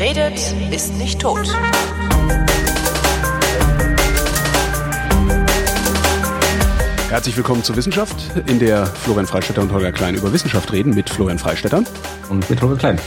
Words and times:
Wer 0.00 0.16
redet, 0.16 0.54
ist 0.72 0.96
nicht 0.96 1.20
tot. 1.20 1.46
Herzlich 7.10 7.36
willkommen 7.36 7.62
zur 7.62 7.76
Wissenschaft, 7.76 8.16
in 8.46 8.58
der 8.60 8.86
Florian 8.86 9.26
Freistetter 9.26 9.60
und 9.60 9.70
Holger 9.72 9.92
Klein 9.92 10.14
über 10.14 10.32
Wissenschaft 10.32 10.72
reden 10.72 10.94
mit 10.94 11.10
Florian 11.10 11.38
Freistetter. 11.38 11.84
Und 12.30 12.48
mit 12.48 12.62
Holger 12.62 12.76
Klein. 12.76 12.98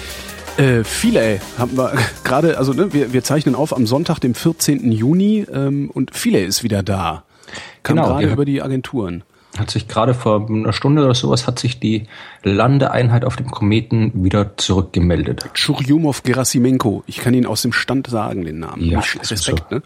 Äh, 0.58 0.84
Philae 0.84 1.42
haben 1.58 1.76
wir 1.76 1.94
gerade, 2.24 2.60
also 2.60 2.74
ne, 2.74 2.94
wir, 2.94 3.12
wir 3.12 3.24
zeichnen 3.24 3.56
auf 3.56 3.76
am 3.76 3.88
Sonntag, 3.88 4.20
dem 4.20 4.36
14. 4.36 4.92
Juni 4.92 5.48
ähm, 5.52 5.90
und 5.92 6.16
Philae 6.16 6.46
ist 6.46 6.62
wieder 6.62 6.84
da. 6.84 7.24
Kam 7.82 7.96
Genau, 7.96 8.08
gerade 8.10 8.28
über 8.28 8.46
die 8.46 8.62
Agenturen. 8.62 9.24
Hat 9.58 9.70
sich 9.70 9.88
gerade 9.88 10.16
vor 10.16 10.48
einer 10.50 10.74
Stunde 10.74 11.04
oder 11.04 11.14
sowas 11.14 11.46
hat 11.46 11.60
sich 11.60 11.80
die 11.80 12.08
Landeeinheit 12.42 13.24
auf 13.24 13.36
dem 13.36 13.52
Kometen 13.52 14.24
wieder 14.24 14.58
zurückgemeldet. 14.58 15.46
Churyumov 15.54 16.24
Gerasimenko. 16.24 17.04
Ich 17.06 17.18
kann 17.18 17.36
ihn 17.36 17.46
aus 17.46 17.62
dem 17.62 17.72
Stand 17.72 18.08
sagen, 18.08 18.46
den 18.46 18.60
Namen. 18.60 18.84
Ja, 18.84 19.04
das 19.18 19.32
Respekt, 19.32 19.66
so. 19.70 19.76
ne? 19.76 19.84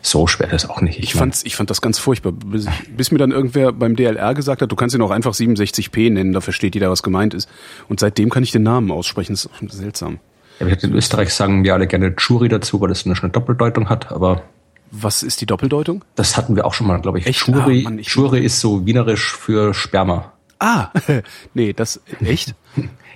So 0.00 0.26
schwer 0.26 0.52
ist 0.52 0.64
es 0.64 0.70
auch 0.70 0.80
nicht. 0.80 1.00
Ich 1.00 1.14
mein, 1.14 1.20
fand's, 1.20 1.44
ich 1.44 1.56
fand 1.56 1.70
das 1.70 1.80
ganz 1.80 1.98
furchtbar, 1.98 2.32
bis, 2.32 2.66
bis 2.96 3.10
mir 3.10 3.18
dann 3.18 3.32
irgendwer 3.32 3.72
beim 3.72 3.96
DLR 3.96 4.34
gesagt 4.34 4.62
hat, 4.62 4.70
du 4.70 4.76
kannst 4.76 4.94
ihn 4.94 5.02
auch 5.02 5.10
einfach 5.10 5.32
67p 5.32 6.12
nennen, 6.12 6.32
da 6.32 6.40
versteht 6.40 6.74
jeder, 6.74 6.90
was 6.90 7.02
gemeint 7.02 7.34
ist. 7.34 7.48
Und 7.88 7.98
seitdem 7.98 8.30
kann 8.30 8.42
ich 8.42 8.52
den 8.52 8.62
Namen 8.62 8.90
aussprechen, 8.92 9.32
das 9.32 9.46
ist 9.46 9.72
seltsam. 9.72 10.20
ja, 10.60 10.66
in 10.68 10.94
Österreich 10.94 11.34
sagen 11.34 11.64
wir 11.64 11.74
alle 11.74 11.88
gerne 11.88 12.14
Jury 12.16 12.48
dazu, 12.48 12.80
weil 12.80 12.88
das 12.88 13.06
eine 13.06 13.30
Doppeldeutung 13.30 13.88
hat, 13.88 14.12
aber 14.12 14.42
Was 14.90 15.22
ist 15.22 15.40
die 15.40 15.46
Doppeldeutung? 15.46 16.04
das 16.14 16.36
hatten 16.36 16.56
wir 16.56 16.64
auch 16.66 16.74
schon 16.74 16.86
mal, 16.86 17.00
glaube 17.00 17.18
ich. 17.18 17.26
Echt? 17.26 17.46
Jury, 17.46 17.80
Ah, 17.86 17.90
Mann, 17.90 17.98
ich- 17.98 18.08
Jury 18.08 18.40
ist 18.40 18.60
so 18.60 18.86
wienerisch 18.86 19.36
für 19.36 19.74
Sperma. 19.74 20.32
Ah, 20.58 20.88
nee, 21.54 21.72
das, 21.72 22.00
echt? 22.20 22.54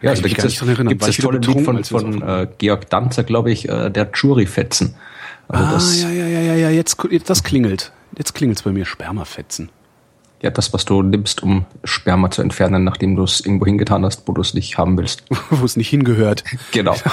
Ja, 0.00 0.10
also 0.10 0.22
da 0.22 0.28
gibt 0.28 0.44
es 0.44 0.60
gibt's 0.60 1.06
das 1.06 1.16
tolle 1.16 1.38
Lied 1.38 1.64
von, 1.64 1.82
von 1.84 2.22
äh, 2.22 2.48
Georg 2.58 2.88
Danzer, 2.90 3.24
glaube 3.24 3.50
ich, 3.50 3.68
äh, 3.68 3.90
der 3.90 4.10
Jury-Fetzen. 4.14 4.94
Also 5.48 5.64
Ah, 5.64 5.72
das, 5.72 6.02
ja, 6.02 6.10
ja, 6.10 6.26
ja, 6.26 6.40
ja, 6.40 6.54
ja, 6.54 6.70
jetzt, 6.70 6.96
jetzt 7.10 7.30
das 7.30 7.42
klingelt. 7.42 7.92
Jetzt 8.16 8.34
klingelt's 8.34 8.62
bei 8.62 8.70
mir, 8.72 8.84
Spermafetzen. 8.84 9.70
Ja, 10.42 10.50
das, 10.50 10.72
was 10.72 10.84
du 10.84 11.02
nimmst, 11.02 11.42
um 11.42 11.64
Sperma 11.84 12.30
zu 12.30 12.42
entfernen, 12.42 12.84
nachdem 12.84 13.16
du 13.16 13.22
es 13.24 13.40
irgendwo 13.40 13.64
hingetan 13.66 14.04
hast, 14.04 14.26
wo 14.26 14.32
du 14.32 14.40
es 14.40 14.54
nicht 14.54 14.76
haben 14.78 14.96
willst. 14.98 15.24
Wo 15.50 15.64
es 15.64 15.76
nicht 15.76 15.88
hingehört. 15.88 16.44
Genau. 16.72 16.94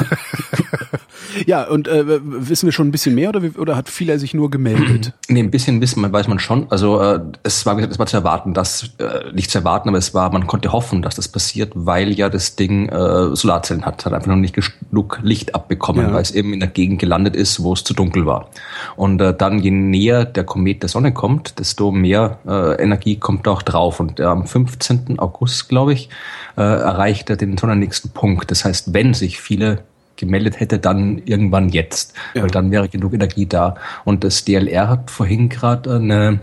Ja, 1.46 1.68
und 1.68 1.88
äh, 1.88 2.04
wissen 2.24 2.66
wir 2.66 2.72
schon 2.72 2.88
ein 2.88 2.92
bisschen 2.92 3.14
mehr 3.14 3.30
oder, 3.30 3.42
oder 3.58 3.76
hat 3.76 3.90
vieler 3.90 4.18
sich 4.20 4.34
nur 4.34 4.50
gemeldet? 4.50 5.14
Nee, 5.30 5.42
ein 5.42 5.52
bisschen 5.52 5.80
wissen 5.80 6.12
weiß 6.12 6.28
man 6.28 6.40
schon. 6.40 6.66
Also 6.72 7.00
äh, 7.00 7.20
es 7.44 7.64
war, 7.66 7.78
es 7.78 8.00
war 8.00 8.08
zu 8.08 8.18
erwarten, 8.18 8.56
dass 8.56 8.90
äh, 8.98 9.32
nicht 9.32 9.52
zu 9.52 9.60
erwarten, 9.60 9.88
aber 9.90 10.00
es 10.00 10.16
war, 10.16 10.32
man 10.32 10.48
konnte 10.48 10.72
hoffen, 10.72 11.04
dass 11.04 11.16
das 11.16 11.28
passiert, 11.28 11.72
weil 11.76 12.12
ja 12.14 12.30
das 12.30 12.56
Ding 12.56 12.90
äh, 12.90 13.36
Solarzellen 13.36 13.86
hat, 13.86 14.06
hat 14.06 14.14
einfach 14.14 14.28
noch 14.28 14.38
nicht 14.38 14.56
genug 14.90 15.20
Licht 15.22 15.54
abbekommen, 15.54 16.08
Ja. 16.08 16.14
weil 16.14 16.24
es 16.24 16.32
eben 16.32 16.52
in 16.52 16.60
der 16.62 16.70
Gegend 16.70 17.00
gelandet 17.00 17.36
ist, 17.36 17.62
wo 17.62 17.74
es 17.74 17.84
zu 17.84 17.94
dunkel 17.94 18.26
war. 18.26 18.50
Und 18.96 19.22
äh, 19.22 19.36
dann, 19.38 19.60
je 19.60 19.70
näher 19.70 20.26
der 20.26 20.46
Komet 20.46 20.82
der 20.82 20.90
Sonne 20.90 21.14
kommt, 21.14 21.60
desto 21.60 21.92
mehr 21.92 22.40
äh, 22.48 22.82
Energie 22.82 23.18
kommt 23.20 23.48
auch 23.48 23.62
drauf. 23.62 24.00
Und 24.00 24.20
äh, 24.20 24.24
am 24.24 24.48
15. 24.48 25.20
August, 25.20 25.70
glaube 25.70 25.94
ich, 25.94 26.10
äh, 26.58 26.62
erreicht 26.62 27.30
er 27.30 27.38
den 27.38 27.58
sonnennächsten 27.58 28.12
Punkt. 28.12 28.52
Das 28.52 28.66
heißt, 28.66 28.94
wenn 28.94 29.14
sich 29.14 29.40
viele 29.40 29.84
gemeldet 30.16 30.60
hätte, 30.60 30.80
dann 30.80 31.20
irgendwann 31.26 31.70
jetzt, 31.70 32.14
Ja. 32.34 32.44
weil 32.44 32.50
dann 32.50 32.72
wäre 32.72 32.90
genug 32.90 33.14
Energie 33.14 33.46
da. 33.46 33.76
Und 34.06 34.24
das 34.24 34.44
DLR 34.46 34.90
hat 34.90 35.12
vorhin 35.12 35.50
gerade 35.50 35.96
eine 35.96 36.40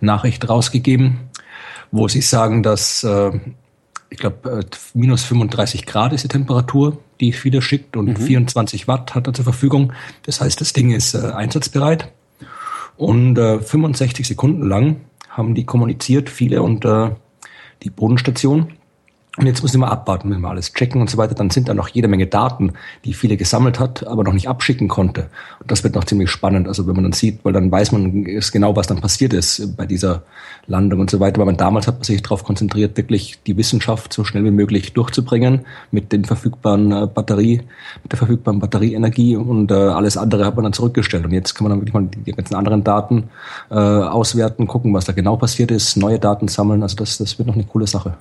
Nachricht 0.00 0.48
rausgegeben, 0.48 1.20
wo 1.92 2.08
sie 2.08 2.20
sagen, 2.22 2.62
dass 2.62 3.04
äh, 3.04 3.30
ich 4.10 4.18
glaube 4.18 4.66
minus 4.94 5.22
35 5.24 5.86
Grad 5.86 6.12
ist 6.12 6.24
die 6.24 6.28
Temperatur, 6.28 6.98
die 7.20 7.32
viele 7.32 7.62
schickt 7.62 7.96
und 7.96 8.18
24 8.18 8.86
Watt 8.88 9.14
hat 9.14 9.26
er 9.26 9.32
zur 9.32 9.44
Verfügung. 9.44 9.92
Das 10.24 10.40
heißt, 10.40 10.60
das 10.60 10.72
Ding 10.72 10.90
ist 10.90 11.14
äh, 11.14 11.30
einsatzbereit. 11.32 12.10
Und 12.96 13.38
äh, 13.38 13.58
65 13.60 14.26
Sekunden 14.26 14.68
lang 14.68 14.96
haben 15.36 15.54
die 15.54 15.66
kommuniziert, 15.66 16.30
viele 16.30 16.62
und 16.62 16.84
äh, 16.84 17.10
die 17.82 17.90
Bodenstation. 17.90 18.72
Und 19.36 19.46
jetzt 19.46 19.62
müssen 19.62 19.80
wir 19.80 19.90
abwarten, 19.90 20.28
müssen 20.28 20.42
wir 20.42 20.50
alles 20.50 20.72
checken 20.72 21.00
und 21.00 21.10
so 21.10 21.18
weiter. 21.18 21.34
Dann 21.34 21.50
sind 21.50 21.68
da 21.68 21.74
noch 21.74 21.88
jede 21.88 22.06
Menge 22.06 22.28
Daten, 22.28 22.72
die 23.04 23.14
viele 23.14 23.36
gesammelt 23.36 23.80
hat, 23.80 24.06
aber 24.06 24.22
noch 24.22 24.32
nicht 24.32 24.48
abschicken 24.48 24.86
konnte. 24.86 25.28
Und 25.58 25.72
das 25.72 25.82
wird 25.82 25.96
noch 25.96 26.04
ziemlich 26.04 26.30
spannend. 26.30 26.68
Also 26.68 26.86
wenn 26.86 26.94
man 26.94 27.02
dann 27.02 27.12
sieht, 27.12 27.44
weil 27.44 27.52
dann 27.52 27.70
weiß 27.70 27.90
man 27.90 28.24
genau, 28.24 28.76
was 28.76 28.86
dann 28.86 29.00
passiert 29.00 29.32
ist 29.32 29.76
bei 29.76 29.86
dieser 29.86 30.22
Landung 30.68 31.00
und 31.00 31.10
so 31.10 31.18
weiter. 31.18 31.38
Weil 31.38 31.46
man 31.46 31.56
damals 31.56 31.88
hat 31.88 31.96
man 31.96 32.04
sich 32.04 32.22
darauf 32.22 32.44
konzentriert, 32.44 32.96
wirklich 32.96 33.40
die 33.44 33.56
Wissenschaft 33.56 34.12
so 34.12 34.22
schnell 34.22 34.44
wie 34.44 34.52
möglich 34.52 34.92
durchzubringen 34.92 35.66
mit 35.90 36.12
den 36.12 36.24
verfügbaren 36.24 36.92
äh, 36.92 37.08
Batterie, 37.12 37.62
mit 38.04 38.12
der 38.12 38.18
verfügbaren 38.18 38.60
Batterieenergie 38.60 39.34
und 39.34 39.72
äh, 39.72 39.74
alles 39.74 40.16
andere 40.16 40.44
hat 40.44 40.54
man 40.54 40.62
dann 40.62 40.72
zurückgestellt. 40.72 41.24
Und 41.24 41.32
jetzt 41.32 41.54
kann 41.54 41.64
man 41.64 41.70
dann 41.70 41.80
wirklich 41.80 41.94
mal 41.94 42.06
die 42.06 42.32
ganzen 42.32 42.54
anderen 42.54 42.84
Daten 42.84 43.24
äh, 43.68 43.74
auswerten, 43.74 44.68
gucken, 44.68 44.94
was 44.94 45.06
da 45.06 45.12
genau 45.12 45.34
passiert 45.36 45.72
ist, 45.72 45.96
neue 45.96 46.20
Daten 46.20 46.46
sammeln. 46.46 46.84
Also 46.84 46.94
das, 46.94 47.18
das 47.18 47.36
wird 47.36 47.48
noch 47.48 47.56
eine 47.56 47.64
coole 47.64 47.88
Sache. 47.88 48.14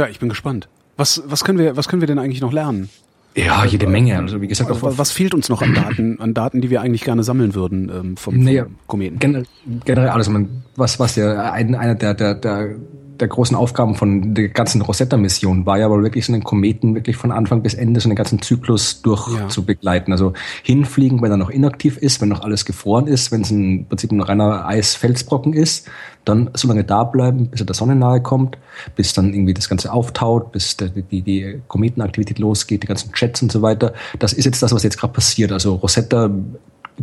Ja, 0.00 0.08
ich 0.08 0.18
bin 0.18 0.30
gespannt. 0.30 0.66
Was, 0.96 1.22
was 1.26 1.44
können 1.44 1.58
wir, 1.58 1.76
was 1.76 1.86
können 1.88 2.00
wir 2.00 2.06
denn 2.06 2.18
eigentlich 2.18 2.40
noch 2.40 2.54
lernen? 2.54 2.88
Ja, 3.36 3.66
jede 3.66 3.86
Menge. 3.86 4.16
Also 4.18 4.40
wie 4.40 4.48
gesagt, 4.48 4.70
auch 4.70 4.78
Was, 4.80 5.12
fehlt 5.12 5.34
uns 5.34 5.50
noch 5.50 5.60
an 5.60 5.74
Daten, 5.74 6.18
an 6.20 6.32
Daten, 6.32 6.62
die 6.62 6.70
wir 6.70 6.80
eigentlich 6.80 7.04
gerne 7.04 7.22
sammeln 7.22 7.54
würden 7.54 7.90
ähm, 7.90 8.16
vom, 8.16 8.34
vom 8.34 8.44
Naja, 8.44 8.64
Kometen? 8.86 9.18
Gen 9.18 9.46
generell 9.84 10.08
alles. 10.08 10.30
Was, 10.76 10.98
was 10.98 11.16
ja 11.16 11.52
ein, 11.52 11.74
einer 11.74 11.94
der, 11.96 12.14
der, 12.14 12.34
der, 12.34 12.76
der 13.20 13.28
großen 13.28 13.56
Aufgaben 13.56 13.94
von 13.94 14.34
der 14.34 14.48
ganzen 14.48 14.80
Rosetta-Mission 14.82 15.66
war 15.66 15.78
ja 15.78 15.90
wohl 15.90 16.02
wirklich 16.02 16.26
so 16.26 16.32
einen 16.32 16.42
Kometen 16.44 16.94
wirklich 16.94 17.16
von 17.16 17.30
Anfang 17.32 17.62
bis 17.62 17.74
Ende 17.74 18.00
so 18.00 18.08
einen 18.08 18.16
ganzen 18.16 18.40
Zyklus 18.42 19.02
durch 19.02 19.28
Ja. 19.36 19.48
zu 19.48 19.64
begleiten. 19.64 20.12
Also 20.12 20.32
hinfliegen, 20.62 21.20
wenn 21.22 21.30
er 21.30 21.36
noch 21.36 21.50
inaktiv 21.50 21.96
ist, 21.98 22.20
wenn 22.20 22.28
noch 22.30 22.42
alles 22.42 22.64
gefroren 22.64 23.06
ist, 23.06 23.30
wenn 23.30 23.42
es 23.42 23.50
im 23.50 23.86
Prinzip 23.86 24.10
ein 24.12 24.20
reiner 24.20 24.66
Eisfelsbrocken 24.66 25.52
ist, 25.52 25.88
dann 26.24 26.50
so 26.54 26.68
lange 26.68 26.84
da 26.84 27.04
bleiben, 27.04 27.48
bis 27.48 27.60
er 27.60 27.66
der 27.66 27.74
Sonne 27.74 27.96
nahe 27.96 28.20
kommt, 28.20 28.58
bis 28.96 29.12
dann 29.12 29.32
irgendwie 29.32 29.54
das 29.54 29.68
Ganze 29.68 29.92
auftaut, 29.92 30.52
bis 30.52 30.76
der, 30.76 30.88
die, 30.88 31.22
die 31.22 31.60
Kometenaktivität 31.68 32.38
losgeht, 32.38 32.82
die 32.82 32.86
ganzen 32.86 33.10
Jets 33.14 33.42
und 33.42 33.52
so 33.52 33.62
weiter. 33.62 33.92
Das 34.18 34.32
ist 34.32 34.44
jetzt 34.44 34.62
das, 34.62 34.72
was 34.72 34.82
jetzt 34.82 34.98
gerade 34.98 35.12
passiert. 35.12 35.52
Also 35.52 35.74
Rosetta 35.76 36.30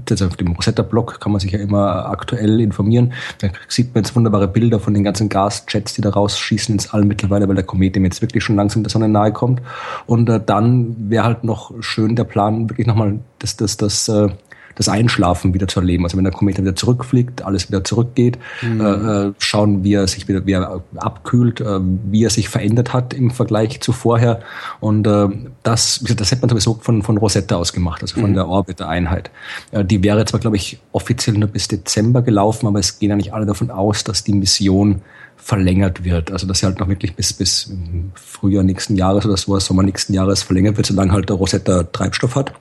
jetzt 0.10 0.22
auf 0.22 0.36
dem 0.36 0.52
Rosetta-Blog, 0.54 1.20
kann 1.20 1.32
man 1.32 1.40
sich 1.40 1.52
ja 1.52 1.60
immer 1.60 2.10
aktuell 2.10 2.60
informieren. 2.60 3.14
Da 3.40 3.50
sieht 3.68 3.94
man 3.94 4.04
jetzt 4.04 4.16
wunderbare 4.16 4.48
Bilder 4.48 4.80
von 4.80 4.94
den 4.94 5.04
ganzen 5.04 5.30
Gasjets, 5.30 5.94
die 5.94 6.02
da 6.02 6.10
rausschießen 6.10 6.74
ins 6.74 6.94
All 6.94 7.04
mittlerweile, 7.06 7.48
weil 7.48 7.56
der 7.56 7.64
Komet 7.64 7.96
dem 7.96 8.06
jetzt 8.06 8.22
wirklich 8.22 8.44
schon 8.44 8.56
langsam 8.56 8.84
der 8.84 8.90
Sonne 8.90 9.10
nahe 9.10 9.32
kommt. 9.32 9.62
Und 10.06 10.30
äh, 10.30 10.40
dann 10.44 11.10
wäre 11.10 11.24
halt 11.24 11.44
noch 11.44 11.72
schön 11.82 12.16
der 12.16 12.24
Plan, 12.24 12.70
wirklich 12.70 12.88
nochmal 12.88 13.20
das, 13.40 13.58
das, 13.58 13.78
das, 13.78 14.08
äh, 14.10 14.30
das 14.78 14.90
Einschlafen 14.90 15.54
wieder 15.54 15.68
zu 15.68 15.80
erleben. 15.80 16.04
Also 16.04 16.18
wenn 16.18 16.24
der 16.24 16.34
Komet 16.34 16.58
wieder 16.58 16.76
zurückfliegt, 16.76 17.44
alles 17.44 17.68
wieder 17.68 17.84
zurückgeht, 17.84 18.38
äh, 18.64 18.84
äh, 18.84 19.34
schauen, 19.40 19.84
wie 19.84 19.94
er 19.94 20.08
sich 20.08 20.28
wieder, 20.28 20.46
wie 20.46 20.54
er 20.54 20.82
abkühlt, 20.96 21.62
äh, 21.62 21.80
wie 21.82 22.24
er 22.24 22.30
sich 22.30 22.50
verändert 22.50 22.94
hat 22.94 23.14
im 23.14 23.32
Vergleich 23.32 23.82
zu 23.82 23.92
vorher. 23.92 24.42
Und 24.80 25.08
äh, 25.08 25.28
das, 25.64 26.04
das 26.16 26.32
hätte 26.32 26.42
man 26.42 26.50
sowieso 26.50 26.80
von, 26.82 27.02
von 27.02 27.18
Rosetta 27.18 27.56
aus 27.56 27.74
gemacht, 27.74 28.02
also 28.02 28.20
von 28.20 28.34
der 28.34 28.48
Orbiter-Einheit. 28.48 29.32
Äh, 29.72 29.84
die 29.84 30.04
wäre 30.04 30.26
zwar, 30.26 30.40
glaube 30.40 30.56
ich, 30.56 30.80
offiziell 30.92 31.38
nur 31.38 31.50
bis 31.50 31.68
Dezember 31.68 32.22
gelaufen, 32.22 32.68
aber 32.68 32.80
es 32.80 33.00
gehen 33.00 33.10
ja 33.10 33.16
nicht 33.16 33.34
alle 33.34 33.46
davon 33.46 33.72
aus, 33.72 34.04
dass 34.04 34.24
die 34.24 34.34
Mission 34.34 35.02
verlängert 35.38 36.04
wird. 36.04 36.32
Also 36.32 36.46
dass 36.46 36.60
sie 36.60 36.66
halt 36.66 36.80
noch 36.80 36.88
wirklich 36.88 37.16
bis, 37.16 37.34
bis 37.34 37.72
Frühjahr 38.16 38.64
nächsten 38.64 38.96
Jahres 38.96 39.26
oder 39.26 39.38
so, 39.38 39.58
Sommer 39.60 39.84
nächsten 39.84 40.14
Jahres 40.14 40.44
verlängert 40.44 40.78
wird, 40.78 40.88
solange 40.88 41.12
halt 41.12 41.30
der 41.30 41.38
Rosetta 41.38 41.84
Treibstoff 41.84 42.36
hat. 42.36 42.54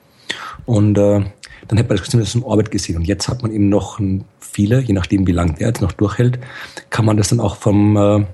Und 0.65 0.97
äh, 0.97 1.23
dann 1.67 1.77
hätte 1.77 1.89
man 1.89 1.97
das 1.97 2.09
zumindest 2.09 2.35
im 2.35 2.43
Orbit 2.43 2.71
gesehen. 2.71 2.97
Und 2.97 3.07
jetzt 3.07 3.27
hat 3.27 3.41
man 3.41 3.51
eben 3.51 3.69
noch 3.69 3.99
viele, 4.39 4.81
je 4.81 4.93
nachdem 4.93 5.27
wie 5.27 5.31
lang 5.31 5.55
der 5.55 5.67
jetzt 5.67 5.81
noch 5.81 5.91
durchhält, 5.91 6.39
kann 6.89 7.05
man 7.05 7.17
das 7.17 7.29
dann 7.29 7.39
auch 7.39 7.57
vom, 7.57 7.97
äh, 7.97 8.25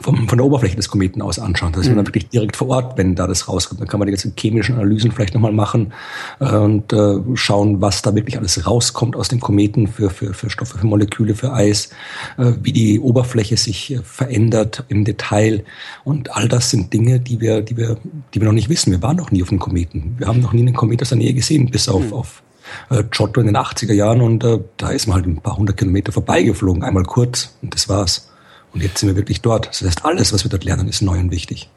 vom, 0.00 0.28
von 0.28 0.38
der 0.38 0.44
Oberfläche 0.44 0.76
des 0.76 0.88
Kometen 0.88 1.22
aus 1.22 1.38
anschauen. 1.38 1.72
Da 1.72 1.80
ist 1.80 1.86
man 1.86 1.96
dann 1.96 2.06
wirklich 2.06 2.28
direkt 2.28 2.56
vor 2.56 2.68
Ort, 2.68 2.98
wenn 2.98 3.14
da 3.14 3.26
das 3.26 3.48
rauskommt. 3.48 3.80
Dann 3.80 3.88
kann 3.88 4.00
man 4.00 4.06
die 4.06 4.12
ganzen 4.12 4.34
chemischen 4.36 4.74
Analysen 4.74 5.12
vielleicht 5.12 5.34
nochmal 5.34 5.52
machen 5.52 5.92
äh, 6.40 6.56
und 6.56 6.92
äh, 6.92 7.18
schauen, 7.34 7.80
was 7.80 8.02
da 8.02 8.14
wirklich 8.14 8.38
alles 8.38 8.66
rauskommt 8.66 9.14
aus 9.14 9.28
dem 9.28 9.40
Kometen 9.40 9.86
für, 9.86 10.10
für, 10.10 10.34
für 10.34 10.50
Stoffe, 10.50 10.78
für 10.78 10.86
Moleküle, 10.86 11.34
für 11.34 11.52
Eis, 11.52 11.90
äh, 12.38 12.52
wie 12.62 12.72
die 12.72 12.98
Oberfläche 12.98 13.56
sich 13.56 13.92
äh, 13.92 14.00
verändert 14.02 14.84
im 14.88 15.04
Detail. 15.04 15.64
Und 16.02 16.34
all 16.34 16.48
das 16.48 16.70
sind 16.70 16.92
Dinge, 16.92 17.20
die 17.20 17.40
wir, 17.40 17.60
die 17.60 17.76
wir, 17.76 17.96
die 18.34 18.40
wir 18.40 18.46
noch 18.46 18.54
nicht 18.54 18.68
wissen. 18.68 18.90
Wir 18.90 19.02
waren 19.02 19.16
noch 19.16 19.30
nie 19.30 19.42
auf 19.42 19.50
einem 19.50 19.60
Kometen. 19.60 20.16
Wir 20.18 20.26
haben 20.26 20.40
noch 20.40 20.52
nie 20.52 20.62
einen 20.62 20.74
Komet 20.74 21.02
aus 21.02 21.10
der 21.10 21.18
Nähe 21.18 21.34
gesehen, 21.34 21.70
bis 21.70 21.88
auf, 21.88 22.12
auf 22.12 22.42
äh, 22.90 23.04
Giotto 23.10 23.40
in 23.40 23.46
den 23.46 23.56
80er 23.56 23.92
Jahren 23.92 24.20
und 24.20 24.44
äh, 24.44 24.60
da 24.76 24.90
ist 24.90 25.06
man 25.06 25.16
halt 25.16 25.26
ein 25.26 25.40
paar 25.40 25.56
hundert 25.56 25.76
Kilometer 25.76 26.12
vorbeigeflogen, 26.12 26.82
einmal 26.82 27.04
kurz 27.04 27.56
und 27.62 27.74
das 27.74 27.88
war's. 27.88 28.30
Und 28.72 28.82
jetzt 28.82 28.98
sind 28.98 29.08
wir 29.08 29.16
wirklich 29.16 29.40
dort. 29.40 29.68
Das 29.68 29.82
heißt, 29.82 30.04
alles, 30.04 30.32
was 30.32 30.44
wir 30.44 30.50
dort 30.50 30.64
lernen, 30.64 30.88
ist 30.88 31.00
neu 31.00 31.18
und 31.18 31.30
wichtig. 31.30 31.70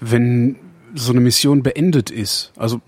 Wenn 0.00 0.56
so 0.94 1.10
eine 1.10 1.20
Mission 1.20 1.64
beendet 1.64 2.10
ist, 2.10 2.52
also 2.56 2.80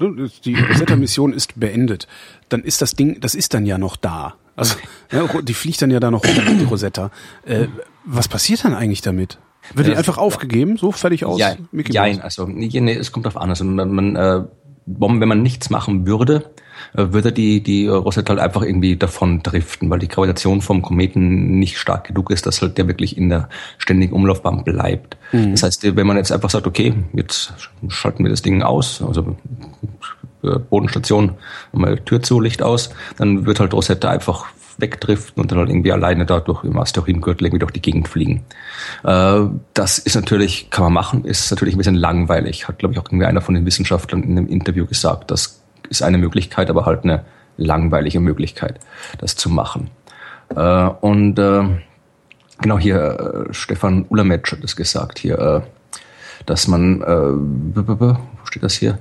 die 0.45 0.55
Rosetta-Mission 0.55 1.33
ist 1.33 1.59
beendet, 1.59 2.07
dann 2.49 2.63
ist 2.63 2.81
das 2.81 2.95
Ding, 2.95 3.21
das 3.21 3.35
ist 3.35 3.55
dann 3.55 3.67
ja 3.67 3.79
noch 3.79 3.97
da. 3.97 4.35
Also 4.55 4.77
ja, 5.13 5.27
die 5.43 5.55
fliegt 5.55 5.83
dann 5.83 5.91
ja 5.91 5.99
da 5.99 6.13
noch 6.13 6.25
rum, 6.25 6.59
die 6.61 6.65
Rosetta. 6.65 7.11
Äh, 7.45 7.67
was 8.05 8.29
passiert 8.29 8.65
dann 8.65 8.75
eigentlich 8.75 9.01
damit? 9.01 9.39
Wird 9.75 9.89
die 9.89 9.93
Ja, 9.93 9.99
einfach 9.99 10.19
aufgegeben, 10.19 10.77
so 10.77 10.93
fertig 10.93 11.25
aus? 11.25 11.41
Ja, 11.41 11.57
Mouse? 11.73 12.21
also 12.21 12.47
nee, 12.47 12.69
nee, 12.81 12.95
es 12.95 13.11
kommt 13.11 13.27
drauf 13.27 13.37
an. 13.37 13.51
Also 13.51 13.65
man, 13.65 13.91
man 13.91 14.15
äh, 14.17 14.45
wenn 14.87 15.29
man 15.29 15.43
nichts 15.43 15.71
machen 15.71 16.07
würde, 16.07 16.51
würde 16.93 17.33
die, 17.33 17.63
die 17.63 17.87
Rosetta 17.89 18.31
halt 18.31 18.41
einfach 18.41 18.63
irgendwie 18.63 18.97
davon 18.97 19.43
driften, 19.43 19.91
weil 19.91 19.99
die 19.99 20.09
Gravitation 20.09 20.61
vom 20.61 20.83
Kometen 20.83 21.59
nicht 21.59 21.79
stark 21.79 22.09
genug 22.09 22.31
ist, 22.31 22.47
dass 22.47 22.63
halt 22.63 22.79
der 22.79 22.89
wirklich 22.89 23.17
in 23.17 23.29
der 23.29 23.49
ständigen 23.79 24.15
Umlaufbahn 24.15 24.65
bleibt. 24.65 25.17
Mhm. 25.33 25.53
Das 25.53 25.63
heißt, 25.63 25.97
wenn 25.97 26.07
man 26.07 26.17
jetzt 26.17 26.33
einfach 26.33 26.51
sagt, 26.51 26.67
okay, 26.67 26.95
jetzt 27.13 27.53
schalten 27.89 28.25
wir 28.25 28.31
das 28.31 28.43
Ding 28.43 28.63
aus, 28.63 29.03
also 29.03 29.37
äh, 30.43 30.59
Bodenstation, 30.59 31.35
mal 31.73 31.99
Tür 31.99 32.23
zu, 32.23 32.41
Licht 32.41 32.63
aus, 32.63 32.91
dann 33.19 33.47
wird 33.47 33.61
halt 33.61 33.75
Rosetta 33.75 34.11
einfach 34.11 34.47
wegdriften 34.79 35.43
und 35.43 35.51
dann 35.51 35.59
halt 35.59 35.71
irgendwie 35.71 35.93
alleine 35.93 36.27
da 36.27 36.41
durch 36.41 36.65
im 36.65 36.79
Asteroidengürtel 36.79 37.47
irgendwie 37.47 37.61
durch 37.61 37.73
die 37.73 37.83
Gegend 37.83 38.09
fliegen. 38.09 38.45
Äh, 39.05 39.41
das 39.75 39.99
ist 39.99 40.15
natürlich, 40.15 40.71
kann 40.71 40.85
man 40.85 40.93
machen, 40.93 41.25
ist 41.25 41.51
natürlich 41.51 41.75
ein 41.75 41.79
bisschen 41.79 41.95
langweilig. 41.95 42.69
Hat, 42.69 42.79
glaube 42.79 42.95
ich, 42.95 43.01
auch 43.01 43.07
irgendwie 43.07 43.27
einer 43.27 43.41
von 43.41 43.55
den 43.55 43.65
Wissenschaftlern 43.67 44.23
in 44.23 44.39
einem 44.39 44.49
Interview 44.49 44.87
gesagt. 44.87 45.31
Das 45.31 45.63
ist 45.89 46.03
eine 46.03 46.19
Möglichkeit, 46.19 46.71
aber 46.71 46.87
halt 46.87 47.05
eine 47.05 47.25
langweilige 47.57 48.21
Möglichkeit, 48.21 48.81
das 49.19 49.37
zu 49.37 49.51
machen. 49.51 49.91
Äh, 50.55 50.89
und 51.01 51.39
äh, 51.39 51.63
genau 52.61 52.79
hier, 52.79 53.47
Stefan 53.51 54.07
Ulametsch 54.09 54.53
hat 54.53 54.63
das 54.63 54.77
gesagt, 54.77 55.19
hier, 55.19 55.67
dass 56.45 56.69
man, 56.69 57.01
wo 57.01 58.17
steht 58.45 58.63
das 58.63 58.75
hier? 58.75 58.99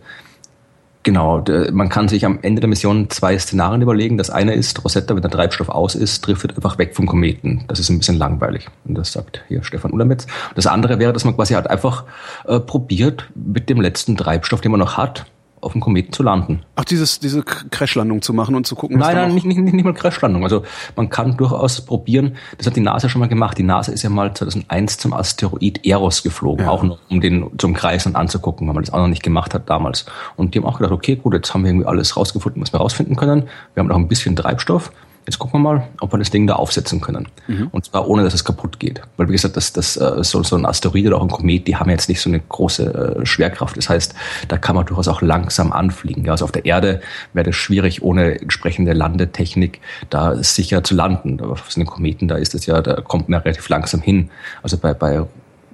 Genau, 1.04 1.44
man 1.72 1.90
kann 1.90 2.08
sich 2.08 2.26
am 2.26 2.40
Ende 2.42 2.62
der 2.62 2.68
Mission 2.68 3.12
zwei 3.12 3.38
Szenarien 3.38 3.84
überlegen. 3.84 4.18
Das 4.18 4.32
eine 4.32 4.56
ist, 4.56 4.84
Rosetta, 4.84 5.14
wenn 5.14 5.22
der 5.22 5.30
Treibstoff 5.30 5.70
aus 5.70 5.94
ist, 5.94 6.26
driftet 6.26 6.56
einfach 6.56 6.80
weg 6.80 6.96
vom 6.96 7.06
Kometen. 7.06 7.64
Das 7.68 7.78
ist 7.78 7.90
ein 7.90 8.00
bisschen 8.00 8.18
langweilig. 8.18 8.68
Und 8.86 8.96
das 8.96 9.12
sagt 9.12 9.44
hier 9.48 9.64
Stefan 9.64 9.92
Ulametz. 9.92 10.26
Das 10.56 10.66
andere 10.66 10.98
wäre, 10.98 11.14
dass 11.14 11.24
man 11.24 11.36
quasi 11.36 11.54
halt 11.54 11.70
einfach 11.70 12.06
äh, 12.46 12.60
probiert, 12.60 13.30
mit 13.36 13.70
dem 13.70 13.82
letzten 13.82 14.18
Treibstoff, 14.18 14.62
den 14.62 14.72
man 14.72 14.80
noch 14.80 14.98
hat, 14.98 15.28
auf 15.66 15.74
dem 15.74 15.82
Kometen 15.82 16.14
zu 16.14 16.24
landen. 16.24 16.62
Ach, 16.76 16.86
dieses, 16.86 17.20
diese 17.20 17.44
Crashlandung 17.44 18.22
zu 18.22 18.34
machen 18.34 18.56
und 18.56 18.68
zu 18.68 18.76
gucken, 18.76 19.00
was 19.00 19.08
Nein, 19.08 19.16
nein, 19.16 19.34
nicht, 19.34 19.46
nicht, 19.46 19.60
nicht 19.60 19.84
mal 19.84 19.94
Crashlandung. 19.94 20.44
Also 20.44 20.64
man 20.96 21.10
kann 21.10 21.36
durchaus 21.38 21.82
probieren, 21.82 22.36
das 22.58 22.68
hat 22.68 22.76
die 22.76 22.82
NASA 22.82 23.10
schon 23.10 23.20
mal 23.20 23.28
gemacht. 23.28 23.58
Die 23.58 23.64
NASA 23.64 23.92
ist 23.92 24.04
ja 24.04 24.10
mal 24.10 24.34
2001 24.34 24.98
zum 24.98 25.14
Asteroid 25.14 25.86
Eros 25.86 26.24
geflogen, 26.24 26.66
ja. 26.66 26.72
auch 26.72 26.84
noch, 26.84 27.00
um 27.10 27.20
den 27.22 27.50
zum 27.58 27.74
Kreisen 27.74 28.16
anzugucken, 28.16 28.68
weil 28.68 28.76
man 28.76 28.84
das 28.84 28.94
auch 28.94 29.00
noch 29.00 29.08
nicht 29.08 29.24
gemacht 29.24 29.54
hat 29.54 29.70
damals. 29.70 30.06
Und 30.36 30.54
die 30.54 30.60
haben 30.60 30.66
auch 30.66 30.78
gedacht, 30.78 30.94
okay, 30.94 31.16
gut, 31.16 31.34
jetzt 31.34 31.54
haben 31.54 31.64
wir 31.64 31.72
irgendwie 31.72 31.88
alles 31.88 32.16
rausgefunden, 32.16 32.62
was 32.62 32.72
wir 32.72 32.80
rausfinden 32.80 33.16
können. 33.16 33.50
Wir 33.74 33.82
haben 33.82 33.88
noch 33.88 33.98
ein 33.98 34.08
bisschen 34.08 34.36
Treibstoff. 34.36 34.92
Jetzt 35.26 35.40
gucken 35.40 35.60
wir 35.60 35.64
mal, 35.64 35.88
ob 36.02 36.14
wir 36.14 36.20
das 36.20 36.30
Ding 36.30 36.46
da 36.46 36.54
aufsetzen 36.54 37.02
können. 37.02 37.28
Mhm. 37.48 37.70
Und 37.72 37.86
zwar 37.86 38.08
ohne, 38.08 38.24
dass 38.24 38.34
es 38.34 38.46
kaputt 38.46 38.80
geht. 38.80 39.02
Weil, 39.18 39.28
wie 39.28 39.32
gesagt, 39.32 39.58
das, 39.58 39.74
das, 39.74 39.98
äh, 39.98 40.24
so, 40.24 40.44
so 40.44 40.56
ein 40.56 40.66
Asteroid 40.66 41.08
oder 41.08 41.18
auch 41.18 41.24
ein 41.24 41.30
Komet, 41.30 41.68
die 41.68 41.76
haben 41.76 41.90
jetzt 41.90 42.10
nicht 42.10 42.22
so 42.22 42.30
eine 42.30 42.40
große 42.40 43.20
äh, 43.22 43.26
Schwerkraft. 43.26 43.76
Das 43.76 43.90
heißt, 43.90 44.14
da 44.48 44.58
kann 44.58 44.76
man 44.76 44.86
durchaus 44.86 45.08
auch 45.08 45.22
langsam 45.22 45.72
anfliegen. 45.72 46.26
Ja, 46.26 46.34
also 46.34 46.46
auf 46.46 46.52
der 46.52 46.66
Erde 46.66 47.02
wäre 47.34 47.50
es 47.50 47.56
schwierig, 47.56 48.04
ohne 48.04 48.40
entsprechende 48.40 48.94
Landetechnik 48.94 49.82
da 50.12 50.36
sicher 50.44 50.84
zu 50.84 50.94
landen. 50.94 51.40
Aber 51.42 51.54
auf 51.54 51.72
so 51.72 51.80
einem 51.80 51.88
Kometen, 51.88 52.28
da 52.28 52.36
ist 52.36 52.54
es 52.54 52.68
ja, 52.68 52.82
da 52.82 53.02
kommt 53.02 53.28
man 53.28 53.42
relativ 53.42 53.68
langsam 53.70 54.02
hin. 54.02 54.30
Also 54.62 54.78
bei, 54.78 54.94
bei 54.94 55.26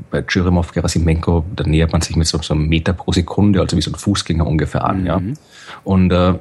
bei 0.09 0.23
Churimov, 0.23 0.71
Gerasimenko, 0.71 1.45
da 1.55 1.63
nähert 1.63 1.91
man 1.91 2.01
sich 2.01 2.15
mit 2.15 2.25
so, 2.25 2.41
so 2.41 2.53
einem 2.53 2.67
Meter 2.67 2.93
pro 2.93 3.11
Sekunde, 3.11 3.59
also 3.61 3.77
wie 3.77 3.81
so 3.81 3.91
ein 3.91 3.95
Fußgänger 3.95 4.47
ungefähr 4.47 4.83
an. 4.83 5.01
Mhm. 5.01 5.05
Ja. 5.05 5.21
Und 5.83 6.11
äh, 6.11 6.33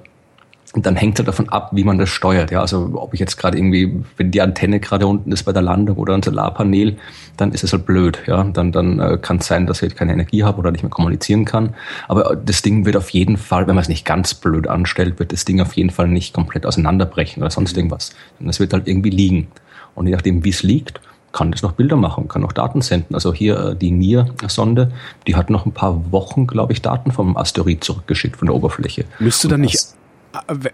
und 0.73 0.87
dann 0.87 0.95
hängt 0.95 1.15
es 1.15 1.19
halt 1.19 1.29
davon 1.29 1.49
ab, 1.49 1.71
wie 1.73 1.83
man 1.83 1.99
das 1.99 2.11
steuert. 2.11 2.53
Ja, 2.53 2.61
also 2.61 2.93
ob 2.95 3.13
ich 3.13 3.19
jetzt 3.19 3.37
gerade 3.37 3.59
irgendwie, 3.59 4.05
wenn 4.17 4.31
die 4.31 4.41
Antenne 4.41 4.79
gerade 4.79 5.05
unten 5.05 5.33
ist 5.33 5.43
bei 5.43 5.53
der 5.53 5.63
Landung 5.63 5.97
oder 5.97 6.15
ein 6.15 6.23
Solarpanel, 6.23 6.97
dann 7.37 7.51
ist 7.51 7.65
es 7.65 7.73
halt 7.73 7.87
blöd. 7.87 8.21
Ja, 8.29 8.45
dann 8.45 8.71
dann 8.71 9.01
äh, 9.01 9.19
kann 9.21 9.39
es 9.39 9.49
sein, 9.49 9.67
dass 9.67 9.83
ich 9.83 9.97
keine 9.97 10.13
Energie 10.13 10.45
habe 10.45 10.59
oder 10.59 10.71
nicht 10.71 10.83
mehr 10.83 10.91
kommunizieren 10.91 11.45
kann. 11.45 11.75
Aber 12.07 12.37
das 12.37 12.63
Ding 12.63 12.87
wird 12.87 12.97
auf 12.97 13.11
jeden 13.11 13.37
Fall, 13.37 13.67
wenn 13.67 13.75
man 13.75 13.83
es 13.83 13.89
nicht 13.89 14.05
ganz 14.05 14.35
blöd 14.35 14.69
anstellt, 14.69 15.19
wird 15.19 15.33
das 15.33 15.45
Ding 15.45 15.61
auf 15.61 15.73
jeden 15.73 15.91
Fall 15.91 16.07
nicht 16.07 16.35
komplett 16.35 16.65
auseinanderbrechen 16.65 17.43
oder 17.43 17.51
sonst 17.51 17.77
irgendwas. 17.77 18.15
Es 18.47 18.61
wird 18.61 18.73
halt 18.73 18.87
irgendwie 18.87 19.11
liegen. 19.11 19.49
Und 19.97 20.07
je 20.07 20.13
nachdem, 20.13 20.45
wie 20.45 20.51
es 20.51 20.63
liegt, 20.63 21.01
kann 21.33 21.51
das 21.51 21.63
noch 21.63 21.73
Bilder 21.73 21.97
machen, 21.97 22.29
kann 22.29 22.43
noch 22.43 22.53
Daten 22.53 22.81
senden. 22.81 23.15
Also 23.15 23.35
hier 23.35 23.59
äh, 23.59 23.77
die 23.77 23.91
NIR-Sonde, 23.91 24.93
die 25.27 25.35
hat 25.35 25.51
noch 25.51 25.67
ein 25.67 25.73
paar 25.73 26.13
Wochen, 26.13 26.47
glaube 26.47 26.73
ich, 26.73 26.81
Daten 26.81 27.11
vom 27.11 27.37
Asteroid 27.37 27.83
zurückgeschickt 27.83 28.37
von 28.37 28.47
der 28.47 28.55
Oberfläche. 28.55 29.05
Müsste 29.19 29.49
dann 29.49 29.63
nicht 29.63 29.79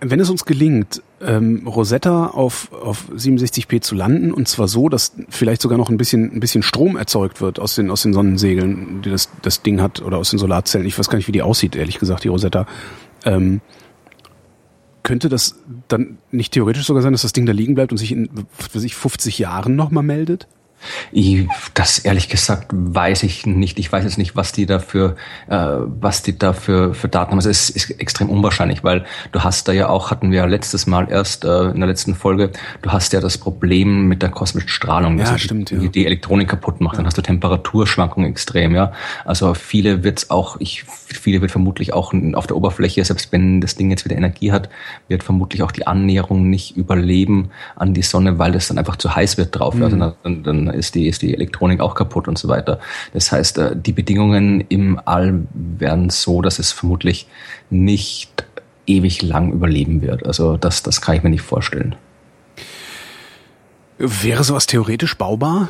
wenn 0.01 0.21
es 0.21 0.29
uns 0.29 0.45
gelingt, 0.45 1.03
ähm, 1.21 1.67
Rosetta 1.67 2.27
auf, 2.27 2.73
auf 2.73 3.09
67p 3.11 3.81
zu 3.81 3.95
landen, 3.95 4.33
und 4.33 4.49
zwar 4.49 4.69
so, 4.69 4.89
dass 4.89 5.13
vielleicht 5.31 5.63
sogar 5.63 5.79
noch 5.79 5.89
ein 5.89 5.97
bisschen, 5.97 6.31
ein 6.33 6.41
bisschen 6.41 6.63
Strom 6.63 6.97
erzeugt 6.97 7.41
wird 7.41 7.59
aus 7.59 7.75
den, 7.75 7.91
aus 7.91 8.03
den 8.03 8.13
Sonnensegeln, 8.13 9.01
die 9.03 9.11
das, 9.11 9.31
das 9.43 9.63
Ding 9.63 9.81
hat, 9.81 10.03
oder 10.03 10.19
aus 10.19 10.31
den 10.31 10.39
Solarzellen. 10.39 10.87
Ich 10.87 10.99
weiß 10.99 11.09
gar 11.09 11.17
nicht, 11.17 11.29
wie 11.29 11.33
die 11.33 11.43
aussieht, 11.43 11.75
ehrlich 11.75 11.99
gesagt, 11.99 12.25
die 12.25 12.29
Rosetta. 12.29 12.67
Ähm, 13.25 13.61
könnte 15.03 15.29
das 15.29 15.63
dann 15.89 16.19
nicht 16.33 16.53
theoretisch 16.53 16.85
sogar 16.85 17.03
sein, 17.03 17.13
dass 17.13 17.23
das 17.23 17.33
Ding 17.33 17.47
da 17.47 17.53
liegen 17.53 17.75
bleibt 17.75 17.93
und 17.93 17.99
sich 17.99 18.13
in, 18.13 18.29
was 18.73 18.83
ich, 18.83 18.95
50 18.97 19.39
Jahren 19.39 19.77
nochmal 19.77 20.03
meldet? 20.03 20.49
Ich, 21.13 21.47
das 21.75 21.99
ehrlich 21.99 22.29
gesagt 22.29 22.69
weiß 22.73 23.23
ich 23.23 23.47
nicht. 23.47 23.79
Ich 23.79 23.91
weiß 23.91 24.05
jetzt 24.05 24.19
nicht, 24.19 24.37
was 24.37 24.53
die 24.53 24.67
dafür, 24.67 25.17
äh, 25.49 25.57
was 25.57 26.23
die 26.23 26.39
da 26.39 26.53
für, 26.53 26.95
für 26.95 27.09
Daten 27.09 27.31
haben. 27.31 27.39
Also 27.39 27.51
es 27.51 27.71
ist 27.71 27.91
extrem 28.01 28.31
unwahrscheinlich, 28.31 28.85
weil 28.85 29.05
du 29.33 29.41
hast 29.41 29.69
da 29.69 29.73
ja 29.73 29.89
auch, 29.89 30.11
hatten 30.11 30.31
wir 30.31 30.39
ja 30.39 30.45
letztes 30.47 30.87
Mal 30.87 31.11
erst 31.11 31.45
äh, 31.45 31.71
in 31.71 31.81
der 31.81 31.89
letzten 31.89 32.15
Folge, 32.15 32.51
du 32.83 32.91
hast 32.91 33.13
ja 33.13 33.21
das 33.21 33.39
Problem 33.39 34.09
mit 34.09 34.23
der 34.23 34.31
kosmischen 34.31 34.69
Strahlung, 34.69 35.19
ja, 35.19 35.27
also 35.27 35.39
stimmt, 35.39 35.71
die, 35.71 35.77
ja. 35.77 35.89
die 35.89 36.07
Elektronik 36.07 36.49
kaputt 36.49 36.81
macht. 36.81 36.95
Ja. 36.95 36.99
Dann 36.99 37.07
hast 37.07 37.19
du 37.19 37.23
Temperaturschwankungen 37.23 38.31
extrem, 38.31 38.75
ja. 38.75 38.93
Also 39.25 39.55
viele 39.55 40.03
wird's 40.05 40.31
auch, 40.31 40.57
ich, 40.61 40.85
viele 40.85 41.41
wird 41.41 41.51
vermutlich 41.51 41.93
auch 41.93 42.13
auf 42.35 42.47
der 42.47 42.57
Oberfläche, 42.57 43.05
selbst 43.05 43.33
wenn 43.33 43.61
das 43.61 43.77
Ding 43.77 43.91
jetzt 43.91 44.05
wieder 44.05 44.17
Energie 44.17 44.53
hat, 44.53 44.69
wird 45.09 45.23
vermutlich 45.23 45.63
auch 45.63 45.73
die 45.73 45.87
Annäherung 45.87 46.49
nicht 46.49 46.77
überleben 46.77 47.51
an 47.77 47.95
die 47.95 48.03
Sonne, 48.03 48.39
weil 48.39 48.55
es 48.55 48.69
dann 48.69 48.79
einfach 48.79 48.97
zu 48.97 49.15
heiß 49.15 49.39
wird 49.39 49.59
drauf. 49.59 49.75
Mhm. 49.75 49.83
Also 49.83 50.15
dann, 50.23 50.43
dann 50.43 50.69
ist 50.77 50.95
die, 50.95 51.09
ist 51.09 51.23
die 51.23 51.35
Elektronik 51.35 51.81
auch 51.81 51.95
kaputt 51.95 52.29
und 52.29 52.39
so 52.39 52.49
weiter. 52.49 52.79
Das 53.13 53.33
heißt, 53.33 53.59
äh, 53.59 53.77
die 53.77 53.93
Bedingungen 53.93 54.63
im 54.69 55.01
All 55.05 55.47
werden 55.53 56.11
so, 56.11 56.43
dass 56.43 56.59
es 56.59 56.73
vermutlich 56.73 57.27
nicht 57.71 58.47
ewig 58.87 59.23
lang 59.23 59.53
überleben 59.53 60.03
wird. 60.03 60.25
Also 60.25 60.57
das, 60.57 60.83
das 60.83 61.01
kann 61.01 61.17
ich 61.17 61.23
mir 61.23 61.31
nicht 61.31 61.43
vorstellen. 61.43 61.97
Wäre 63.99 64.45
sowas 64.45 64.67
theoretisch 64.67 65.17
baubar? 65.17 65.69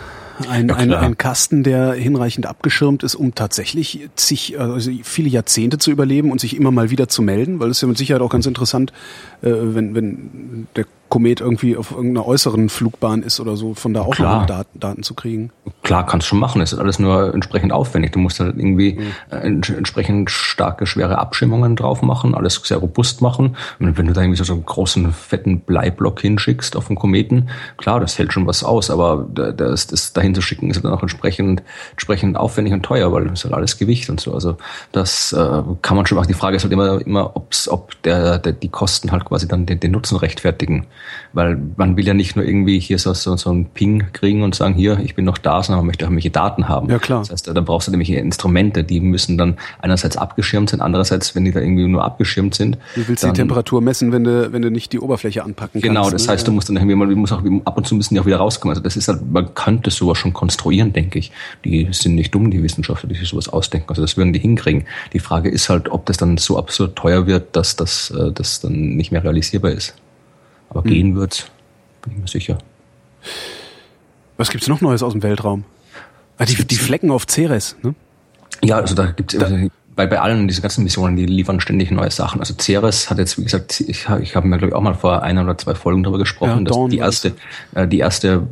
Ein, 0.48 0.68
ja, 0.68 0.76
ein, 0.76 0.92
ein 0.92 1.16
Kasten, 1.16 1.62
der 1.62 1.94
hinreichend 1.94 2.44
abgeschirmt 2.44 3.02
ist, 3.02 3.14
um 3.14 3.34
tatsächlich 3.34 4.10
zig, 4.16 4.60
also 4.60 4.90
viele 5.02 5.30
Jahrzehnte 5.30 5.78
zu 5.78 5.90
überleben 5.90 6.30
und 6.30 6.40
sich 6.40 6.56
immer 6.56 6.70
mal 6.70 6.90
wieder 6.90 7.08
zu 7.08 7.22
melden, 7.22 7.58
weil 7.58 7.70
es 7.70 7.80
ja 7.80 7.88
mit 7.88 7.96
Sicherheit 7.96 8.20
auch 8.20 8.28
ganz 8.30 8.44
interessant, 8.44 8.92
äh, 9.40 9.50
wenn, 9.50 9.94
wenn 9.94 10.66
der 10.76 10.84
Komet 11.08 11.40
irgendwie 11.40 11.76
auf 11.76 11.92
irgendeiner 11.92 12.26
äußeren 12.26 12.68
Flugbahn 12.68 13.22
ist 13.22 13.38
oder 13.40 13.56
so, 13.56 13.74
von 13.74 13.94
da 13.94 14.02
auch 14.02 14.14
Klar. 14.14 14.46
Daten, 14.46 14.80
Daten 14.80 15.02
zu 15.02 15.14
kriegen. 15.14 15.50
Klar, 15.82 16.04
kannst 16.04 16.26
du 16.26 16.30
schon 16.30 16.40
machen. 16.40 16.60
Es 16.60 16.72
ist 16.72 16.78
alles 16.78 16.98
nur 16.98 17.32
entsprechend 17.32 17.72
aufwendig. 17.72 18.12
Du 18.12 18.18
musst 18.18 18.40
halt 18.40 18.56
irgendwie 18.56 18.94
mhm. 18.94 19.12
äh, 19.30 19.76
entsprechend 19.76 20.30
starke, 20.30 20.86
schwere 20.86 21.18
Abschirmungen 21.18 21.76
drauf 21.76 22.02
machen, 22.02 22.34
alles 22.34 22.60
sehr 22.64 22.78
robust 22.78 23.22
machen. 23.22 23.56
Und 23.78 23.96
wenn 23.96 24.06
du 24.06 24.12
da 24.12 24.22
irgendwie 24.22 24.42
so, 24.42 24.52
einen 24.52 24.66
großen, 24.66 25.12
fetten 25.12 25.60
Bleiblock 25.60 26.20
hinschickst 26.20 26.76
auf 26.76 26.88
den 26.88 26.96
Kometen, 26.96 27.50
klar, 27.76 28.00
das 28.00 28.18
hält 28.18 28.32
schon 28.32 28.46
was 28.46 28.64
aus, 28.64 28.90
aber 28.90 29.26
das, 29.32 29.86
das 29.86 30.12
dahin 30.12 30.34
zu 30.34 30.42
schicken 30.42 30.70
ist 30.70 30.84
dann 30.84 30.92
auch 30.92 31.02
entsprechend, 31.02 31.62
entsprechend 31.92 32.36
aufwendig 32.36 32.72
und 32.72 32.82
teuer, 32.82 33.12
weil 33.12 33.26
ist 33.26 33.44
halt 33.44 33.54
alles 33.54 33.78
Gewicht 33.78 34.10
und 34.10 34.20
so. 34.20 34.34
Also 34.34 34.56
das 34.92 35.32
äh, 35.32 35.62
kann 35.82 35.96
man 35.96 36.06
schon 36.06 36.16
machen. 36.16 36.28
Die 36.28 36.34
Frage 36.34 36.56
ist 36.56 36.62
halt 36.62 36.72
immer, 36.72 37.00
immer 37.06 37.36
ob's, 37.36 37.68
ob 37.68 38.00
der, 38.02 38.38
der, 38.38 38.52
die 38.52 38.68
Kosten 38.68 39.12
halt 39.12 39.24
quasi 39.24 39.46
dann 39.46 39.66
den, 39.66 39.80
den 39.80 39.92
Nutzen 39.92 40.16
rechtfertigen. 40.16 40.86
Weil 41.32 41.58
man 41.76 41.96
will 41.96 42.06
ja 42.06 42.14
nicht 42.14 42.36
nur 42.36 42.44
irgendwie 42.44 42.78
hier 42.78 42.98
so, 42.98 43.12
so, 43.14 43.36
so 43.36 43.50
ein 43.50 43.66
Ping 43.66 44.04
kriegen 44.12 44.42
und 44.42 44.54
sagen, 44.54 44.74
hier, 44.74 44.98
ich 45.02 45.14
bin 45.14 45.24
noch 45.24 45.38
da, 45.38 45.62
sondern 45.62 45.80
man 45.80 45.86
möchte 45.86 46.04
auch 46.04 46.08
irgendwelche 46.08 46.30
Daten 46.30 46.68
haben. 46.68 46.90
Ja, 46.90 46.98
klar. 46.98 47.20
Das 47.20 47.30
heißt, 47.30 47.48
da 47.48 47.60
brauchst 47.60 47.88
du 47.88 47.90
nämlich 47.90 48.10
Instrumente, 48.10 48.84
die 48.84 49.00
müssen 49.00 49.38
dann 49.38 49.56
einerseits 49.80 50.16
abgeschirmt 50.16 50.70
sein, 50.70 50.80
andererseits, 50.80 51.34
wenn 51.34 51.44
die 51.44 51.52
da 51.52 51.60
irgendwie 51.60 51.86
nur 51.86 52.04
abgeschirmt 52.04 52.54
sind. 52.54 52.78
Du 52.94 53.06
willst 53.08 53.24
dann, 53.24 53.34
die 53.34 53.40
Temperatur 53.40 53.80
messen, 53.80 54.12
wenn 54.12 54.24
du, 54.24 54.52
wenn 54.52 54.62
du 54.62 54.70
nicht 54.70 54.92
die 54.92 55.00
Oberfläche 55.00 55.44
anpacken 55.44 55.80
genau, 55.80 56.02
kannst. 56.02 56.10
Genau, 56.10 56.12
das 56.12 56.26
ne? 56.26 56.32
heißt, 56.32 56.48
du 56.48 56.52
musst 56.52 56.68
dann 56.68 56.76
irgendwie 56.76 56.96
mal, 56.96 57.08
du 57.08 57.16
musst 57.16 57.32
auch, 57.32 57.42
ab 57.64 57.76
und 57.76 57.86
zu 57.86 57.94
müssen 57.94 58.14
die 58.14 58.20
auch 58.20 58.26
wieder 58.26 58.38
rauskommen. 58.38 58.72
Also 58.72 58.82
das 58.82 58.96
ist 58.96 59.08
halt, 59.08 59.30
man 59.30 59.54
könnte 59.54 59.90
sowas 59.90 60.18
schon 60.18 60.32
konstruieren, 60.32 60.92
denke 60.92 61.18
ich. 61.18 61.32
Die 61.64 61.88
sind 61.90 62.14
nicht 62.14 62.34
dumm, 62.34 62.50
die 62.50 62.62
Wissenschaftler, 62.62 63.08
die 63.08 63.16
sich 63.16 63.28
sowas 63.28 63.48
ausdenken. 63.48 63.88
Also 63.88 64.02
das 64.02 64.16
würden 64.16 64.32
die 64.32 64.38
hinkriegen. 64.38 64.84
Die 65.12 65.18
Frage 65.18 65.48
ist 65.48 65.68
halt, 65.68 65.88
ob 65.90 66.06
das 66.06 66.16
dann 66.16 66.36
so 66.36 66.58
absurd 66.58 66.96
teuer 66.96 67.26
wird, 67.26 67.56
dass 67.56 67.76
das, 67.76 68.10
äh, 68.10 68.32
das 68.32 68.60
dann 68.60 68.96
nicht 68.96 69.12
mehr 69.12 69.22
realisierbar 69.22 69.72
ist. 69.72 69.94
Aber 70.76 70.84
hm. 70.84 70.90
gehen 70.90 71.16
wird's, 71.16 71.46
bin 72.02 72.12
ich 72.12 72.18
mir 72.18 72.28
sicher. 72.28 72.58
Was 74.36 74.50
gibt's 74.50 74.68
noch 74.68 74.80
Neues 74.80 75.02
aus 75.02 75.12
dem 75.12 75.22
Weltraum? 75.22 75.64
Ah, 76.38 76.44
die, 76.44 76.54
die 76.54 76.76
Flecken 76.76 77.10
auf 77.10 77.26
Ceres, 77.26 77.76
ne? 77.82 77.94
Ja, 78.62 78.76
also 78.76 78.94
da 78.94 79.06
gibt's 79.06 79.36
da, 79.36 79.48
bei, 79.94 80.06
bei 80.06 80.20
allen 80.20 80.46
diese 80.46 80.60
ganzen 80.60 80.84
Missionen, 80.84 81.16
die 81.16 81.24
liefern 81.24 81.60
ständig 81.60 81.90
neue 81.90 82.10
Sachen. 82.10 82.40
Also 82.40 82.54
Ceres 82.60 83.08
hat 83.08 83.18
jetzt, 83.18 83.38
wie 83.38 83.44
gesagt, 83.44 83.80
ich, 83.80 84.06
ich 84.20 84.36
habe 84.36 84.46
mir 84.46 84.58
glaube 84.58 84.68
ich 84.68 84.74
auch 84.74 84.82
mal 84.82 84.94
vor 84.94 85.22
einer 85.22 85.42
oder 85.42 85.56
zwei 85.56 85.74
Folgen 85.74 86.02
darüber 86.02 86.18
gesprochen, 86.18 86.66
ja, 86.66 86.72
dass 86.72 86.90
die 86.90 86.98
erste, 86.98 87.32
äh, 87.74 87.88
die 87.88 87.98
erste 87.98 88.46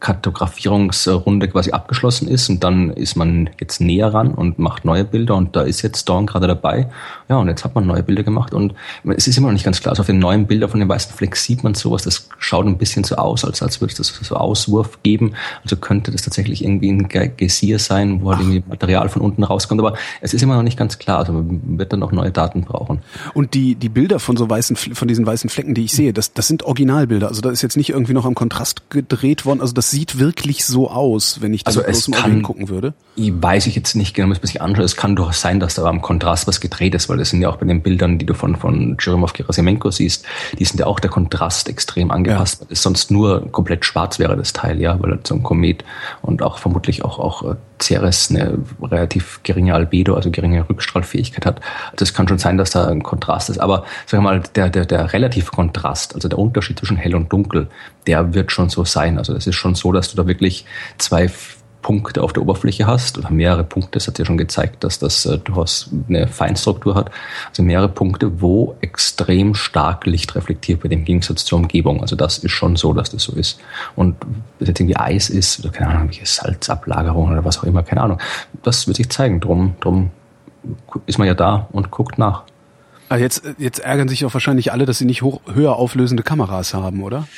Kartografierungsrunde 0.00 1.48
quasi 1.48 1.72
abgeschlossen 1.72 2.28
ist 2.28 2.48
und 2.48 2.62
dann 2.62 2.90
ist 2.90 3.16
man 3.16 3.50
jetzt 3.60 3.80
näher 3.80 4.12
ran 4.12 4.32
und 4.34 4.58
macht 4.58 4.84
neue 4.84 5.04
Bilder 5.04 5.36
und 5.36 5.56
da 5.56 5.62
ist 5.62 5.82
jetzt 5.82 6.08
Dawn 6.08 6.26
gerade 6.26 6.46
dabei. 6.46 6.88
Ja, 7.28 7.36
und 7.38 7.48
jetzt 7.48 7.64
hat 7.64 7.74
man 7.74 7.86
neue 7.86 8.02
Bilder 8.02 8.22
gemacht 8.22 8.52
und 8.54 8.74
es 9.16 9.26
ist 9.26 9.38
immer 9.38 9.48
noch 9.48 9.54
nicht 9.54 9.64
ganz 9.64 9.80
klar. 9.80 9.92
Also 9.92 10.02
auf 10.02 10.06
den 10.06 10.18
neuen 10.18 10.46
Bildern 10.46 10.70
von 10.70 10.80
dem 10.80 10.88
weißen 10.88 11.12
Fleck 11.14 11.34
sieht 11.36 11.64
man 11.64 11.74
sowas, 11.74 12.02
das 12.02 12.28
schaut 12.38 12.66
ein 12.66 12.78
bisschen 12.78 13.04
so 13.04 13.16
aus, 13.16 13.44
als, 13.44 13.62
als 13.62 13.80
würde 13.80 13.92
es 13.92 13.96
das 13.96 14.08
so 14.08 14.36
Auswurf 14.36 15.02
geben. 15.02 15.34
Also 15.62 15.76
könnte 15.76 16.10
das 16.10 16.22
tatsächlich 16.22 16.62
irgendwie 16.62 16.90
ein 16.90 17.08
Geysir 17.08 17.78
sein, 17.78 18.22
wo 18.22 18.30
halt 18.30 18.40
irgendwie 18.40 18.62
Material 18.68 19.08
von 19.08 19.22
unten 19.22 19.44
rauskommt. 19.44 19.80
Aber 19.80 19.94
es 20.20 20.34
ist 20.34 20.42
immer 20.42 20.56
noch 20.56 20.62
nicht 20.62 20.78
ganz 20.78 20.98
klar. 20.98 21.20
Also 21.20 21.32
man 21.32 21.78
wird 21.78 21.92
dann 21.92 22.00
noch 22.00 22.12
neue 22.12 22.30
Daten 22.30 22.62
brauchen. 22.62 23.00
Und 23.34 23.54
die, 23.54 23.74
die 23.74 23.88
Bilder 23.88 24.18
von 24.18 24.36
so 24.36 24.48
weißen, 24.48 24.76
von 24.76 25.08
diesen 25.08 25.26
weißen 25.26 25.50
Flecken, 25.50 25.74
die 25.74 25.84
ich 25.84 25.92
sehe, 25.92 26.12
das, 26.12 26.32
das 26.32 26.48
sind 26.48 26.64
Originalbilder. 26.64 27.28
Also 27.28 27.40
da 27.40 27.50
ist 27.50 27.62
jetzt 27.62 27.76
nicht 27.76 27.90
irgendwie 27.90 28.12
noch 28.12 28.26
am 28.26 28.34
Kontrast 28.34 28.90
gedreht 28.90 29.46
worden. 29.46 29.60
Also 29.60 29.72
das 29.72 29.85
sieht 29.90 30.18
wirklich 30.18 30.64
so 30.64 30.90
aus, 30.90 31.40
wenn 31.40 31.54
ich 31.54 31.64
da 31.64 31.68
also 31.68 31.82
bloß 31.82 32.08
mal 32.08 32.42
gucken 32.42 32.68
würde. 32.68 32.94
Ich 33.16 33.32
weiß 33.34 33.66
ich 33.66 33.74
jetzt 33.74 33.94
nicht 33.94 34.14
genau, 34.14 34.28
muss 34.28 34.38
man 34.38 34.46
sich 34.46 34.60
anschauen. 34.60 34.84
Es 34.84 34.96
kann 34.96 35.16
doch 35.16 35.32
sein, 35.32 35.60
dass 35.60 35.74
da 35.74 35.84
am 35.84 36.02
Kontrast 36.02 36.46
was 36.46 36.60
gedreht 36.60 36.94
ist, 36.94 37.08
weil 37.08 37.16
das 37.16 37.30
sind 37.30 37.42
ja 37.42 37.48
auch 37.48 37.56
bei 37.56 37.66
den 37.66 37.82
Bildern, 37.82 38.18
die 38.18 38.26
du 38.26 38.34
von, 38.34 38.56
von 38.56 38.96
Jeremov 39.00 39.32
Gerasimenko 39.32 39.90
siehst, 39.90 40.24
die 40.58 40.64
sind 40.64 40.80
ja 40.80 40.86
auch 40.86 41.00
der 41.00 41.10
Kontrast 41.10 41.68
extrem 41.68 42.10
angepasst, 42.10 42.60
ja. 42.60 42.66
weil 42.66 42.72
es 42.72 42.82
sonst 42.82 43.10
nur 43.10 43.50
komplett 43.52 43.84
schwarz 43.84 44.18
wäre, 44.18 44.36
das 44.36 44.52
Teil, 44.52 44.80
ja, 44.80 45.00
weil 45.00 45.18
so 45.24 45.34
ein 45.34 45.42
Komet 45.42 45.84
und 46.22 46.42
auch 46.42 46.58
vermutlich 46.58 47.04
auch, 47.04 47.18
auch 47.18 47.42
äh, 47.42 47.56
Ceres 47.80 48.30
eine 48.30 48.58
relativ 48.82 49.40
geringe 49.42 49.74
Albedo, 49.74 50.14
also 50.14 50.30
geringe 50.30 50.68
Rückstrahlfähigkeit 50.68 51.46
hat. 51.46 51.60
Also 51.92 52.04
es 52.04 52.14
kann 52.14 52.28
schon 52.28 52.38
sein, 52.38 52.56
dass 52.56 52.70
da 52.70 52.86
ein 52.88 53.02
Kontrast 53.02 53.50
ist, 53.50 53.58
aber 53.58 53.84
sagen 54.06 54.22
wir 54.24 54.30
mal, 54.30 54.42
der, 54.54 54.70
der, 54.70 54.86
der 54.86 55.12
relative 55.12 55.50
Kontrast, 55.50 56.14
also 56.14 56.28
der 56.28 56.38
Unterschied 56.38 56.78
zwischen 56.78 56.96
hell 56.96 57.14
und 57.14 57.32
dunkel, 57.32 57.68
der 58.06 58.34
wird 58.34 58.52
schon 58.52 58.68
so 58.68 58.84
sein. 58.84 59.18
Also 59.18 59.34
es 59.34 59.46
ist 59.46 59.56
schon 59.56 59.74
so, 59.74 59.92
dass 59.92 60.10
du 60.10 60.16
da 60.16 60.26
wirklich 60.26 60.64
zwei 60.98 61.28
Punkte 61.86 62.20
auf 62.24 62.32
der 62.32 62.42
Oberfläche 62.42 62.84
hast, 62.88 63.16
oder 63.16 63.30
mehrere 63.30 63.62
Punkte, 63.62 63.92
das 63.92 64.08
hat 64.08 64.18
ja 64.18 64.24
schon 64.24 64.36
gezeigt, 64.36 64.82
dass 64.82 64.98
das 64.98 65.24
äh, 65.24 65.38
durchaus 65.38 65.88
eine 66.08 66.26
Feinstruktur 66.26 66.96
hat, 66.96 67.12
also 67.50 67.62
mehrere 67.62 67.88
Punkte, 67.88 68.40
wo 68.40 68.74
extrem 68.80 69.54
stark 69.54 70.04
Licht 70.04 70.34
reflektiert 70.34 70.82
wird 70.82 70.92
im 70.92 71.04
Gegensatz 71.04 71.44
zur 71.44 71.60
Umgebung. 71.60 72.00
Also 72.00 72.16
das 72.16 72.38
ist 72.38 72.50
schon 72.50 72.74
so, 72.74 72.92
dass 72.92 73.10
das 73.10 73.22
so 73.22 73.36
ist. 73.36 73.60
Und 73.94 74.16
wenn 74.58 74.66
jetzt 74.66 74.80
irgendwie 74.80 74.96
Eis 74.96 75.30
ist, 75.30 75.60
oder 75.60 75.70
keine 75.70 75.90
Ahnung, 75.90 76.08
welche 76.08 76.26
Salzablagerung 76.26 77.30
oder 77.30 77.44
was 77.44 77.60
auch 77.60 77.64
immer, 77.64 77.84
keine 77.84 78.00
Ahnung, 78.00 78.18
das 78.64 78.88
wird 78.88 78.96
sich 78.96 79.08
zeigen. 79.08 79.38
Drum, 79.38 79.76
drum 79.78 80.10
ist 81.06 81.18
man 81.18 81.28
ja 81.28 81.34
da 81.34 81.68
und 81.70 81.92
guckt 81.92 82.18
nach. 82.18 82.42
Ah, 83.10 83.16
jetzt, 83.16 83.44
jetzt 83.58 83.78
ärgern 83.78 84.08
sich 84.08 84.24
auch 84.24 84.34
wahrscheinlich 84.34 84.72
alle, 84.72 84.86
dass 84.86 84.98
sie 84.98 85.04
nicht 85.04 85.22
hoch, 85.22 85.40
höher 85.54 85.76
auflösende 85.76 86.24
Kameras 86.24 86.74
haben, 86.74 87.04
oder? 87.04 87.28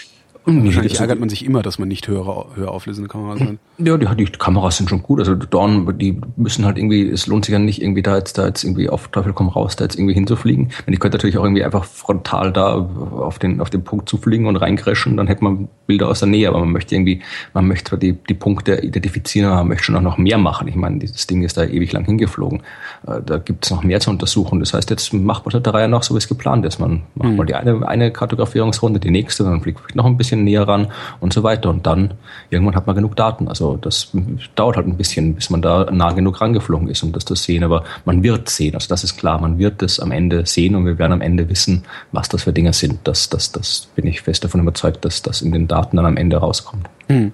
Nee, 0.48 0.64
Wahrscheinlich 0.64 0.98
ärgert 0.98 1.20
man 1.20 1.28
sich 1.28 1.44
immer, 1.44 1.62
dass 1.62 1.78
man 1.78 1.88
nicht 1.88 2.08
höhere, 2.08 2.46
höher 2.54 2.70
auflösende 2.70 3.08
Kameras 3.08 3.40
hat. 3.40 3.56
Ja, 3.78 3.96
die, 3.98 4.24
die 4.24 4.32
Kameras 4.32 4.78
sind 4.78 4.88
schon 4.88 5.02
gut. 5.02 5.18
Also 5.18 5.34
Dorn, 5.34 5.98
die 5.98 6.18
müssen 6.36 6.64
halt 6.64 6.78
irgendwie, 6.78 7.08
es 7.08 7.26
lohnt 7.26 7.44
sich 7.44 7.52
ja 7.52 7.58
nicht 7.58 7.82
irgendwie 7.82 8.02
da 8.02 8.16
jetzt, 8.16 8.38
da 8.38 8.46
jetzt 8.46 8.64
irgendwie 8.64 8.88
auf 8.88 9.08
Teufel 9.08 9.34
komm 9.34 9.48
raus, 9.48 9.76
da 9.76 9.84
jetzt 9.84 9.96
irgendwie 9.96 10.14
hinzufliegen. 10.14 10.70
Wenn 10.86 10.92
die 10.92 10.98
könnte 10.98 11.18
natürlich 11.18 11.36
auch 11.36 11.44
irgendwie 11.44 11.64
einfach 11.64 11.84
frontal 11.84 12.52
da 12.52 12.74
auf 12.74 13.38
den, 13.38 13.60
auf 13.60 13.68
den 13.68 13.84
Punkt 13.84 14.08
zufliegen 14.08 14.46
und 14.46 14.56
reincrashen, 14.56 15.16
dann 15.16 15.26
hätte 15.26 15.44
man 15.44 15.68
Bilder 15.86 16.08
aus 16.08 16.20
der 16.20 16.28
Nähe, 16.28 16.48
aber 16.48 16.60
man 16.60 16.72
möchte 16.72 16.94
irgendwie, 16.94 17.20
man 17.52 17.68
möchte 17.68 17.98
die, 17.98 18.12
die 18.12 18.34
Punkte 18.34 18.82
identifizieren, 18.82 19.48
aber 19.48 19.58
man 19.58 19.68
möchte 19.68 19.84
schon 19.84 19.96
auch 19.96 20.02
noch 20.02 20.18
mehr 20.18 20.38
machen. 20.38 20.66
Ich 20.68 20.76
meine, 20.76 20.98
dieses 20.98 21.26
Ding 21.26 21.42
ist 21.42 21.56
da 21.56 21.64
ewig 21.64 21.92
lang 21.92 22.04
hingeflogen. 22.04 22.62
Äh, 23.06 23.20
da 23.24 23.38
gibt 23.38 23.64
es 23.64 23.70
noch 23.70 23.84
mehr 23.84 24.00
zu 24.00 24.10
untersuchen. 24.10 24.60
Das 24.60 24.72
heißt, 24.72 24.88
jetzt 24.90 25.12
macht 25.12 25.44
man 25.44 25.62
der 25.62 25.74
Reihe 25.74 25.88
nach 25.88 26.02
so, 26.02 26.14
wie 26.14 26.18
es 26.18 26.28
geplant 26.28 26.64
ist. 26.64 26.78
Man 26.78 27.02
macht 27.14 27.30
mhm. 27.30 27.36
mal 27.36 27.44
die 27.44 27.54
eine, 27.54 27.86
eine 27.86 28.10
Kartografierungsrunde, 28.10 29.00
die 29.00 29.10
nächste, 29.10 29.44
dann 29.44 29.60
fliegt 29.60 29.94
noch 29.94 30.06
ein 30.06 30.16
bisschen 30.16 30.37
bisschen 30.38 30.44
näher 30.44 30.66
ran 30.66 30.88
und 31.20 31.32
so 31.32 31.42
weiter. 31.42 31.70
Und 31.70 31.86
dann 31.86 32.14
irgendwann 32.50 32.76
hat 32.76 32.86
man 32.86 32.96
genug 32.96 33.16
Daten. 33.16 33.48
Also 33.48 33.76
das 33.76 34.12
dauert 34.54 34.76
halt 34.76 34.86
ein 34.86 34.96
bisschen, 34.96 35.34
bis 35.34 35.50
man 35.50 35.62
da 35.62 35.90
nah 35.90 36.12
genug 36.12 36.40
rangeflogen 36.40 36.88
ist, 36.88 37.02
um 37.02 37.12
das 37.12 37.24
zu 37.24 37.34
sehen. 37.34 37.64
Aber 37.64 37.84
man 38.04 38.22
wird 38.22 38.48
sehen. 38.48 38.74
Also 38.74 38.88
das 38.88 39.04
ist 39.04 39.16
klar. 39.16 39.40
Man 39.40 39.58
wird 39.58 39.82
es 39.82 40.00
am 40.00 40.12
Ende 40.12 40.46
sehen 40.46 40.74
und 40.74 40.86
wir 40.86 40.98
werden 40.98 41.12
am 41.12 41.20
Ende 41.20 41.48
wissen, 41.48 41.84
was 42.12 42.28
das 42.28 42.44
für 42.44 42.52
Dinge 42.52 42.72
sind. 42.72 43.00
Das, 43.04 43.28
das, 43.28 43.52
das 43.52 43.88
bin 43.94 44.06
ich 44.06 44.22
fest 44.22 44.44
davon 44.44 44.60
überzeugt, 44.60 45.04
dass 45.04 45.22
das 45.22 45.42
in 45.42 45.52
den 45.52 45.68
Daten 45.68 45.96
dann 45.96 46.06
am 46.06 46.16
Ende 46.16 46.36
rauskommt. 46.36 46.88
Hm. 47.08 47.32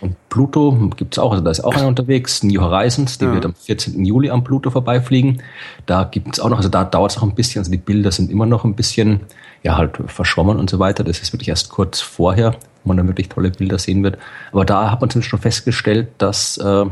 Und 0.00 0.14
Pluto 0.28 0.90
gibt 0.94 1.14
es 1.14 1.18
auch, 1.18 1.32
also 1.32 1.42
da 1.42 1.50
ist 1.50 1.64
auch 1.64 1.74
einer 1.74 1.86
unterwegs, 1.86 2.42
New 2.42 2.60
Horizons, 2.60 3.16
die 3.16 3.24
ja. 3.24 3.32
wird 3.32 3.46
am 3.46 3.54
14. 3.54 4.04
Juli 4.04 4.28
am 4.30 4.44
Pluto 4.44 4.70
vorbeifliegen. 4.70 5.42
Da 5.86 6.04
gibt 6.04 6.34
es 6.34 6.40
auch 6.40 6.50
noch, 6.50 6.58
also 6.58 6.68
da 6.68 6.84
dauert 6.84 7.12
es 7.12 7.16
noch 7.16 7.22
ein 7.22 7.34
bisschen, 7.34 7.60
also 7.60 7.70
die 7.70 7.78
Bilder 7.78 8.12
sind 8.12 8.30
immer 8.30 8.44
noch 8.44 8.64
ein 8.64 8.74
bisschen 8.74 9.20
ja 9.62 9.76
halt 9.76 9.98
verschwommen 10.06 10.58
und 10.58 10.70
so 10.70 10.78
weiter. 10.78 11.04
Das 11.04 11.20
ist 11.20 11.32
wirklich 11.32 11.48
erst 11.48 11.70
kurz 11.70 12.00
vorher, 12.00 12.52
wo 12.84 12.88
man 12.88 12.96
dann 12.96 13.08
wirklich 13.08 13.28
tolle 13.28 13.50
Bilder 13.50 13.78
sehen 13.78 14.02
wird. 14.02 14.18
Aber 14.52 14.64
da 14.64 14.90
hat 14.90 15.00
man 15.00 15.10
zumindest 15.10 15.30
schon 15.30 15.40
festgestellt, 15.40 16.08
dass 16.18 16.58
äh, 16.58 16.86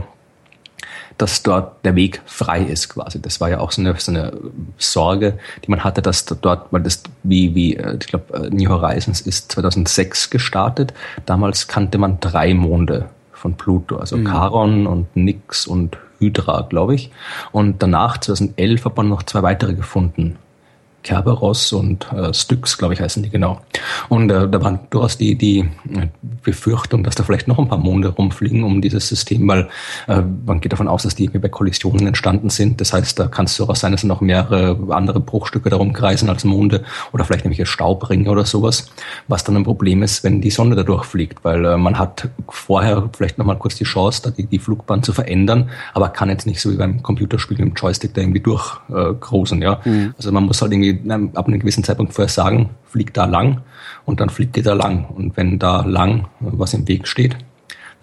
dass 1.19 1.43
dort 1.43 1.85
der 1.85 1.95
Weg 1.95 2.21
frei 2.27 2.61
ist 2.63 2.89
quasi. 2.89 3.21
Das 3.21 3.41
war 3.41 3.49
ja 3.49 3.61
auch 3.61 3.71
so 3.71 3.81
eine, 3.81 3.95
so 3.99 4.11
eine 4.11 4.33
Sorge, 4.79 5.39
die 5.65 5.71
man 5.71 5.85
hatte, 5.85 6.03
dass 6.03 6.25
dort, 6.25 6.73
weil 6.73 6.83
das 6.83 7.03
wie, 7.23 7.55
wie 7.55 7.77
äh, 7.77 7.97
ich 8.01 8.07
glaube, 8.07 8.35
äh, 8.35 8.51
New 8.51 8.69
Horizons 8.69 9.21
ist 9.21 9.53
2006 9.53 10.31
gestartet. 10.31 10.93
Damals 11.27 11.69
kannte 11.69 11.99
man 11.99 12.19
drei 12.21 12.55
Monde 12.55 13.09
von 13.33 13.55
Pluto, 13.55 13.97
also 13.97 14.17
mhm. 14.17 14.27
Charon 14.27 14.87
und 14.87 15.15
Nix 15.17 15.67
und 15.67 15.99
Hydra, 16.19 16.67
glaube 16.69 16.95
ich. 16.95 17.11
Und 17.53 17.83
danach, 17.83 18.19
2011, 18.19 18.85
hat 18.85 18.97
man 18.97 19.09
noch 19.09 19.23
zwei 19.23 19.43
weitere 19.43 19.75
gefunden. 19.75 20.37
Kerberos 21.05 21.73
und 21.73 22.11
äh, 22.13 22.35
Styx, 22.35 22.79
glaube 22.79 22.95
ich, 22.95 23.01
heißen 23.01 23.23
die 23.23 23.31
genau. 23.31 23.61
Und 24.09 24.31
äh, 24.31 24.49
da 24.49 24.63
waren 24.63 24.81
durchaus 24.91 25.17
die, 25.17 25.37
die 25.37 25.59
äh, 25.61 26.09
Befürchtung, 26.43 27.05
dass 27.05 27.15
da 27.15 27.23
vielleicht 27.23 27.47
noch 27.47 27.59
ein 27.59 27.69
paar 27.69 27.79
Monde 27.79 28.09
rumfliegen 28.09 28.65
um 28.65 28.81
dieses 28.81 29.09
System, 29.09 29.47
weil 29.47 29.69
äh, 30.09 30.23
man 30.47 30.61
geht 30.61 30.73
davon 30.73 30.89
aus, 30.89 31.05
dass 31.05 31.15
die 31.15 31.25
irgendwie 31.25 31.41
bei 31.41 31.49
Kollisionen 31.49 32.07
entstanden 32.07 32.51
sind. 32.51 32.81
Das 32.81 32.93
heißt, 32.93 33.19
da 33.19 33.29
kann 33.29 33.45
es 33.45 33.57
durchaus 33.57 33.81
sein, 33.81 33.93
dass 33.93 34.03
noch 34.03 34.23
mehrere 34.23 34.79
andere 34.95 35.21
Bruchstücke 35.21 35.69
darum 35.69 35.93
kreisen 35.93 36.29
als 36.31 36.45
Monde 36.45 36.83
oder 37.13 37.25
vielleicht 37.25 37.45
nämlich 37.45 37.69
Staubringe 37.69 38.31
oder 38.31 38.47
sowas, 38.47 38.91
was 39.29 39.45
dann 39.45 39.57
ein 39.57 39.65
Problem 39.65 40.03
ist, 40.03 40.25
wenn 40.25 40.41
die 40.41 40.51
Sonne 40.51 40.75
da 40.75 40.83
durchfliegt, 40.83 41.45
weil 41.45 41.65
äh, 41.67 41.77
man 41.77 41.99
hat 41.99 42.31
vorher 42.49 43.11
vielleicht 43.15 43.37
noch 43.37 43.45
mal 43.45 43.59
kurz 43.59 43.77
die 43.77 43.85
Chance, 43.85 44.23
da 44.25 44.31
die, 44.31 44.47
die 44.47 44.59
Flugbahn 44.59 45.03
zu 45.03 45.13
verändern, 45.13 45.69
aber 45.93 46.09
kann 46.09 46.31
jetzt 46.31 46.47
nicht 46.47 46.61
so 46.61 46.73
wie 46.73 46.77
beim 46.77 47.03
Computerspiel 47.03 47.59
mit 47.59 47.69
dem 47.69 47.75
Joystick 47.75 48.15
da 48.15 48.23
irgendwie 48.23 48.41
durchgroßen, 48.41 49.61
äh, 49.61 49.65
ja. 49.65 49.81
Mhm. 49.85 50.15
Also 50.17 50.33
man 50.33 50.45
muss 50.45 50.63
halt 50.63 50.73
irgendwie 50.73 50.94
ab 51.35 51.47
einem 51.47 51.61
gewissen 51.61 51.85
Zeitpunkt 51.85 52.15
vorher 52.15 52.29
sagen, 52.29 52.71
fliegt 52.85 53.17
da 53.17 53.25
lang 53.25 53.63
und 54.05 54.21
dann 54.21 54.31
fliegt 54.31 54.57
ihr 54.57 54.63
da 54.63 54.75
lang. 54.75 55.07
Und 55.07 55.37
wenn 55.37 55.59
da 55.59 55.85
lang 55.85 56.27
was 56.41 56.75
im 56.75 56.87
Weg 56.89 57.07
steht, 57.07 57.37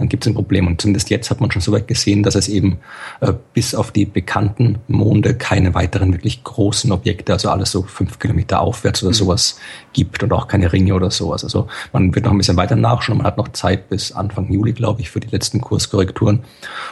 dann 0.02 0.10
gibt 0.10 0.26
es 0.26 0.32
ein 0.32 0.34
Problem. 0.34 0.66
Und 0.66 0.82
zumindest 0.82 1.12
jetzt 1.12 1.30
hat 1.30 1.42
man 1.42 1.52
schon 1.52 1.62
so 1.62 1.72
weit 1.72 1.88
gesehen, 1.88 2.24
dass 2.24 2.34
es 2.34 2.50
eben 2.50 2.80
äh, 3.20 3.34
bis 3.54 3.76
auf 3.76 3.92
die 3.92 4.06
bekannten 4.06 4.80
Monde 4.88 5.36
keine 5.36 5.76
weiteren 5.76 6.12
wirklich 6.12 6.44
großen 6.44 6.92
Objekte, 6.92 7.34
also 7.34 7.52
alles 7.52 7.70
so 7.70 7.84
fünf 7.84 8.18
Kilometer 8.18 8.62
aufwärts 8.62 9.04
oder 9.04 9.12
mhm. 9.12 9.16
sowas 9.16 9.60
gibt 9.94 10.24
und 10.24 10.34
auch 10.34 10.48
keine 10.48 10.74
Ringe 10.74 10.96
oder 10.96 11.12
sowas. 11.12 11.44
Also 11.44 11.68
man 11.94 12.16
wird 12.16 12.26
noch 12.26 12.32
ein 12.32 12.40
bisschen 12.40 12.58
weiter 12.58 12.76
nachschauen. 12.76 13.20
Man 13.20 13.28
hat 13.28 13.38
noch 13.38 13.50
Zeit 13.50 13.90
bis 13.90 14.12
Anfang 14.12 14.52
Juli, 14.52 14.74
glaube 14.74 15.02
ich, 15.02 15.12
für 15.12 15.20
die 15.20 15.28
letzten 15.28 15.62
Kurskorrekturen. 15.62 16.40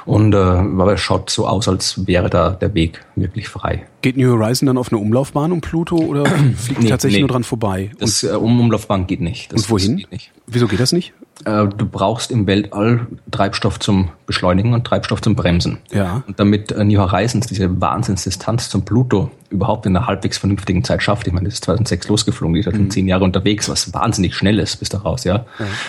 Und 0.05 0.35
äh, 0.35 0.37
aber 0.37 0.93
es 0.93 1.01
schaut 1.01 1.31
so 1.31 1.47
aus, 1.47 1.67
als 1.67 2.05
wäre 2.05 2.29
da 2.29 2.51
der 2.51 2.75
Weg 2.75 3.03
wirklich 3.15 3.49
frei. 3.49 3.87
Geht 4.03 4.17
New 4.17 4.29
Horizon 4.31 4.67
dann 4.67 4.77
auf 4.77 4.91
eine 4.91 5.01
Umlaufbahn 5.01 5.51
um 5.51 5.61
Pluto 5.61 5.95
oder 5.95 6.25
fliegt 6.57 6.83
nee, 6.83 6.89
tatsächlich 6.89 7.17
nee. 7.17 7.21
nur 7.21 7.29
dran 7.29 7.43
vorbei? 7.43 7.89
Das 7.97 8.23
äh, 8.23 8.27
um 8.27 8.59
Umlaufbahn 8.59 9.07
geht 9.07 9.19
nicht. 9.19 9.51
Das, 9.51 9.63
und 9.63 9.71
wohin? 9.71 10.05
Nicht. 10.11 10.31
Wieso 10.45 10.67
geht 10.67 10.79
das 10.79 10.91
nicht? 10.91 11.13
Äh, 11.45 11.67
du 11.67 11.85
brauchst 11.85 12.31
im 12.31 12.47
Weltall 12.47 13.07
Treibstoff 13.31 13.79
zum 13.79 14.09
Beschleunigen 14.25 14.73
und 14.73 14.85
Treibstoff 14.85 15.21
zum 15.21 15.35
Bremsen. 15.35 15.77
Ja. 15.91 16.23
Und 16.27 16.37
damit 16.39 16.71
äh, 16.71 16.83
New 16.83 16.99
Horizons 16.99 17.47
diese 17.47 17.79
Wahnsinnsdistanz 17.79 18.69
zum 18.69 18.83
Pluto 18.83 19.31
überhaupt 19.49 19.85
in 19.85 19.95
einer 19.95 20.05
halbwegs 20.05 20.37
vernünftigen 20.37 20.83
Zeit 20.83 21.01
schafft, 21.01 21.27
ich 21.27 21.33
meine, 21.33 21.45
das 21.45 21.55
ist 21.55 21.63
2006 21.63 22.09
losgeflogen, 22.09 22.53
die 22.53 22.59
ist 22.59 22.65
halt 22.65 22.77
mhm. 22.77 22.91
zehn 22.91 23.07
Jahre 23.07 23.23
unterwegs, 23.23 23.69
was 23.69 23.93
wahnsinnig 23.93 24.35
schnell 24.35 24.59
ist 24.59 24.77
bis 24.77 24.89
daraus, 24.89 25.23
ja, 25.23 25.45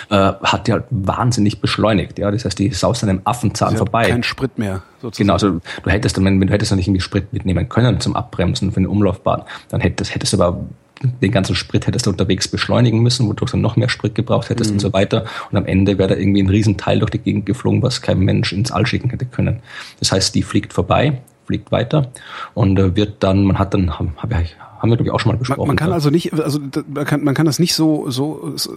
ja. 0.09 0.29
Äh, 0.29 0.33
hat 0.41 0.67
die 0.67 0.71
halt 0.71 0.85
wahnsinnig 0.89 1.59
beschleunigt, 1.59 2.17
ja, 2.17 2.31
das 2.31 2.45
heißt, 2.45 2.57
die 2.57 2.71
saust 2.71 3.03
an 3.03 3.09
einem 3.09 3.21
Affenzahn 3.25 3.77
vorbei. 3.77 4.09
Kein 4.09 4.23
Sprit 4.23 4.57
mehr, 4.57 4.81
sozusagen. 5.01 5.27
Genau, 5.27 5.33
also 5.33 5.59
du 5.83 5.89
hättest 5.89 6.17
dann, 6.17 6.25
wenn, 6.25 6.39
du 6.39 6.51
hättest 6.51 6.71
dann 6.71 6.77
nicht 6.77 6.87
irgendwie 6.87 7.01
Sprit 7.01 7.33
mitnehmen 7.33 7.69
können 7.69 7.99
zum 7.99 8.15
Abbremsen 8.15 8.71
für 8.71 8.77
eine 8.77 8.89
Umlaufbahn, 8.89 9.43
dann 9.69 9.81
hättest, 9.81 10.15
hättest 10.15 10.33
du 10.33 10.41
aber 10.41 10.63
den 11.03 11.31
ganzen 11.31 11.55
Sprit 11.55 11.87
hättest 11.87 12.05
du 12.05 12.11
unterwegs 12.11 12.47
beschleunigen 12.47 12.99
müssen, 12.99 13.27
wodurch 13.27 13.51
du 13.51 13.57
noch 13.57 13.75
mehr 13.75 13.89
Sprit 13.89 14.15
gebraucht 14.15 14.49
hättest 14.49 14.71
mhm. 14.71 14.75
und 14.75 14.79
so 14.79 14.93
weiter. 14.93 15.25
Und 15.51 15.57
am 15.57 15.65
Ende 15.65 15.97
wäre 15.97 16.09
da 16.09 16.15
irgendwie 16.15 16.43
ein 16.43 16.49
Riesenteil 16.49 16.99
durch 16.99 17.11
die 17.11 17.19
Gegend 17.19 17.45
geflogen, 17.45 17.81
was 17.81 18.01
kein 18.01 18.19
Mensch 18.19 18.53
ins 18.53 18.71
All 18.71 18.85
schicken 18.85 19.09
hätte 19.09 19.25
können. 19.25 19.59
Das 19.99 20.11
heißt, 20.11 20.35
die 20.35 20.43
fliegt 20.43 20.73
vorbei, 20.73 21.21
fliegt 21.45 21.71
weiter 21.71 22.11
und 22.53 22.77
äh, 22.79 22.95
wird 22.95 23.23
dann, 23.23 23.43
man 23.43 23.59
hat 23.59 23.73
dann, 23.73 23.97
haben, 23.99 24.13
haben 24.17 24.89
wir 24.89 24.97
glaube 24.97 25.03
ich 25.03 25.11
auch 25.11 25.19
schon 25.19 25.31
mal 25.31 25.37
besprochen. 25.37 25.59
Man, 25.59 25.67
man 25.67 25.75
kann 25.75 25.91
also 25.91 26.09
nicht, 26.09 26.33
also 26.33 26.59
man 26.87 27.05
kann, 27.05 27.23
man 27.23 27.35
kann 27.35 27.45
das 27.45 27.59
nicht 27.59 27.75
so, 27.75 28.09
so, 28.09 28.53
so 28.55 28.71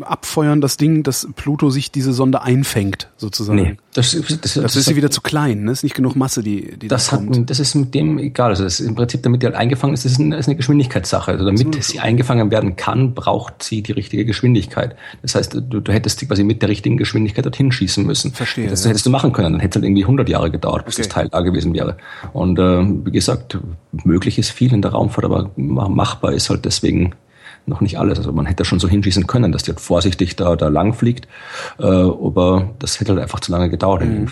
abfeuern, 0.00 0.60
das 0.60 0.76
Ding, 0.76 1.02
dass 1.02 1.28
Pluto 1.36 1.70
sich 1.70 1.90
diese 1.90 2.12
Sonde 2.12 2.42
einfängt, 2.42 3.10
sozusagen. 3.16 3.60
Nee. 3.60 3.76
Das, 3.94 4.12
das, 4.12 4.40
das, 4.40 4.54
das 4.54 4.76
ist 4.76 4.86
sie 4.86 4.96
wieder 4.96 5.10
zu 5.10 5.20
klein, 5.20 5.64
ne? 5.64 5.72
ist 5.72 5.82
nicht 5.82 5.94
genug 5.94 6.16
Masse, 6.16 6.42
die, 6.42 6.78
die 6.78 6.88
das 6.88 7.10
da 7.10 7.16
kommt. 7.16 7.36
Hat, 7.36 7.50
das 7.50 7.60
ist 7.60 7.74
mit 7.74 7.94
dem 7.94 8.18
egal. 8.18 8.48
Also 8.48 8.64
das 8.64 8.80
ist 8.80 8.86
im 8.86 8.94
Prinzip, 8.94 9.22
damit 9.22 9.42
die 9.42 9.46
halt 9.46 9.54
eingefangen 9.54 9.92
ist, 9.92 10.06
das 10.06 10.12
ist 10.12 10.20
eine, 10.20 10.36
ist 10.36 10.48
eine 10.48 10.56
Geschwindigkeitssache. 10.56 11.32
Also 11.32 11.44
damit 11.44 11.74
so. 11.74 11.80
sie 11.82 12.00
eingefangen 12.00 12.50
werden 12.50 12.76
kann, 12.76 13.12
braucht 13.12 13.62
sie 13.62 13.82
die 13.82 13.92
richtige 13.92 14.24
Geschwindigkeit. 14.24 14.96
Das 15.20 15.34
heißt, 15.34 15.54
du, 15.54 15.80
du 15.80 15.92
hättest 15.92 16.20
sie 16.20 16.26
quasi 16.26 16.42
mit 16.42 16.62
der 16.62 16.70
richtigen 16.70 16.96
Geschwindigkeit 16.96 17.44
dorthin 17.44 17.70
schießen 17.70 18.06
müssen. 18.06 18.32
Verstehe. 18.32 18.70
Das 18.70 18.82
ja. 18.84 18.90
hättest 18.90 19.04
du 19.04 19.10
machen 19.10 19.34
können. 19.34 19.52
Dann 19.52 19.60
hätte 19.60 19.78
es 19.78 19.82
halt 19.82 19.84
irgendwie 19.84 20.04
100 20.04 20.26
Jahre 20.26 20.50
gedauert, 20.50 20.86
bis 20.86 20.94
okay. 20.94 21.02
das 21.02 21.08
Teil 21.12 21.28
da 21.28 21.40
gewesen 21.42 21.74
wäre. 21.74 21.98
Und 22.32 22.58
äh, 22.58 22.80
wie 23.04 23.12
gesagt, 23.12 23.58
möglich 24.04 24.38
ist 24.38 24.52
viel 24.52 24.72
in 24.72 24.80
der 24.80 24.92
Raumfahrt, 24.92 25.26
aber 25.26 25.50
machbar 25.56 26.32
ist 26.32 26.48
halt 26.48 26.64
deswegen 26.64 27.12
noch 27.66 27.80
nicht 27.80 27.98
alles. 27.98 28.18
Also 28.18 28.32
man 28.32 28.46
hätte 28.46 28.64
schon 28.64 28.80
so 28.80 28.88
hinschießen 28.88 29.26
können, 29.26 29.52
dass 29.52 29.62
die 29.62 29.70
halt 29.70 29.80
vorsichtig 29.80 30.36
da, 30.36 30.56
da 30.56 30.68
lang 30.68 30.94
fliegt, 30.94 31.28
äh, 31.78 31.84
aber 31.84 32.70
das 32.78 33.00
hätte 33.00 33.12
halt 33.12 33.22
einfach 33.22 33.40
zu 33.40 33.52
lange 33.52 33.70
gedauert. 33.70 34.04
Mhm. 34.04 34.28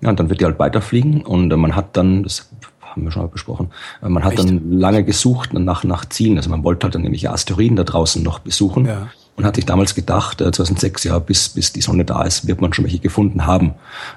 Ja, 0.00 0.10
und 0.10 0.18
dann 0.18 0.28
wird 0.30 0.40
die 0.40 0.44
halt 0.44 0.58
weiterfliegen 0.58 1.22
und 1.22 1.52
äh, 1.52 1.56
man 1.56 1.76
hat 1.76 1.96
dann, 1.96 2.22
das 2.22 2.50
haben 2.80 3.04
wir 3.04 3.10
schon 3.10 3.22
mal 3.22 3.28
besprochen, 3.28 3.70
äh, 4.02 4.08
man 4.08 4.24
hat 4.24 4.32
Echt? 4.32 4.44
dann 4.44 4.78
lange 4.78 5.04
gesucht 5.04 5.52
nach, 5.54 5.84
nach 5.84 6.04
Zielen. 6.04 6.36
Also 6.36 6.50
man 6.50 6.64
wollte 6.64 6.84
halt 6.84 6.94
dann 6.94 7.02
nämlich 7.02 7.28
Asteroiden 7.28 7.76
da 7.76 7.84
draußen 7.84 8.22
noch 8.22 8.40
besuchen. 8.40 8.86
Ja 8.86 9.08
und 9.36 9.46
hat 9.46 9.56
sich 9.56 9.64
damals 9.64 9.94
gedacht, 9.94 10.38
2006, 10.38 11.04
äh, 11.04 11.08
ja, 11.08 11.18
bis, 11.18 11.48
bis 11.50 11.72
die 11.72 11.80
Sonne 11.80 12.04
da 12.04 12.22
ist, 12.22 12.46
wird 12.46 12.60
man 12.60 12.72
schon 12.72 12.84
welche 12.84 12.98
gefunden 12.98 13.46
haben, 13.46 13.68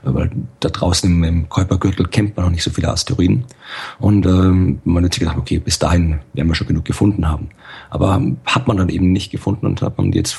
äh, 0.03 0.13
weil 0.13 0.31
da 0.59 0.69
draußen 0.69 1.09
im, 1.09 1.23
im 1.23 1.49
Kuipergürtel 1.49 2.07
kennt 2.07 2.35
man 2.35 2.45
noch 2.45 2.51
nicht 2.51 2.63
so 2.63 2.71
viele 2.71 2.89
Asteroiden. 2.89 3.45
Und 3.99 4.25
ähm, 4.25 4.79
man 4.83 5.05
hat 5.05 5.13
sich 5.13 5.21
gedacht, 5.21 5.37
okay, 5.37 5.59
bis 5.59 5.79
dahin 5.79 6.19
werden 6.33 6.47
wir 6.47 6.55
schon 6.55 6.67
genug 6.67 6.85
gefunden 6.85 7.27
haben. 7.29 7.49
Aber 7.95 8.21
hat 8.45 8.67
man 8.67 8.75
dann 8.75 8.89
eben 8.89 9.13
nicht 9.13 9.31
gefunden 9.31 9.65
und 9.65 9.81
hat 9.81 9.97
man 9.97 10.11
jetzt 10.11 10.37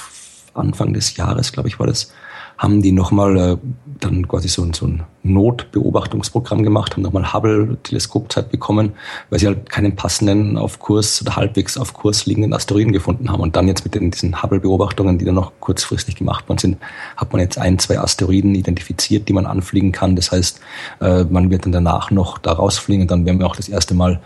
Anfang 0.52 0.92
des 0.92 1.16
Jahres, 1.16 1.52
glaube 1.52 1.70
ich, 1.70 1.78
war 1.78 1.86
das, 1.86 2.12
haben 2.58 2.82
die 2.82 2.92
nochmal 2.92 3.36
äh, 3.36 3.56
dann 4.00 4.28
quasi 4.28 4.48
so, 4.48 4.66
so 4.74 4.86
ein 4.86 5.04
Notbeobachtungsprogramm 5.22 6.62
gemacht, 6.62 6.92
haben 6.92 7.02
nochmal 7.02 7.32
Hubble-Teleskopzeit 7.32 8.50
bekommen, 8.50 8.92
weil 9.30 9.38
sie 9.38 9.46
halt 9.46 9.70
keinen 9.70 9.96
passenden 9.96 10.58
auf 10.58 10.78
Kurs 10.78 11.22
oder 11.22 11.36
halbwegs 11.36 11.78
auf 11.78 11.94
Kurs 11.94 12.26
liegenden 12.26 12.52
Asteroiden 12.52 12.92
gefunden 12.92 13.30
haben. 13.30 13.40
Und 13.40 13.56
dann 13.56 13.68
jetzt 13.68 13.84
mit 13.84 13.94
den, 13.94 14.10
diesen 14.10 14.42
Hubble-Beobachtungen, 14.42 15.16
die 15.16 15.24
dann 15.24 15.34
noch 15.34 15.52
kurzfristig 15.60 16.16
gemacht 16.16 16.46
worden 16.46 16.58
sind, 16.58 16.78
hat 17.16 17.32
man 17.32 17.40
jetzt 17.40 17.56
ein, 17.56 17.78
zwei 17.78 17.98
Asteroiden 17.98 18.54
identifiziert, 18.54 19.30
die 19.30 19.32
man 19.32 19.46
anfliegen 19.46 19.92
kann. 19.92 20.14
Das 20.14 20.30
heißt, 20.30 20.60
äh, 21.00 21.24
man 21.24 21.50
wird 21.50 21.64
dann 21.64 21.72
danach 21.72 22.10
noch 22.10 22.36
da 22.36 22.52
rausfliegen 22.52 23.02
und 23.02 23.10
dann 23.10 23.24
werden 23.24 23.38
wir 23.38 23.46
auch 23.46 23.56
das 23.56 23.70
erste 23.70 23.94
Mal 23.94 24.20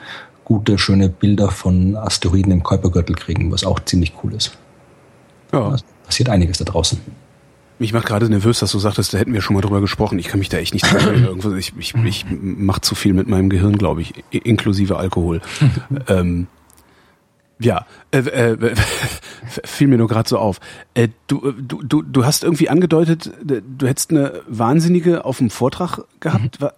gute, 0.50 0.78
schöne 0.78 1.08
Bilder 1.08 1.48
von 1.48 1.94
Asteroiden 1.94 2.50
im 2.50 2.64
Kuipergürtel 2.64 3.14
kriegen, 3.14 3.52
was 3.52 3.62
auch 3.62 3.78
ziemlich 3.78 4.14
cool 4.24 4.34
ist. 4.34 4.58
Ja. 5.52 5.68
Also 5.68 5.84
passiert 6.04 6.28
einiges 6.28 6.58
da 6.58 6.64
draußen. 6.64 7.00
Mich 7.78 7.92
macht 7.92 8.06
gerade 8.06 8.28
nervös, 8.28 8.58
dass 8.58 8.72
du 8.72 8.80
sagtest, 8.80 9.14
da 9.14 9.18
hätten 9.18 9.32
wir 9.32 9.42
schon 9.42 9.54
mal 9.54 9.60
drüber 9.60 9.80
gesprochen. 9.80 10.18
Ich 10.18 10.26
kann 10.26 10.40
mich 10.40 10.48
da 10.48 10.56
echt 10.58 10.74
nicht 10.74 10.92
dran 10.92 11.38
Ich, 11.56 11.72
ich, 11.78 11.94
ich 11.94 12.26
mach 12.28 12.80
zu 12.80 12.96
viel 12.96 13.12
mit 13.12 13.28
meinem 13.28 13.48
Gehirn, 13.48 13.78
glaube 13.78 14.02
ich, 14.02 14.24
inklusive 14.32 14.96
Alkohol. 14.96 15.40
ähm, 16.08 16.48
ja, 17.60 17.86
äh, 18.10 18.18
äh, 18.18 18.74
fiel 19.64 19.86
mir 19.86 19.98
nur 19.98 20.08
gerade 20.08 20.28
so 20.28 20.36
auf. 20.36 20.58
Äh, 20.94 21.10
du, 21.28 21.52
du, 21.52 21.80
du, 21.84 22.02
du 22.02 22.24
hast 22.24 22.42
irgendwie 22.42 22.68
angedeutet, 22.68 23.30
du 23.40 23.86
hättest 23.86 24.10
eine 24.10 24.42
Wahnsinnige 24.48 25.24
auf 25.24 25.38
dem 25.38 25.50
Vortrag 25.50 26.00
gehabt. 26.18 26.60
Mhm. 26.60 26.70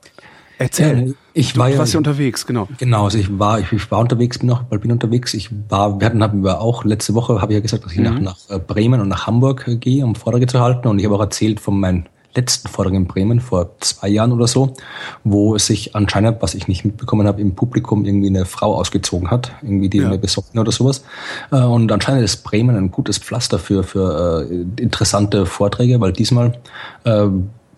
Erzähl. 0.63 1.09
Äh, 1.09 1.15
ich 1.35 1.57
war 1.57 1.71
du 1.71 1.79
warst 1.79 1.95
ja 1.95 1.99
unterwegs, 1.99 2.47
genau. 2.47 2.69
Genau, 2.79 3.05
also 3.05 3.19
ich 3.19 3.39
war, 3.39 3.59
ich, 3.59 3.73
ich 3.73 3.91
war 3.91 4.01
unterwegs, 4.01 4.39
bin 4.39 4.49
noch, 4.49 4.65
bin 4.65 4.93
unterwegs. 4.93 5.35
Ich 5.35 5.51
war, 5.69 5.99
wir 5.99 6.07
hatten, 6.07 6.23
haben 6.23 6.45
wir 6.45 6.61
auch 6.61 6.85
letzte 6.85 7.15
Woche, 7.15 7.41
habe 7.41 7.53
ich 7.53 7.57
ja 7.57 7.63
gesagt, 7.63 7.85
dass 7.85 7.93
ich 7.93 7.99
mhm. 7.99 8.05
nach, 8.05 8.21
nach 8.21 8.37
äh, 8.51 8.59
Bremen 8.59 9.01
und 9.01 9.09
nach 9.09 9.27
Hamburg 9.27 9.67
äh, 9.67 9.77
gehe, 9.77 10.05
um 10.05 10.15
Vorträge 10.15 10.47
zu 10.47 10.61
halten. 10.61 10.89
Und 10.89 10.99
ich 10.99 11.05
habe 11.05 11.15
auch 11.17 11.21
erzählt 11.21 11.59
von 11.59 11.81
meinem 11.81 12.05
letzten 12.35 12.69
Vortrag 12.69 12.95
in 12.95 13.07
Bremen 13.07 13.41
vor 13.41 13.73
zwei 13.81 14.09
Jahren 14.09 14.33
oder 14.33 14.47
so, 14.47 14.75
wo 15.23 15.59
sich 15.59 15.95
anscheinend, 15.95 16.41
was 16.41 16.55
ich 16.55 16.67
nicht 16.67 16.85
mitbekommen 16.85 17.27
habe, 17.27 17.43
im 17.43 17.55
Publikum 17.55 18.07
irgendwie 18.07 18.29
eine 18.29 18.47
Frau 18.47 18.75
ausgezogen 18.75 19.31
hat, 19.31 19.53
irgendwie 19.61 19.91
die 19.91 19.99
ja. 19.99 20.07
eine 20.07 20.17
Besoffene 20.17 20.61
oder 20.63 20.73
sowas. 20.73 21.05
Und 21.51 21.93
anscheinend 21.93 22.25
ist 22.25 22.43
Bremen 22.43 22.75
ein 22.75 22.91
gutes 22.91 23.19
Pflaster 23.19 23.59
für, 23.59 23.83
für 23.85 24.49
äh, 24.51 24.83
interessante 24.83 25.45
Vorträge, 25.45 26.01
weil 26.01 26.13
diesmal 26.15 26.59
äh, 27.05 27.27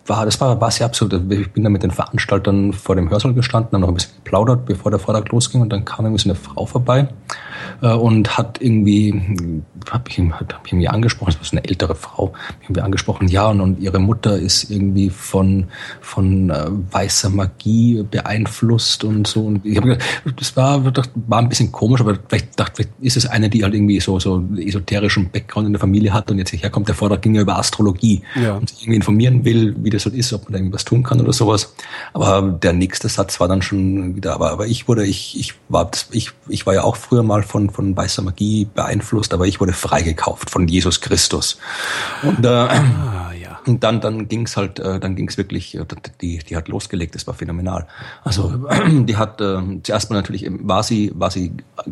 war, 0.05 0.25
das 0.25 0.39
war, 0.39 0.59
war 0.61 0.71
sehr 0.71 0.85
absurd. 0.85 1.13
Ich 1.29 1.51
bin 1.51 1.63
da 1.63 1.69
mit 1.69 1.83
den 1.83 1.91
Veranstaltern 1.91 2.73
vor 2.73 2.95
dem 2.95 3.09
Hörsaal 3.09 3.33
gestanden, 3.33 3.73
haben 3.73 3.81
noch 3.81 3.87
ein 3.87 3.95
bisschen 3.95 4.15
geplaudert, 4.23 4.65
bevor 4.65 4.91
der 4.91 4.99
Vortrag 4.99 5.29
losging 5.31 5.61
und 5.61 5.69
dann 5.69 5.85
kam 5.85 6.05
irgendwie 6.05 6.23
so 6.23 6.29
eine 6.29 6.35
Frau 6.35 6.65
vorbei 6.65 7.07
äh, 7.81 7.93
und 7.93 8.37
hat 8.37 8.61
irgendwie, 8.61 9.63
hab 9.89 10.07
ich, 10.09 10.19
hab 10.19 10.65
ich 10.65 10.73
irgendwie 10.73 10.87
angesprochen, 10.87 11.31
das 11.31 11.37
war 11.37 11.45
so 11.45 11.57
eine 11.57 11.67
ältere 11.67 11.95
Frau, 11.95 12.33
irgendwie 12.61 12.81
angesprochen, 12.81 13.27
ja, 13.27 13.47
und, 13.47 13.61
und 13.61 13.79
ihre 13.79 13.99
Mutter 13.99 14.37
ist 14.37 14.69
irgendwie 14.69 15.09
von, 15.09 15.67
von 16.01 16.49
äh, 16.49 16.65
weißer 16.91 17.29
Magie 17.29 18.03
beeinflusst 18.09 19.03
und 19.03 19.27
so. 19.27 19.45
Und 19.45 19.65
ich 19.65 19.77
habe 19.77 19.89
gedacht, 19.89 20.05
das 20.37 20.55
war, 20.55 20.83
war 20.85 21.39
ein 21.39 21.49
bisschen 21.49 21.71
komisch, 21.71 22.01
aber 22.01 22.17
vielleicht 22.27 22.59
dachte 22.59 22.75
vielleicht 22.75 22.93
ist 23.01 23.17
es 23.17 23.25
eine, 23.25 23.49
die 23.49 23.63
halt 23.63 23.73
irgendwie 23.73 23.99
so, 23.99 24.19
so 24.19 24.43
esoterischen 24.57 25.29
Background 25.31 25.67
in 25.67 25.73
der 25.73 25.79
Familie 25.79 26.13
hat 26.13 26.29
und 26.29 26.37
jetzt 26.37 26.51
hierher 26.51 26.69
kommt. 26.69 26.87
Der 26.87 26.95
Vortrag 26.95 27.21
ging 27.21 27.35
ja 27.35 27.41
über 27.41 27.57
Astrologie 27.57 28.21
ja. 28.35 28.55
und 28.55 28.69
sich 28.69 28.81
irgendwie 28.81 28.97
informieren 28.97 29.45
will, 29.45 29.75
wie 29.79 29.89
das 29.95 30.05
halt 30.05 30.15
ist, 30.15 30.33
ob 30.33 30.43
man 30.43 30.53
da 30.53 30.59
irgendwas 30.59 30.85
tun 30.85 31.03
kann 31.03 31.21
oder 31.21 31.33
sowas. 31.33 31.73
Aber 32.13 32.41
der 32.41 32.73
nächste 32.73 33.09
Satz 33.09 33.39
war 33.39 33.47
dann 33.47 33.61
schon 33.61 34.15
wieder, 34.15 34.33
aber, 34.33 34.51
aber 34.51 34.67
ich 34.67 34.87
wurde, 34.87 35.05
ich, 35.05 35.39
ich 35.39 35.53
war, 35.69 35.89
ich, 36.11 36.31
ich 36.47 36.65
war 36.65 36.73
ja 36.73 36.83
auch 36.83 36.95
früher 36.95 37.23
mal 37.23 37.43
von, 37.43 37.69
von 37.69 37.95
weißer 37.95 38.21
Magie 38.21 38.67
beeinflusst, 38.73 39.33
aber 39.33 39.47
ich 39.47 39.59
wurde 39.59 39.73
freigekauft 39.73 40.49
von 40.49 40.67
Jesus 40.67 41.01
Christus. 41.01 41.57
Und, 42.23 42.45
äh, 42.45 42.49
ah. 42.49 43.24
Und 43.67 43.83
dann, 43.83 44.01
dann 44.01 44.27
ging's 44.27 44.57
halt, 44.57 44.79
äh, 44.79 44.99
dann 44.99 45.15
ging's 45.15 45.37
wirklich, 45.37 45.75
äh, 45.75 45.85
die, 46.21 46.39
die 46.39 46.55
hat 46.55 46.67
losgelegt, 46.67 47.15
das 47.15 47.27
war 47.27 47.33
phänomenal. 47.33 47.87
Also, 48.23 48.53
die 48.89 49.17
hat, 49.17 49.41
äh, 49.41 49.61
zuerst 49.83 50.09
mal 50.09 50.17
natürlich, 50.17 50.47
war 50.49 50.83
sie, 50.83 51.11
war 51.15 51.31
sie 51.31 51.51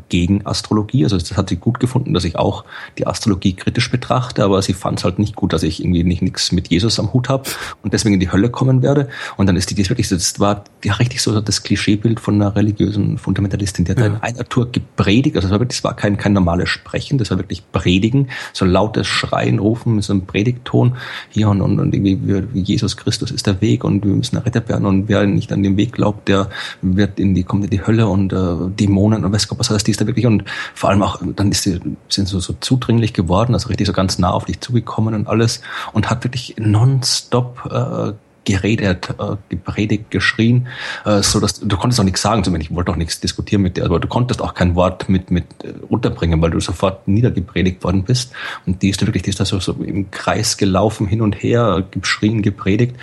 gegen 0.10 0.46
Astrologie, 0.46 1.04
also 1.04 1.18
das 1.18 1.36
hat 1.36 1.50
sie 1.50 1.58
gut 1.58 1.80
gefunden, 1.80 2.14
dass 2.14 2.24
ich 2.24 2.38
auch 2.38 2.66
die 2.98 3.08
Astrologie 3.08 3.54
kritisch 3.54 3.92
betrachte, 3.92 4.44
aber 4.44 4.62
sie 4.62 4.74
fand 4.74 5.00
es 5.00 5.06
halt 5.06 5.20
nicht 5.20 5.36
gut, 5.36 5.54
dass 5.54 5.64
ich 5.64 5.84
irgendwie 5.84 6.04
nicht 6.04 6.22
nichts 6.22 6.52
mit 6.52 6.70
Jesus 6.70 7.00
am 7.00 7.14
Hut 7.14 7.30
habe 7.30 7.44
und 7.82 7.94
deswegen 7.94 8.16
in 8.16 8.20
die 8.20 8.32
Hölle 8.32 8.50
kommen 8.50 8.82
werde. 8.82 9.10
Und 9.38 9.48
dann 9.48 9.56
ist 9.56 9.70
die, 9.70 9.76
die 9.76 9.82
ist 9.82 9.90
wirklich, 9.90 10.10
das 10.10 10.40
war 10.40 10.64
ja 10.86 10.94
richtig 10.94 11.22
so 11.22 11.40
das 11.42 11.64
Klischeebild 11.64 12.20
von 12.20 12.36
einer 12.36 12.56
religiösen 12.56 13.18
Fundamentalistin, 13.18 13.86
die 13.86 13.92
hat 13.92 14.00
ja. 14.00 14.08
in 14.08 14.16
einer 14.18 14.44
Tour 14.46 14.72
gepredigt, 14.72 15.36
also 15.36 15.48
das 15.48 15.52
war 15.54 15.60
wirklich, 15.60 15.80
das 15.80 15.84
war 15.84 15.96
kein, 15.96 16.18
kein 16.18 16.34
normales 16.34 16.70
Sprechen, 16.70 17.18
das 17.18 17.32
war 17.32 17.38
wirklich 17.38 17.64
Predigen, 17.72 18.30
so 18.54 18.66
lautes 18.66 19.08
Schreien, 19.08 19.60
Rufen 19.60 19.96
mit 19.96 20.04
so 20.04 20.14
einem 20.14 20.26
Predigtton. 20.26 20.96
Hier 21.30 21.50
und, 21.50 21.62
und, 21.62 21.80
und 21.80 21.94
irgendwie 21.94 22.44
Jesus 22.60 22.98
Christus 22.98 23.32
ist 23.32 23.48
der 23.48 23.62
Weg 23.62 23.84
und 23.84 24.04
wir 24.06 24.14
müssen 24.14 24.36
errettet 24.36 24.70
werden. 24.70 24.86
Und 24.86 25.08
wer 25.08 25.26
nicht 25.26 25.52
an 25.52 25.64
den 25.64 25.78
Weg 25.78 25.94
glaubt, 25.94 26.28
der 26.28 26.50
wird 26.82 27.20
in 27.20 27.36
die, 27.36 27.44
kommt 27.44 27.64
in 27.64 27.70
die 27.70 27.86
Hölle 27.86 28.08
und 28.08 28.34
äh, 28.34 28.70
Dämonen 28.80 29.26
und 29.26 29.32
weiß 29.32 29.48
Gott 29.48 29.60
was 29.60 29.70
heißt, 29.70 29.88
die 29.88 29.92
ist 29.92 30.02
da 30.02 30.08
wirklich. 30.08 30.26
Und 30.26 30.44
vor 30.74 30.90
allem 30.90 31.04
auch, 31.04 31.22
dann 31.36 31.52
ist 31.52 31.64
sie, 31.64 31.80
sind 32.10 32.28
so, 32.28 32.40
so 32.40 32.56
zudringlich 32.60 33.14
geworden, 33.14 33.54
also 33.54 33.70
richtig 33.70 33.88
so 33.88 33.94
ganz 33.94 34.20
nah 34.20 34.32
auf 34.32 34.46
dich 34.46 34.60
zugekommen 34.60 35.14
und 35.14 35.28
alles. 35.28 35.62
Und 35.94 36.10
hat 36.10 36.24
wirklich 36.24 36.56
nonstop 36.58 37.70
äh, 37.72 38.14
geredet, 38.46 39.10
äh, 39.20 39.36
gepredigt, 39.50 40.12
geschrien, 40.12 40.68
äh, 41.06 41.22
so 41.22 41.40
dass 41.40 41.60
du 41.60 41.78
konntest 41.78 42.00
auch 42.00 42.06
nichts 42.06 42.22
sagen. 42.22 42.44
Zumindest 42.44 42.72
ich 42.72 42.76
wollte 42.76 42.92
auch 42.92 42.96
nichts 42.96 43.20
diskutieren 43.20 43.62
mit 43.62 43.78
dir, 43.78 43.86
aber 43.86 44.00
du 44.00 44.08
konntest 44.08 44.42
auch 44.42 44.54
kein 44.54 44.76
Wort 44.76 45.10
mit 45.10 45.32
mit 45.32 45.46
äh, 45.64 45.74
unterbringen, 45.88 46.42
weil 46.42 46.52
du 46.52 46.60
sofort 46.60 47.08
niedergepredigt 47.08 47.84
worden 47.84 48.04
bist. 48.04 48.32
Und 48.66 48.82
die 48.82 48.90
ist 48.90 49.02
da 49.02 49.08
wirklich, 49.08 49.24
die 49.24 49.30
ist 49.30 49.40
da 49.40 49.46
so, 49.46 49.60
so 49.60 49.74
im 49.74 50.12
Kreis 50.12 50.58
gelaufen, 50.58 51.08
hin 51.08 51.22
und 51.22 51.36
her, 51.42 51.84
geschrien, 51.92 52.42
gepredigt. 52.42 52.96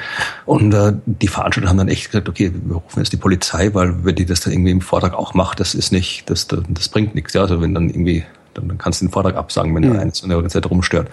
Und 0.47 0.73
äh, 0.75 0.93
die 1.07 1.29
Veranstalter 1.29 1.69
haben 1.69 1.79
dann 1.79 1.89
echt 1.89 2.07
gesagt, 2.07 2.29
okay, 2.29 2.53
wir 2.65 2.77
rufen 2.77 3.01
jetzt 3.01 3.13
die 3.13 3.17
Polizei, 3.17 3.71
weil 3.75 4.05
wenn 4.05 4.15
die 4.15 4.27
das 4.27 4.41
dann 4.41 4.53
irgendwie 4.53 4.73
im 4.73 4.81
Vortrag 4.81 5.15
auch 5.15 5.35
macht, 5.35 5.61
das 5.61 5.75
ist 5.75 5.93
nicht, 5.93 6.29
das, 6.29 6.47
das, 6.47 6.61
das 6.69 6.89
bringt 6.89 7.15
nichts. 7.15 7.35
Ja, 7.35 7.43
also 7.43 7.61
wenn 7.61 7.75
dann 7.75 7.89
irgendwie 7.89 8.25
dann, 8.55 8.69
dann 8.69 8.79
kannst 8.79 9.01
du 9.01 9.07
den 9.07 9.13
Vortrag 9.13 9.37
absagen, 9.37 9.75
wenn 9.75 9.85
mhm. 9.85 9.93
der 9.93 10.03
eine 10.03 10.11
so 10.13 10.27
eine 10.27 10.49
Zeit 10.49 10.69
rumstört. 10.69 11.09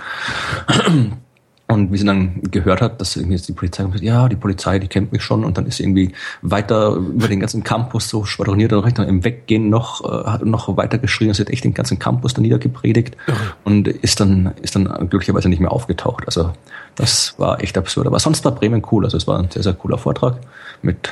Und 1.70 1.92
wie 1.92 1.98
sie 1.98 2.06
dann 2.06 2.42
gehört 2.44 2.82
hat, 2.82 3.02
dass 3.02 3.18
irgendwie 3.18 3.36
jetzt 3.36 3.50
die 3.50 3.54
Polizei 3.54 3.84
kommt, 3.84 4.02
ja, 4.02 4.30
die 4.30 4.38
Polizei, 4.38 4.80
die 4.80 4.88
kennt 4.88 5.12
mich 5.12 5.22
schon 5.22 5.44
und 5.44 5.58
dann 5.58 5.66
ist 5.66 5.78
sie 5.78 5.84
irgendwie 5.84 6.14
weiter 6.42 6.94
über 6.94 7.28
den 7.28 7.42
ganzen 7.42 7.62
Campus 7.62 8.08
so 8.08 8.24
schwadroniert 8.24 8.72
und 8.72 8.98
dann 8.98 9.10
im 9.10 9.26
Weggehen 9.26 9.70
noch, 9.70 10.02
äh, 10.06 10.30
hat 10.30 10.46
noch 10.46 10.78
weiter 10.78 10.98
geschrien, 10.98 11.34
sie 11.34 11.42
hat 11.42 11.50
echt 11.50 11.66
den 11.66 11.74
ganzen 11.74 12.00
Campus 12.00 12.34
da 12.34 12.42
niedergepredigt 12.42 13.18
und 13.66 13.90
ist 13.90 14.22
dann, 14.22 14.54
ist 14.62 14.78
dann 14.78 14.86
glücklicherweise 15.10 15.50
nicht 15.50 15.60
mehr 15.60 15.74
aufgetaucht. 15.74 16.24
Also 16.26 16.54
das 16.96 17.36
war 17.38 17.62
echt 17.62 17.78
absurd. 17.78 18.08
Aber 18.08 18.20
sonst 18.20 18.46
war 18.46 18.54
Bremen 18.54 18.82
cool. 18.92 19.04
Also 19.04 19.18
es 19.18 19.28
war 19.28 19.38
ein 19.38 19.52
sehr, 19.52 19.64
sehr 19.64 19.74
cooler 19.74 19.98
Vortrag 19.98 20.38
mit 20.82 21.12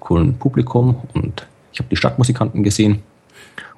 coolem 0.00 0.34
Publikum 0.34 0.96
und 1.14 1.46
ich 1.72 1.78
habe 1.78 1.88
die 1.88 1.96
Stadtmusikanten 1.96 2.62
gesehen 2.62 3.02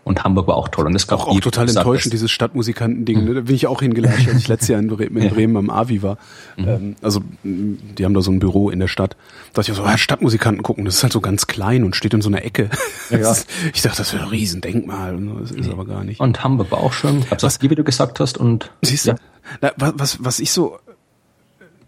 und 0.07 0.23
Hamburg 0.23 0.47
war 0.47 0.55
auch 0.55 0.69
toll. 0.69 0.87
Und 0.87 0.95
es 0.95 1.09
gab 1.09 1.19
auch, 1.19 1.27
auch 1.27 1.40
total 1.40 1.69
enttäuschend, 1.69 2.12
dieses 2.12 2.31
Stadtmusikanten-Ding. 2.31 3.25
Mhm. 3.25 3.35
Da 3.35 3.40
bin 3.40 3.57
ich 3.57 3.66
auch 3.66 3.81
hingelatscht, 3.81 4.29
als 4.29 4.38
ich 4.38 4.47
letztes 4.47 4.69
Jahr 4.69 4.79
in, 4.79 4.87
Bremen, 4.87 5.16
in 5.16 5.31
Bremen 5.31 5.57
am 5.57 5.69
Avi 5.69 6.01
war. 6.01 6.16
Mhm. 6.57 6.69
Ähm, 6.69 6.97
also, 7.03 7.23
die 7.42 8.05
haben 8.05 8.14
da 8.14 8.21
so 8.21 8.31
ein 8.31 8.38
Büro 8.38 8.71
in 8.71 8.79
der 8.79 8.87
Stadt. 8.87 9.16
Da 9.53 9.62
dachte 9.62 9.73
ich 9.73 9.77
so, 9.77 9.83
ah, 9.83 9.99
Stadtmusikanten 9.99 10.62
gucken, 10.62 10.85
das 10.85 10.95
ist 10.95 11.03
halt 11.03 11.12
so 11.12 11.21
ganz 11.21 11.49
klein 11.49 11.83
und 11.83 11.97
steht 11.97 12.14
in 12.14 12.23
so 12.23 12.29
einer 12.29 12.45
Ecke. 12.45 12.71
Ja. 13.11 13.37
ich 13.75 13.83
dachte, 13.83 13.99
das 13.99 14.12
wäre 14.12 14.23
ein 14.23 14.29
Riesendenkmal. 14.29 15.19
Das 15.40 15.51
ist 15.51 15.69
aber 15.69 15.85
gar 15.85 16.05
nicht. 16.05 16.21
Und 16.21 16.45
Hamburg 16.45 16.71
war 16.71 16.79
auch 16.79 16.92
schön. 16.92 17.23
Ich 17.23 17.31
hab's 17.33 17.42
was, 17.42 17.61
wie 17.61 17.66
du 17.66 17.83
gesagt 17.83 18.21
hast. 18.21 18.38
Und 18.38 18.71
siehst 18.83 19.07
du, 19.07 19.11
ja. 19.11 19.16
Na, 19.61 19.73
was, 19.77 20.23
was 20.23 20.38
ich 20.38 20.53
so 20.53 20.79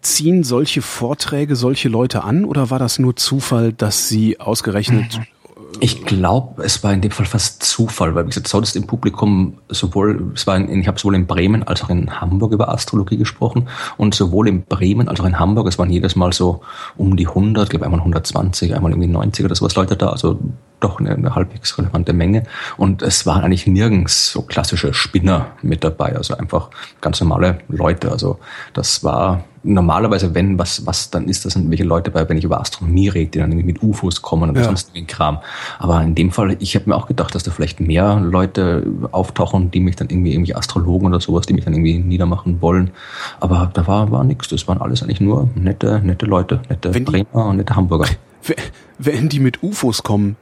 ziehen 0.00 0.42
solche 0.42 0.82
Vorträge 0.82 1.54
solche 1.54 1.88
Leute 1.88 2.24
an 2.24 2.44
oder 2.44 2.70
war 2.70 2.80
das 2.80 2.98
nur 2.98 3.14
Zufall, 3.14 3.72
dass 3.72 4.08
sie 4.08 4.40
ausgerechnet 4.40 5.20
ich 5.80 6.04
glaube, 6.04 6.64
es 6.64 6.82
war 6.82 6.92
in 6.92 7.00
dem 7.00 7.10
Fall 7.10 7.26
fast 7.26 7.62
Zufall, 7.62 8.14
weil 8.14 8.24
wie 8.24 8.30
gesagt, 8.30 8.48
sonst 8.48 8.74
im 8.74 8.86
Publikum 8.86 9.58
sowohl, 9.68 10.32
es 10.34 10.46
war 10.46 10.56
in, 10.56 10.80
ich 10.80 10.88
habe 10.88 10.98
sowohl 10.98 11.14
in 11.14 11.26
Bremen 11.26 11.62
als 11.62 11.82
auch 11.82 11.90
in 11.90 12.20
Hamburg 12.20 12.52
über 12.52 12.70
Astrologie 12.70 13.16
gesprochen 13.16 13.68
und 13.96 14.14
sowohl 14.14 14.48
in 14.48 14.64
Bremen 14.64 15.08
als 15.08 15.20
auch 15.20 15.26
in 15.26 15.38
Hamburg, 15.38 15.68
es 15.68 15.78
waren 15.78 15.90
jedes 15.90 16.16
Mal 16.16 16.32
so 16.32 16.62
um 16.96 17.16
die 17.16 17.28
100, 17.28 17.64
ich 17.64 17.70
glaube 17.70 17.84
einmal 17.84 18.00
120, 18.00 18.74
einmal 18.74 18.92
irgendwie 18.92 19.08
90 19.08 19.44
oder 19.44 19.54
sowas 19.54 19.74
Leute 19.76 19.96
da, 19.96 20.08
also 20.08 20.38
doch 20.80 21.00
eine, 21.00 21.10
eine 21.10 21.34
halbwegs 21.34 21.76
relevante 21.78 22.12
Menge. 22.12 22.44
Und 22.76 23.02
es 23.02 23.26
waren 23.26 23.42
eigentlich 23.42 23.66
nirgends 23.66 24.32
so 24.32 24.42
klassische 24.42 24.94
Spinner 24.94 25.48
mit 25.62 25.84
dabei, 25.84 26.16
also 26.16 26.36
einfach 26.36 26.70
ganz 27.00 27.20
normale 27.20 27.58
Leute. 27.68 28.10
Also 28.10 28.38
das 28.74 29.02
war 29.04 29.44
normalerweise, 29.62 30.34
wenn 30.34 30.58
was, 30.58 30.86
was 30.86 31.10
dann 31.10 31.28
ist, 31.28 31.44
das 31.44 31.54
sind 31.54 31.70
welche 31.70 31.84
Leute 31.84 32.10
bei, 32.10 32.28
wenn 32.28 32.36
ich 32.36 32.44
über 32.44 32.60
Astronomie 32.60 33.08
rede, 33.08 33.30
die 33.30 33.38
dann 33.38 33.50
irgendwie 33.50 33.66
mit 33.66 33.82
UFOs 33.82 34.22
kommen 34.22 34.50
oder 34.50 34.60
ja. 34.60 34.66
sonst 34.66 34.90
irgendwie 34.90 35.06
Kram. 35.06 35.38
Aber 35.78 36.02
in 36.02 36.14
dem 36.14 36.30
Fall, 36.30 36.56
ich 36.60 36.74
habe 36.74 36.88
mir 36.88 36.96
auch 36.96 37.06
gedacht, 37.06 37.34
dass 37.34 37.42
da 37.42 37.50
vielleicht 37.50 37.80
mehr 37.80 38.20
Leute 38.20 38.86
auftauchen, 39.10 39.70
die 39.70 39.80
mich 39.80 39.96
dann 39.96 40.08
irgendwie 40.08 40.32
irgendwie 40.32 40.54
Astrologen 40.54 41.08
oder 41.08 41.20
sowas, 41.20 41.46
die 41.46 41.54
mich 41.54 41.64
dann 41.64 41.74
irgendwie 41.74 41.98
niedermachen 41.98 42.60
wollen. 42.60 42.90
Aber 43.40 43.70
da 43.72 43.86
war, 43.86 44.10
war 44.10 44.24
nichts. 44.24 44.48
Das 44.48 44.66
waren 44.68 44.80
alles 44.80 45.02
eigentlich 45.02 45.20
nur 45.20 45.48
nette, 45.54 46.00
nette 46.00 46.26
Leute, 46.26 46.60
nette 46.68 46.94
wenn 46.94 47.04
Bremer 47.04 47.46
und 47.46 47.56
nette 47.56 47.76
Hamburger. 47.76 48.08
Wenn 48.98 49.28
die 49.28 49.38
mit 49.38 49.62
UFOs 49.62 50.02
kommen, 50.02 50.36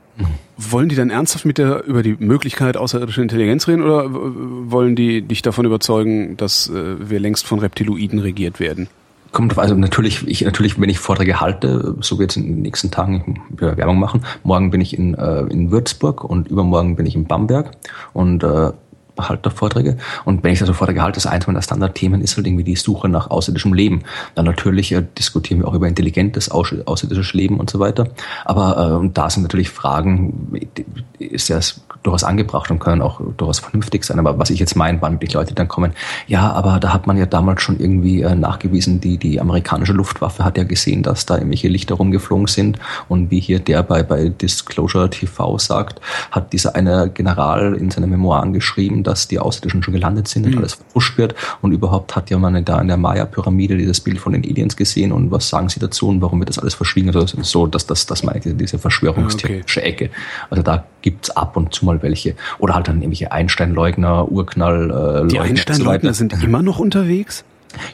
wollen 0.56 0.88
die 0.88 0.96
dann 0.96 1.10
ernsthaft 1.10 1.44
mit 1.44 1.58
der 1.58 1.84
über 1.84 2.02
die 2.02 2.16
Möglichkeit 2.18 2.76
außerirdischer 2.76 3.22
Intelligenz 3.22 3.68
reden 3.68 3.82
oder 3.82 4.06
wollen 4.10 4.96
die 4.96 5.22
dich 5.22 5.42
davon 5.42 5.66
überzeugen, 5.66 6.36
dass 6.36 6.68
äh, 6.68 7.10
wir 7.10 7.20
längst 7.20 7.46
von 7.46 7.58
Reptiloiden 7.58 8.18
regiert 8.18 8.60
werden? 8.60 8.88
Kommt 9.32 9.58
also 9.58 9.74
natürlich, 9.74 10.26
ich 10.26 10.42
natürlich, 10.42 10.80
wenn 10.80 10.88
ich 10.88 10.98
Vorträge 10.98 11.40
halte, 11.40 11.96
so 12.00 12.18
wird 12.18 12.30
es 12.30 12.36
in 12.38 12.44
den 12.44 12.62
nächsten 12.62 12.90
Tagen 12.90 13.42
Werbung 13.50 13.98
machen. 13.98 14.24
Morgen 14.44 14.70
bin 14.70 14.80
ich 14.80 14.96
in, 14.96 15.14
äh, 15.14 15.40
in 15.42 15.70
Würzburg 15.70 16.24
und 16.24 16.48
übermorgen 16.48 16.96
bin 16.96 17.04
ich 17.04 17.14
in 17.16 17.26
Bamberg 17.26 17.72
und 18.14 18.42
äh, 18.42 18.72
halte 19.18 19.50
Vorträge. 19.50 19.96
Und 20.24 20.44
wenn 20.44 20.52
ich 20.52 20.58
da 20.58 20.66
so 20.66 20.72
Vorträge 20.72 21.02
halte, 21.02 21.16
das 21.16 21.26
eins 21.26 21.46
meiner 21.46 21.62
Standardthemen 21.62 22.20
ist 22.20 22.36
halt 22.36 22.46
irgendwie 22.46 22.64
die 22.64 22.76
Suche 22.76 23.08
nach 23.08 23.30
außerirdischem 23.30 23.74
Leben. 23.74 24.02
Dann 24.34 24.44
natürlich 24.44 24.92
äh, 24.92 25.02
diskutieren 25.18 25.60
wir 25.60 25.68
auch 25.68 25.74
über 25.74 25.88
intelligentes 25.88 26.50
außerirdisches 26.50 27.32
Leben 27.34 27.58
und 27.58 27.70
so 27.70 27.78
weiter. 27.78 28.08
Aber 28.44 28.76
äh, 28.76 28.94
und 28.94 29.16
da 29.16 29.30
sind 29.30 29.42
natürlich 29.42 29.70
Fragen, 29.70 30.60
ist 31.18 31.48
ja 31.48 31.60
durchaus 32.06 32.24
angebracht 32.24 32.70
und 32.70 32.78
können 32.78 33.02
auch 33.02 33.20
durchaus 33.36 33.58
vernünftig 33.58 34.04
sein. 34.04 34.18
Aber 34.18 34.38
was 34.38 34.50
ich 34.50 34.60
jetzt 34.60 34.76
meine, 34.76 35.02
wann 35.02 35.18
die 35.18 35.26
Leute 35.26 35.54
dann 35.54 35.68
kommen, 35.68 35.92
ja, 36.26 36.52
aber 36.52 36.78
da 36.78 36.92
hat 36.92 37.06
man 37.06 37.16
ja 37.16 37.26
damals 37.26 37.62
schon 37.62 37.80
irgendwie 37.80 38.22
äh, 38.22 38.34
nachgewiesen, 38.34 39.00
die, 39.00 39.18
die 39.18 39.40
amerikanische 39.40 39.92
Luftwaffe 39.92 40.44
hat 40.44 40.56
ja 40.56 40.64
gesehen, 40.64 41.02
dass 41.02 41.26
da 41.26 41.36
irgendwelche 41.36 41.68
Lichter 41.68 41.96
rumgeflogen 41.96 42.46
sind. 42.46 42.78
Und 43.08 43.30
wie 43.30 43.40
hier 43.40 43.58
der 43.58 43.82
bei, 43.82 44.02
bei 44.02 44.28
Disclosure 44.28 45.10
TV 45.10 45.58
sagt, 45.58 46.00
hat 46.30 46.52
dieser 46.52 46.76
eine 46.76 47.10
General 47.12 47.74
in 47.74 47.90
seinen 47.90 48.10
Memoiren 48.10 48.52
geschrieben, 48.52 49.02
dass 49.02 49.26
die 49.28 49.38
Außerirdischen 49.38 49.82
schon 49.82 49.94
gelandet 49.94 50.28
sind 50.28 50.46
und 50.46 50.52
mhm. 50.52 50.58
alles 50.58 50.74
verpusht 50.74 51.18
wird. 51.18 51.34
Und 51.60 51.72
überhaupt 51.72 52.14
hat 52.14 52.30
ja 52.30 52.38
man 52.38 52.64
da 52.64 52.80
in 52.80 52.88
der 52.88 52.96
Maya-Pyramide 52.96 53.76
dieses 53.76 54.00
Bild 54.00 54.18
von 54.20 54.32
den 54.32 54.44
Aliens 54.44 54.76
gesehen. 54.76 55.12
Und 55.12 55.30
was 55.30 55.48
sagen 55.48 55.68
Sie 55.68 55.80
dazu 55.80 56.08
und 56.08 56.20
warum 56.22 56.38
wird 56.38 56.50
das 56.50 56.58
alles 56.58 56.74
verschwiegen? 56.74 57.08
Also 57.08 57.26
so, 57.42 57.66
dass 57.66 57.86
das, 57.86 58.06
das 58.06 58.22
meine 58.22 58.38
ich, 58.38 58.56
diese 58.56 58.78
verschwörungstheoretische 58.78 59.80
okay. 59.80 59.88
Ecke. 59.88 60.10
Also 60.50 60.62
da 60.62 60.84
gibt's 61.02 61.30
ab 61.30 61.56
und 61.56 61.74
zu 61.74 61.84
mal 61.84 61.95
welche. 62.02 62.34
Oder 62.58 62.74
halt 62.74 62.88
dann 62.88 62.96
irgendwelche 62.96 63.32
Einstein-Leugner, 63.32 64.30
Urknall. 64.30 65.24
Äh, 65.24 65.28
die 65.28 65.40
Einstein-Leugner 65.40 66.14
sind 66.14 66.42
immer 66.42 66.62
noch 66.62 66.78
unterwegs? 66.78 67.44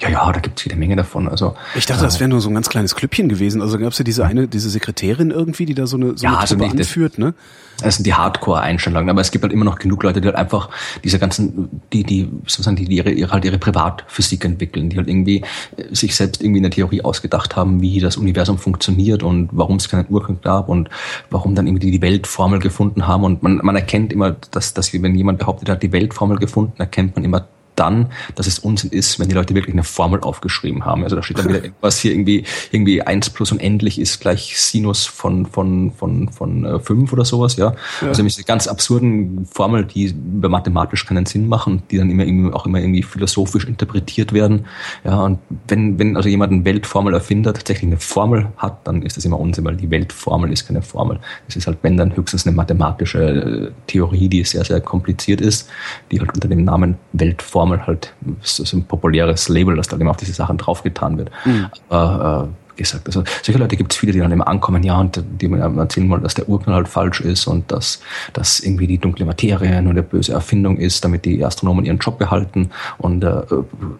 Ja, 0.00 0.08
ja, 0.08 0.32
da 0.32 0.40
gibt's 0.40 0.64
jede 0.64 0.76
Menge 0.76 0.96
davon. 0.96 1.28
Also 1.28 1.54
ich 1.74 1.86
dachte, 1.86 2.02
das 2.02 2.20
wäre 2.20 2.28
nur 2.28 2.40
so 2.40 2.48
ein 2.48 2.54
ganz 2.54 2.68
kleines 2.68 2.94
Klüppchen 2.94 3.28
gewesen. 3.28 3.62
Also 3.62 3.78
gab's 3.78 3.98
ja 3.98 4.04
diese 4.04 4.24
eine, 4.24 4.48
diese 4.48 4.70
Sekretärin 4.70 5.30
irgendwie, 5.30 5.66
die 5.66 5.74
da 5.74 5.86
so 5.86 5.96
eine, 5.96 6.16
so 6.16 6.24
ja, 6.24 6.30
eine 6.30 6.38
also 6.38 6.56
Truppe 6.56 6.70
anführt, 6.70 7.18
ne? 7.18 7.34
Das 7.80 7.96
sind 7.96 8.06
die 8.06 8.14
Hardcore-Einstellungen, 8.14 9.10
aber 9.10 9.20
es 9.20 9.30
gibt 9.30 9.42
halt 9.42 9.52
immer 9.52 9.64
noch 9.64 9.78
genug 9.78 10.02
Leute, 10.02 10.20
die 10.20 10.28
halt 10.28 10.36
einfach 10.36 10.68
diese 11.02 11.18
ganzen, 11.18 11.82
die, 11.92 12.04
die, 12.04 12.28
sozusagen, 12.46 12.76
die, 12.76 12.84
die 12.84 12.96
ihre, 12.96 13.10
ihre, 13.10 13.32
halt 13.32 13.44
ihre 13.44 13.58
Privatphysik 13.58 14.44
entwickeln, 14.44 14.90
die 14.90 14.98
halt 14.98 15.08
irgendwie 15.08 15.42
äh, 15.76 15.94
sich 15.94 16.14
selbst 16.14 16.42
irgendwie 16.42 16.60
eine 16.60 16.70
Theorie 16.70 17.02
ausgedacht 17.02 17.56
haben, 17.56 17.80
wie 17.80 17.98
das 17.98 18.16
Universum 18.16 18.58
funktioniert 18.58 19.22
und 19.22 19.48
warum 19.52 19.76
es 19.76 19.88
keinen 19.88 20.06
Urknall 20.10 20.38
gab 20.42 20.68
und 20.68 20.90
warum 21.30 21.54
dann 21.54 21.66
irgendwie 21.66 21.90
die 21.90 22.02
Weltformel 22.02 22.60
gefunden 22.60 23.06
haben. 23.06 23.24
Und 23.24 23.42
man, 23.42 23.56
man 23.56 23.74
erkennt 23.74 24.12
immer, 24.12 24.36
dass, 24.50 24.74
dass 24.74 24.92
wenn 24.92 25.14
jemand 25.14 25.38
behauptet 25.38 25.68
hat, 25.68 25.82
die 25.82 25.92
Weltformel 25.92 26.38
gefunden, 26.38 26.74
erkennt 26.78 27.16
man 27.16 27.24
immer 27.24 27.48
dann, 27.76 28.10
dass 28.34 28.46
es 28.46 28.58
Unsinn 28.58 28.90
ist, 28.90 29.18
wenn 29.18 29.28
die 29.28 29.34
Leute 29.34 29.54
wirklich 29.54 29.74
eine 29.74 29.84
Formel 29.84 30.20
aufgeschrieben 30.20 30.84
haben. 30.84 31.04
Also 31.04 31.16
da 31.16 31.22
steht 31.22 31.38
dann 31.38 31.48
wieder 31.48 31.64
irgendwas 31.64 31.98
hier 31.98 32.12
irgendwie, 32.12 32.44
irgendwie 32.70 33.02
eins 33.02 33.30
plus 33.30 33.52
unendlich 33.52 33.98
ist 33.98 34.20
gleich 34.20 34.60
Sinus 34.60 35.06
von, 35.06 35.46
von, 35.46 35.92
von, 35.92 36.28
von 36.28 36.64
äh, 36.64 36.80
fünf 36.80 37.12
oder 37.12 37.24
sowas, 37.24 37.56
ja. 37.56 37.74
ja. 38.00 38.08
Also 38.08 38.22
diese 38.22 38.44
ganz 38.44 38.66
absurden 38.66 39.46
Formeln, 39.50 39.88
die 39.88 40.14
mathematisch 40.14 41.06
keinen 41.06 41.26
Sinn 41.26 41.48
machen, 41.48 41.82
die 41.90 41.98
dann 41.98 42.10
immer 42.10 42.24
irgendwie, 42.24 42.52
auch 42.52 42.66
immer 42.66 42.80
irgendwie 42.80 43.02
philosophisch 43.02 43.64
interpretiert 43.64 44.32
werden. 44.32 44.66
Ja, 45.04 45.20
und 45.20 45.38
wenn, 45.68 45.98
wenn 45.98 46.16
also 46.16 46.28
jemand 46.28 46.52
eine 46.52 46.64
Weltformel 46.64 47.14
erfindet, 47.14 47.56
tatsächlich 47.56 47.88
eine 47.88 47.98
Formel 47.98 48.48
hat, 48.56 48.86
dann 48.86 49.02
ist 49.02 49.16
das 49.16 49.24
immer 49.24 49.40
Unsinn, 49.40 49.64
weil 49.64 49.76
die 49.76 49.90
Weltformel 49.90 50.52
ist 50.52 50.66
keine 50.66 50.82
Formel. 50.82 51.18
Es 51.48 51.56
ist 51.56 51.66
halt, 51.66 51.78
wenn 51.82 51.96
dann 51.96 52.14
höchstens 52.14 52.46
eine 52.46 52.54
mathematische 52.54 53.22
äh, 53.22 53.70
Theorie, 53.86 54.28
die 54.28 54.44
sehr, 54.44 54.64
sehr 54.64 54.80
kompliziert 54.80 55.40
ist, 55.40 55.68
die 56.10 56.20
halt 56.20 56.34
unter 56.34 56.48
dem 56.48 56.64
Namen 56.64 56.96
Weltformel 57.12 57.61
Formel 57.62 57.86
halt 57.86 58.12
so, 58.40 58.76
ein 58.76 58.84
populäres 58.84 59.48
Label, 59.48 59.76
das 59.76 59.86
da 59.86 59.96
immer 59.96 60.10
auf 60.10 60.16
diese 60.16 60.32
Sachen 60.32 60.58
draufgetan 60.58 61.16
wird. 61.16 61.30
Mhm. 61.44 61.66
Aber 61.88 62.48
äh, 62.76 62.76
gesagt, 62.76 63.06
also 63.06 63.22
solche 63.42 63.60
Leute 63.60 63.76
gibt 63.76 63.92
es 63.92 63.98
viele, 63.98 64.12
die 64.12 64.18
dann 64.18 64.32
immer 64.32 64.48
ankommen, 64.48 64.82
ja, 64.82 64.98
und 64.98 65.22
die 65.40 65.46
mir 65.46 65.60
erzählen 65.60 66.10
wollen, 66.10 66.24
dass 66.24 66.34
der 66.34 66.48
Urknall 66.48 66.74
halt 66.74 66.88
falsch 66.88 67.20
ist 67.20 67.46
und 67.46 67.70
dass, 67.70 68.00
dass 68.32 68.58
irgendwie 68.58 68.88
die 68.88 68.98
dunkle 68.98 69.26
Materie 69.26 69.80
nur 69.80 69.92
eine 69.92 70.02
böse 70.02 70.32
Erfindung 70.32 70.78
ist, 70.78 71.04
damit 71.04 71.24
die 71.24 71.44
Astronomen 71.44 71.84
ihren 71.84 71.98
Job 71.98 72.18
behalten 72.18 72.70
und 72.98 73.22
äh, 73.22 73.42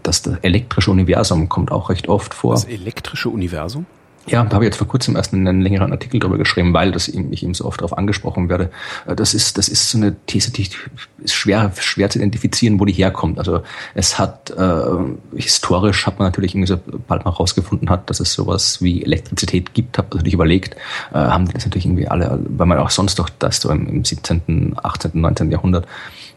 dass 0.03 0.23
das 0.23 0.39
elektrische 0.43 0.91
Universum 0.91 1.49
kommt 1.49 1.71
auch 1.71 1.89
recht 1.89 2.09
oft 2.09 2.35
vor. 2.35 2.55
Das 2.55 2.65
elektrische 2.65 3.29
Universum? 3.29 3.87
Ja, 4.27 4.45
da 4.45 4.55
habe 4.55 4.65
ich 4.65 4.69
jetzt 4.69 4.77
vor 4.77 4.87
kurzem 4.87 5.17
erst 5.17 5.33
einen 5.35 5.61
längeren 5.61 5.91
Artikel 5.91 6.21
darüber 6.21 6.39
geschrieben, 6.39 6.73
weil 6.73 6.93
das 6.93 7.09
ihm, 7.09 7.33
ich 7.33 7.43
ihm 7.43 7.55
so 7.55 7.65
oft 7.65 7.81
darauf 7.81 7.99
angesprochen 7.99 8.49
werde. 8.49 8.71
Äh, 9.07 9.17
das 9.17 9.35
ist, 9.35 9.59
das 9.59 9.69
ist 9.69 9.91
so 9.91 9.99
eine 9.99 10.15
These, 10.27 10.53
die 10.53 10.63
ist 10.63 11.35
schwer, 11.35 11.73
schwer 11.77 12.09
zu 12.09 12.19
identifizieren, 12.19 12.79
wo 12.79 12.85
die 12.85 12.93
herkommt. 12.93 13.39
Also 13.39 13.63
es 13.95 14.19
hat 14.19 14.51
äh, 14.51 15.37
historisch 15.37 16.07
hat 16.07 16.21
man 16.21 16.29
natürlich 16.29 16.55
irgendwie 16.55 16.69
so 16.69 16.79
bald 17.09 17.25
mal 17.25 17.33
rausgefunden 17.33 17.91
hat, 17.91 18.09
dass 18.11 18.21
es 18.21 18.33
sowas 18.33 18.81
wie 18.81 19.03
Elektrizität 19.03 19.75
gibt, 19.75 19.99
habe 19.99 20.09
natürlich 20.17 20.35
überlegt, 20.35 20.77
äh, 21.13 21.19
haben 21.19 21.47
die 21.47 21.55
das 21.55 21.65
natürlich 21.65 21.87
irgendwie 21.87 22.07
alle, 22.07 22.39
weil 22.49 22.67
man 22.67 22.79
auch 22.79 22.91
sonst 22.91 23.19
doch 23.19 23.29
das 23.29 23.61
so 23.61 23.71
im, 23.71 23.89
im 23.89 24.05
17., 24.05 24.77
18., 24.81 25.11
19. 25.15 25.51
Jahrhundert 25.51 25.87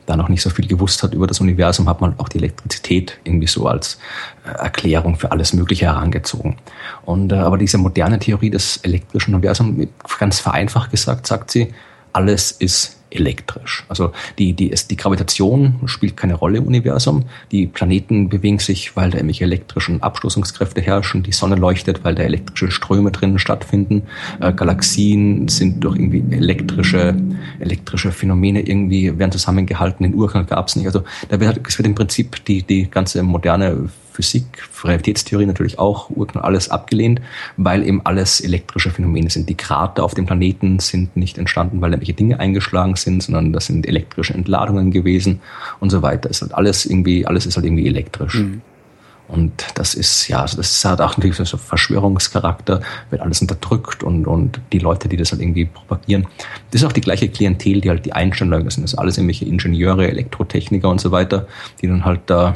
da 0.06 0.16
noch 0.16 0.30
nicht 0.30 0.42
so 0.42 0.50
viel 0.50 0.68
gewusst 0.68 1.04
hat 1.04 1.14
über 1.14 1.28
das 1.28 1.40
Universum, 1.40 1.90
hat 1.90 2.02
man 2.02 2.18
auch 2.20 2.30
die 2.30 2.38
Elektrizität 2.38 3.18
irgendwie 3.24 3.48
so 3.48 3.68
als 3.68 4.00
äh, 4.46 4.50
Erklärung 4.50 5.18
für 5.18 5.32
alles 5.32 5.54
Mögliche 5.54 5.86
herangezogen. 5.86 6.58
Und 7.06 7.32
äh, 7.32 7.36
aber 7.36 7.58
diese 7.58 7.78
moderne 7.78 8.20
Theorie 8.20 8.50
des 8.50 8.78
elektrischen 8.78 9.34
Universums, 9.34 9.88
ganz 10.20 10.40
vereinfacht 10.40 10.92
gesagt, 10.92 11.28
sagt 11.28 11.52
sie, 11.52 11.74
alles 12.14 12.52
ist 12.52 12.98
elektrisch. 13.16 13.86
Also 13.88 14.12
die, 14.38 14.54
die, 14.54 14.74
die 14.90 14.96
Gravitation 14.96 15.80
spielt 15.86 16.18
keine 16.18 16.36
Rolle 16.36 16.58
im 16.60 16.66
Universum. 16.66 17.26
Die 17.52 17.68
Planeten 17.68 18.30
bewegen 18.30 18.60
sich, 18.60 18.96
weil 18.96 19.10
da 19.10 19.18
irgendwelche 19.18 19.44
elektrischen 19.46 20.02
Abstoßungskräfte 20.02 20.82
herrschen. 20.82 21.24
Die 21.24 21.32
Sonne 21.32 21.56
leuchtet, 21.56 22.04
weil 22.04 22.16
da 22.16 22.24
elektrische 22.24 22.72
Ströme 22.72 23.12
drinnen 23.12 23.40
stattfinden. 23.40 24.04
Äh, 24.40 24.54
Galaxien 24.54 25.48
sind 25.48 25.84
durch 25.84 25.98
irgendwie 25.98 26.24
elektrische, 26.36 27.16
elektrische 27.60 28.12
Phänomene 28.12 28.62
irgendwie, 28.62 29.18
werden 29.18 29.32
zusammengehalten. 29.32 30.04
Den 30.04 30.16
Urknall 30.16 30.46
gab 30.46 30.68
es 30.68 30.76
nicht. 30.76 30.88
Also 30.88 31.04
da 31.30 31.40
wird, 31.40 31.60
es 31.68 31.78
wird 31.78 31.88
im 31.88 31.96
Prinzip 31.96 32.44
die, 32.46 32.64
die 32.64 32.90
ganze 32.90 33.24
moderne 33.24 33.90
Physik, 34.16 34.46
Relativitätstheorie 34.84 35.46
natürlich 35.46 35.78
auch, 35.78 36.10
Urknall 36.10 36.46
alles 36.46 36.70
abgelehnt, 36.70 37.20
weil 37.58 37.84
eben 37.84 38.02
alles 38.06 38.40
elektrische 38.40 38.90
Phänomene 38.90 39.30
sind. 39.30 39.50
Die 39.50 39.56
Krater 39.56 40.06
auf 40.06 40.14
dem 40.14 40.26
Planeten 40.26 40.80
sind 40.80 41.18
nicht 41.18 41.38
entstanden, 41.38 41.82
weil 41.82 41.92
irgendwelche 41.92 42.14
Dinge 42.14 42.40
eingeschlagen 42.40 42.96
sind, 42.96 43.24
sondern 43.24 43.52
das 43.52 43.66
sind 43.66 43.86
elektrische 43.86 44.34
Entladungen 44.34 44.92
gewesen 44.92 45.42
und 45.82 45.90
so 45.90 46.02
weiter. 46.02 46.30
Es 46.30 46.38
ist 46.38 46.42
halt 46.44 46.54
alles 46.54 46.86
irgendwie, 46.86 47.28
alles 47.28 47.46
ist 47.46 47.58
halt 47.58 47.66
irgendwie 47.66 47.88
elektrisch. 47.88 48.36
Mhm. 48.36 48.62
Und 49.28 49.66
das 49.74 49.96
ist, 49.96 50.28
ja, 50.28 50.42
also 50.42 50.56
das 50.58 50.86
hat 50.86 51.02
auch 51.02 51.18
natürlich 51.18 51.36
so 51.36 51.58
Verschwörungscharakter, 51.58 52.82
wird 53.10 53.22
alles 53.22 53.42
unterdrückt 53.42 54.04
und, 54.04 54.28
und 54.28 54.62
die 54.72 54.80
Leute, 54.80 55.10
die 55.10 55.18
das 55.18 55.32
halt 55.32 55.42
irgendwie 55.42 55.66
propagieren. 55.66 56.28
Das 56.72 56.82
ist 56.82 56.88
auch 56.88 56.94
die 56.94 57.02
gleiche 57.02 57.28
Klientel, 57.28 57.82
die 57.82 57.90
halt 57.90 58.06
die 58.06 58.14
Einstellungen 58.14 58.70
sind. 58.70 58.84
Das 58.84 58.92
sind 58.92 59.00
alles 59.00 59.18
irgendwelche 59.18 59.46
Ingenieure, 59.46 60.08
Elektrotechniker 60.08 60.88
und 60.88 61.02
so 61.02 61.12
weiter, 61.12 61.48
die 61.82 61.88
dann 61.88 62.06
halt 62.06 62.22
da 62.28 62.56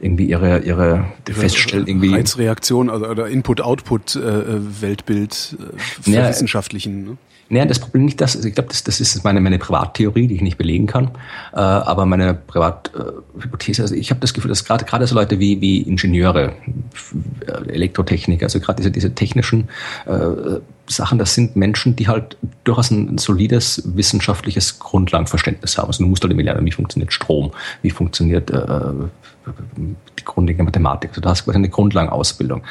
irgendwie 0.00 0.26
ihre, 0.26 0.58
ihre 0.60 1.06
feststellen, 1.24 1.86
irgendwie. 1.86 2.12
Reizreaktion 2.12 2.90
also, 2.90 3.06
oder 3.06 3.28
Input-Output-Weltbild 3.28 5.56
äh, 5.58 5.62
äh, 5.62 5.66
für 5.78 6.10
ja, 6.10 6.28
wissenschaftlichen. 6.28 7.04
Ne? 7.04 7.16
Naja, 7.50 7.64
das 7.64 7.78
Problem 7.78 8.04
nicht 8.04 8.20
das, 8.20 8.36
also 8.36 8.46
ich 8.46 8.54
glaube, 8.54 8.68
das, 8.68 8.84
das 8.84 9.00
ist 9.00 9.24
meine, 9.24 9.40
meine 9.40 9.58
Privattheorie, 9.58 10.26
die 10.26 10.34
ich 10.34 10.42
nicht 10.42 10.58
belegen 10.58 10.86
kann. 10.86 11.12
Äh, 11.54 11.60
aber 11.60 12.04
meine 12.04 12.34
Privathypothese, 12.34 13.82
also 13.82 13.94
ich 13.94 14.10
habe 14.10 14.20
das 14.20 14.34
Gefühl, 14.34 14.50
dass 14.50 14.64
gerade 14.64 14.84
gerade 14.84 15.06
so 15.06 15.14
Leute 15.14 15.38
wie, 15.38 15.60
wie 15.62 15.80
Ingenieure 15.80 16.52
äh, 17.46 17.72
Elektrotechnik, 17.72 18.42
also 18.42 18.60
gerade 18.60 18.76
diese, 18.76 18.90
diese 18.90 19.14
technischen 19.14 19.68
äh, 20.04 20.60
Sachen, 20.86 21.18
das 21.18 21.34
sind 21.34 21.56
Menschen, 21.56 21.96
die 21.96 22.08
halt 22.08 22.36
durchaus 22.64 22.90
ein 22.90 23.16
solides 23.16 23.82
wissenschaftliches 23.94 24.78
Grundlagenverständnis 24.78 25.78
haben. 25.78 25.86
Also 25.86 26.04
du 26.04 26.10
musst 26.10 26.22
halt 26.22 26.32
immer 26.32 26.42
lernen, 26.42 26.66
wie 26.66 26.72
funktioniert 26.72 27.14
Strom, 27.14 27.52
wie 27.80 27.90
funktioniert 27.90 28.50
äh, 28.50 28.92
die 30.18 30.24
grundlegende 30.24 30.64
Mathematik. 30.64 31.10
Also 31.10 31.20
du 31.20 31.28
hast 31.28 31.44
quasi 31.44 31.56
eine 31.56 31.68
Grundlagenausbildung. 31.68 32.62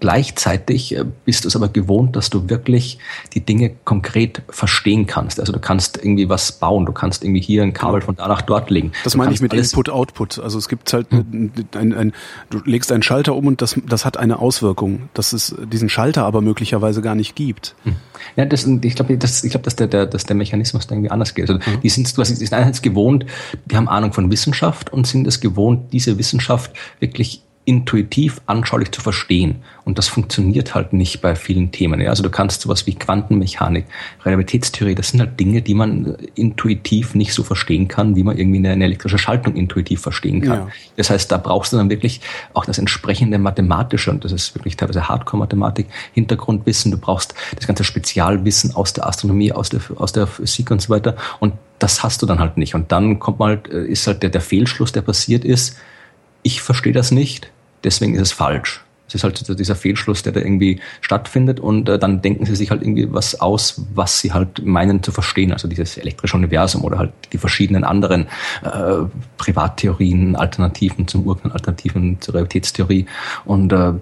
Gleichzeitig 0.00 0.96
äh, 0.96 1.04
bist 1.24 1.44
du 1.44 1.48
es 1.48 1.56
aber 1.56 1.68
gewohnt, 1.68 2.14
dass 2.14 2.30
du 2.30 2.48
wirklich 2.48 2.98
die 3.34 3.40
Dinge 3.40 3.72
konkret 3.84 4.42
verstehen 4.48 5.06
kannst. 5.06 5.40
Also 5.40 5.52
du 5.52 5.58
kannst 5.58 5.96
irgendwie 5.96 6.28
was 6.28 6.52
bauen, 6.52 6.86
du 6.86 6.92
kannst 6.92 7.24
irgendwie 7.24 7.40
hier 7.40 7.64
ein 7.64 7.72
Kabel 7.72 8.00
von 8.00 8.14
da 8.14 8.28
nach 8.28 8.42
dort 8.42 8.70
legen. 8.70 8.92
Das 9.02 9.14
du 9.14 9.18
meine 9.18 9.32
ich 9.32 9.40
mit 9.40 9.52
Input-Output. 9.52 10.38
Also 10.38 10.58
es 10.58 10.68
gibt 10.68 10.92
halt 10.92 11.10
hm. 11.10 11.52
ein, 11.74 11.92
ein, 11.92 12.12
du 12.50 12.60
legst 12.64 12.92
einen 12.92 13.02
Schalter 13.02 13.34
um 13.34 13.46
und 13.46 13.60
das, 13.60 13.76
das 13.88 14.04
hat 14.04 14.16
eine 14.16 14.38
Auswirkung, 14.38 15.08
dass 15.14 15.32
es 15.32 15.56
diesen 15.72 15.88
Schalter 15.88 16.24
aber 16.24 16.42
möglicherweise 16.42 17.02
gar 17.02 17.16
nicht 17.16 17.34
gibt. 17.34 17.74
Hm. 17.82 17.96
Ja, 18.36 18.44
das, 18.44 18.66
ich 18.66 18.94
glaube, 18.94 19.18
das, 19.18 19.42
ich 19.42 19.50
glaube, 19.50 19.64
dass 19.64 19.76
der, 19.76 19.88
der, 19.88 20.06
dass 20.06 20.24
der 20.24 20.36
Mechanismus 20.36 20.86
da 20.86 20.94
irgendwie 20.94 21.10
anders 21.10 21.34
geht. 21.34 21.50
Also 21.50 21.54
mhm. 21.54 21.80
die 21.82 21.88
sind 21.88 22.12
quasi, 22.14 22.34
die 22.34 22.46
sind 22.46 22.54
einerseits 22.54 22.82
gewohnt, 22.82 23.26
die 23.66 23.76
haben 23.76 23.88
Ahnung 23.88 24.12
von 24.12 24.30
Wissenschaft 24.30 24.92
und 24.92 25.06
sind 25.06 25.26
es 25.26 25.40
gewohnt, 25.40 25.92
diese 25.92 26.18
Wissenschaft 26.18 26.72
wirklich 27.00 27.42
intuitiv 27.68 28.40
anschaulich 28.46 28.92
zu 28.92 29.02
verstehen. 29.02 29.56
Und 29.84 29.98
das 29.98 30.08
funktioniert 30.08 30.74
halt 30.74 30.94
nicht 30.94 31.20
bei 31.20 31.36
vielen 31.36 31.70
Themen. 31.70 32.00
Ja? 32.00 32.08
Also 32.08 32.22
du 32.22 32.30
kannst 32.30 32.62
sowas 32.62 32.86
wie 32.86 32.94
Quantenmechanik, 32.94 33.84
Relativitätstheorie, 34.24 34.94
das 34.94 35.10
sind 35.10 35.20
halt 35.20 35.38
Dinge, 35.38 35.60
die 35.60 35.74
man 35.74 36.16
intuitiv 36.34 37.14
nicht 37.14 37.34
so 37.34 37.42
verstehen 37.42 37.86
kann, 37.86 38.16
wie 38.16 38.22
man 38.22 38.38
irgendwie 38.38 38.56
eine, 38.56 38.70
eine 38.70 38.84
elektrische 38.84 39.18
Schaltung 39.18 39.54
intuitiv 39.54 40.00
verstehen 40.00 40.40
kann. 40.40 40.60
Ja. 40.60 40.68
Das 40.96 41.10
heißt, 41.10 41.30
da 41.30 41.36
brauchst 41.36 41.74
du 41.74 41.76
dann 41.76 41.90
wirklich 41.90 42.22
auch 42.54 42.64
das 42.64 42.78
entsprechende 42.78 43.38
mathematische, 43.38 44.12
und 44.12 44.24
das 44.24 44.32
ist 44.32 44.54
wirklich 44.54 44.78
teilweise 44.78 45.06
Hardcore-Mathematik, 45.06 45.88
Hintergrundwissen, 46.14 46.90
du 46.90 46.96
brauchst 46.96 47.34
das 47.54 47.66
ganze 47.66 47.84
Spezialwissen 47.84 48.74
aus 48.74 48.94
der 48.94 49.06
Astronomie, 49.06 49.52
aus 49.52 49.68
der, 49.68 49.82
aus 49.96 50.12
der 50.12 50.26
Physik 50.26 50.70
und 50.70 50.80
so 50.80 50.88
weiter. 50.88 51.16
Und 51.38 51.52
das 51.78 52.02
hast 52.02 52.22
du 52.22 52.26
dann 52.26 52.38
halt 52.38 52.56
nicht. 52.56 52.74
Und 52.74 52.92
dann 52.92 53.18
kommt 53.18 53.40
mal, 53.40 53.56
halt, 53.56 53.68
ist 53.68 54.06
halt 54.06 54.22
der, 54.22 54.30
der 54.30 54.40
Fehlschluss, 54.40 54.92
der 54.92 55.02
passiert 55.02 55.44
ist, 55.44 55.76
ich 56.42 56.62
verstehe 56.62 56.94
das 56.94 57.10
nicht, 57.10 57.50
deswegen 57.84 58.14
ist 58.14 58.22
es 58.22 58.32
falsch. 58.32 58.82
Es 59.08 59.14
ist 59.14 59.24
halt 59.24 59.58
dieser 59.58 59.74
Fehlschluss, 59.74 60.22
der 60.22 60.32
da 60.32 60.40
irgendwie 60.40 60.80
stattfindet 61.00 61.60
und 61.60 61.88
äh, 61.88 61.98
dann 61.98 62.20
denken 62.20 62.44
sie 62.44 62.54
sich 62.54 62.70
halt 62.70 62.82
irgendwie 62.82 63.10
was 63.10 63.40
aus, 63.40 63.82
was 63.94 64.20
sie 64.20 64.32
halt 64.32 64.64
meinen 64.64 65.02
zu 65.02 65.12
verstehen. 65.12 65.50
Also 65.50 65.66
dieses 65.66 65.96
elektrische 65.96 66.36
Universum 66.36 66.84
oder 66.84 66.98
halt 66.98 67.12
die 67.32 67.38
verschiedenen 67.38 67.84
anderen 67.84 68.26
äh, 68.62 69.06
Privattheorien, 69.38 70.36
Alternativen 70.36 71.08
zum 71.08 71.26
Urknall, 71.26 71.54
Alternativen 71.54 72.20
zur 72.20 72.34
Realitätstheorie. 72.34 73.06
Und 73.46 73.72
äh, 73.72 73.94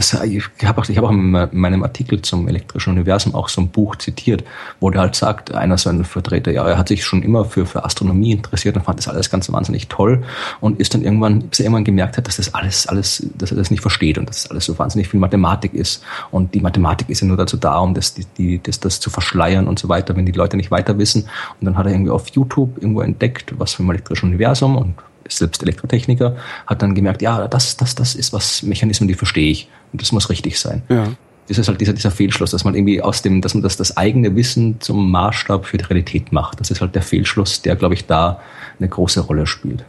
das, 0.00 0.22
ich 0.24 0.42
habe 0.64 0.80
auch, 0.80 0.88
ich 0.88 0.96
hab 0.96 1.04
auch 1.04 1.10
in 1.10 1.30
meinem 1.52 1.82
Artikel 1.82 2.22
zum 2.22 2.48
elektrischen 2.48 2.94
Universum 2.94 3.34
auch 3.34 3.48
so 3.48 3.60
ein 3.60 3.68
Buch 3.68 3.96
zitiert, 3.96 4.44
wo 4.80 4.88
der 4.88 5.02
halt 5.02 5.14
sagt, 5.14 5.52
einer 5.52 5.76
so 5.76 5.90
ein 5.90 6.04
Vertreter, 6.04 6.50
ja, 6.50 6.66
er 6.66 6.78
hat 6.78 6.88
sich 6.88 7.04
schon 7.04 7.22
immer 7.22 7.44
für, 7.44 7.66
für 7.66 7.84
Astronomie 7.84 8.32
interessiert 8.32 8.76
und 8.76 8.84
fand 8.84 8.98
das 8.98 9.08
alles 9.08 9.28
ganz 9.28 9.52
wahnsinnig 9.52 9.88
toll 9.88 10.24
und 10.60 10.80
ist 10.80 10.94
dann 10.94 11.02
irgendwann, 11.02 11.40
bis 11.40 11.60
er 11.60 11.66
irgendwann 11.66 11.84
gemerkt 11.84 12.16
hat, 12.16 12.26
dass 12.26 12.36
das 12.36 12.54
alles, 12.54 12.86
alles, 12.86 13.26
dass 13.36 13.50
er 13.50 13.58
das 13.58 13.70
nicht 13.70 13.82
versteht 13.82 14.16
und 14.16 14.28
dass 14.28 14.44
das 14.44 14.50
alles 14.50 14.64
so 14.64 14.78
wahnsinnig 14.78 15.08
viel 15.08 15.20
Mathematik 15.20 15.74
ist. 15.74 16.02
Und 16.30 16.54
die 16.54 16.60
Mathematik 16.60 17.10
ist 17.10 17.20
ja 17.20 17.26
nur 17.26 17.36
dazu 17.36 17.58
da, 17.58 17.78
um 17.78 17.92
das, 17.92 18.14
die, 18.14 18.24
die, 18.38 18.62
das, 18.62 18.80
das 18.80 19.00
zu 19.00 19.10
verschleiern 19.10 19.68
und 19.68 19.78
so 19.78 19.88
weiter, 19.88 20.16
wenn 20.16 20.24
die 20.24 20.32
Leute 20.32 20.56
nicht 20.56 20.70
weiter 20.70 20.96
wissen. 20.98 21.28
Und 21.60 21.66
dann 21.66 21.76
hat 21.76 21.86
er 21.86 21.92
irgendwie 21.92 22.10
auf 22.10 22.28
YouTube 22.28 22.78
irgendwo 22.78 23.02
entdeckt, 23.02 23.52
was 23.58 23.74
für 23.74 23.82
ein 23.82 23.90
elektrisches 23.90 24.24
Universum 24.24 24.76
und 24.76 24.94
selbst 25.32 25.62
Elektrotechniker, 25.62 26.36
hat 26.66 26.82
dann 26.82 26.94
gemerkt, 26.94 27.22
ja, 27.22 27.48
das, 27.48 27.76
das, 27.76 27.94
das 27.94 28.14
ist 28.14 28.32
was 28.32 28.62
Mechanismen, 28.62 29.08
die 29.08 29.14
verstehe 29.14 29.50
ich. 29.50 29.68
Und 29.92 30.00
das 30.00 30.12
muss 30.12 30.30
richtig 30.30 30.58
sein. 30.58 30.82
Ja. 30.88 31.08
Das 31.48 31.58
ist 31.58 31.66
halt 31.66 31.80
dieser, 31.80 31.92
dieser 31.92 32.12
Fehlschluss, 32.12 32.52
dass 32.52 32.62
man 32.62 32.76
irgendwie 32.76 33.02
aus 33.02 33.22
dem, 33.22 33.40
dass 33.40 33.54
man 33.54 33.62
das, 33.62 33.76
das 33.76 33.96
eigene 33.96 34.36
Wissen 34.36 34.80
zum 34.80 35.10
Maßstab 35.10 35.66
für 35.66 35.78
die 35.78 35.84
Realität 35.84 36.32
macht. 36.32 36.60
Das 36.60 36.70
ist 36.70 36.80
halt 36.80 36.94
der 36.94 37.02
Fehlschluss, 37.02 37.62
der, 37.62 37.74
glaube 37.74 37.94
ich, 37.94 38.06
da 38.06 38.40
eine 38.78 38.88
große 38.88 39.20
Rolle 39.20 39.46
spielt. 39.46 39.84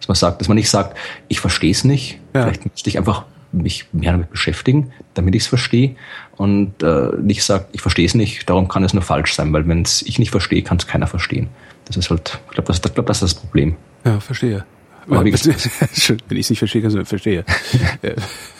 Dass 0.00 0.08
man 0.08 0.14
sagt, 0.14 0.40
dass 0.40 0.48
man 0.48 0.56
nicht 0.56 0.70
sagt, 0.70 0.96
ich 1.28 1.40
verstehe 1.40 1.70
es 1.70 1.84
nicht, 1.84 2.18
ja. 2.34 2.44
vielleicht 2.44 2.64
müsste 2.64 2.88
ich 2.88 2.96
einfach 2.96 3.24
mich 3.52 3.86
mehr 3.92 4.12
damit 4.12 4.30
beschäftigen, 4.30 4.92
damit 5.14 5.34
ich 5.34 5.42
es 5.42 5.48
verstehe 5.48 5.94
und 6.36 6.82
äh, 6.82 7.10
nicht 7.20 7.44
sagt, 7.44 7.68
ich 7.72 7.82
verstehe 7.82 8.06
es 8.06 8.14
nicht, 8.14 8.48
darum 8.48 8.66
kann 8.66 8.82
es 8.82 8.94
nur 8.94 9.02
falsch 9.02 9.34
sein, 9.34 9.52
weil 9.52 9.68
wenn 9.68 9.82
es 9.82 10.02
ich 10.02 10.18
nicht 10.18 10.30
verstehe, 10.30 10.62
kann 10.62 10.78
es 10.78 10.86
keiner 10.86 11.06
verstehen. 11.06 11.48
Das 11.84 11.96
ist 11.96 12.10
halt, 12.10 12.40
ich 12.46 12.54
glaube, 12.54 12.66
das, 12.66 12.80
ich 12.82 12.94
glaub, 12.94 13.06
das 13.06 13.22
ist 13.22 13.34
das 13.34 13.42
Problem. 13.42 13.76
Ja, 14.04 14.20
verstehe. 14.20 14.64
Aber 15.08 15.24
wie 15.24 15.36
Schön, 15.92 16.18
wenn 16.28 16.38
ich 16.38 16.46
es 16.46 16.50
nicht 16.50 16.58
verstehe, 16.60 16.80
kannst 16.80 16.96
du 16.96 17.04
verstehe. 17.04 17.44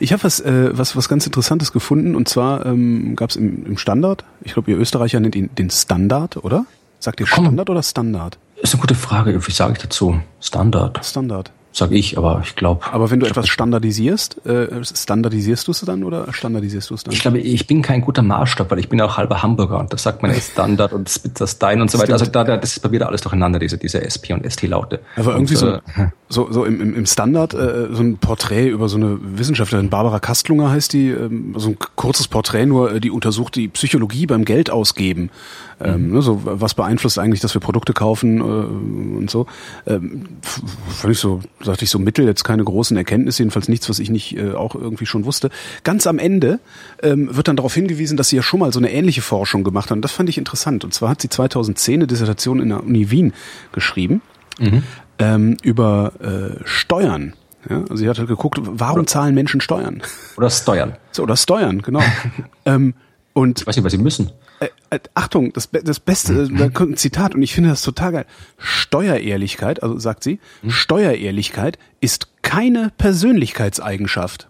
Ich 0.00 0.12
habe 0.12 0.24
was, 0.24 0.40
äh, 0.40 0.70
was, 0.72 0.96
was 0.96 1.08
ganz 1.08 1.26
Interessantes 1.26 1.72
gefunden 1.72 2.14
und 2.14 2.28
zwar 2.28 2.66
ähm, 2.66 3.16
gab 3.16 3.30
es 3.30 3.36
im, 3.36 3.66
im 3.66 3.78
Standard, 3.78 4.24
ich 4.42 4.52
glaube, 4.52 4.70
ihr 4.70 4.78
Österreicher 4.78 5.20
nennt 5.20 5.34
ihn 5.34 5.50
den 5.56 5.70
Standard, 5.70 6.36
oder? 6.38 6.66
Sagt 6.98 7.20
ihr 7.20 7.26
Standard 7.26 7.70
oder 7.70 7.82
Standard? 7.82 8.38
Ist 8.56 8.74
eine 8.74 8.80
gute 8.80 8.94
Frage. 8.94 9.46
Wie 9.46 9.52
sage 9.52 9.74
ich 9.74 9.78
dazu? 9.78 10.20
Standard. 10.40 11.04
Standard 11.04 11.52
sage 11.76 11.94
ich, 11.94 12.16
aber 12.16 12.40
ich 12.42 12.56
glaube. 12.56 12.86
Aber 12.90 13.10
wenn 13.10 13.20
du 13.20 13.26
etwas 13.26 13.48
standardisierst, 13.48 14.46
äh, 14.46 14.82
standardisierst 14.82 15.66
du 15.66 15.72
es 15.72 15.80
dann 15.80 16.04
oder 16.04 16.32
standardisierst 16.32 16.90
du 16.90 16.94
es 16.94 17.04
dann? 17.04 17.12
Ich 17.12 17.20
glaube, 17.20 17.38
ich 17.38 17.66
bin 17.66 17.82
kein 17.82 18.00
guter 18.00 18.22
Maßstab, 18.22 18.70
weil 18.70 18.78
ich 18.78 18.88
bin 18.88 19.00
auch 19.02 19.16
halber 19.16 19.42
Hamburger 19.42 19.78
und 19.78 19.92
das 19.92 20.02
sagt 20.02 20.22
man 20.22 20.32
ja 20.32 20.40
Standard 20.40 20.92
und 20.94 21.10
Spitzer 21.10 21.46
Stein 21.46 21.82
und 21.82 21.90
so 21.90 21.98
weiter. 21.98 22.14
Also 22.14 22.26
da, 22.26 22.44
da, 22.44 22.56
das 22.56 22.72
ist 22.72 22.80
bei 22.80 22.88
mir 22.88 23.00
da 23.00 23.06
alles 23.06 23.20
durcheinander, 23.20 23.58
diese, 23.58 23.76
diese 23.76 24.00
SP 24.00 24.32
und 24.32 24.50
ST-Laute. 24.50 25.00
Aber 25.16 25.32
irgendwie 25.34 25.54
und, 25.54 25.60
so, 25.60 25.68
äh, 25.68 25.80
so, 26.28 26.50
so 26.50 26.64
im, 26.64 26.94
im 26.94 27.06
Standard 27.06 27.52
äh, 27.52 27.88
so 27.92 28.02
ein 28.02 28.16
Porträt 28.16 28.68
über 28.68 28.88
so 28.88 28.96
eine 28.96 29.18
Wissenschaftlerin, 29.20 29.90
Barbara 29.90 30.18
Kastlunger 30.18 30.70
heißt 30.70 30.94
die, 30.94 31.10
äh, 31.10 31.28
so 31.56 31.70
ein 31.70 31.76
kurzes 31.94 32.26
Porträt 32.26 32.66
nur, 32.66 32.94
äh, 32.94 33.00
die 33.00 33.10
untersucht 33.10 33.54
die 33.54 33.68
Psychologie 33.68 34.26
beim 34.26 34.46
Geld 34.46 34.70
ausgeben. 34.70 35.30
Ähm, 35.78 36.08
mhm. 36.08 36.14
ne, 36.14 36.22
so, 36.22 36.40
was 36.44 36.72
beeinflusst 36.72 37.18
eigentlich, 37.18 37.40
dass 37.40 37.52
wir 37.52 37.60
Produkte 37.60 37.92
kaufen 37.92 38.38
äh, 38.38 38.42
und 38.42 39.30
so. 39.30 39.46
Ähm, 39.86 40.24
fand 40.42 41.12
ich 41.12 41.18
so, 41.18 41.40
sagte 41.66 41.84
ich 41.84 41.90
so 41.90 41.98
mittel, 41.98 42.24
jetzt 42.24 42.44
keine 42.44 42.64
großen 42.64 42.96
Erkenntnisse, 42.96 43.42
jedenfalls 43.42 43.68
nichts, 43.68 43.88
was 43.88 43.98
ich 43.98 44.10
nicht 44.10 44.36
äh, 44.36 44.52
auch 44.52 44.74
irgendwie 44.74 45.06
schon 45.06 45.24
wusste. 45.24 45.50
Ganz 45.84 46.06
am 46.06 46.18
Ende 46.18 46.60
ähm, 47.02 47.34
wird 47.36 47.48
dann 47.48 47.56
darauf 47.56 47.74
hingewiesen, 47.74 48.16
dass 48.16 48.30
sie 48.30 48.36
ja 48.36 48.42
schon 48.42 48.60
mal 48.60 48.72
so 48.72 48.80
eine 48.80 48.90
ähnliche 48.90 49.22
Forschung 49.22 49.64
gemacht 49.64 49.90
haben. 49.90 50.00
Das 50.00 50.12
fand 50.12 50.28
ich 50.28 50.38
interessant. 50.38 50.84
Und 50.84 50.94
zwar 50.94 51.10
hat 51.10 51.20
sie 51.20 51.28
2010 51.28 51.94
eine 51.94 52.06
Dissertation 52.06 52.60
in 52.60 52.70
der 52.70 52.82
Uni 52.82 53.10
Wien 53.10 53.34
geschrieben 53.72 54.22
mhm. 54.58 54.82
ähm, 55.18 55.56
über 55.62 56.12
äh, 56.20 56.60
Steuern. 56.64 57.34
Ja, 57.68 57.80
also 57.80 57.96
sie 57.96 58.08
hat 58.08 58.18
halt 58.18 58.28
geguckt, 58.28 58.60
warum 58.62 59.06
zahlen 59.06 59.34
Menschen 59.34 59.60
Steuern? 59.60 60.02
Oder 60.36 60.50
Steuern. 60.50 60.96
So, 61.10 61.24
oder 61.24 61.36
Steuern, 61.36 61.82
genau. 61.82 62.02
ähm, 62.64 62.94
und 63.32 63.60
ich 63.60 63.66
weiß 63.66 63.76
nicht, 63.76 63.84
was 63.84 63.92
sie 63.92 63.98
müssen. 63.98 64.30
Äh, 64.60 64.68
äh, 64.90 64.98
Achtung, 65.14 65.52
das, 65.52 65.68
das 65.70 66.00
Beste, 66.00 66.32
mhm. 66.32 66.56
da 66.56 66.68
kommt 66.68 66.92
ein 66.92 66.96
Zitat 66.96 67.34
und 67.34 67.42
ich 67.42 67.54
finde 67.54 67.70
das 67.70 67.82
total 67.82 68.12
geil. 68.12 68.26
Steuerehrlichkeit, 68.58 69.82
also 69.82 69.98
sagt 69.98 70.22
sie, 70.24 70.38
mhm. 70.62 70.70
Steuerehrlichkeit 70.70 71.78
ist 72.00 72.28
keine 72.42 72.92
Persönlichkeitseigenschaft. 72.96 74.48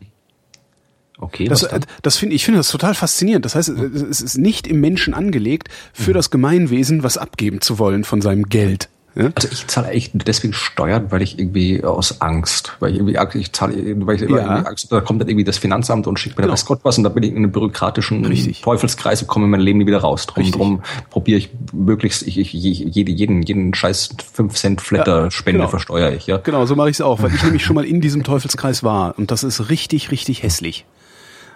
Okay, 1.19 1.49
das, 1.49 1.63
äh, 1.63 1.81
das 2.03 2.19
finde 2.19 2.35
ich 2.35 2.45
finde 2.45 2.59
das 2.59 2.69
total 2.69 2.95
faszinierend. 2.95 3.45
Das 3.45 3.55
heißt, 3.55 3.71
es 3.71 4.21
ist 4.21 4.37
nicht 4.37 4.67
im 4.67 4.81
Menschen 4.81 5.15
angelegt, 5.15 5.69
für 5.93 6.11
mhm. 6.11 6.15
das 6.15 6.31
Gemeinwesen 6.31 7.03
was 7.03 7.17
abgeben 7.17 7.61
zu 7.61 7.79
wollen 7.79 8.05
von 8.05 8.21
seinem 8.21 8.49
Geld. 8.49 8.89
Ja? 9.17 9.31
Also 9.35 9.49
ich 9.51 9.67
zahle 9.67 9.89
echt 9.89 10.13
deswegen 10.15 10.53
Steuern, 10.53 11.11
weil 11.11 11.23
ich 11.23 11.39
irgendwie 11.39 11.83
aus 11.83 12.21
Angst, 12.21 12.77
weil 12.81 12.93
ich 12.93 12.99
irgendwie 12.99 13.41
ich 13.41 13.53
zahle, 13.53 13.75
weil 14.07 14.17
ich 14.17 14.23
ja. 14.23 14.29
irgendwie 14.29 14.69
Angst, 14.69 14.93
da 14.93 15.01
kommt 15.01 15.23
dann 15.23 15.29
irgendwie 15.29 15.45
das 15.45 15.57
Finanzamt 15.57 16.07
und 16.07 16.19
schickt 16.19 16.37
mir 16.37 16.43
genau. 16.43 16.53
weiß 16.53 16.67
Gott 16.67 16.81
was 16.83 16.99
und 16.99 17.05
da 17.05 17.09
bin 17.09 17.23
ich 17.23 17.31
in 17.31 17.39
einem 17.39 17.51
bürokratischen 17.51 18.25
Richtig. 18.27 18.61
Teufelskreis 18.61 19.23
und 19.23 19.29
komme 19.29 19.47
in 19.47 19.51
mein 19.51 19.61
Leben 19.61 19.79
nie 19.79 19.87
wieder 19.87 20.01
raus. 20.01 20.27
Drum, 20.27 20.51
drum 20.53 20.83
probiere 21.09 21.39
ich 21.39 21.51
möglichst, 21.73 22.27
ich, 22.27 22.39
ich, 22.39 22.53
jede, 22.53 23.11
jeden, 23.11 23.43
jeden 23.43 23.75
scheiß 23.75 24.11
5 24.35 24.55
Cent 24.55 24.81
Flatter 24.83 25.25
ja, 25.25 25.31
Spende 25.31 25.61
genau. 25.61 25.71
versteuere 25.71 26.13
ich, 26.13 26.27
ja. 26.27 26.37
Genau, 26.37 26.67
so 26.67 26.77
mache 26.77 26.91
ich 26.91 26.97
es 26.97 27.01
auch, 27.01 27.23
weil 27.23 27.35
ich 27.35 27.43
nämlich 27.43 27.65
schon 27.65 27.75
mal 27.75 27.87
in 27.87 28.03
diesem 28.03 28.23
Teufelskreis 28.23 28.85
war 28.85 29.19
und 29.19 29.31
das 29.31 29.45
ist 29.45 29.71
richtig, 29.71 30.11
richtig 30.11 30.43
hässlich. 30.43 30.85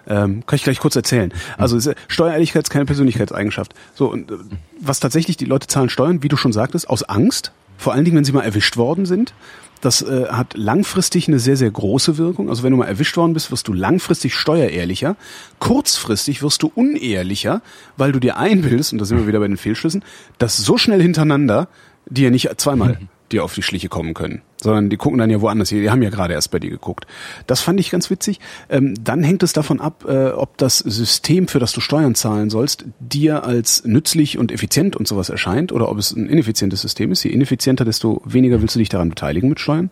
Ähm, 0.07 0.43
kann 0.45 0.55
ich 0.55 0.63
gleich 0.63 0.79
kurz 0.79 0.95
erzählen. 0.95 1.33
Also 1.57 1.77
ist, 1.77 1.89
Steuerehrlichkeit 2.07 2.63
ist 2.63 2.69
keine 2.69 2.85
Persönlichkeitseigenschaft. 2.85 3.73
So, 3.93 4.11
und 4.11 4.31
äh, 4.31 4.35
was 4.79 4.99
tatsächlich, 4.99 5.37
die 5.37 5.45
Leute 5.45 5.67
zahlen 5.67 5.89
Steuern, 5.89 6.23
wie 6.23 6.27
du 6.27 6.37
schon 6.37 6.53
sagtest, 6.53 6.89
aus 6.89 7.03
Angst, 7.03 7.51
vor 7.77 7.93
allen 7.93 8.05
Dingen, 8.05 8.17
wenn 8.17 8.25
sie 8.25 8.31
mal 8.31 8.43
erwischt 8.43 8.77
worden 8.77 9.05
sind. 9.05 9.33
Das 9.81 10.03
äh, 10.03 10.27
hat 10.29 10.53
langfristig 10.55 11.27
eine 11.27 11.39
sehr, 11.39 11.57
sehr 11.57 11.71
große 11.71 12.19
Wirkung. 12.19 12.49
Also 12.49 12.61
wenn 12.61 12.71
du 12.71 12.77
mal 12.77 12.85
erwischt 12.85 13.17
worden 13.17 13.33
bist, 13.33 13.51
wirst 13.51 13.67
du 13.67 13.73
langfristig 13.73 14.35
steuerehrlicher. 14.35 15.15
Kurzfristig 15.57 16.43
wirst 16.43 16.61
du 16.61 16.71
unehrlicher, 16.73 17.61
weil 17.97 18.11
du 18.11 18.19
dir 18.19 18.37
einbildest, 18.37 18.93
und 18.93 18.99
da 18.99 19.05
sind 19.05 19.17
wir 19.17 19.27
wieder 19.27 19.39
bei 19.39 19.47
den 19.47 19.57
Fehlschlüssen, 19.57 20.03
dass 20.37 20.57
so 20.57 20.77
schnell 20.77 21.01
hintereinander 21.01 21.67
dir 22.07 22.29
nicht 22.29 22.49
zweimal 22.61 22.99
dir 23.31 23.43
auf 23.43 23.53
die 23.53 23.61
Schliche 23.61 23.89
kommen 23.89 24.13
können, 24.13 24.41
sondern 24.57 24.89
die 24.89 24.97
gucken 24.97 25.19
dann 25.19 25.29
ja 25.29 25.41
woanders. 25.41 25.69
Die 25.69 25.89
haben 25.89 26.01
ja 26.01 26.09
gerade 26.09 26.33
erst 26.33 26.51
bei 26.51 26.59
dir 26.59 26.69
geguckt. 26.69 27.05
Das 27.47 27.61
fand 27.61 27.79
ich 27.79 27.91
ganz 27.91 28.09
witzig. 28.09 28.39
Ähm, 28.69 28.93
dann 29.01 29.23
hängt 29.23 29.43
es 29.43 29.53
davon 29.53 29.79
ab, 29.79 30.05
äh, 30.07 30.29
ob 30.29 30.57
das 30.57 30.79
System, 30.79 31.47
für 31.47 31.59
das 31.59 31.71
du 31.73 31.81
Steuern 31.81 32.15
zahlen 32.15 32.49
sollst, 32.49 32.85
dir 32.99 33.43
als 33.43 33.83
nützlich 33.85 34.37
und 34.37 34.51
effizient 34.51 34.95
und 34.95 35.07
sowas 35.07 35.29
erscheint 35.29 35.71
oder 35.71 35.89
ob 35.89 35.97
es 35.97 36.11
ein 36.11 36.27
ineffizientes 36.27 36.81
System 36.81 37.11
ist. 37.11 37.23
Je 37.23 37.31
ineffizienter, 37.31 37.85
desto 37.85 38.21
weniger 38.25 38.61
willst 38.61 38.75
du 38.75 38.79
dich 38.79 38.89
daran 38.89 39.09
beteiligen 39.09 39.49
mit 39.49 39.59
Steuern. 39.59 39.91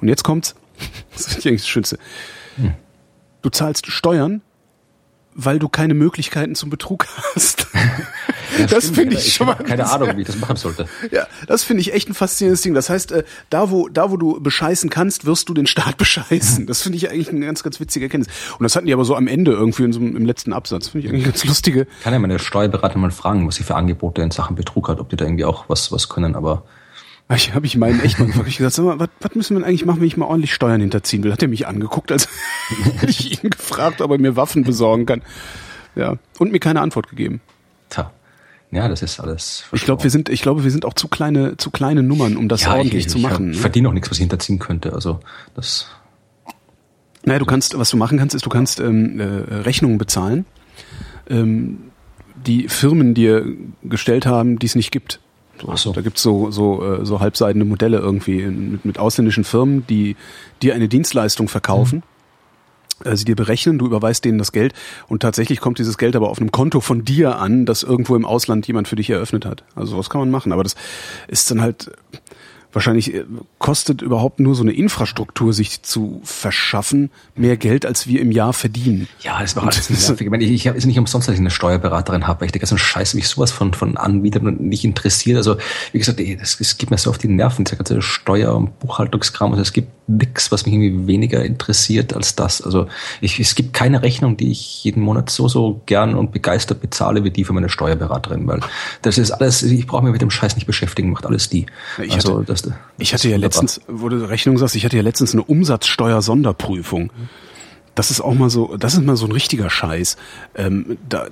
Und 0.00 0.08
jetzt 0.08 0.24
kommt's. 0.24 0.54
Das 1.12 1.26
ist 1.26 1.46
eigentlich 1.46 1.62
das 1.62 1.68
Schönste. 1.68 1.98
Du 3.42 3.50
zahlst 3.50 3.86
Steuern, 3.86 4.42
weil 5.34 5.58
du 5.58 5.68
keine 5.68 5.94
Möglichkeiten 5.94 6.54
zum 6.54 6.70
Betrug 6.70 7.06
hast. 7.34 7.66
Ja, 8.58 8.66
das 8.66 8.90
finde 8.90 9.14
ja, 9.14 9.20
ich 9.20 9.34
schon 9.34 9.46
mal. 9.48 9.54
Keine 9.56 9.90
Ahnung, 9.90 10.16
wie 10.16 10.20
ich 10.22 10.26
das 10.26 10.38
machen 10.38 10.56
sollte. 10.56 10.86
Ja, 11.10 11.26
das 11.46 11.64
finde 11.64 11.80
ich 11.80 11.92
echt 11.92 12.08
ein 12.08 12.14
faszinierendes 12.14 12.62
Ding. 12.62 12.74
Das 12.74 12.88
heißt, 12.88 13.12
äh, 13.12 13.24
da 13.50 13.70
wo 13.70 13.88
da 13.88 14.10
wo 14.10 14.16
du 14.16 14.40
bescheißen 14.40 14.88
kannst, 14.90 15.26
wirst 15.26 15.48
du 15.48 15.54
den 15.54 15.66
Staat 15.66 15.96
bescheißen. 15.98 16.66
Das 16.66 16.82
finde 16.82 16.96
ich 16.96 17.10
eigentlich 17.10 17.28
eine 17.30 17.44
ganz 17.46 17.62
ganz 17.62 17.80
witzige 17.80 18.06
Erkenntnis. 18.06 18.32
Und 18.58 18.62
das 18.64 18.76
hatten 18.76 18.86
die 18.86 18.92
aber 18.92 19.04
so 19.04 19.16
am 19.16 19.26
Ende 19.26 19.52
irgendwie 19.52 19.82
in 19.84 19.92
so, 19.92 20.00
einem- 20.00 20.16
im 20.16 20.24
letzten 20.24 20.52
Absatz. 20.52 20.88
Finde 20.88 21.06
ich 21.06 21.12
eigentlich 21.12 21.24
ganz 21.24 21.44
lustige. 21.44 21.86
Kann 22.02 22.12
ja 22.12 22.18
meine 22.18 22.38
Steuerberater 22.38 22.98
mal 22.98 23.10
fragen, 23.10 23.46
was 23.46 23.56
sie 23.56 23.64
für 23.64 23.74
Angebote 23.74 24.22
in 24.22 24.30
Sachen 24.30 24.56
Betrug 24.56 24.88
hat, 24.88 25.00
ob 25.00 25.08
die 25.08 25.16
da 25.16 25.24
irgendwie 25.24 25.44
auch 25.44 25.64
was, 25.68 25.90
was 25.92 26.08
können, 26.08 26.34
aber 26.36 26.64
Ich 27.34 27.52
habe 27.54 27.66
ich 27.66 27.76
meinen 27.76 28.00
echt 28.00 28.18
mal 28.18 28.26
gefragt. 28.26 28.48
Ich 28.48 28.56
gesagt, 28.56 28.74
sag 28.76 28.84
mal, 28.84 28.98
was, 28.98 29.08
was 29.20 29.34
müssen 29.34 29.54
wir 29.56 29.60
denn 29.60 29.68
eigentlich 29.68 29.84
machen, 29.84 30.00
wenn 30.00 30.06
ich 30.06 30.16
mal 30.16 30.24
ordentlich 30.26 30.54
Steuern 30.54 30.80
hinterziehen 30.80 31.22
will? 31.24 31.32
Hat 31.32 31.42
er 31.42 31.48
mich 31.48 31.66
angeguckt, 31.66 32.10
als 32.10 32.26
hätte 32.98 33.10
ich 33.10 33.42
ihn 33.44 33.50
gefragt, 33.50 34.00
ob 34.00 34.10
er 34.10 34.18
mir 34.18 34.36
Waffen 34.36 34.64
besorgen 34.64 35.04
kann. 35.06 35.22
Ja, 35.94 36.14
und 36.38 36.52
mir 36.52 36.58
keine 36.60 36.80
Antwort 36.80 37.08
gegeben. 37.08 37.40
tja. 37.90 38.12
Ja, 38.70 38.88
das 38.88 39.02
ist 39.02 39.18
alles. 39.18 39.64
Ich 39.72 39.84
glaube, 39.84 40.02
wir 40.02 40.10
sind, 40.10 40.28
ich 40.28 40.42
glaube, 40.42 40.62
wir 40.62 40.70
sind 40.70 40.84
auch 40.84 40.92
zu 40.92 41.08
kleine, 41.08 41.56
zu 41.56 41.70
kleine 41.70 42.02
Nummern, 42.02 42.36
um 42.36 42.48
das 42.48 42.62
ja, 42.62 42.74
ordentlich 42.74 43.06
ich, 43.06 43.08
zu 43.08 43.16
ich, 43.18 43.24
machen. 43.24 43.50
Ich 43.50 43.56
ne? 43.56 43.60
verdiene 43.62 43.88
auch 43.88 43.92
nichts, 43.92 44.10
was 44.10 44.18
ich 44.18 44.22
hinterziehen 44.22 44.58
könnte. 44.58 44.92
Also 44.92 45.20
das 45.54 45.86
Naja, 47.24 47.38
du 47.38 47.46
kannst, 47.46 47.78
was 47.78 47.88
du 47.90 47.96
machen 47.96 48.18
kannst, 48.18 48.34
ist, 48.34 48.44
du 48.44 48.50
kannst 48.50 48.80
ähm, 48.80 49.20
äh, 49.20 49.24
Rechnungen 49.24 49.96
bezahlen, 49.96 50.44
ähm, 51.30 51.78
die 52.36 52.68
Firmen 52.68 53.14
dir 53.14 53.46
gestellt 53.84 54.26
haben, 54.26 54.58
die 54.58 54.66
es 54.66 54.74
nicht 54.74 54.90
gibt. 54.90 55.20
So, 55.60 55.68
Ach 55.72 55.78
so. 55.78 55.92
Da 55.92 56.02
gibt's 56.02 56.22
so, 56.22 56.50
so, 56.50 56.84
äh, 56.84 57.06
so 57.06 57.20
halbseidene 57.20 57.64
Modelle 57.64 57.98
irgendwie 57.98 58.42
mit, 58.42 58.84
mit 58.84 58.98
ausländischen 58.98 59.44
Firmen, 59.44 59.86
die 59.86 60.14
dir 60.62 60.74
eine 60.74 60.88
Dienstleistung 60.88 61.48
verkaufen. 61.48 62.02
äh, 62.02 62.17
Sie 63.04 63.24
dir 63.24 63.36
berechnen, 63.36 63.78
du 63.78 63.86
überweist 63.86 64.24
denen 64.24 64.38
das 64.38 64.52
Geld 64.52 64.74
und 65.08 65.20
tatsächlich 65.20 65.60
kommt 65.60 65.78
dieses 65.78 65.98
Geld 65.98 66.16
aber 66.16 66.30
auf 66.30 66.40
einem 66.40 66.52
Konto 66.52 66.80
von 66.80 67.04
dir 67.04 67.38
an, 67.38 67.66
das 67.66 67.82
irgendwo 67.82 68.16
im 68.16 68.24
Ausland 68.24 68.66
jemand 68.66 68.88
für 68.88 68.96
dich 68.96 69.10
eröffnet 69.10 69.44
hat. 69.44 69.64
Also 69.74 69.92
sowas 69.92 70.10
kann 70.10 70.20
man 70.20 70.30
machen, 70.30 70.52
aber 70.52 70.62
das 70.62 70.74
ist 71.28 71.50
dann 71.50 71.60
halt 71.60 71.90
wahrscheinlich 72.72 73.14
äh, 73.14 73.24
kostet 73.58 74.02
überhaupt 74.02 74.40
nur 74.40 74.54
so 74.54 74.62
eine 74.62 74.72
Infrastruktur 74.72 75.52
sich 75.52 75.82
zu 75.82 76.20
verschaffen 76.24 77.10
mehr 77.34 77.56
Geld, 77.56 77.86
als 77.86 78.06
wir 78.06 78.20
im 78.20 78.32
Jahr 78.32 78.52
verdienen. 78.52 79.08
Ja, 79.20 79.40
das 79.40 79.56
war 79.56 79.64
alles 79.64 79.90
nervig. 79.90 80.26
Ich 80.26 80.30
meine, 80.30 80.44
ich, 80.44 80.50
ich 80.52 80.66
ist 80.66 80.86
nicht 80.86 80.98
umsonst, 80.98 81.28
dass 81.28 81.34
ich 81.34 81.40
eine 81.40 81.50
Steuerberaterin 81.50 82.26
habe, 82.26 82.40
weil 82.40 82.46
ich 82.46 82.52
der 82.52 82.60
ganzen 82.60 82.78
Scheiße 82.78 83.16
mich 83.16 83.28
sowas 83.28 83.50
von, 83.50 83.74
von 83.74 83.96
Anbietern 83.96 84.56
nicht 84.60 84.84
interessiert. 84.84 85.36
Also, 85.36 85.56
wie 85.92 85.98
gesagt, 85.98 86.20
ey, 86.20 86.36
das, 86.36 86.58
das 86.58 86.76
geht 86.78 86.90
mir 86.90 86.98
so 86.98 87.10
auf 87.10 87.18
die 87.18 87.28
Nerven, 87.28 87.64
dieser 87.64 87.76
ganze 87.76 88.02
Steuer- 88.02 88.54
und 88.56 88.78
Buchhaltungskram. 88.80 89.50
Also, 89.52 89.62
es 89.62 89.72
gibt 89.72 89.88
nichts, 90.08 90.50
was 90.50 90.64
mich 90.64 90.74
irgendwie 90.74 91.06
weniger 91.06 91.44
interessiert 91.44 92.14
als 92.14 92.34
das. 92.34 92.62
Also, 92.62 92.86
ich, 93.20 93.40
es 93.40 93.54
gibt 93.54 93.72
keine 93.72 94.02
Rechnung, 94.02 94.36
die 94.36 94.50
ich 94.50 94.84
jeden 94.84 95.02
Monat 95.02 95.30
so, 95.30 95.48
so 95.48 95.80
gern 95.86 96.14
und 96.14 96.32
begeistert 96.32 96.80
bezahle, 96.80 97.24
wie 97.24 97.30
die 97.30 97.44
für 97.44 97.52
meine 97.52 97.68
Steuerberaterin, 97.68 98.46
weil 98.46 98.60
das 99.02 99.18
ist 99.18 99.30
alles, 99.30 99.62
ich 99.62 99.86
brauche 99.86 100.04
mich 100.04 100.12
mit 100.12 100.22
dem 100.22 100.30
Scheiß 100.30 100.54
nicht 100.54 100.66
beschäftigen, 100.66 101.10
macht 101.10 101.26
alles 101.26 101.48
die. 101.48 101.66
Ich 102.02 102.12
also, 102.14 102.40
hatte- 102.40 102.46
das, 102.62 102.74
Ich 102.98 103.14
hatte 103.14 103.28
ja 103.28 103.36
letztens, 103.36 103.80
wo 103.88 104.08
du 104.08 104.16
Rechnung 104.28 104.58
sagst, 104.58 104.76
ich 104.76 104.84
hatte 104.84 104.96
ja 104.96 105.02
letztens 105.02 105.32
eine 105.32 105.42
Umsatzsteuer-Sonderprüfung. 105.42 107.10
Das 107.94 108.10
ist 108.10 108.20
auch 108.20 108.34
mal 108.34 108.50
so, 108.50 108.76
das 108.76 108.94
ist 108.94 109.04
mal 109.04 109.16
so 109.16 109.26
ein 109.26 109.32
richtiger 109.32 109.70
Scheiß. 109.70 110.16
Ähm, 110.54 110.98
da, 111.08 111.26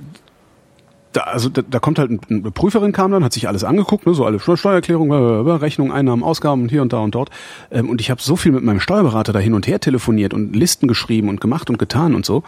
da, 1.13 1.21
also 1.23 1.49
da, 1.49 1.63
da 1.63 1.79
kommt 1.79 1.99
halt 1.99 2.11
ein- 2.11 2.21
eine 2.29 2.51
Prüferin 2.51 2.93
kam 2.93 3.11
dann, 3.13 3.23
hat 3.25 3.33
sich 3.33 3.49
alles 3.49 3.65
angeguckt, 3.65 4.05
ne, 4.07 4.15
so 4.15 4.25
alle 4.27 4.39
Steu- 4.39 4.57
Steuererklärung, 4.57 5.13
Rechnung, 5.13 5.93
Einnahmen, 5.93 6.23
Ausgaben 6.23 6.63
und 6.63 6.69
hier 6.69 6.83
und 6.83 6.93
da 6.93 6.99
und 6.99 7.15
dort. 7.15 7.31
Ähm, 7.71 7.89
und 7.89 8.01
ich 8.01 8.11
habe 8.11 8.21
so 8.21 8.37
viel 8.37 8.53
mit 8.53 8.65
meinem 8.65 8.81
Steuerberater 8.81 9.33
da 9.33 9.39
hin 9.39 9.55
und 9.55 9.67
her 9.67 9.81
telefoniert 9.81 10.35
und 10.35 10.55
Listen 10.57 10.89
geschrieben 10.89 11.29
und 11.29 11.41
gemacht 11.41 11.71
und 11.71 11.79
getan 11.79 12.15
und 12.15 12.27
so, 12.27 12.43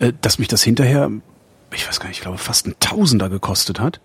äh, 0.00 0.12
dass 0.20 0.38
mich 0.38 0.48
das 0.48 0.62
hinterher, 0.62 1.10
ich 1.72 1.86
weiß 1.86 2.00
gar 2.00 2.08
nicht, 2.08 2.16
ich 2.18 2.22
glaube 2.22 2.38
fast 2.38 2.66
ein 2.66 2.74
Tausender 2.80 3.28
gekostet 3.30 3.78
hat. 3.80 4.00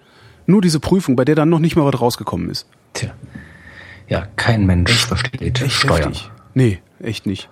Nur 0.46 0.62
diese 0.62 0.80
Prüfung, 0.80 1.16
bei 1.16 1.26
der 1.26 1.34
dann 1.34 1.50
noch 1.50 1.58
nicht 1.60 1.76
mal 1.76 1.92
was 1.92 2.00
rausgekommen 2.00 2.50
ist. 2.52 2.68
Tja. 2.94 3.10
Ja, 4.08 4.28
kein 4.36 4.65
Mensch 4.65 4.91
versteht 5.06 5.58
Steuern. 5.70 6.13
heftig. 6.13 6.32
Nee, 6.54 6.80
echt 7.02 7.26
nicht. 7.26 7.50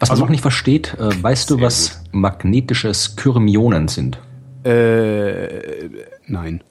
Was 0.00 0.10
Also- 0.10 0.20
man 0.20 0.26
noch 0.28 0.30
nicht 0.30 0.42
versteht, 0.42 0.94
äh, 0.98 1.22
weißt 1.22 1.50
du, 1.50 1.60
was 1.60 2.02
magnetische 2.12 2.94
Skyrmionen 2.94 3.88
sind? 3.88 4.18
Äh, 4.64 5.88
nein. 6.26 6.62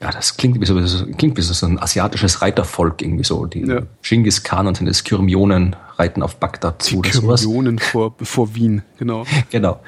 Ja, 0.00 0.10
das 0.10 0.36
klingt 0.36 0.60
wie 0.60 0.66
so, 0.66 1.06
klingt 1.16 1.38
wie 1.38 1.42
so 1.42 1.66
ein 1.66 1.78
asiatisches 1.78 2.42
Reitervolk 2.42 3.00
irgendwie 3.00 3.24
so. 3.24 3.46
Die 3.46 3.60
Ja. 3.60 3.80
Genghis 4.02 4.42
Khan 4.42 4.66
und 4.66 4.76
seine 4.76 4.92
Skyrmionen 4.92 5.74
reiten 5.98 6.22
auf 6.22 6.36
Bagdad 6.36 6.82
zu 6.82 6.98
oder 6.98 7.10
sowas. 7.10 7.46
Millionen 7.46 7.78
vor, 7.78 8.14
vor 8.20 8.54
Wien, 8.54 8.82
genau. 8.98 9.24
Genau. 9.50 9.80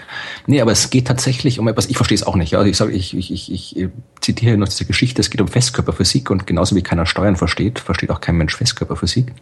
Nee, 0.46 0.62
aber 0.62 0.72
es 0.72 0.88
geht 0.88 1.06
tatsächlich 1.06 1.58
um 1.58 1.68
etwas, 1.68 1.86
ich 1.90 1.96
verstehe 1.96 2.14
es 2.14 2.22
auch 2.22 2.36
nicht. 2.36 2.54
Also 2.54 2.70
ich 2.70 2.76
sage, 2.78 2.92
ich, 2.92 3.14
ich, 3.14 3.30
ich, 3.30 3.52
ich 3.52 3.76
äh, 3.76 3.90
zitiere 4.22 4.56
noch 4.56 4.68
diese 4.68 4.86
Geschichte, 4.86 5.20
es 5.20 5.28
geht 5.28 5.42
um 5.42 5.48
Festkörperphysik 5.48 6.30
und 6.30 6.46
genauso 6.46 6.74
wie 6.74 6.82
keiner 6.82 7.04
Steuern 7.04 7.36
versteht, 7.36 7.78
versteht 7.78 8.10
auch 8.10 8.22
kein 8.22 8.36
Mensch 8.36 8.56
Festkörperphysik. 8.56 9.34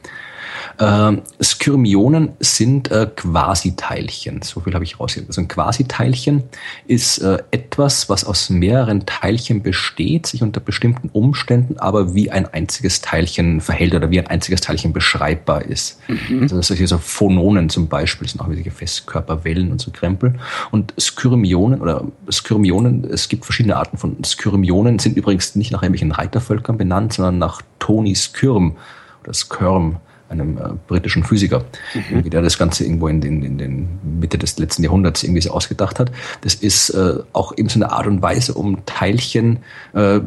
Ähm, 0.78 1.22
Skyrmionen 1.42 2.30
sind 2.40 2.90
äh, 2.90 3.08
Quasiteilchen. 3.14 4.42
So 4.42 4.60
viel 4.60 4.74
habe 4.74 4.84
ich 4.84 5.00
rausgehört. 5.00 5.28
Also 5.30 5.40
ein 5.40 5.48
Quasiteilchen 5.48 6.44
ist 6.86 7.18
äh, 7.18 7.38
etwas, 7.50 8.08
was 8.08 8.24
aus 8.24 8.50
mehreren 8.50 9.06
Teilchen 9.06 9.62
besteht, 9.62 10.26
sich 10.26 10.42
unter 10.42 10.60
bestimmten 10.60 11.08
Umständen 11.10 11.78
aber 11.78 12.14
wie 12.14 12.30
ein 12.30 12.46
einziges 12.46 13.00
Teilchen 13.00 13.60
verhält 13.60 13.94
oder 13.94 14.10
wie 14.10 14.18
ein 14.18 14.26
einziges 14.26 14.60
Teilchen 14.60 14.92
beschreibbar 14.92 15.62
ist. 15.62 16.00
Also 16.40 16.56
das 16.56 16.66
sind 16.68 16.76
hier 16.76 16.88
so 16.88 16.98
Phononen 16.98 17.68
zum 17.68 17.88
Beispiel, 17.88 18.28
sind 18.28 18.40
auch 18.40 18.48
wirkliche 18.48 18.70
Festkörperwellen 18.70 19.70
und 19.70 19.80
so 19.80 19.90
Krempel. 19.90 20.34
Und 20.70 20.94
Skyrmionen 20.98 21.80
oder 21.80 22.04
Skyrmionen, 22.30 23.04
es 23.04 23.28
gibt 23.28 23.44
verschiedene 23.44 23.76
Arten 23.76 23.98
von 23.98 24.22
Skyrmionen, 24.24 24.98
sind 24.98 25.16
übrigens 25.16 25.54
nicht 25.54 25.72
nach 25.72 25.82
irgendwelchen 25.82 26.12
Reitervölkern 26.12 26.78
benannt, 26.78 27.12
sondern 27.14 27.38
nach 27.38 27.62
Tony 27.78 28.14
Skyrm 28.14 28.76
oder 29.22 29.34
Skyrm, 29.34 29.96
einem 30.28 30.58
äh, 30.58 30.70
britischen 30.86 31.24
Physiker, 31.24 31.64
irgendwie, 31.94 32.30
der 32.30 32.42
das 32.42 32.58
Ganze 32.58 32.84
irgendwo 32.84 33.08
in 33.08 33.20
den, 33.20 33.42
in 33.42 33.58
den 33.58 33.88
Mitte 34.20 34.38
des 34.38 34.58
letzten 34.58 34.82
Jahrhunderts 34.82 35.22
irgendwie 35.22 35.42
so 35.42 35.50
ausgedacht 35.50 35.98
hat. 35.98 36.10
Das 36.40 36.54
ist 36.54 36.90
äh, 36.90 37.20
auch 37.32 37.56
eben 37.56 37.68
so 37.68 37.78
eine 37.78 37.92
Art 37.92 38.06
und 38.06 38.22
Weise, 38.22 38.54
um 38.54 38.84
Teilchen 38.86 39.58
äh, 39.92 40.20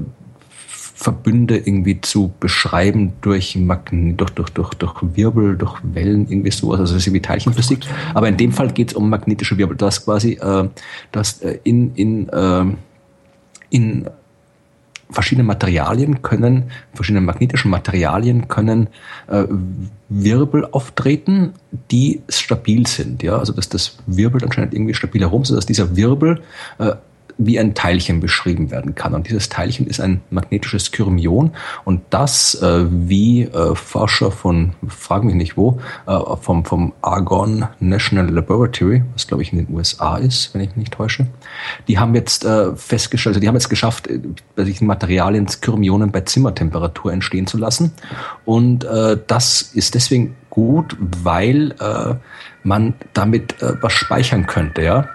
Verbünde 0.99 1.55
irgendwie 1.55 2.01
zu 2.01 2.33
beschreiben 2.41 3.13
durch 3.21 3.55
Magn 3.55 4.17
durch, 4.17 4.31
durch, 4.31 4.49
durch, 4.49 4.73
durch 4.73 4.95
Wirbel, 5.01 5.55
durch 5.55 5.79
Wellen, 5.81 6.27
irgendwie 6.29 6.51
sowas, 6.51 6.81
also 6.81 6.93
das 6.93 7.03
ist 7.03 7.07
irgendwie 7.07 7.21
Teilchenphysik. 7.21 7.85
Aber 8.13 8.27
in 8.27 8.35
dem 8.35 8.51
Fall 8.51 8.69
geht 8.71 8.89
es 8.89 8.93
um 8.95 9.09
magnetische 9.09 9.57
Wirbel. 9.57 9.77
Das 9.77 10.03
quasi, 10.03 10.33
äh, 10.33 10.67
das 11.13 11.41
äh, 11.41 11.57
in, 11.63 11.95
in, 11.95 12.27
äh, 12.27 12.65
in 13.69 14.09
verschiedene 15.09 15.45
Materialien 15.45 16.21
können, 16.21 16.71
verschiedene 16.93 17.25
magnetische 17.25 17.67
Materialien 17.67 18.47
können 18.47 18.87
äh, 19.27 19.45
Wirbel 20.07 20.65
auftreten, 20.71 21.53
die 21.91 22.21
stabil 22.29 22.85
sind. 22.85 23.23
Ja, 23.23 23.37
also 23.37 23.53
dass 23.53 23.69
das 23.69 23.97
wirbelt 24.05 24.43
anscheinend 24.43 24.73
irgendwie 24.73 24.93
stabil 24.93 25.21
herum, 25.21 25.45
sodass 25.45 25.65
dieser 25.65 25.95
Wirbel 25.95 26.41
äh, 26.77 26.93
wie 27.39 27.57
ein 27.57 27.73
Teilchen 27.73 28.19
beschrieben 28.19 28.69
werden 28.69 28.95
kann. 28.95 29.15
Und 29.15 29.29
dieses 29.29 29.47
Teilchen 29.47 29.87
ist 29.87 30.01
ein 30.01 30.21
magnetisches 30.29 30.87
Skyrmion 30.87 31.51
und 31.85 32.01
das, 32.09 32.55
äh, 32.61 32.85
wie 32.89 33.43
äh, 33.43 33.75
Forscher 33.75 34.29
von, 34.29 34.73
frag 34.87 35.23
mich 35.23 35.35
nicht 35.35 35.55
wo, 35.55 35.79
äh, 36.05 36.19
vom, 36.41 36.65
vom 36.65 36.93
Argonne 37.01 37.69
National 37.79 38.29
Laboratory, 38.29 39.03
was 39.13 39.25
glaube 39.25 39.41
ich 39.41 39.53
in 39.53 39.65
den 39.65 39.73
USA 39.73 40.17
ist, 40.17 40.53
wenn 40.53 40.61
ich 40.61 40.69
mich 40.69 40.77
nicht 40.77 40.93
täusche, 40.93 41.27
die 41.87 41.97
haben 41.97 42.13
jetzt 42.13 42.43
äh, 42.43 42.75
festgestellt, 42.75 43.35
also 43.35 43.39
die 43.39 43.47
haben 43.47 43.55
jetzt 43.55 43.69
geschafft, 43.69 44.07
äh, 44.07 44.19
bei 44.57 44.65
diesen 44.65 44.85
Materialien 44.85 45.47
Skyrmionen 45.47 46.11
bei 46.11 46.21
Zimmertemperatur 46.21 47.13
entstehen 47.13 47.47
zu 47.47 47.57
lassen. 47.57 47.93
Und 48.43 48.83
äh, 48.83 49.17
das 49.27 49.61
ist 49.61 49.95
deswegen 49.95 50.35
gut, 50.49 50.97
weil 50.99 51.75
man 52.63 52.95
damit 53.13 53.55
was 53.59 53.93
speichern 53.93 54.47
könnte, 54.47 54.81
ja. 54.81 55.07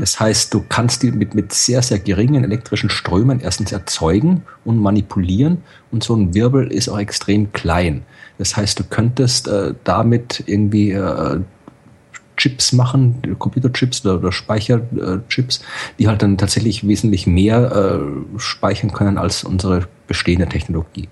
Das 0.00 0.20
heißt, 0.20 0.54
du 0.54 0.64
kannst 0.68 1.02
die 1.02 1.10
mit, 1.10 1.34
mit 1.34 1.52
sehr, 1.52 1.82
sehr 1.82 1.98
geringen 1.98 2.44
elektrischen 2.44 2.90
Strömen 2.90 3.40
erstens 3.40 3.72
erzeugen 3.72 4.42
und 4.64 4.78
manipulieren 4.78 5.58
und 5.90 6.04
so 6.04 6.14
ein 6.14 6.34
Wirbel 6.34 6.72
ist 6.72 6.88
auch 6.88 6.98
extrem 6.98 7.52
klein. 7.52 8.02
Das 8.38 8.56
heißt, 8.56 8.78
du 8.78 8.84
könntest 8.84 9.48
äh, 9.48 9.74
damit 9.84 10.44
irgendwie 10.46 10.92
äh, 10.92 11.40
Chips 12.36 12.72
machen, 12.72 13.36
Computerchips 13.38 14.04
oder, 14.04 14.18
oder 14.18 14.32
Speicherchips, 14.32 15.62
die 15.98 16.06
halt 16.06 16.22
dann 16.22 16.36
tatsächlich 16.36 16.86
wesentlich 16.86 17.26
mehr 17.26 17.72
äh, 17.72 18.38
speichern 18.38 18.92
können 18.92 19.18
als 19.18 19.42
unsere 19.42 19.88
bestehende 20.06 20.46
Technologie. 20.46 21.08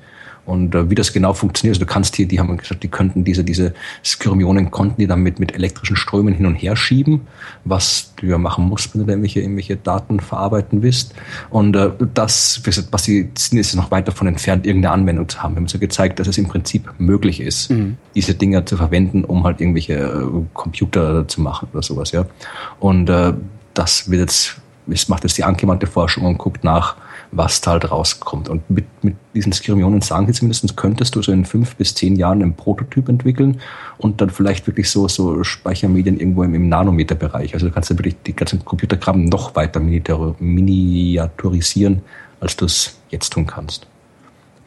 Und 0.47 0.75
äh, 0.75 0.91
wie 0.91 0.95
das 0.95 1.13
genau 1.13 1.33
funktioniert, 1.33 1.77
also 1.77 1.87
du 1.87 1.93
kannst 1.93 2.17
hier, 2.17 2.27
die 2.27 2.39
haben 2.39 2.57
gesagt, 2.57 2.83
die 2.83 2.89
könnten 2.89 3.25
diese, 3.25 3.45
diese 3.45 3.73
Skyrmionen 4.05 4.71
konnten 4.71 5.01
die 5.01 5.07
dann 5.07 5.23
mit, 5.23 5.41
mit 5.41 5.55
elektrischen 5.55 5.97
Strömen 5.97 6.35
hin 6.35 6.47
und 6.47 6.55
her 6.55 6.77
schieben, 6.77 7.23
was 7.65 8.13
du 8.17 8.27
ja 8.27 8.39
machen 8.39 8.67
musst, 8.67 8.95
wenn 8.95 9.01
du 9.01 9.07
da 9.07 9.13
irgendwelche, 9.13 9.41
irgendwelche 9.41 9.77
Daten 9.77 10.21
verarbeiten 10.21 10.83
willst. 10.83 11.15
Und 11.51 11.75
äh, 11.77 11.91
das, 12.13 12.63
was 12.91 13.05
sie 13.05 13.31
sind 13.37 13.57
jetzt 13.57 13.75
noch 13.75 13.91
weit 13.91 14.07
davon 14.07 14.27
entfernt, 14.27 14.67
irgendeine 14.67 14.93
Anwendung 14.95 15.29
zu 15.29 15.43
haben. 15.43 15.55
Wir 15.55 15.61
haben 15.61 15.69
so 15.69 15.79
gezeigt, 15.79 16.19
dass 16.19 16.29
es 16.29 16.37
im 16.37 16.47
Prinzip 16.47 16.93
möglich 16.99 17.41
ist, 17.41 17.71
mhm. 17.71 17.97
diese 18.15 18.35
Dinger 18.35 18.67
zu 18.67 18.77
verwenden, 18.77 19.25
um 19.25 19.45
halt 19.45 19.61
irgendwelche 19.61 19.95
äh, 19.95 20.27
Computer 20.53 21.27
zu 21.27 21.41
machen 21.41 21.69
oder 21.73 21.83
sowas, 21.83 22.13
ja. 22.13 22.27
Und 22.81 23.09
äh, 23.09 23.33
das 23.73 24.11
wird 24.11 24.21
jetzt, 24.21 24.57
es 24.89 25.09
macht 25.09 25.25
jetzt 25.25 25.39
die 25.39 25.45
angewandte 25.45 25.87
Forschung 25.87 26.25
und 26.25 26.39
guckt 26.39 26.65
nach, 26.65 26.97
was 27.37 27.61
da 27.61 27.73
halt 27.73 27.91
rauskommt. 27.91 28.49
Und 28.49 28.71
mit, 28.71 28.87
mit 29.03 29.17
diesen 29.35 29.53
Skirmionen 29.53 30.01
sagen 30.01 30.27
sie 30.27 30.33
zumindest, 30.33 30.77
könntest 30.77 31.15
du 31.15 31.23
so 31.23 31.31
in 31.33 31.45
fünf 31.45 31.77
bis 31.77 31.95
zehn 31.95 32.17
Jahren 32.17 32.43
einen 32.43 32.55
Prototyp 32.55 33.09
entwickeln 33.09 33.61
und 33.99 34.21
dann 34.21 34.31
vielleicht 34.31 34.67
wirklich 34.67 34.91
so, 34.91 35.07
so 35.09 35.45
Speichermedien 35.45 36.19
irgendwo 36.19 36.43
im, 36.43 36.55
im 36.55 36.69
Nanometerbereich. 36.69 37.55
Also 37.55 37.69
du 37.69 37.73
kannst 37.73 37.91
dann 37.91 37.99
wirklich 37.99 38.17
die 38.27 38.35
ganzen 38.35 38.65
Computerkram 38.65 39.25
noch 39.25 39.55
weiter 39.57 39.81
miniaturisieren, 39.81 42.03
als 42.41 42.57
du 42.57 42.65
es 42.67 42.99
jetzt 43.11 43.33
tun 43.33 43.47
kannst. 43.47 43.87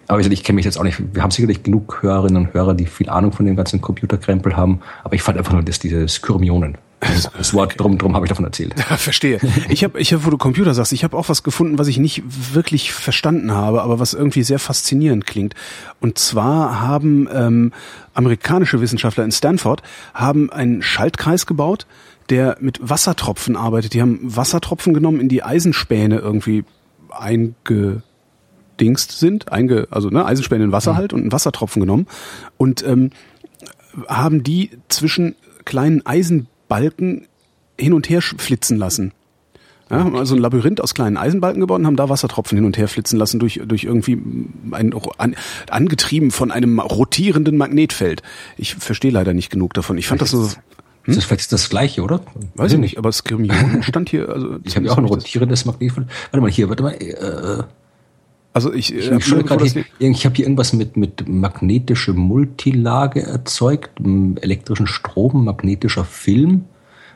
Aber 0.08 0.22
ich 0.22 0.44
kenne 0.44 0.56
mich 0.56 0.66
jetzt 0.66 0.80
auch 0.80 0.84
nicht. 0.84 1.14
Wir 1.14 1.22
haben 1.22 1.32
sicherlich 1.32 1.64
genug 1.64 2.02
Hörerinnen 2.02 2.46
und 2.46 2.54
Hörer, 2.54 2.74
die 2.74 2.86
viel 2.86 3.10
Ahnung 3.10 3.34
von 3.34 3.46
dem 3.46 3.58
ganzen 3.58 3.82
Computerkrempel 3.82 4.56
haben. 4.56 4.80
Aber 5.04 5.16
ich 5.16 5.22
fand 5.22 5.38
einfach 5.38 5.52
nur, 5.52 5.64
dass 5.64 5.80
diese 5.80 6.08
Skyrmionen 6.08 6.78
das 7.00 7.54
Wort 7.54 7.80
drum, 7.80 7.98
drum 7.98 8.16
habe 8.16 8.26
ich 8.26 8.30
davon 8.30 8.46
erzählt. 8.46 8.74
Ja, 8.78 8.84
verstehe. 8.98 9.40
Ich 9.70 9.84
habe, 9.84 10.00
ich 10.00 10.14
hab, 10.14 10.26
wo 10.26 10.32
du 10.32 10.38
Computer 10.38 10.74
sagst, 10.74 10.94
ich 10.94 11.04
habe 11.04 11.16
auch 11.16 11.30
was 11.30 11.44
gefunden, 11.44 11.78
was 11.78 11.88
ich 11.88 12.00
nicht 12.00 12.24
wirklich 12.54 12.92
verstanden 12.92 13.52
habe, 13.52 13.84
aber 13.84 14.00
was 14.00 14.14
irgendwie 14.14 14.44
sehr 14.44 14.58
faszinierend 14.58 15.28
klingt. 15.28 15.54
Und 16.00 16.18
zwar 16.18 16.82
haben 16.82 17.30
ähm, 17.32 17.72
amerikanische 18.14 18.82
Wissenschaftler 18.82 19.24
in 19.24 19.32
Stanford 19.32 19.84
haben 20.16 20.52
einen 20.52 20.82
Schaltkreis 20.82 21.46
gebaut, 21.46 21.86
der 22.30 22.58
mit 22.62 22.80
Wassertropfen 22.82 23.56
arbeitet. 23.56 23.94
Die 23.94 24.02
haben 24.02 24.20
Wassertropfen 24.24 24.94
genommen, 24.94 25.20
in 25.20 25.30
die 25.30 25.44
Eisenspäne 25.44 26.18
irgendwie 26.18 26.66
eingedingst 27.12 28.02
sind, 29.20 29.52
einge, 29.52 29.88
also 29.92 30.10
ne, 30.10 30.26
Eisenspäne 30.26 30.64
in 30.64 30.72
Wasser 30.72 30.94
mhm. 30.94 30.98
halt 30.98 31.14
und 31.14 31.22
einen 31.22 31.32
Wassertropfen 31.32 31.80
genommen 31.80 32.08
und 32.58 32.84
ähm, 32.86 33.12
haben 34.08 34.44
die 34.44 34.72
zwischen 34.90 35.36
kleinen 35.64 36.06
Eisen 36.06 36.48
Balken 36.68 37.28
hin 37.80 37.94
und 37.94 38.10
her 38.10 38.22
flitzen 38.22 38.78
lassen. 38.78 39.14
Ja, 39.90 40.00
haben 40.04 40.16
also 40.18 40.36
ein 40.36 40.42
Labyrinth 40.42 40.82
aus 40.82 40.94
kleinen 40.94 41.16
Eisenbalken 41.16 41.62
gebaut 41.62 41.80
und 41.80 41.88
haben 41.88 41.96
da 41.96 42.10
Wassertropfen 42.10 42.58
hin 42.58 42.66
und 42.66 42.78
her 42.78 42.90
flitzen 42.90 43.18
lassen 43.18 43.40
durch, 43.40 43.62
durch 43.66 43.86
irgendwie 43.86 44.22
ein, 44.72 44.94
an, 45.18 45.36
angetrieben 45.70 46.32
von 46.32 46.52
einem 46.52 46.80
rotierenden 46.80 47.56
Magnetfeld. 47.56 48.22
Ich 48.58 48.76
verstehe 48.76 49.12
leider 49.12 49.34
nicht 49.34 49.50
genug 49.50 49.74
davon. 49.74 49.98
Ich 49.98 50.08
fand 50.08 50.22
das 50.22 50.32
so. 50.32 50.44
Hm? 50.44 50.56
Das 51.06 51.18
ist 51.18 51.26
vielleicht 51.26 51.54
das 51.54 51.70
Gleiche, 51.70 52.02
oder? 52.04 52.22
Weiß 52.56 52.74
ich 52.74 52.80
nicht, 52.80 52.98
aber 52.98 53.14
Skirmion 53.14 53.82
stand 53.84 54.10
hier. 54.10 54.28
Also 54.28 54.58
ich 54.64 54.76
habe 54.76 54.88
ja 54.88 54.92
auch 54.92 54.98
ein 54.98 55.06
rotierendes 55.06 55.64
Magnetfeld. 55.64 56.08
Warte 56.32 56.42
mal, 56.42 56.52
hier, 56.52 56.68
warte 56.68 56.84
mal. 56.84 56.92
Äh, 56.92 57.64
also 58.58 58.74
ich, 58.74 58.92
ich, 58.92 59.12
ich, 59.12 59.26
hier, 59.26 59.86
ich 60.00 60.26
habe 60.26 60.36
hier 60.36 60.46
irgendwas 60.46 60.74
mit, 60.74 60.98
mit 60.98 61.30
magnetische 61.30 62.14
Multilage 62.14 63.22
erzeugt, 63.22 63.92
elektrischen 64.42 64.88
Strom, 64.88 65.46
magnetischer 65.46 66.04
Film, 66.04 66.66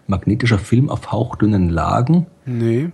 magnetischer 0.06 0.60
Film 0.60 0.88
auf 0.88 1.12
hauchdünnen 1.12 1.70
Lagen. 1.70 2.28
Nee. 2.46 2.92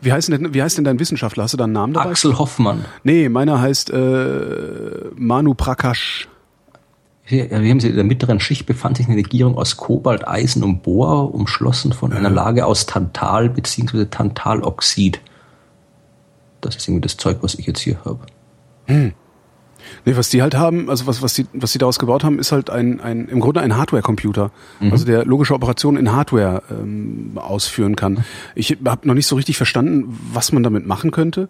Wie 0.00 0.10
heißt, 0.14 0.30
denn, 0.30 0.54
wie 0.54 0.62
heißt 0.62 0.78
denn 0.78 0.84
dein 0.84 0.98
Wissenschaftler? 0.98 1.44
Hast 1.44 1.52
du 1.52 1.58
da 1.58 1.64
einen 1.64 1.74
Namen 1.74 1.92
dabei? 1.92 2.08
Axel 2.08 2.38
Hoffmann. 2.38 2.86
Nee, 3.04 3.28
meiner 3.28 3.60
heißt 3.60 3.90
äh, 3.90 5.10
Manu 5.14 5.52
Prakash. 5.52 6.26
Hier, 7.24 7.50
haben 7.50 7.80
Sie, 7.80 7.88
in 7.90 7.96
der 7.96 8.04
mittleren 8.04 8.40
Schicht 8.40 8.64
befand 8.64 8.96
sich 8.96 9.08
eine 9.08 9.16
Legierung 9.16 9.58
aus 9.58 9.76
Kobalt, 9.76 10.26
Eisen 10.26 10.64
und 10.64 10.82
Bohr, 10.82 11.34
umschlossen 11.34 11.92
von 11.92 12.14
einer 12.14 12.30
Lage 12.30 12.64
aus 12.64 12.86
Tantal 12.86 13.50
bzw. 13.50 14.06
Tantaloxid. 14.06 15.20
Das 16.60 16.76
ist 16.76 16.88
irgendwie 16.88 17.02
das 17.02 17.16
Zeug, 17.16 17.38
was 17.42 17.54
ich 17.54 17.66
jetzt 17.66 17.80
hier 17.80 18.04
habe. 18.04 18.20
Hm. 18.86 19.12
Nee, 20.04 20.16
was 20.16 20.28
die 20.28 20.42
halt 20.42 20.54
haben, 20.54 20.90
also 20.90 21.06
was, 21.06 21.22
was 21.22 21.34
die, 21.34 21.46
was 21.52 21.72
die 21.72 21.78
daraus 21.78 21.98
gebaut 21.98 22.24
haben, 22.24 22.38
ist 22.38 22.52
halt 22.52 22.70
ein, 22.70 23.00
ein 23.00 23.28
im 23.28 23.40
Grunde 23.40 23.60
ein 23.60 23.76
Hardware-Computer. 23.76 24.50
Mhm. 24.80 24.92
Also 24.92 25.04
der 25.04 25.24
logische 25.24 25.54
Operationen 25.54 25.98
in 25.98 26.12
Hardware 26.12 26.62
ähm, 26.70 27.32
ausführen 27.36 27.96
kann. 27.96 28.24
Ich 28.54 28.76
habe 28.84 29.06
noch 29.06 29.14
nicht 29.14 29.26
so 29.26 29.36
richtig 29.36 29.56
verstanden, 29.56 30.18
was 30.32 30.52
man 30.52 30.62
damit 30.62 30.86
machen 30.86 31.10
könnte. 31.10 31.48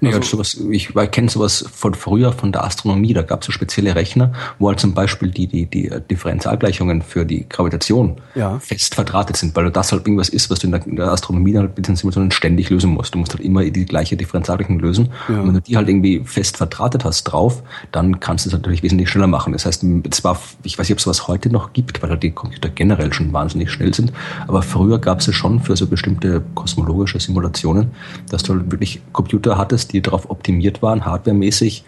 Nee, 0.00 0.12
also, 0.12 0.22
sowas, 0.22 0.60
ich 0.70 0.92
kenne 1.10 1.28
sowas 1.28 1.64
von 1.72 1.94
früher 1.94 2.32
von 2.32 2.52
der 2.52 2.64
Astronomie, 2.64 3.12
da 3.12 3.22
gab 3.22 3.40
es 3.40 3.46
so 3.46 3.52
spezielle 3.52 3.94
Rechner, 3.94 4.32
wo 4.58 4.68
halt 4.68 4.80
zum 4.80 4.94
Beispiel 4.94 5.30
die, 5.30 5.46
die, 5.46 5.66
die 5.66 5.90
Differentialgleichungen 6.10 7.02
für 7.02 7.24
die 7.24 7.48
Gravitation 7.48 8.20
ja. 8.34 8.58
fest 8.58 8.94
verdrahtet 8.94 9.36
sind, 9.36 9.56
weil 9.56 9.70
das 9.70 9.92
halt 9.92 10.06
irgendwas 10.06 10.28
ist, 10.28 10.50
was 10.50 10.60
du 10.60 10.66
in 10.66 10.72
der, 10.72 10.86
in 10.86 10.96
der 10.96 11.10
Astronomie 11.10 11.52
dann 11.52 11.70
halt 11.76 11.86
Simulationen 11.86 12.30
ständig 12.30 12.70
lösen 12.70 12.90
musst. 12.90 13.14
Du 13.14 13.18
musst 13.18 13.32
halt 13.32 13.42
immer 13.42 13.64
die 13.64 13.84
gleiche 13.84 14.16
Differentialgleichung 14.16 14.78
lösen. 14.78 15.08
Ja. 15.28 15.40
Und 15.40 15.48
wenn 15.48 15.54
du 15.54 15.60
die 15.60 15.76
halt 15.76 15.88
irgendwie 15.88 16.22
fest 16.24 16.56
verdrahtet 16.56 17.04
hast 17.04 17.24
drauf, 17.24 17.62
dann 17.90 18.20
kannst 18.20 18.46
du 18.46 18.50
es 18.50 18.52
natürlich 18.52 18.82
wesentlich 18.82 19.10
schneller 19.10 19.26
machen. 19.26 19.52
Das 19.52 19.66
heißt, 19.66 19.84
zwar, 20.10 20.40
ich 20.62 20.78
weiß 20.78 20.88
nicht, 20.88 20.92
ob 20.92 20.98
es 20.98 21.04
sowas 21.04 21.28
heute 21.28 21.50
noch 21.50 21.72
gibt, 21.72 22.02
weil 22.02 22.10
halt 22.10 22.22
die 22.22 22.30
Computer 22.30 22.68
generell 22.68 23.12
schon 23.12 23.32
wahnsinnig 23.32 23.70
schnell 23.70 23.92
sind, 23.92 24.12
aber 24.46 24.62
früher 24.62 24.98
gab 24.98 25.20
es 25.20 25.28
es 25.28 25.36
schon 25.36 25.60
für 25.60 25.76
so 25.76 25.86
bestimmte 25.86 26.42
kosmologische 26.54 27.18
Simulationen, 27.18 27.90
dass 28.30 28.42
du 28.42 28.54
halt 28.54 28.70
wirklich 28.70 29.00
Computer 29.12 29.58
hattest, 29.58 29.71
hattest, 29.72 29.92
die 29.92 30.02
darauf 30.02 30.30
optimiert 30.30 30.82
waren, 30.82 31.04
hardwaremäßig 31.04 31.84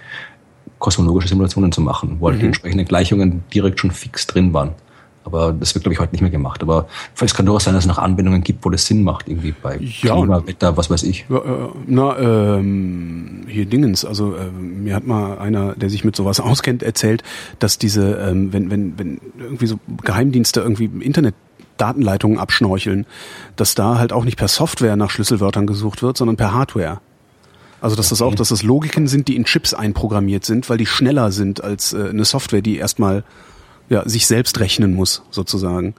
kosmologische 0.79 1.29
Simulationen 1.29 1.71
zu 1.71 1.81
machen, 1.81 2.17
wo 2.19 2.27
halt 2.27 2.37
mhm. 2.37 2.41
die 2.41 2.47
entsprechenden 2.47 2.87
Gleichungen 2.87 3.45
direkt 3.53 3.81
schon 3.81 3.91
fix 3.91 4.27
drin 4.27 4.53
waren. 4.53 4.71
Aber 5.27 5.55
das 5.55 5.75
wird, 5.75 5.85
glaube 5.85 5.95
ich, 5.95 6.01
heute 6.01 6.13
nicht 6.13 6.21
mehr 6.21 6.31
gemacht. 6.31 6.63
Aber 6.63 6.87
es 7.19 7.33
kann 7.33 7.47
durchaus 7.47 7.65
sein, 7.65 7.73
dass 7.73 7.85
es 7.85 7.89
noch 7.89 7.97
Anwendungen 7.97 8.43
gibt, 8.43 8.63
wo 8.63 8.69
das 8.69 8.85
Sinn 8.85 9.03
macht, 9.03 9.27
irgendwie 9.27 9.53
bei 9.53 9.79
ja, 9.79 10.15
Klima, 10.15 10.47
Wetter, 10.47 10.77
was 10.77 10.91
weiß 10.91 11.03
ich. 11.05 11.25
Äh, 11.31 11.35
na, 11.87 12.19
ähm, 12.19 13.47
hier 13.49 13.65
Dingens, 13.65 14.05
also 14.05 14.35
äh, 14.35 14.51
mir 14.51 14.95
hat 14.95 15.07
mal 15.07 15.39
einer, 15.39 15.75
der 15.77 15.89
sich 15.89 16.05
mit 16.05 16.15
sowas 16.15 16.41
auskennt, 16.41 16.83
erzählt, 16.83 17.23
dass 17.59 17.79
diese, 17.79 18.17
ähm, 18.17 18.53
wenn, 18.53 18.71
wenn, 18.71 18.99
wenn 18.99 19.21
irgendwie 19.39 19.67
so 19.67 19.79
Geheimdienste 20.03 20.61
irgendwie 20.61 20.85
im 20.87 21.01
Internet 21.01 21.35
Datenleitungen 21.79 22.39
abschnorcheln, 22.39 23.07
dass 23.57 23.75
da 23.75 23.99
halt 23.99 24.13
auch 24.13 24.25
nicht 24.25 24.37
per 24.37 24.49
Software 24.49 24.97
nach 24.97 25.11
Schlüsselwörtern 25.11 25.67
gesucht 25.67 26.03
wird, 26.03 26.19
sondern 26.19 26.37
per 26.37 26.53
Hardware. 26.53 27.01
Also 27.85 27.97
dass 27.97 28.09
das 28.09 28.23
auch, 28.23 28.35
dass 28.35 28.49
das 28.49 28.63
Logiken 28.63 29.09
sind, 29.09 29.29
die 29.29 29.37
in 29.37 29.45
Chips 29.45 29.75
einprogrammiert 29.75 30.47
sind, 30.47 30.71
weil 30.71 30.79
die 30.79 30.87
schneller 30.87 31.31
sind 31.31 31.63
als 31.63 31.93
äh, 31.93 32.09
eine 32.09 32.25
Software, 32.25 32.63
die 32.63 32.79
erstmal 32.79 33.25
ja, 33.91 34.09
sich 34.09 34.27
selbst 34.27 34.59
rechnen 34.59 34.95
muss, 34.95 35.23
sozusagen. 35.31 35.95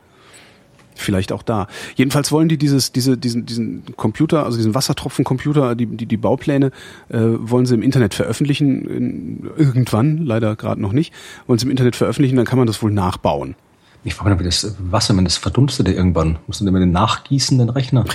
Vielleicht 0.96 1.32
auch 1.32 1.44
da. 1.44 1.68
Jedenfalls 1.94 2.32
wollen 2.32 2.50
die 2.50 2.58
dieses, 2.58 2.92
diese, 2.92 3.20
diesen, 3.20 3.46
diesen 3.46 3.96
Computer, 3.98 4.46
also 4.46 4.58
diesen 4.58 4.74
Wassertropfencomputer, 4.74 5.76
die, 5.76 5.86
die, 5.86 6.08
die 6.08 6.18
Baupläne, 6.18 6.72
äh, 7.10 7.20
wollen 7.20 7.68
sie 7.68 7.76
im 7.76 7.84
Internet 7.84 8.16
veröffentlichen, 8.16 8.86
in, 8.86 9.52
irgendwann, 9.56 10.26
leider 10.26 10.56
gerade 10.56 10.82
noch 10.82 10.92
nicht, 10.92 11.14
wollen 11.46 11.60
sie 11.60 11.66
im 11.66 11.72
Internet 11.72 11.96
veröffentlichen, 11.96 12.36
dann 12.36 12.46
kann 12.46 12.58
man 12.58 12.66
das 12.66 12.82
wohl 12.82 12.92
nachbauen. 12.92 13.54
Ich 14.06 14.14
frage 14.14 14.30
mich, 14.30 14.40
wie 14.40 14.44
das 14.44 14.76
Wasser, 14.78 15.18
wenn 15.18 15.26
das 15.26 15.38
verdunstet 15.38 15.88
irgendwann, 15.88 16.38
musst 16.46 16.62
du 16.62 16.66
dann 16.66 16.76
den 16.76 16.92
nachgießen, 16.92 17.58
den 17.58 17.70
Rechner? 17.70 18.06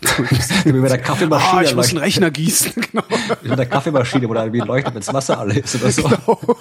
bei 0.64 0.88
der 0.88 0.98
Kaffeemaschine. 0.98 1.58
Ah, 1.58 1.62
ich 1.62 1.74
muss 1.74 1.88
einen 1.88 1.98
Rechner 1.98 2.30
gießen, 2.30 2.72
genau. 2.92 3.02
Bei 3.48 3.56
der 3.56 3.66
Kaffeemaschine, 3.66 4.28
wo 4.28 4.34
da 4.34 4.50
wie 4.52 4.60
leuchtet, 4.60 4.94
wenn 4.94 5.00
das 5.00 5.12
Wasser 5.12 5.40
alle 5.40 5.58
ist 5.58 5.74
oder 5.74 5.90
so. 5.90 6.02
Genau. 6.04 6.38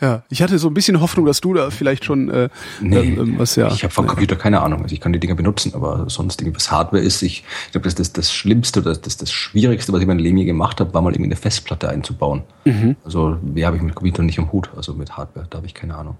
Ja, 0.00 0.22
ich 0.28 0.42
hatte 0.42 0.58
so 0.58 0.68
ein 0.68 0.74
bisschen 0.74 1.00
Hoffnung, 1.00 1.24
dass 1.24 1.40
du 1.40 1.54
da 1.54 1.70
vielleicht 1.70 2.04
schon 2.04 2.28
äh, 2.28 2.50
nee, 2.80 3.14
ähm, 3.14 3.38
was 3.38 3.56
ja. 3.56 3.68
Ich 3.68 3.84
habe 3.84 3.94
vom 3.94 4.06
Computer 4.06 4.36
keine 4.36 4.60
Ahnung. 4.60 4.82
Also 4.82 4.92
ich 4.92 5.00
kann 5.00 5.14
die 5.14 5.20
Dinger 5.20 5.36
benutzen, 5.36 5.72
aber 5.72 6.10
sonst 6.10 6.42
irgendwie 6.42 6.56
was 6.56 6.70
Hardware 6.70 7.02
ist. 7.02 7.22
Ich, 7.22 7.44
ich 7.66 7.72
glaube, 7.72 7.84
das, 7.84 7.94
das 7.94 8.12
das 8.12 8.30
Schlimmste 8.30 8.80
oder 8.80 8.94
das, 8.94 9.16
das 9.16 9.32
Schwierigste, 9.32 9.92
was 9.92 10.00
ich 10.00 10.02
in 10.02 10.08
meinem 10.08 10.18
Leben 10.18 10.36
je 10.36 10.44
gemacht 10.44 10.80
habe, 10.80 10.92
war 10.92 11.00
mal 11.00 11.12
irgendwie 11.12 11.28
eine 11.28 11.36
Festplatte 11.36 11.88
einzubauen. 11.88 12.42
Mhm. 12.66 12.96
Also 13.04 13.38
wer 13.40 13.68
habe 13.68 13.76
ich 13.76 13.82
mit 13.82 13.94
Computer 13.94 14.22
nicht 14.24 14.36
im 14.36 14.52
Hut, 14.52 14.68
also 14.76 14.92
mit 14.92 15.16
Hardware, 15.16 15.46
da 15.48 15.58
habe 15.58 15.66
ich 15.66 15.72
keine 15.72 15.94
Ahnung. 15.94 16.18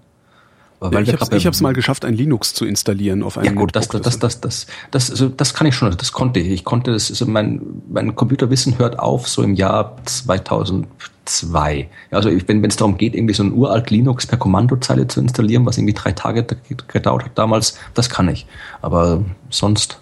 Ja, 0.93 1.01
ich 1.01 1.12
habe 1.12 1.35
es 1.35 1.61
mal 1.61 1.72
geschafft, 1.72 2.05
ein 2.05 2.14
Linux 2.14 2.55
zu 2.55 2.64
installieren 2.64 3.22
auf 3.22 3.39
einem 3.39 3.55
Ja 3.55 3.61
gut, 3.61 3.74
das, 3.74 3.89
das, 3.89 4.03
das, 4.03 4.18
das, 4.18 4.41
das, 4.41 4.66
das, 4.91 5.11
also 5.11 5.28
das 5.28 5.55
kann 5.55 5.66
ich 5.66 5.74
schon, 5.74 5.97
das 5.97 6.12
konnte 6.12 6.41
ich. 6.41 6.49
Ich 6.49 6.64
konnte 6.64 6.93
das, 6.93 7.11
also 7.11 7.26
mein, 7.26 7.61
mein 7.89 8.14
Computerwissen 8.14 8.78
hört 8.78 8.99
auf 8.99 9.28
so 9.28 9.43
im 9.43 9.55
Jahr 9.55 9.97
2002. 10.05 11.89
Also 12.11 12.30
wenn 12.30 12.64
es 12.64 12.76
darum 12.76 12.99
geht, 12.99 13.14
irgendwie 13.14 13.35
so 13.35 13.43
ein 13.43 13.53
uralt 13.53 13.91
Linux 13.91 14.26
per 14.26 14.39
Kommandozeile 14.39 15.07
zu 15.09 15.20
installieren, 15.20 15.64
was 15.66 15.78
irgendwie 15.78 15.95
drei 15.95 16.12
Tage 16.12 16.45
gedauert 16.89 17.24
hat 17.24 17.39
damals, 17.39 17.78
das 17.95 18.11
kann 18.11 18.28
ich. 18.28 18.47
Aber 18.82 19.24
sonst, 19.51 20.01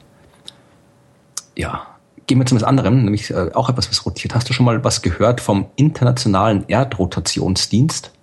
ja. 1.56 1.86
Gehen 2.28 2.38
wir 2.38 2.46
zu 2.46 2.54
etwas 2.54 2.68
anderem, 2.68 3.02
nämlich 3.02 3.32
äh, 3.32 3.50
auch 3.52 3.68
etwas, 3.68 3.90
was 3.90 4.06
rotiert. 4.06 4.36
Hast 4.36 4.48
du 4.48 4.52
schon 4.52 4.64
mal 4.64 4.84
was 4.84 5.02
gehört 5.02 5.40
vom 5.40 5.66
Internationalen 5.74 6.64
Erdrotationsdienst? 6.68 8.12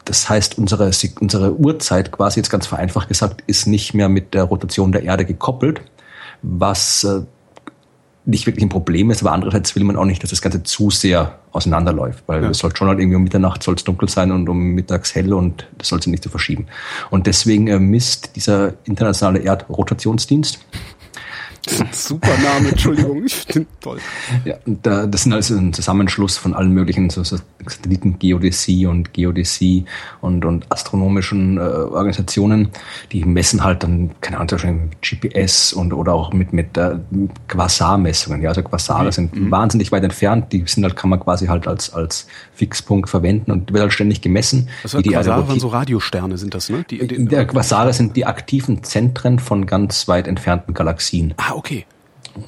Das 0.05 0.27
heißt, 0.27 0.57
unsere, 0.57 0.91
unsere 1.19 1.55
Uhrzeit, 1.55 2.11
quasi 2.11 2.39
jetzt 2.39 2.49
ganz 2.49 2.65
vereinfacht 2.65 3.07
gesagt, 3.07 3.43
ist 3.47 3.67
nicht 3.67 3.93
mehr 3.93 4.09
mit 4.09 4.33
der 4.33 4.43
Rotation 4.43 4.91
der 4.91 5.03
Erde 5.03 5.23
gekoppelt, 5.23 5.81
was 6.41 7.03
äh, 7.03 7.21
nicht 8.25 8.45
wirklich 8.45 8.65
ein 8.65 8.69
Problem 8.69 9.11
ist, 9.11 9.21
aber 9.21 9.31
andererseits 9.31 9.75
will 9.75 9.83
man 9.83 9.95
auch 9.95 10.05
nicht, 10.05 10.21
dass 10.23 10.29
das 10.31 10.41
Ganze 10.41 10.63
zu 10.63 10.89
sehr 10.89 11.38
auseinanderläuft, 11.51 12.23
weil 12.27 12.43
ja. 12.43 12.49
es 12.49 12.59
soll 12.59 12.75
schon 12.75 12.87
halt 12.87 12.99
irgendwie 12.99 13.15
um 13.15 13.23
Mitternacht 13.23 13.63
soll 13.63 13.75
es 13.75 13.83
dunkel 13.83 14.09
sein 14.09 14.31
und 14.31 14.47
um 14.49 14.57
mittags 14.57 15.15
hell 15.15 15.33
und 15.33 15.67
das 15.77 15.89
soll 15.89 16.01
sich 16.01 16.11
nicht 16.11 16.23
zu 16.23 16.29
verschieben. 16.29 16.67
Und 17.09 17.27
deswegen 17.27 17.67
äh, 17.67 17.79
misst 17.79 18.35
dieser 18.35 18.73
internationale 18.85 19.39
Erdrotationsdienst 19.39 20.59
Super 21.91 22.37
Name, 22.41 22.69
Entschuldigung, 22.69 23.25
ich 23.25 23.35
finde 23.35 23.67
toll. 23.81 23.99
Ja, 24.45 24.55
da, 24.65 25.05
das 25.05 25.23
sind 25.23 25.33
also 25.33 25.55
ein 25.55 25.73
Zusammenschluss 25.73 26.37
von 26.37 26.53
allen 26.53 26.71
möglichen 26.71 27.09
so, 27.09 27.23
so 27.23 27.37
Satellitengeodäsie 27.65 28.85
und 28.85 29.13
Geodäsie 29.13 29.85
und, 30.21 30.45
und 30.45 30.71
astronomischen 30.71 31.57
äh, 31.57 31.61
Organisationen, 31.61 32.69
die 33.11 33.25
messen 33.25 33.63
halt 33.63 33.83
dann, 33.83 34.11
keine 34.21 34.37
Ahnung, 34.37 34.49
zum 34.49 34.57
Beispiel 34.57 34.73
mit 34.73 35.01
GPS 35.01 35.73
und 35.73 35.93
oder 35.93 36.13
auch 36.13 36.33
mit, 36.33 36.53
mit 36.53 36.77
äh, 36.77 36.95
Quasar-Messungen. 37.47 38.41
Ja, 38.41 38.49
also 38.49 38.63
Quasare 38.63 39.05
mhm. 39.05 39.11
sind 39.11 39.35
mhm. 39.35 39.51
wahnsinnig 39.51 39.91
weit 39.91 40.03
entfernt, 40.03 40.51
die 40.53 40.63
sind 40.65 40.83
halt, 40.83 40.95
kann 40.95 41.09
man 41.09 41.19
quasi 41.19 41.47
halt 41.47 41.67
als, 41.67 41.93
als 41.93 42.27
Fixpunkt 42.53 43.09
verwenden 43.09 43.51
und 43.51 43.71
wird 43.71 43.81
halt 43.81 43.93
ständig 43.93 44.21
gemessen. 44.21 44.69
Wie 44.83 45.01
die 45.01 45.09
Quasare 45.09 45.47
waren 45.47 45.59
so 45.59 45.67
Radiosterne, 45.67 46.37
sind 46.37 46.53
das, 46.53 46.69
ne? 46.69 46.85
Die, 46.89 47.05
die, 47.05 47.25
der 47.25 47.45
Quasare 47.45 47.93
sind 47.93 48.15
die 48.15 48.25
aktiven 48.25 48.83
Zentren 48.83 49.39
von 49.39 49.65
ganz 49.65 50.07
weit 50.07 50.27
entfernten 50.27 50.73
Galaxien. 50.73 51.33
Ah, 51.37 51.53
okay. 51.59 51.85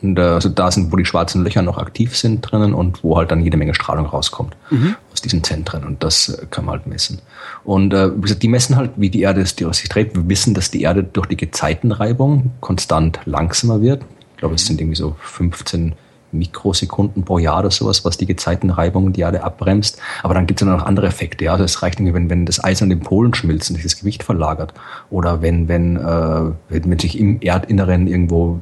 Und 0.01 0.17
äh, 0.17 0.21
also 0.21 0.49
da 0.49 0.71
sind, 0.71 0.91
wo 0.91 0.95
die 0.95 1.05
schwarzen 1.05 1.43
Löcher 1.43 1.61
noch 1.61 1.77
aktiv 1.77 2.15
sind 2.15 2.41
drinnen 2.41 2.73
und 2.73 3.03
wo 3.03 3.17
halt 3.17 3.31
dann 3.31 3.43
jede 3.43 3.57
Menge 3.57 3.73
Strahlung 3.73 4.05
rauskommt 4.05 4.55
mhm. 4.69 4.95
aus 5.11 5.21
diesen 5.21 5.43
Zentren. 5.43 5.83
Und 5.83 6.03
das 6.03 6.29
äh, 6.29 6.45
kann 6.49 6.65
man 6.65 6.75
halt 6.75 6.87
messen. 6.87 7.19
Und 7.63 7.93
äh, 7.93 8.15
wie 8.15 8.21
gesagt, 8.21 8.43
die 8.43 8.47
messen 8.47 8.75
halt, 8.75 8.91
wie 8.95 9.09
die 9.09 9.21
Erde 9.21 9.43
die 9.43 9.73
sich 9.73 9.89
dreht. 9.89 10.15
Wir 10.15 10.27
wissen, 10.29 10.53
dass 10.53 10.71
die 10.71 10.81
Erde 10.81 11.03
durch 11.03 11.27
die 11.27 11.37
Gezeitenreibung 11.37 12.51
konstant 12.61 13.19
langsamer 13.25 13.81
wird. 13.81 14.03
Ich 14.33 14.37
glaube, 14.37 14.55
es 14.55 14.65
sind 14.65 14.79
irgendwie 14.79 14.97
so 14.97 15.15
15 15.21 15.93
Mikrosekunden 16.31 17.23
pro 17.23 17.39
Jahr 17.39 17.59
oder 17.59 17.71
sowas, 17.71 18.05
was 18.05 18.17
die 18.17 18.25
Gezeitenreibung 18.25 19.13
die 19.13 19.21
Erde 19.21 19.43
abbremst. 19.43 19.99
Aber 20.23 20.33
dann 20.33 20.47
gibt 20.47 20.61
es 20.61 20.67
ja 20.67 20.73
noch 20.73 20.85
andere 20.85 21.07
Effekte. 21.07 21.45
Ja? 21.45 21.53
Also 21.53 21.63
es 21.63 21.81
reicht 21.81 21.99
irgendwie, 21.99 22.13
wenn, 22.13 22.29
wenn 22.29 22.45
das 22.45 22.63
Eis 22.63 22.81
an 22.81 22.89
den 22.89 22.99
Polen 22.99 23.33
schmilzt 23.33 23.69
und 23.69 23.75
sich 23.75 23.83
das 23.83 23.97
Gewicht 23.97 24.23
verlagert. 24.23 24.73
Oder 25.09 25.41
wenn, 25.41 25.67
wenn, 25.67 25.97
äh, 25.97 26.51
wenn 26.69 26.99
sich 26.99 27.19
im 27.19 27.41
Erdinneren 27.41 28.07
irgendwo 28.07 28.61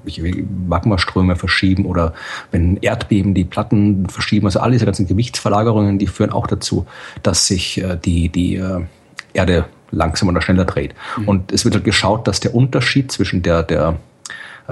Magmaströme 0.68 1.36
verschieben 1.36 1.86
oder 1.86 2.14
wenn 2.52 2.78
Erdbeben 2.78 3.34
die 3.34 3.46
Platten 3.46 4.08
verschieben. 4.10 4.48
Also 4.48 4.60
all 4.60 4.72
diese 4.72 4.86
ganzen 4.86 5.08
Gewichtsverlagerungen, 5.08 6.00
die 6.00 6.08
führen 6.08 6.32
auch 6.32 6.48
dazu, 6.48 6.86
dass 7.24 7.48
sich 7.48 7.82
äh, 7.82 7.98
die, 7.98 8.30
die 8.30 8.56
äh, 8.56 8.82
Erde 9.34 9.66
langsamer 9.92 10.32
oder 10.32 10.42
schneller 10.42 10.66
dreht. 10.66 10.94
Mhm. 11.18 11.28
Und 11.28 11.52
es 11.52 11.66
wird 11.66 11.76
halt 11.76 11.84
geschaut, 11.84 12.28
dass 12.28 12.40
der 12.40 12.54
Unterschied 12.56 13.12
zwischen 13.12 13.42
der, 13.42 13.64
der 13.64 13.98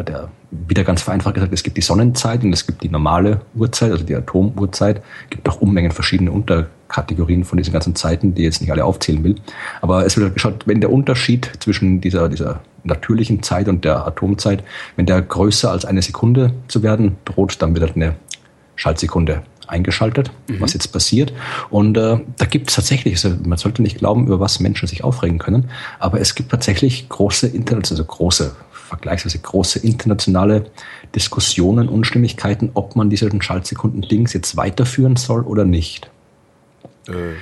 der, 0.03 0.29
wieder 0.51 0.83
ganz 0.83 1.01
vereinfacht 1.01 1.35
gesagt, 1.35 1.53
es 1.53 1.63
gibt 1.63 1.77
die 1.77 1.81
Sonnenzeit 1.81 2.43
und 2.43 2.53
es 2.53 2.65
gibt 2.65 2.83
die 2.83 2.89
normale 2.89 3.41
Uhrzeit, 3.55 3.91
also 3.91 4.03
die 4.03 4.15
Atomuhrzeit. 4.15 5.01
Es 5.25 5.29
gibt 5.31 5.49
auch 5.49 5.61
Unmengen 5.61 5.91
verschiedene 5.91 6.31
Unterkategorien 6.31 7.43
von 7.43 7.57
diesen 7.57 7.73
ganzen 7.73 7.95
Zeiten, 7.95 8.33
die 8.33 8.41
ich 8.41 8.45
jetzt 8.45 8.61
nicht 8.61 8.71
alle 8.71 8.85
aufzählen 8.85 9.23
will. 9.23 9.35
Aber 9.81 10.05
es 10.05 10.17
wird 10.17 10.33
geschaut, 10.33 10.67
wenn 10.67 10.81
der 10.81 10.91
Unterschied 10.91 11.51
zwischen 11.59 12.01
dieser, 12.01 12.29
dieser 12.29 12.61
natürlichen 12.83 13.43
Zeit 13.43 13.67
und 13.67 13.85
der 13.85 14.05
Atomzeit, 14.07 14.63
wenn 14.95 15.05
der 15.05 15.21
größer 15.21 15.71
als 15.71 15.85
eine 15.85 16.01
Sekunde 16.01 16.53
zu 16.67 16.83
werden 16.83 17.17
droht, 17.25 17.61
dann 17.61 17.73
wird 17.73 17.83
halt 17.83 17.95
eine 17.95 18.15
Schaltsekunde 18.75 19.43
eingeschaltet, 19.67 20.31
mhm. 20.47 20.61
was 20.61 20.73
jetzt 20.73 20.87
passiert. 20.89 21.33
Und 21.69 21.97
äh, 21.97 22.19
da 22.37 22.45
gibt 22.45 22.69
es 22.69 22.75
tatsächlich, 22.75 23.15
also 23.15 23.37
man 23.45 23.57
sollte 23.57 23.81
nicht 23.81 23.97
glauben, 23.97 24.27
über 24.27 24.39
was 24.39 24.59
Menschen 24.59 24.87
sich 24.87 25.03
aufregen 25.03 25.39
können, 25.39 25.69
aber 25.99 26.19
es 26.19 26.35
gibt 26.35 26.51
tatsächlich 26.51 27.09
große 27.09 27.47
Internet, 27.47 27.91
also 27.91 28.03
große 28.03 28.55
vergleichsweise 28.87 29.39
große 29.39 29.79
internationale 29.79 30.65
Diskussionen, 31.13 31.89
Unstimmigkeiten, 31.89 32.71
ob 32.73 32.95
man 32.95 33.09
diese 33.09 33.29
Schaltsekunden-Dings 33.41 34.33
jetzt 34.33 34.57
weiterführen 34.57 35.15
soll 35.15 35.41
oder 35.41 35.65
nicht. 35.65 36.09
Äh. 37.07 37.35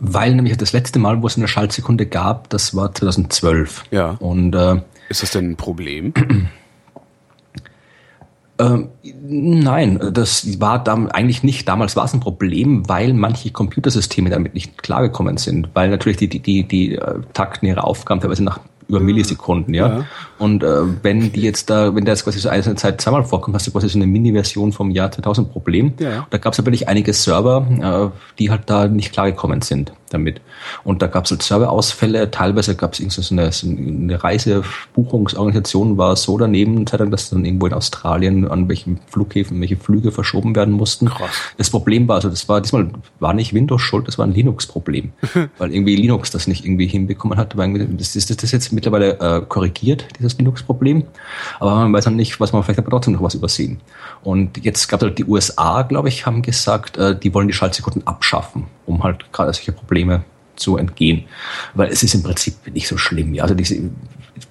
Weil 0.00 0.34
nämlich 0.34 0.56
das 0.56 0.72
letzte 0.72 0.98
Mal, 0.98 1.22
wo 1.22 1.26
es 1.26 1.36
eine 1.36 1.48
Schaltsekunde 1.48 2.06
gab, 2.06 2.50
das 2.50 2.74
war 2.74 2.94
2012. 2.94 3.84
Ja. 3.90 4.10
Und 4.20 4.54
äh, 4.54 4.82
ist 5.08 5.22
das 5.22 5.30
denn 5.30 5.52
ein 5.52 5.56
Problem? 5.56 6.12
Ähm, 8.56 8.90
nein, 9.02 9.98
das 10.12 10.60
war 10.60 10.82
dann 10.82 11.10
eigentlich 11.10 11.42
nicht. 11.42 11.66
Damals 11.66 11.96
war 11.96 12.04
es 12.04 12.14
ein 12.14 12.20
Problem, 12.20 12.88
weil 12.88 13.12
manche 13.12 13.50
Computersysteme 13.50 14.30
damit 14.30 14.54
nicht 14.54 14.80
klargekommen 14.80 15.38
sind, 15.38 15.70
weil 15.74 15.90
natürlich 15.90 16.18
die, 16.18 16.28
die, 16.28 16.38
die, 16.38 16.62
die 16.62 16.94
äh, 16.94 17.20
takten 17.32 17.66
ihre 17.66 17.82
Aufgaben 17.82 18.20
teilweise 18.20 18.44
nach 18.44 18.60
über 18.88 19.00
Millisekunden, 19.00 19.74
ja. 19.74 19.88
ja. 19.88 20.06
Und 20.38 20.62
äh, 20.62 20.82
wenn 21.02 21.32
die 21.32 21.42
jetzt 21.42 21.70
da, 21.70 21.94
wenn 21.94 22.04
das 22.04 22.24
quasi 22.24 22.38
so 22.38 22.48
eine 22.48 22.74
Zeit 22.74 23.00
zweimal 23.00 23.24
vorkommt, 23.24 23.54
hast 23.54 23.66
du 23.66 23.70
quasi 23.70 23.88
so 23.88 23.98
eine 23.98 24.06
Mini-Version 24.06 24.72
vom 24.72 24.90
Jahr 24.90 25.10
2000 25.10 25.52
Problem. 25.52 25.92
Ja. 25.98 26.26
Da 26.30 26.38
gab 26.38 26.52
es 26.52 26.58
natürlich 26.58 26.88
einige 26.88 27.12
Server, 27.12 28.12
äh, 28.12 28.18
die 28.38 28.50
halt 28.50 28.62
da 28.66 28.86
nicht 28.88 29.12
klargekommen 29.12 29.62
sind 29.62 29.92
damit. 30.14 30.40
Und 30.82 31.02
da 31.02 31.06
gab 31.06 31.26
es 31.26 31.30
halt 31.30 31.42
Serverausfälle, 31.42 32.30
teilweise 32.30 32.74
gab 32.74 32.94
es 32.94 32.98
so 33.14 33.34
eine, 33.34 33.52
so 33.52 33.66
eine 33.66 34.22
Reisebuchungsorganisation 34.22 35.98
war 35.98 36.16
so 36.16 36.38
daneben, 36.38 36.84
dass 36.84 37.30
dann 37.30 37.44
irgendwo 37.44 37.66
in 37.66 37.74
Australien 37.74 38.48
an 38.48 38.68
welchen 38.68 39.00
Flughäfen 39.08 39.60
welche 39.60 39.76
Flüge 39.76 40.12
verschoben 40.12 40.56
werden 40.56 40.72
mussten. 40.72 41.06
Krass. 41.06 41.30
Das 41.58 41.70
Problem 41.70 42.08
war, 42.08 42.16
also 42.16 42.28
das 42.28 42.48
war 42.48 42.60
diesmal 42.60 42.88
war 43.20 43.34
nicht 43.34 43.52
Windows 43.52 43.82
schuld, 43.82 44.08
das 44.08 44.18
war 44.18 44.26
ein 44.26 44.32
Linux-Problem, 44.32 45.12
weil 45.58 45.74
irgendwie 45.74 45.96
Linux 45.96 46.30
das 46.30 46.46
nicht 46.46 46.64
irgendwie 46.64 46.86
hinbekommen 46.86 47.38
hat. 47.38 47.54
Das 47.56 48.16
ist 48.16 48.42
das 48.42 48.52
jetzt 48.52 48.72
mittlerweile 48.72 49.18
äh, 49.20 49.40
korrigiert, 49.46 50.06
dieses 50.18 50.38
Linux-Problem. 50.38 51.04
Aber 51.60 51.74
man 51.76 51.92
weiß 51.92 52.06
noch 52.06 52.12
nicht, 52.12 52.40
was 52.40 52.52
man 52.52 52.62
vielleicht 52.62 52.78
aber 52.80 52.90
trotzdem 52.90 53.14
noch 53.14 53.22
was 53.22 53.34
übersehen. 53.34 53.80
Und 54.22 54.64
jetzt 54.64 54.88
gab 54.88 55.00
es 55.00 55.08
halt 55.08 55.18
die 55.18 55.24
USA, 55.24 55.82
glaube 55.82 56.08
ich, 56.08 56.26
haben 56.26 56.42
gesagt, 56.42 56.96
äh, 56.96 57.18
die 57.18 57.32
wollen 57.34 57.48
die 57.48 57.54
Schaltsekunden 57.54 58.06
abschaffen, 58.06 58.66
um 58.86 59.02
halt 59.02 59.32
gerade 59.32 59.52
solche 59.52 59.72
Probleme 59.72 60.24
zu 60.56 60.76
entgehen. 60.76 61.24
Weil 61.74 61.88
es 61.88 62.02
ist 62.02 62.14
im 62.14 62.22
Prinzip 62.22 62.54
nicht 62.72 62.88
so 62.88 62.96
schlimm. 62.96 63.34
Ja? 63.34 63.42
Also 63.42 63.54
diese, 63.54 63.76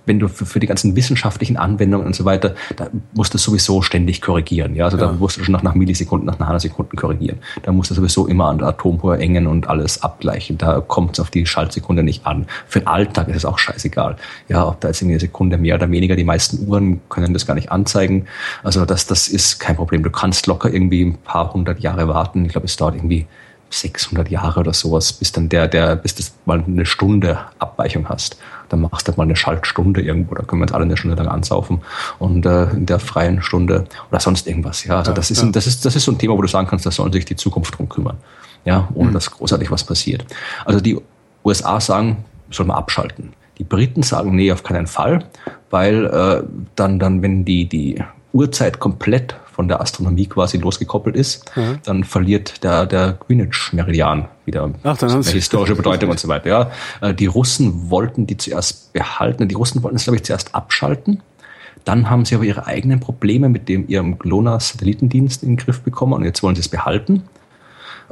wenn 0.06 0.20
du 0.20 0.28
für, 0.28 0.46
für, 0.46 0.60
die 0.60 0.68
ganzen 0.68 0.96
wissenschaftlichen 0.96 1.58
Anwendungen 1.58 2.06
und 2.06 2.16
so 2.16 2.26
weiter, 2.26 2.56
da 2.76 2.90
musst 3.14 3.34
du 3.34 3.38
sowieso 3.38 3.82
ständig 3.82 4.22
korrigieren. 4.22 4.76
Ja, 4.76 4.86
also 4.86 4.98
ja. 4.98 5.08
da 5.08 5.14
musst 5.14 5.38
du 5.38 5.44
schon 5.44 5.54
nach, 5.54 5.64
nach 5.64 5.76
Millisekunden, 5.76 6.26
nach 6.26 6.40
Nanosekunden 6.40 6.98
korrigieren. 6.98 7.40
Da 7.64 7.72
musst 7.72 7.92
du 7.92 7.96
sowieso 7.96 8.28
immer 8.28 8.48
an 8.50 8.60
der 8.60 8.70
Atomhohe 8.70 9.18
engen 9.18 9.48
und 9.48 9.68
alles 9.68 10.02
abgleichen. 10.04 10.58
Da 10.58 10.82
kommt 10.82 11.14
es 11.14 11.20
auf 11.20 11.30
die 11.30 11.46
Schaltsekunde 11.46 12.04
nicht 12.04 12.26
an. 12.26 12.48
Für 12.68 12.80
den 12.80 12.88
Alltag 12.88 13.28
ist 13.30 13.38
es 13.38 13.46
auch 13.46 13.60
scheißegal. 13.60 14.18
Ja, 14.50 14.68
ob 14.68 14.80
da 14.82 14.90
jetzt 14.90 15.02
irgendwie 15.02 15.16
eine 15.16 15.22
Sekunde 15.22 15.58
mehr 15.58 15.76
oder 15.76 15.90
weniger, 15.90 16.16
die 16.16 16.24
meisten 16.24 16.68
Uhren 16.68 17.02
können 17.10 17.34
das 17.34 17.46
gar 17.46 17.56
nicht 17.56 17.72
anzeigen. 17.72 18.26
Also 18.64 18.86
das, 18.86 19.08
das 19.08 19.28
ist 19.28 19.60
kein 19.60 19.76
Problem. 19.76 20.04
Du 20.04 20.12
kannst 20.12 20.48
locker 20.48 20.74
irgendwie 20.74 21.04
ein 21.04 21.16
paar 21.16 21.54
hundert 21.54 21.80
Jahre 21.80 22.08
warten. 22.08 22.46
Ich 22.46 22.52
glaube, 22.52 22.66
es 22.66 22.76
dauert 22.76 22.96
irgendwie 22.96 23.28
600 23.80 24.30
Jahre 24.30 24.60
oder 24.60 24.74
sowas, 24.74 25.14
bis 25.14 25.32
dann 25.32 25.50
der, 25.50 25.68
der, 25.68 25.96
bis 25.96 26.16
du 26.16 26.24
mal 26.46 26.64
eine 26.66 26.86
Stunde 26.86 27.40
Abweichung 27.60 28.08
hast. 28.10 28.38
Dann 28.70 28.82
machst 28.82 29.08
du 29.08 29.14
mal 29.16 29.24
eine 29.24 29.36
Schaltstunde 29.36 30.02
irgendwo, 30.02 30.36
da 30.36 30.44
können 30.44 30.62
wir 30.62 30.64
uns 30.64 30.74
alle 30.74 30.86
eine 30.86 30.98
Stunde 30.98 31.16
lang 31.18 31.28
ansaufen 31.28 31.82
und 32.20 32.46
äh, 32.46 32.70
in 32.72 32.86
der 32.86 33.00
freien 33.00 33.42
Stunde 33.42 33.86
oder 34.10 34.20
sonst 34.20 34.48
irgendwas. 34.48 34.84
Ja, 34.84 34.98
also 35.00 35.12
ja, 35.12 35.16
das 35.16 35.32
ist, 35.32 35.44
ja. 35.44 35.50
das 35.50 35.68
ist, 35.68 35.86
das 35.86 35.96
ist 35.96 36.06
so 36.06 36.12
ein 36.12 36.18
Thema, 36.18 36.38
wo 36.38 36.42
du 36.42 36.48
sagen 36.48 36.68
kannst, 36.68 36.86
da 36.86 36.92
sollen 36.92 37.12
sich 37.12 37.26
die 37.26 37.36
Zukunft 37.36 37.78
drum 37.78 37.90
kümmern. 37.90 38.18
Ja, 38.66 38.88
ohne 38.94 39.10
mhm. 39.10 39.14
dass 39.14 39.30
großartig 39.30 39.70
was 39.72 39.84
passiert. 39.84 40.26
Also 40.66 40.80
die 40.80 40.98
USA 41.44 41.82
sagen, 41.82 42.24
soll 42.50 42.66
man 42.66 42.78
abschalten. 42.78 43.34
Die 43.58 43.64
Briten 43.64 44.04
sagen, 44.04 44.36
nee, 44.36 44.52
auf 44.52 44.64
keinen 44.64 44.88
Fall, 44.88 45.26
weil 45.70 46.06
äh, 46.06 46.44
dann, 46.76 47.00
dann, 47.00 47.22
wenn 47.22 47.46
die, 47.46 47.68
die 47.68 48.02
Uhrzeit 48.32 48.80
komplett 48.80 49.36
von 49.54 49.68
der 49.68 49.80
Astronomie 49.80 50.26
quasi 50.26 50.58
losgekoppelt 50.58 51.16
ist, 51.16 51.56
mhm. 51.56 51.80
dann 51.84 52.04
verliert 52.04 52.64
der, 52.64 52.86
der 52.86 53.18
Greenwich-Meridian 53.26 54.28
wieder 54.46 54.72
Ach, 54.84 54.98
dann 54.98 55.12
eine 55.12 55.24
historische 55.24 55.76
Bedeutung 55.76 56.10
und 56.10 56.20
so 56.20 56.28
weiter. 56.28 56.50
Ja, 56.50 56.72
äh, 57.02 57.14
die 57.14 57.28
Russen 57.28 57.90
wollten 57.90 58.28
die 58.28 58.38
zuerst 58.38 58.92
behalten. 58.94 59.48
Die 59.48 59.56
Russen 59.56 59.84
wollten 59.84 59.98
es, 59.98 60.04
glaube 60.04 60.18
ich, 60.18 60.24
zuerst 60.24 60.54
abschalten. 60.56 61.22
Dann 61.86 62.10
haben 62.10 62.26
sie 62.26 62.36
aber 62.36 62.44
ihre 62.46 62.66
eigenen 62.66 63.00
Probleme 63.00 63.50
mit 63.50 63.70
dem 63.70 63.88
ihrem 63.88 64.18
GLONASS-Satellitendienst 64.18 65.44
in 65.44 65.50
den 65.50 65.58
Griff 65.58 65.82
bekommen 65.82 66.14
und 66.14 66.24
jetzt 66.24 66.42
wollen 66.44 66.56
sie 66.56 66.62
es 66.62 66.70
behalten. 66.70 67.24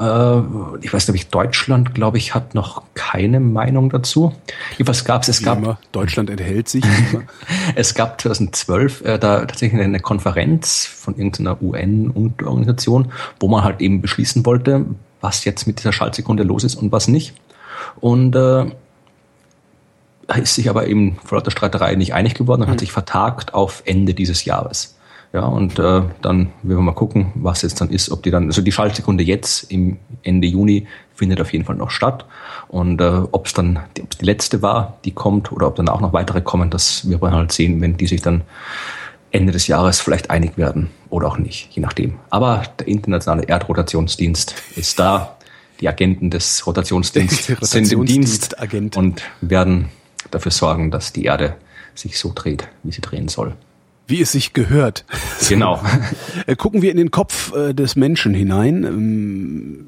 Äh, 0.01 0.41
ich 0.81 0.91
weiß 0.91 1.09
nicht, 1.09 1.33
Deutschland, 1.33 1.93
glaube 1.93 2.17
ich, 2.17 2.33
hat 2.33 2.55
noch 2.55 2.81
keine 2.95 3.39
Meinung 3.39 3.89
dazu. 3.89 4.33
Jedenfalls 4.71 5.05
gab 5.05 5.21
es, 5.21 5.29
es 5.29 5.43
gab. 5.43 5.59
Immer. 5.59 5.77
Deutschland 5.91 6.29
enthält 6.29 6.69
sich. 6.69 6.83
es 7.75 7.93
gab 7.93 8.19
2012 8.19 9.01
äh, 9.01 9.19
da 9.19 9.45
tatsächlich 9.45 9.79
eine 9.79 9.99
Konferenz 9.99 10.85
von 10.85 11.15
irgendeiner 11.15 11.61
UN-Organisation, 11.61 13.11
wo 13.39 13.47
man 13.47 13.63
halt 13.63 13.81
eben 13.81 14.01
beschließen 14.01 14.45
wollte, 14.45 14.85
was 15.21 15.45
jetzt 15.45 15.67
mit 15.67 15.79
dieser 15.79 15.93
Schaltsekunde 15.93 16.43
los 16.43 16.63
ist 16.63 16.75
und 16.75 16.91
was 16.91 17.07
nicht. 17.07 17.35
Und 17.99 18.35
äh, 18.35 18.65
ist 20.41 20.55
sich 20.55 20.69
aber 20.69 20.87
eben 20.87 21.17
vor 21.23 21.37
lauter 21.37 21.51
Streiterei 21.51 21.95
nicht 21.95 22.13
einig 22.13 22.33
geworden 22.33 22.61
und 22.61 22.69
mhm. 22.69 22.71
hat 22.71 22.79
sich 22.79 22.91
vertagt 22.91 23.53
auf 23.53 23.83
Ende 23.85 24.13
dieses 24.13 24.45
Jahres. 24.45 24.95
Ja, 25.34 25.45
und 25.45 25.79
äh, 25.79 26.01
dann 26.21 26.47
werden 26.61 26.77
wir 26.77 26.82
mal 26.82 26.91
gucken, 26.91 27.32
was 27.36 27.61
jetzt 27.61 27.79
dann 27.79 27.89
ist, 27.89 28.11
ob 28.11 28.21
die 28.23 28.32
dann, 28.32 28.47
also 28.47 28.61
die 28.61 28.71
Schaltsekunde 28.71 29.23
jetzt 29.23 29.71
im 29.71 29.97
Ende 30.23 30.47
Juni 30.47 30.88
findet 31.15 31.39
auf 31.39 31.53
jeden 31.53 31.63
Fall 31.63 31.75
noch 31.75 31.89
statt. 31.89 32.25
Und 32.67 32.99
äh, 32.99 33.21
ob 33.32 33.45
es 33.45 33.53
dann 33.53 33.79
die, 33.95 34.01
ob's 34.01 34.17
die 34.17 34.25
letzte 34.25 34.61
war, 34.61 34.97
die 35.05 35.11
kommt, 35.11 35.53
oder 35.53 35.67
ob 35.67 35.75
dann 35.77 35.88
auch 35.88 36.01
noch 36.01 36.11
weitere 36.11 36.41
kommen, 36.41 36.69
das 36.69 37.09
wird 37.09 37.21
man 37.21 37.34
halt 37.34 37.53
sehen, 37.53 37.79
wenn 37.79 37.95
die 37.95 38.07
sich 38.07 38.21
dann 38.21 38.41
Ende 39.32 39.53
des 39.53 39.67
Jahres 39.67 40.01
vielleicht 40.01 40.29
einig 40.29 40.57
werden 40.57 40.89
oder 41.09 41.27
auch 41.27 41.38
nicht, 41.38 41.69
je 41.71 41.82
nachdem. 41.82 42.15
Aber 42.29 42.63
der 42.79 42.89
internationale 42.89 43.43
Erdrotationsdienst 43.43 44.55
ist 44.75 44.99
da. 44.99 45.38
Die 45.79 45.88
Agenten 45.88 46.29
des 46.29 46.67
Rotationsdienstes 46.67 47.57
sind 47.71 47.91
im 47.91 48.05
Dienst 48.05 48.55
und 48.95 49.23
werden 49.39 49.89
dafür 50.29 50.51
sorgen, 50.51 50.91
dass 50.91 51.13
die 51.13 51.23
Erde 51.23 51.55
sich 51.95 52.19
so 52.19 52.34
dreht, 52.36 52.67
wie 52.84 52.91
sie 52.91 53.01
drehen 53.01 53.29
soll 53.29 53.55
wie 54.12 54.22
es 54.22 54.32
sich 54.32 54.53
gehört. 54.53 55.05
Genau. 55.49 55.82
Äh, 56.47 56.55
gucken 56.55 56.82
wir 56.82 56.91
in 56.91 56.97
den 56.97 57.12
Kopf 57.12 57.53
äh, 57.53 57.74
des 57.74 57.95
Menschen 57.95 58.34
hinein. 58.34 58.84
Ähm, 58.84 59.88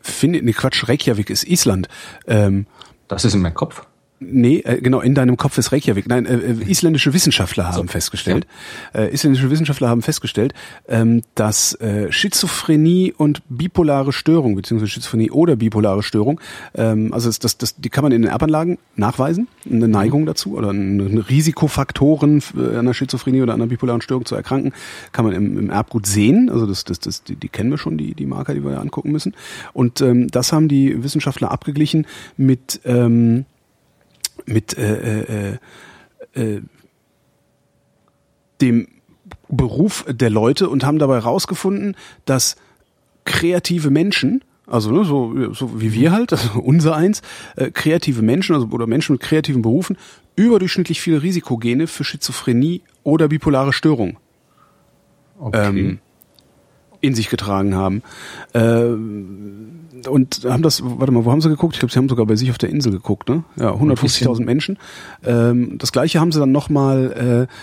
Findet, 0.00 0.44
ne 0.44 0.52
Quatsch, 0.52 0.88
Reykjavik 0.88 1.30
ist 1.30 1.44
Island. 1.44 1.88
Ähm, 2.26 2.66
das 3.08 3.24
ist 3.24 3.34
in 3.34 3.42
meinem 3.42 3.54
Kopf. 3.54 3.86
Nee, 4.30 4.58
äh, 4.60 4.80
genau, 4.80 5.00
in 5.00 5.14
deinem 5.14 5.36
Kopf 5.36 5.58
ist 5.58 5.72
Reykjavik. 5.72 6.08
Nein, 6.08 6.26
äh, 6.26 6.36
äh 6.36 6.70
isländische 6.70 7.12
Wissenschaftler 7.12 7.68
haben 7.68 7.88
so, 7.88 7.92
festgestellt, 7.92 8.46
ja. 8.94 9.00
äh, 9.00 9.14
isländische 9.14 9.50
Wissenschaftler 9.50 9.88
haben 9.88 10.02
festgestellt, 10.02 10.54
ähm, 10.88 11.22
dass 11.34 11.74
äh, 11.80 12.10
Schizophrenie 12.10 13.14
und 13.16 13.42
bipolare 13.48 14.12
Störung, 14.12 14.54
beziehungsweise 14.54 14.90
Schizophrenie 14.90 15.30
oder 15.30 15.56
bipolare 15.56 16.02
Störung, 16.02 16.40
ähm, 16.74 17.12
also 17.12 17.28
das, 17.28 17.38
das, 17.38 17.58
das, 17.58 17.76
die 17.76 17.88
kann 17.88 18.02
man 18.02 18.12
in 18.12 18.22
den 18.22 18.30
Erbanlagen 18.30 18.78
nachweisen, 18.96 19.48
eine 19.70 19.88
Neigung 19.88 20.22
mhm. 20.22 20.26
dazu 20.26 20.56
oder 20.56 20.70
eine 20.70 21.28
Risikofaktoren 21.28 22.42
einer 22.56 22.94
Schizophrenie 22.94 23.42
oder 23.42 23.54
einer 23.54 23.66
bipolaren 23.66 24.00
Störung 24.00 24.24
zu 24.24 24.34
erkranken, 24.34 24.72
kann 25.12 25.24
man 25.24 25.34
im, 25.34 25.58
im 25.58 25.70
Erbgut 25.70 26.06
sehen. 26.06 26.50
Also 26.50 26.66
das, 26.66 26.84
das, 26.84 27.00
das, 27.00 27.22
die, 27.22 27.36
die 27.36 27.48
kennen 27.48 27.70
wir 27.70 27.78
schon, 27.78 27.98
die, 27.98 28.14
die 28.14 28.26
Marker, 28.26 28.54
die 28.54 28.64
wir 28.64 28.72
da 28.72 28.80
angucken 28.80 29.12
müssen. 29.12 29.34
Und 29.72 30.00
ähm, 30.00 30.28
das 30.28 30.52
haben 30.52 30.68
die 30.68 31.02
Wissenschaftler 31.02 31.50
abgeglichen 31.50 32.06
mit 32.36 32.80
ähm, 32.84 33.46
mit 34.46 34.76
äh, 34.76 35.52
äh, 35.52 35.58
äh, 36.34 36.62
dem 38.60 38.88
Beruf 39.48 40.04
der 40.08 40.30
Leute 40.30 40.68
und 40.68 40.84
haben 40.84 40.98
dabei 40.98 41.16
herausgefunden, 41.16 41.96
dass 42.24 42.56
kreative 43.24 43.90
Menschen, 43.90 44.42
also 44.66 44.90
ne, 44.90 45.04
so, 45.04 45.52
so 45.52 45.80
wie 45.80 45.92
wir 45.92 46.12
halt, 46.12 46.32
also 46.32 46.60
unser 46.60 46.96
eins, 46.96 47.22
äh, 47.56 47.70
kreative 47.70 48.22
Menschen 48.22 48.54
also, 48.54 48.68
oder 48.68 48.86
Menschen 48.86 49.12
mit 49.12 49.22
kreativen 49.22 49.62
Berufen 49.62 49.96
überdurchschnittlich 50.36 51.00
viele 51.00 51.22
Risikogene 51.22 51.86
für 51.86 52.04
Schizophrenie 52.04 52.82
oder 53.02 53.28
bipolare 53.28 53.72
Störung 53.72 54.18
okay. 55.38 55.68
ähm, 55.68 55.98
in 57.00 57.14
sich 57.14 57.28
getragen 57.28 57.74
haben. 57.74 58.02
Äh, 58.52 58.94
und 60.08 60.44
haben 60.44 60.62
das, 60.62 60.82
warte 60.84 61.12
mal, 61.12 61.24
wo 61.24 61.30
haben 61.30 61.40
sie 61.40 61.48
geguckt? 61.48 61.74
Ich 61.74 61.80
glaube, 61.80 61.92
sie 61.92 61.98
haben 61.98 62.08
sogar 62.08 62.26
bei 62.26 62.36
sich 62.36 62.50
auf 62.50 62.58
der 62.58 62.70
Insel 62.70 62.92
geguckt, 62.92 63.28
ne? 63.28 63.44
Ja, 63.56 63.72
150.000 63.72 64.44
Menschen. 64.44 64.78
Ähm, 65.24 65.78
das 65.78 65.92
gleiche 65.92 66.20
haben 66.20 66.32
sie 66.32 66.40
dann 66.40 66.52
nochmal 66.52 67.48
äh, 67.48 67.54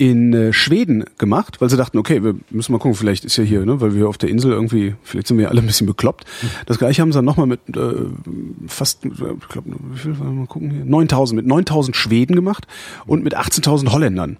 in 0.00 0.32
äh, 0.32 0.52
Schweden 0.54 1.04
gemacht, 1.18 1.60
weil 1.60 1.68
sie 1.68 1.76
dachten, 1.76 1.98
okay, 1.98 2.24
wir 2.24 2.34
müssen 2.48 2.72
mal 2.72 2.78
gucken, 2.78 2.94
vielleicht 2.94 3.26
ist 3.26 3.36
ja 3.36 3.44
hier, 3.44 3.66
ne, 3.66 3.82
weil 3.82 3.94
wir 3.94 4.08
auf 4.08 4.16
der 4.16 4.30
Insel 4.30 4.50
irgendwie, 4.50 4.94
vielleicht 5.02 5.26
sind 5.26 5.36
wir 5.36 5.50
alle 5.50 5.60
ein 5.60 5.66
bisschen 5.66 5.86
bekloppt. 5.86 6.24
Das 6.64 6.78
gleiche 6.78 7.02
haben 7.02 7.12
sie 7.12 7.18
dann 7.18 7.26
nochmal 7.26 7.46
mit 7.46 7.60
äh, 7.76 8.06
fast, 8.66 9.04
ich 9.04 9.12
glaube, 9.12 9.70
wie 9.92 9.98
viel, 9.98 10.14
mal 10.14 10.46
gucken 10.46 10.70
hier, 10.70 10.84
9000, 10.86 11.36
mit 11.36 11.46
9000 11.46 11.94
Schweden 11.94 12.34
gemacht 12.34 12.66
und 13.06 13.22
mit 13.22 13.36
18.000 13.36 13.92
Holländern. 13.92 14.38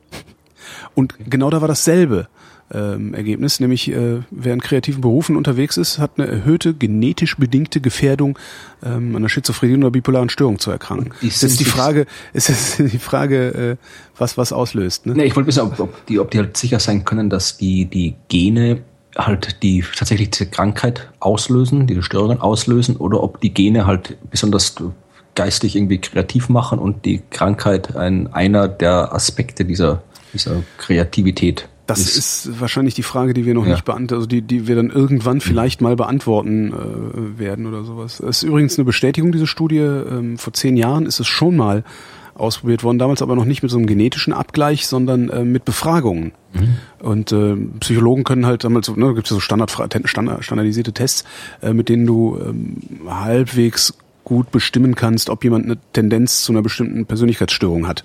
Und 0.94 1.14
genau 1.28 1.50
da 1.50 1.60
war 1.60 1.68
dasselbe 1.68 2.28
ähm, 2.72 3.14
Ergebnis, 3.14 3.60
nämlich 3.60 3.90
äh, 3.90 4.20
wer 4.30 4.54
in 4.54 4.60
kreativen 4.60 5.00
Berufen 5.00 5.36
unterwegs 5.36 5.76
ist, 5.76 5.98
hat 5.98 6.12
eine 6.16 6.28
erhöhte 6.28 6.74
genetisch 6.74 7.36
bedingte 7.36 7.80
Gefährdung 7.80 8.38
ähm, 8.84 9.10
an 9.10 9.16
einer 9.16 9.28
Schizophrenie 9.28 9.76
oder 9.76 9.90
bipolaren 9.90 10.28
Störung 10.28 10.58
zu 10.58 10.70
erkranken. 10.70 11.12
Ist 11.20 11.42
jetzt 11.42 11.60
die 11.60 11.64
Frage, 11.64 12.06
ist 12.32 12.48
jetzt 12.48 12.78
die 12.92 12.98
Frage, 12.98 13.76
äh, 13.78 13.86
was 14.16 14.38
was 14.38 14.52
auslöst. 14.52 15.06
Ne? 15.06 15.14
Nee, 15.14 15.24
ich 15.24 15.36
wollte 15.36 15.48
wissen, 15.48 15.62
ob, 15.62 15.80
ob, 15.80 16.06
die, 16.06 16.18
ob 16.18 16.30
die 16.30 16.38
halt 16.38 16.56
sicher 16.56 16.78
sein 16.78 17.04
können, 17.04 17.30
dass 17.30 17.56
die 17.56 17.86
die 17.86 18.14
Gene 18.28 18.82
halt 19.16 19.62
die 19.62 19.84
tatsächlich 19.96 20.30
diese 20.30 20.46
Krankheit 20.46 21.10
auslösen, 21.18 21.86
diese 21.86 22.02
Störungen 22.02 22.40
auslösen, 22.40 22.96
oder 22.96 23.22
ob 23.22 23.40
die 23.40 23.52
Gene 23.52 23.86
halt 23.86 24.16
besonders 24.30 24.76
geistig 25.34 25.74
irgendwie 25.74 25.98
kreativ 25.98 26.48
machen 26.48 26.78
und 26.78 27.04
die 27.04 27.22
Krankheit 27.30 27.96
ein 27.96 28.32
einer 28.32 28.68
der 28.68 29.12
Aspekte 29.12 29.64
dieser 29.64 30.02
dieser 30.32 30.62
Kreativität 30.78 31.68
das 31.90 32.16
ist, 32.16 32.46
ist, 32.46 32.60
wahrscheinlich 32.60 32.94
die 32.94 33.02
Frage, 33.02 33.34
die 33.34 33.46
wir 33.46 33.54
noch 33.54 33.64
ja. 33.64 33.72
nicht 33.72 33.84
beantworten, 33.84 34.14
also 34.14 34.26
die, 34.26 34.42
die 34.42 34.66
wir 34.66 34.76
dann 34.76 34.90
irgendwann 34.90 35.40
vielleicht 35.40 35.80
mal 35.80 35.96
beantworten 35.96 36.72
äh, 36.72 37.38
werden 37.38 37.66
oder 37.66 37.84
sowas. 37.84 38.20
Es 38.20 38.38
ist 38.38 38.42
übrigens 38.42 38.78
eine 38.78 38.84
Bestätigung, 38.84 39.32
diese 39.32 39.46
Studie. 39.46 39.78
Ähm, 39.78 40.38
vor 40.38 40.52
zehn 40.52 40.76
Jahren 40.76 41.06
ist 41.06 41.20
es 41.20 41.26
schon 41.26 41.56
mal 41.56 41.84
ausprobiert 42.34 42.82
worden, 42.82 42.98
damals 42.98 43.22
aber 43.22 43.36
noch 43.36 43.44
nicht 43.44 43.62
mit 43.62 43.70
so 43.70 43.76
einem 43.76 43.86
genetischen 43.86 44.32
Abgleich, 44.32 44.86
sondern 44.86 45.28
äh, 45.28 45.44
mit 45.44 45.64
Befragungen. 45.64 46.32
Mhm. 46.52 46.76
Und 47.06 47.32
äh, 47.32 47.56
Psychologen 47.80 48.24
können 48.24 48.46
halt 48.46 48.64
damals, 48.64 48.86
so, 48.86 48.94
ne, 48.94 49.14
gibt 49.14 49.26
es 49.26 49.30
ja 49.30 49.34
so 49.36 49.40
Standard, 49.40 49.70
standardisierte 49.70 50.92
Tests, 50.92 51.24
äh, 51.62 51.72
mit 51.72 51.88
denen 51.88 52.06
du 52.06 52.38
ähm, 52.42 52.78
halbwegs 53.08 53.94
gut 54.30 54.52
bestimmen 54.52 54.94
kannst, 54.94 55.28
ob 55.28 55.42
jemand 55.42 55.64
eine 55.64 55.76
Tendenz 55.92 56.44
zu 56.44 56.52
einer 56.52 56.62
bestimmten 56.62 57.04
Persönlichkeitsstörung 57.04 57.88
hat. 57.88 58.04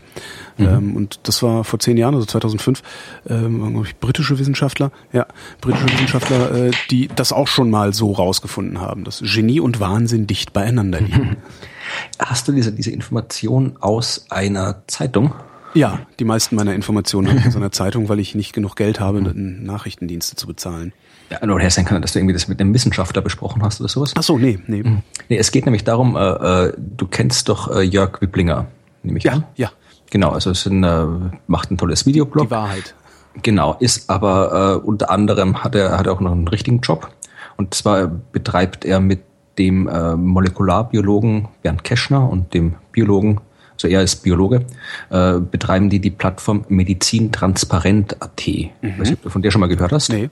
Mhm. 0.57 0.65
Ähm, 0.65 0.95
und 0.95 1.19
das 1.21 1.43
war 1.43 1.63
vor 1.63 1.77
zehn 1.77 1.97
Jahren, 1.97 2.15
also 2.15 2.25
2005, 2.25 2.81
ähm, 3.29 3.83
ich, 3.85 3.95
britische 3.97 4.39
Wissenschaftler, 4.39 4.91
ja, 5.13 5.27
britische 5.61 5.85
Wissenschaftler, 5.85 6.51
äh, 6.51 6.71
die 6.89 7.09
das 7.15 7.31
auch 7.31 7.47
schon 7.47 7.69
mal 7.69 7.93
so 7.93 8.11
rausgefunden 8.11 8.81
haben, 8.81 9.03
dass 9.03 9.21
Genie 9.21 9.59
und 9.59 9.79
Wahnsinn 9.79 10.25
dicht 10.25 10.51
beieinander 10.51 10.99
liegen. 10.99 11.37
Hast 12.17 12.47
du 12.47 12.53
diese, 12.53 12.71
diese 12.71 12.89
Information 12.89 13.77
aus 13.79 14.25
einer 14.31 14.81
Zeitung? 14.87 15.35
Ja, 15.75 15.99
die 16.17 16.25
meisten 16.25 16.55
meiner 16.55 16.73
Informationen 16.73 17.29
habe 17.29 17.37
ich 17.39 17.45
aus 17.45 17.55
einer 17.55 17.71
Zeitung, 17.71 18.09
weil 18.09 18.19
ich 18.19 18.33
nicht 18.33 18.51
genug 18.51 18.75
Geld 18.75 18.99
habe, 18.99 19.21
Nachrichtendienste 19.21 20.35
zu 20.35 20.47
bezahlen. 20.47 20.91
Ja, 21.29 21.41
oder 21.41 21.59
her 21.59 21.71
sein 21.71 21.85
kann, 21.85 22.01
dass 22.01 22.13
du 22.13 22.19
irgendwie 22.19 22.33
das 22.33 22.47
mit 22.47 22.61
einem 22.61 22.73
Wissenschaftler 22.73 23.21
besprochen 23.21 23.63
hast 23.63 23.79
oder 23.79 23.89
sowas. 23.89 24.13
Ach 24.15 24.23
so, 24.23 24.37
nee, 24.37 24.59
nee. 24.67 24.83
Hm. 24.83 25.01
Nee, 25.27 25.37
es 25.37 25.51
geht 25.51 25.65
nämlich 25.65 25.83
darum, 25.83 26.15
äh, 26.15 26.19
äh, 26.67 26.73
du 26.77 27.07
kennst 27.07 27.49
doch 27.49 27.75
äh, 27.75 27.81
Jörg 27.81 28.21
Wipplinger, 28.21 28.67
nehme 29.01 29.17
ich 29.17 29.23
ja, 29.23 29.33
an. 29.33 29.43
Ja, 29.55 29.71
Genau, 30.11 30.29
also 30.29 30.51
es 30.51 30.63
sind, 30.63 30.83
äh, 30.83 31.05
macht 31.47 31.71
ein 31.71 31.77
tolles 31.77 32.05
Videoblog. 32.05 32.45
Die 32.45 32.51
Wahrheit. 32.51 32.95
Genau, 33.41 33.75
ist 33.79 34.09
aber 34.09 34.79
äh, 34.81 34.87
unter 34.87 35.09
anderem 35.09 35.63
hat 35.63 35.75
er 35.75 35.97
hat 35.97 36.07
er 36.07 36.13
auch 36.13 36.21
noch 36.21 36.31
einen 36.31 36.47
richtigen 36.47 36.79
Job. 36.79 37.09
Und 37.57 37.73
zwar 37.73 38.07
betreibt 38.07 38.85
er 38.85 38.99
mit 38.99 39.21
dem 39.57 39.87
äh, 39.87 40.15
Molekularbiologen 40.15 41.49
Bernd 41.61 41.83
Keschner 41.83 42.29
und 42.29 42.53
dem 42.53 42.75
Biologen, 42.91 43.41
also 43.73 43.87
er 43.87 44.03
ist 44.03 44.23
Biologe, 44.23 44.65
äh, 45.09 45.39
betreiben 45.39 45.89
die 45.89 45.99
die 45.99 46.11
Plattform 46.11 46.65
medizintransparent.at. 46.69 48.47
Mhm. 48.47 48.69
Weiß 48.81 49.09
nicht, 49.09 49.13
ob 49.13 49.23
du 49.23 49.29
von 49.29 49.41
der 49.41 49.51
schon 49.51 49.61
mal 49.61 49.67
gehört 49.67 49.91
hast? 49.91 50.09
Nee. 50.09 50.29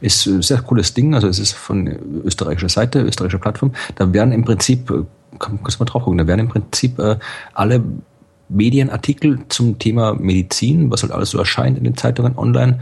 Ist 0.00 0.26
ein 0.26 0.42
sehr 0.42 0.60
cooles 0.60 0.94
Ding, 0.94 1.14
also 1.14 1.28
es 1.28 1.38
ist 1.38 1.52
von 1.52 1.86
österreichischer 2.24 2.68
Seite, 2.68 3.00
österreichischer 3.00 3.38
Plattform. 3.38 3.72
Da 3.96 4.12
werden 4.12 4.32
im 4.32 4.44
Prinzip, 4.44 4.88
kann, 5.38 5.58
kannst 5.62 5.78
du 5.78 5.84
mal 5.84 5.90
drauf 5.90 6.04
gucken, 6.04 6.18
da 6.18 6.26
werden 6.26 6.40
im 6.40 6.48
Prinzip 6.48 6.98
äh, 6.98 7.16
alle 7.54 7.82
Medienartikel 8.48 9.40
zum 9.48 9.78
Thema 9.78 10.14
Medizin, 10.14 10.90
was 10.90 11.02
halt 11.02 11.12
alles 11.12 11.30
so 11.30 11.38
erscheint 11.38 11.78
in 11.78 11.84
den 11.84 11.96
Zeitungen 11.96 12.36
online, 12.36 12.80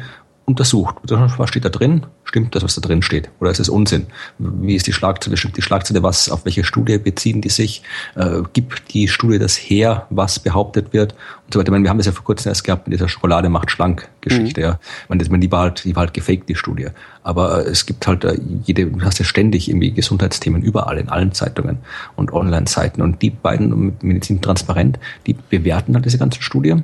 untersucht. 0.50 0.96
Was 1.02 1.48
steht 1.48 1.64
da 1.64 1.68
drin? 1.68 2.06
Stimmt 2.24 2.54
das, 2.54 2.62
was 2.62 2.74
da 2.74 2.80
drin 2.80 3.02
steht? 3.02 3.30
Oder 3.40 3.50
ist 3.50 3.58
es 3.58 3.68
Unsinn? 3.68 4.06
Wie 4.38 4.76
ist 4.76 4.86
die 4.86 4.92
Schlagzeile? 4.92 5.36
Stimmt 5.36 5.56
die 5.56 5.62
Schlagzeile? 5.62 6.02
Was, 6.02 6.30
auf 6.30 6.44
welche 6.44 6.62
Studie 6.62 6.98
beziehen 6.98 7.40
die 7.40 7.48
sich? 7.48 7.82
Äh, 8.14 8.42
gibt 8.52 8.94
die 8.94 9.08
Studie 9.08 9.38
das 9.38 9.56
her, 9.56 10.06
was 10.10 10.38
behauptet 10.38 10.92
wird? 10.92 11.12
Und 11.46 11.54
so 11.54 11.58
weiter. 11.58 11.68
Ich 11.68 11.72
meine, 11.72 11.84
wir 11.84 11.90
haben 11.90 11.98
das 11.98 12.06
ja 12.06 12.12
vor 12.12 12.24
kurzem 12.24 12.50
erst 12.50 12.64
gehabt 12.64 12.86
mit 12.86 12.94
dieser 12.94 13.08
Schokolade 13.08 13.48
macht 13.48 13.70
schlank 13.70 14.08
Geschichte. 14.20 14.60
Mhm. 14.60 14.66
Ja. 14.66 14.78
Ich 15.02 15.08
meine, 15.08 15.24
das, 15.24 15.40
die 15.40 15.50
war 15.50 15.60
halt, 15.62 15.84
die 15.84 15.96
war 15.96 16.02
halt 16.02 16.14
gefaked, 16.14 16.48
die 16.48 16.54
Studie. 16.54 16.88
Aber 17.22 17.66
äh, 17.66 17.70
es 17.70 17.86
gibt 17.86 18.06
halt 18.06 18.24
äh, 18.24 18.38
jede, 18.64 18.86
du 18.86 19.02
hast 19.02 19.18
ja 19.18 19.24
ständig 19.24 19.68
irgendwie 19.68 19.90
Gesundheitsthemen 19.92 20.62
überall, 20.62 20.98
in 20.98 21.08
allen 21.08 21.32
Zeitungen 21.32 21.78
und 22.16 22.32
Online-Seiten. 22.32 23.02
Und 23.02 23.22
die 23.22 23.30
beiden 23.30 23.96
Medizin 24.02 24.40
transparent, 24.40 24.98
die 25.26 25.34
bewerten 25.34 25.94
halt 25.94 26.04
diese 26.04 26.18
ganze 26.18 26.42
Studie. 26.42 26.76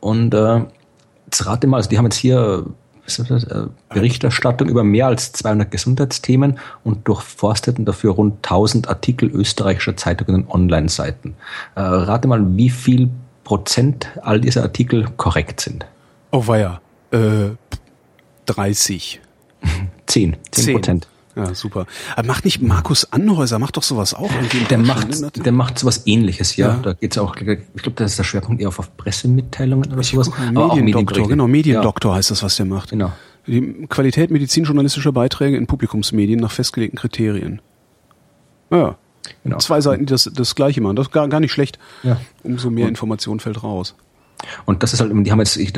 Und 0.00 0.34
äh, 0.34 0.60
jetzt 1.26 1.46
rate 1.46 1.66
mal, 1.66 1.76
also 1.76 1.88
die 1.88 1.98
haben 1.98 2.06
jetzt 2.06 2.16
hier 2.16 2.64
Berichterstattung 3.88 4.68
über 4.68 4.84
mehr 4.84 5.06
als 5.06 5.32
200 5.32 5.70
Gesundheitsthemen 5.70 6.58
und 6.84 7.08
durchforsteten 7.08 7.84
dafür 7.84 8.12
rund 8.12 8.36
1000 8.36 8.88
Artikel 8.88 9.30
österreichischer 9.30 9.96
Zeitungen 9.96 10.44
und 10.44 10.50
Online-Seiten. 10.50 11.34
Äh, 11.74 11.80
rate 11.80 12.28
mal, 12.28 12.56
wie 12.56 12.70
viel 12.70 13.10
Prozent 13.44 14.08
all 14.22 14.40
dieser 14.40 14.62
Artikel 14.62 15.06
korrekt 15.16 15.60
sind. 15.60 15.86
Oh 16.30 16.46
weia, 16.46 16.80
äh, 17.12 17.50
30. 18.46 19.20
10, 20.06 20.36
10 20.50 20.74
Prozent. 20.74 21.08
Ja, 21.38 21.54
super. 21.54 21.86
Aber 22.16 22.26
macht 22.26 22.44
nicht 22.44 22.60
Markus 22.60 23.12
Anhäuser, 23.12 23.60
macht 23.60 23.76
doch 23.76 23.84
sowas 23.84 24.12
auch 24.12 24.30
irgendwie. 24.34 24.64
Der 24.64 24.78
macht, 24.78 25.44
der 25.44 25.52
macht 25.52 25.78
sowas 25.78 26.02
ähnliches, 26.04 26.56
ja. 26.56 26.68
ja. 26.68 26.76
Da 26.82 26.92
geht's 26.94 27.16
auch, 27.16 27.36
ich 27.36 27.44
glaube, 27.44 27.92
da 27.94 28.04
ist 28.04 28.18
der 28.18 28.24
Schwerpunkt 28.24 28.60
eher 28.60 28.68
auf, 28.68 28.80
auf 28.80 28.96
Pressemitteilungen 28.96 29.92
oder 29.92 30.00
ich 30.00 30.08
sowas. 30.08 30.30
Mediendoktor, 30.50 31.28
genau, 31.28 31.46
Mediendoktor 31.46 32.12
ja. 32.12 32.18
heißt 32.18 32.32
das, 32.32 32.42
was 32.42 32.56
der 32.56 32.66
macht. 32.66 32.90
Genau. 32.90 33.12
Die 33.46 33.86
Qualität 33.88 34.32
medizinjournalistischer 34.32 35.12
Beiträge 35.12 35.56
in 35.56 35.68
Publikumsmedien 35.68 36.40
nach 36.40 36.50
festgelegten 36.50 36.98
Kriterien. 36.98 37.62
Ja. 38.70 38.96
Genau. 39.44 39.58
Zwei 39.58 39.80
Seiten, 39.80 40.06
die 40.06 40.10
das, 40.10 40.28
das 40.32 40.54
gleiche 40.54 40.80
machen. 40.80 40.96
Das 40.96 41.06
ist 41.06 41.12
gar, 41.12 41.28
gar 41.28 41.40
nicht 41.40 41.52
schlecht. 41.52 41.78
Ja. 42.02 42.20
Umso 42.42 42.70
mehr 42.70 42.88
Information 42.88 43.38
fällt 43.40 43.62
raus. 43.62 43.94
Und 44.64 44.82
das 44.82 44.92
ist 44.92 45.00
halt, 45.00 45.12
die 45.14 45.32
haben 45.32 45.38
jetzt, 45.40 45.56
ich, 45.56 45.72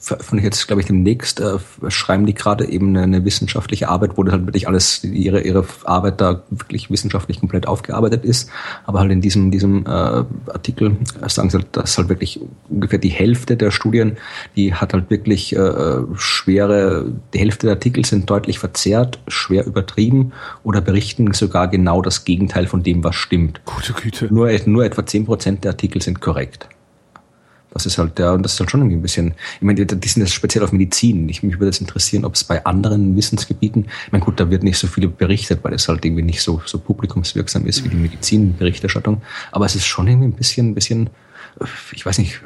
von 0.00 0.38
jetzt, 0.38 0.66
glaube 0.66 0.80
ich, 0.80 0.86
demnächst 0.86 1.40
äh, 1.40 1.58
schreiben 1.88 2.24
die 2.26 2.34
gerade 2.34 2.66
eben 2.66 2.90
eine, 2.90 3.02
eine, 3.02 3.24
wissenschaftliche 3.24 3.88
Arbeit, 3.88 4.16
wo 4.16 4.22
das 4.22 4.32
halt 4.32 4.46
wirklich 4.46 4.66
alles, 4.66 5.04
ihre, 5.04 5.40
ihre 5.40 5.64
Arbeit 5.84 6.20
da 6.20 6.42
wirklich 6.50 6.90
wissenschaftlich 6.90 7.40
komplett 7.40 7.66
aufgearbeitet 7.66 8.24
ist. 8.24 8.50
Aber 8.86 9.00
halt 9.00 9.10
in 9.10 9.20
diesem, 9.20 9.50
diesem 9.50 9.84
äh, 9.84 9.88
Artikel 9.88 10.96
sagen 11.26 11.50
sie 11.50 11.58
halt, 11.58 11.68
dass 11.72 11.98
halt 11.98 12.08
wirklich 12.08 12.40
ungefähr 12.68 12.98
die 12.98 13.10
Hälfte 13.10 13.56
der 13.56 13.70
Studien, 13.70 14.16
die 14.56 14.74
hat 14.74 14.94
halt 14.94 15.10
wirklich 15.10 15.54
äh, 15.54 15.98
schwere, 16.14 17.12
die 17.34 17.38
Hälfte 17.38 17.66
der 17.66 17.76
Artikel 17.76 18.04
sind 18.04 18.30
deutlich 18.30 18.58
verzerrt, 18.58 19.18
schwer 19.28 19.66
übertrieben 19.66 20.32
oder 20.62 20.80
berichten 20.80 21.32
sogar 21.32 21.68
genau 21.68 22.02
das 22.02 22.24
Gegenteil 22.24 22.66
von 22.66 22.82
dem, 22.82 23.04
was 23.04 23.16
stimmt. 23.16 23.60
Gute 23.64 23.92
Güte. 23.92 24.32
Nur, 24.32 24.50
nur 24.66 24.84
etwa 24.84 25.04
zehn 25.04 25.26
Prozent 25.26 25.64
der 25.64 25.72
Artikel 25.72 26.00
sind 26.00 26.20
korrekt. 26.20 26.68
Das 27.70 27.86
ist 27.86 27.98
halt 27.98 28.18
der, 28.18 28.32
und 28.32 28.42
das 28.42 28.54
ist 28.54 28.60
halt 28.60 28.70
schon 28.70 28.80
irgendwie 28.80 28.96
ein 28.96 29.02
bisschen, 29.02 29.34
ich 29.56 29.62
meine, 29.62 29.84
die, 29.84 30.00
die 30.00 30.08
sind 30.08 30.22
jetzt 30.22 30.32
speziell 30.32 30.64
auf 30.64 30.72
Medizin. 30.72 31.28
Ich, 31.28 31.42
mich 31.42 31.54
würde 31.54 31.66
jetzt 31.66 31.80
interessieren, 31.80 32.24
ob 32.24 32.34
es 32.34 32.44
bei 32.44 32.64
anderen 32.64 33.14
Wissensgebieten, 33.16 33.86
ich 34.06 34.12
meine, 34.12 34.24
gut, 34.24 34.40
da 34.40 34.50
wird 34.50 34.62
nicht 34.62 34.78
so 34.78 34.86
viel 34.86 35.08
berichtet, 35.08 35.60
weil 35.62 35.74
es 35.74 35.88
halt 35.88 36.04
irgendwie 36.04 36.22
nicht 36.22 36.42
so, 36.42 36.62
so 36.64 36.78
publikumswirksam 36.78 37.66
ist 37.66 37.84
wie 37.84 37.88
die 37.90 37.96
Medizinberichterstattung. 37.96 39.22
Aber 39.52 39.66
es 39.66 39.74
ist 39.74 39.86
schon 39.86 40.08
irgendwie 40.08 40.28
ein 40.28 40.32
bisschen, 40.32 40.70
ein 40.70 40.74
bisschen, 40.74 41.10
ich 41.92 42.06
weiß 42.06 42.18
nicht, 42.18 42.40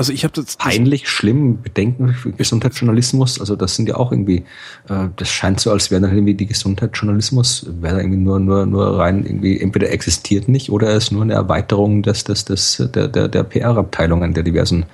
also 0.00 0.14
ich 0.14 0.24
habe 0.24 0.32
das 0.32 0.56
peinlich, 0.56 1.10
schlimm, 1.10 1.60
Bedenken 1.60 2.14
für 2.14 2.32
Gesundheitsjournalismus. 2.32 3.38
Also 3.38 3.54
das 3.54 3.76
sind 3.76 3.86
ja 3.86 3.96
auch 3.96 4.12
irgendwie, 4.12 4.44
äh, 4.88 5.08
das 5.14 5.28
scheint 5.28 5.60
so, 5.60 5.70
als 5.70 5.90
wäre 5.90 6.00
dann 6.00 6.12
irgendwie 6.12 6.32
die 6.32 6.46
Gesundheitsjournalismus, 6.46 7.66
wäre 7.82 7.96
da 7.96 8.00
irgendwie 8.00 8.18
nur 8.18 8.40
nur 8.40 8.64
nur 8.64 8.98
rein 8.98 9.26
irgendwie 9.26 9.60
entweder 9.60 9.90
existiert 9.90 10.48
nicht 10.48 10.70
oder 10.70 10.90
ist 10.94 11.12
nur 11.12 11.20
eine 11.20 11.34
Erweiterung 11.34 12.02
des 12.02 12.24
des 12.24 12.46
des 12.46 12.88
der 12.94 13.08
der, 13.08 13.28
der 13.28 13.42
PR-Abteilungen 13.42 14.32
der 14.32 14.42
diversen 14.42 14.86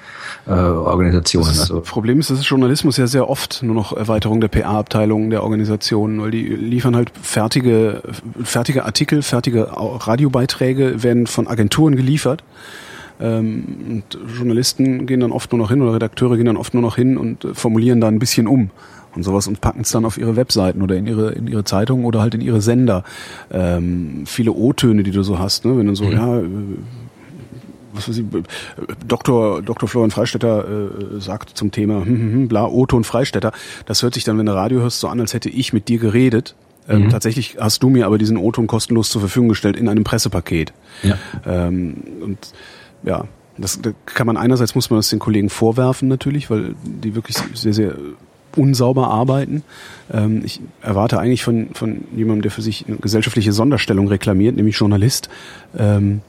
äh, 0.48 0.50
Organisationen. 0.50 1.50
Das 1.50 1.60
also 1.60 1.82
Problem 1.82 2.18
ist, 2.18 2.30
dass 2.30 2.48
Journalismus 2.48 2.96
ja 2.96 3.06
sehr 3.06 3.30
oft 3.30 3.62
nur 3.62 3.76
noch 3.76 3.96
Erweiterung 3.96 4.40
der 4.40 4.48
PR-Abteilungen 4.48 5.30
der 5.30 5.44
Organisationen, 5.44 6.20
weil 6.20 6.32
die 6.32 6.42
liefern 6.42 6.96
halt 6.96 7.12
fertige 7.22 8.02
fertige 8.42 8.84
Artikel, 8.84 9.22
fertige 9.22 9.68
Radiobeiträge 9.70 11.04
werden 11.04 11.28
von 11.28 11.46
Agenturen 11.46 11.94
geliefert 11.94 12.42
ähm, 13.20 13.64
und 13.88 14.18
Journalisten 14.36 15.06
gehen 15.06 15.20
dann 15.20 15.32
oft 15.32 15.52
nur 15.52 15.58
noch 15.58 15.70
hin 15.70 15.82
oder 15.82 15.94
Redakteure 15.94 16.36
gehen 16.36 16.46
dann 16.46 16.56
oft 16.56 16.74
nur 16.74 16.82
noch 16.82 16.96
hin 16.96 17.16
und 17.16 17.44
äh, 17.44 17.54
formulieren 17.54 18.00
da 18.00 18.08
ein 18.08 18.18
bisschen 18.18 18.46
um 18.46 18.70
und 19.14 19.22
sowas 19.22 19.46
und 19.48 19.60
packen 19.60 19.80
es 19.80 19.90
dann 19.90 20.04
auf 20.04 20.18
ihre 20.18 20.36
Webseiten 20.36 20.82
oder 20.82 20.96
in 20.96 21.06
ihre 21.06 21.32
in 21.32 21.46
ihre 21.48 21.64
Zeitungen 21.64 22.04
oder 22.04 22.20
halt 22.20 22.34
in 22.34 22.40
ihre 22.40 22.60
Sender. 22.60 23.04
Ähm, 23.50 24.24
viele 24.26 24.52
O-Töne, 24.52 25.02
die 25.02 25.10
du 25.10 25.22
so 25.22 25.38
hast, 25.38 25.64
ne? 25.64 25.76
wenn 25.78 25.86
du 25.86 25.94
so 25.94 26.04
mhm. 26.04 26.12
ja 26.12 26.38
äh, 26.38 26.44
was 27.92 28.08
weiß 28.10 28.18
ich, 28.18 28.24
Dr. 29.08 29.62
Dr. 29.62 29.88
Florian 29.88 30.10
Freistetter 30.10 30.66
äh, 31.16 31.20
sagt 31.20 31.56
zum 31.56 31.70
Thema 31.70 32.04
hm, 32.04 32.06
hm, 32.06 32.32
hm, 32.32 32.48
bla 32.48 32.66
O-Ton 32.66 33.04
Freistetter. 33.04 33.52
Das 33.86 34.02
hört 34.02 34.12
sich 34.12 34.24
dann, 34.24 34.36
wenn 34.36 34.44
du 34.44 34.54
Radio 34.54 34.80
hörst, 34.80 35.00
so 35.00 35.08
an, 35.08 35.18
als 35.18 35.32
hätte 35.32 35.48
ich 35.48 35.72
mit 35.72 35.88
dir 35.88 35.98
geredet. 35.98 36.54
Ähm, 36.88 37.04
mhm. 37.04 37.08
Tatsächlich 37.08 37.56
hast 37.58 37.82
du 37.82 37.88
mir 37.88 38.06
aber 38.06 38.18
diesen 38.18 38.36
O-Ton 38.36 38.66
kostenlos 38.66 39.10
zur 39.10 39.20
Verfügung 39.20 39.48
gestellt 39.48 39.76
in 39.76 39.88
einem 39.88 40.04
Pressepaket. 40.04 40.72
Ja. 41.02 41.18
Ähm, 41.46 41.96
und 42.20 42.38
ja, 43.02 43.24
das, 43.58 43.80
das 43.80 43.94
kann 44.06 44.26
man 44.26 44.36
einerseits 44.36 44.74
muss 44.74 44.90
man 44.90 44.98
das 44.98 45.08
den 45.08 45.18
Kollegen 45.18 45.48
vorwerfen 45.48 46.08
natürlich, 46.08 46.50
weil 46.50 46.74
die 46.84 47.14
wirklich 47.14 47.36
sehr, 47.54 47.72
sehr 47.72 47.96
unsauber 48.54 49.08
arbeiten. 49.08 49.62
Ähm, 50.12 50.42
ich 50.44 50.60
erwarte 50.82 51.18
eigentlich 51.18 51.44
von, 51.44 51.68
von 51.74 52.04
jemandem, 52.14 52.42
der 52.42 52.50
für 52.50 52.62
sich 52.62 52.86
eine 52.86 52.96
gesellschaftliche 52.96 53.52
Sonderstellung 53.52 54.08
reklamiert, 54.08 54.56
nämlich 54.56 54.76
Journalist, 54.76 55.28
ähm, 55.76 56.22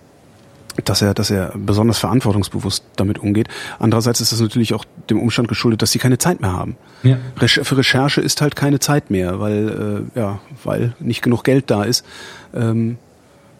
dass 0.86 1.02
er, 1.02 1.14
dass 1.14 1.32
er 1.32 1.54
besonders 1.56 1.98
verantwortungsbewusst 1.98 2.84
damit 2.98 3.18
umgeht. 3.18 3.48
Andererseits 3.80 4.22
ist 4.22 4.32
das 4.32 4.40
natürlich 4.40 4.74
auch 4.74 4.86
dem 5.10 5.20
Umstand 5.20 5.48
geschuldet, 5.48 5.82
dass 5.82 5.92
sie 5.92 6.00
keine 6.00 6.20
Zeit 6.20 6.40
mehr 6.40 6.54
haben. 6.54 6.78
Ja. 7.02 7.18
Für 7.48 7.78
Recherche 7.78 8.22
ist 8.22 8.42
halt 8.42 8.56
keine 8.56 8.80
Zeit 8.80 9.10
mehr, 9.10 9.40
weil 9.40 10.06
äh, 10.16 10.20
ja, 10.20 10.40
weil 10.64 10.94
nicht 11.00 11.24
genug 11.24 11.44
Geld 11.44 11.72
da 11.72 11.84
ist. 11.84 12.06
Ähm, 12.54 12.98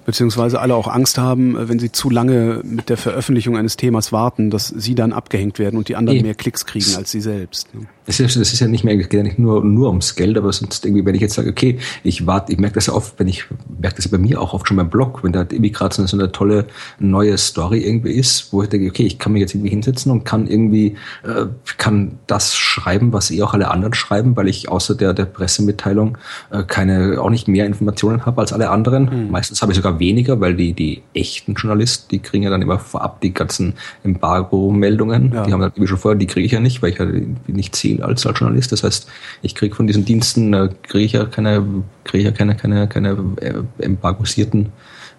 beziehungsweise 0.08 0.62
alle 0.62 0.74
auch 0.74 0.88
Angst 0.88 1.18
haben, 1.18 1.56
äh, 1.58 1.70
wenn 1.70 1.80
sie 1.80 1.92
zu 1.92 2.10
lange 2.10 2.62
mit 2.64 2.90
der 2.90 2.98
Veröffentlichung 2.98 3.58
eines 3.58 3.76
Themas 3.76 4.12
warten, 4.12 4.50
dass 4.50 4.70
sie 4.70 4.96
dann 4.96 5.12
abgehängt 5.12 5.60
werden 5.60 5.78
und 5.78 5.90
die 5.90 5.98
anderen 5.98 6.20
e. 6.20 6.24
mehr 6.24 6.34
Klicks 6.34 6.66
kriegen 6.66 6.96
als 6.96 7.12
sie 7.12 7.22
selbst. 7.22 7.76
Ne? 7.76 7.88
Das 8.08 8.22
ist, 8.22 8.38
das 8.38 8.54
ist 8.54 8.60
ja 8.60 8.68
nicht 8.68 8.86
mehr, 8.86 8.96
geht 8.96 9.14
ja 9.14 9.22
nicht 9.22 9.38
nur, 9.38 9.64
nur 9.64 9.90
ums 9.90 10.16
Geld, 10.16 10.38
aber 10.38 10.52
sonst 10.54 10.86
irgendwie, 10.86 11.06
wenn 11.06 11.14
ich 11.14 11.22
jetzt 11.22 11.36
sage, 11.36 11.50
okay, 11.50 11.78
ich 12.04 12.26
warte, 12.26 12.54
ich 12.54 12.58
merke 12.58 12.76
das 12.76 12.88
ja 12.88 12.94
oft, 12.94 13.20
wenn 13.20 13.28
ich, 13.28 13.46
merke 13.80 13.98
das 13.98 14.06
ja 14.06 14.12
bei 14.12 14.18
mir 14.18 14.42
auch 14.42 14.54
oft 14.54 14.68
schon 14.68 14.78
beim 14.78 14.90
Blog, 14.90 15.24
wenn 15.24 15.34
da 15.34 15.42
irgendwie 15.42 15.72
gerade 15.72 15.94
so, 15.94 16.06
so 16.06 16.18
eine 16.18 16.32
tolle 16.32 16.66
neue 17.00 17.38
Story 17.38 17.80
irgendwie 17.80 18.14
ist, 18.14 18.54
wo 18.54 18.64
ich 18.64 18.70
denke, 18.70 18.88
okay, 18.88 19.04
ich 19.04 19.20
kann 19.20 19.34
mich 19.34 19.42
jetzt 19.42 19.54
irgendwie 19.54 19.70
hinsetzen 19.70 20.12
und 20.12 20.24
kann 20.24 20.48
irgendwie, 20.48 20.96
äh, 21.24 21.48
kann 21.78 22.14
das 22.28 22.56
schreiben, 22.56 23.12
was 23.12 23.30
eh 23.30 23.44
auch 23.44 23.54
alle 23.54 23.70
anderen 23.70 23.94
schreiben, 23.94 24.38
weil 24.38 24.48
ich 24.48 24.70
außer 24.70 24.96
der, 24.96 25.14
der 25.14 25.26
Pressemitteilung 25.26 26.18
äh, 26.50 26.64
keine, 26.64 27.22
auch 27.22 27.30
nicht 27.30 27.50
mehr 27.50 27.66
Informationen 27.66 28.26
habe 28.26 28.40
als 28.40 28.54
alle 28.54 28.70
anderen. 28.70 29.26
Mhm. 29.26 29.32
Meistens 29.32 29.62
habe 29.62 29.74
ich 29.74 29.76
sogar 29.76 30.00
weniger, 30.00 30.40
weil 30.40 30.56
die, 30.56 30.72
die 30.72 31.02
echten 31.14 31.56
Journalisten, 31.56 32.08
die 32.12 32.20
kriegen 32.20 32.44
ja 32.44 32.50
dann 32.50 32.62
immer 32.62 32.80
vorab 32.80 33.20
die 33.20 33.34
ganzen 33.34 33.74
Embargo-Meldungen. 34.04 35.34
Ja. 35.34 35.44
Die 35.44 35.52
haben 35.52 35.62
halt 35.62 35.74
irgendwie 35.76 35.90
schon 35.90 35.98
vorher, 35.98 36.18
die 36.18 36.28
kriege 36.28 36.46
ich 36.46 36.54
ja 36.54 36.62
nicht, 36.62 36.82
weil 36.82 36.92
ich 36.92 37.00
ja 37.00 37.06
nicht 37.48 37.76
zähle 37.98 38.06
als, 38.06 38.26
als 38.26 38.40
Journalist. 38.40 38.72
Das 38.72 38.84
heißt, 38.84 39.08
ich 39.42 39.56
kriege 39.56 39.76
von 39.76 39.88
diesen 39.88 40.06
Diensten, 40.06 40.54
äh, 40.54 40.70
kriege 40.84 41.06
ich 41.06 41.12
ja 41.14 41.26
keine, 41.26 41.66
kriege 42.04 42.26
ja 42.26 42.32
keine, 42.32 42.56
keine, 42.56 42.88
keine 42.88 43.18
äh, 43.42 43.54
embargosierten 43.80 44.72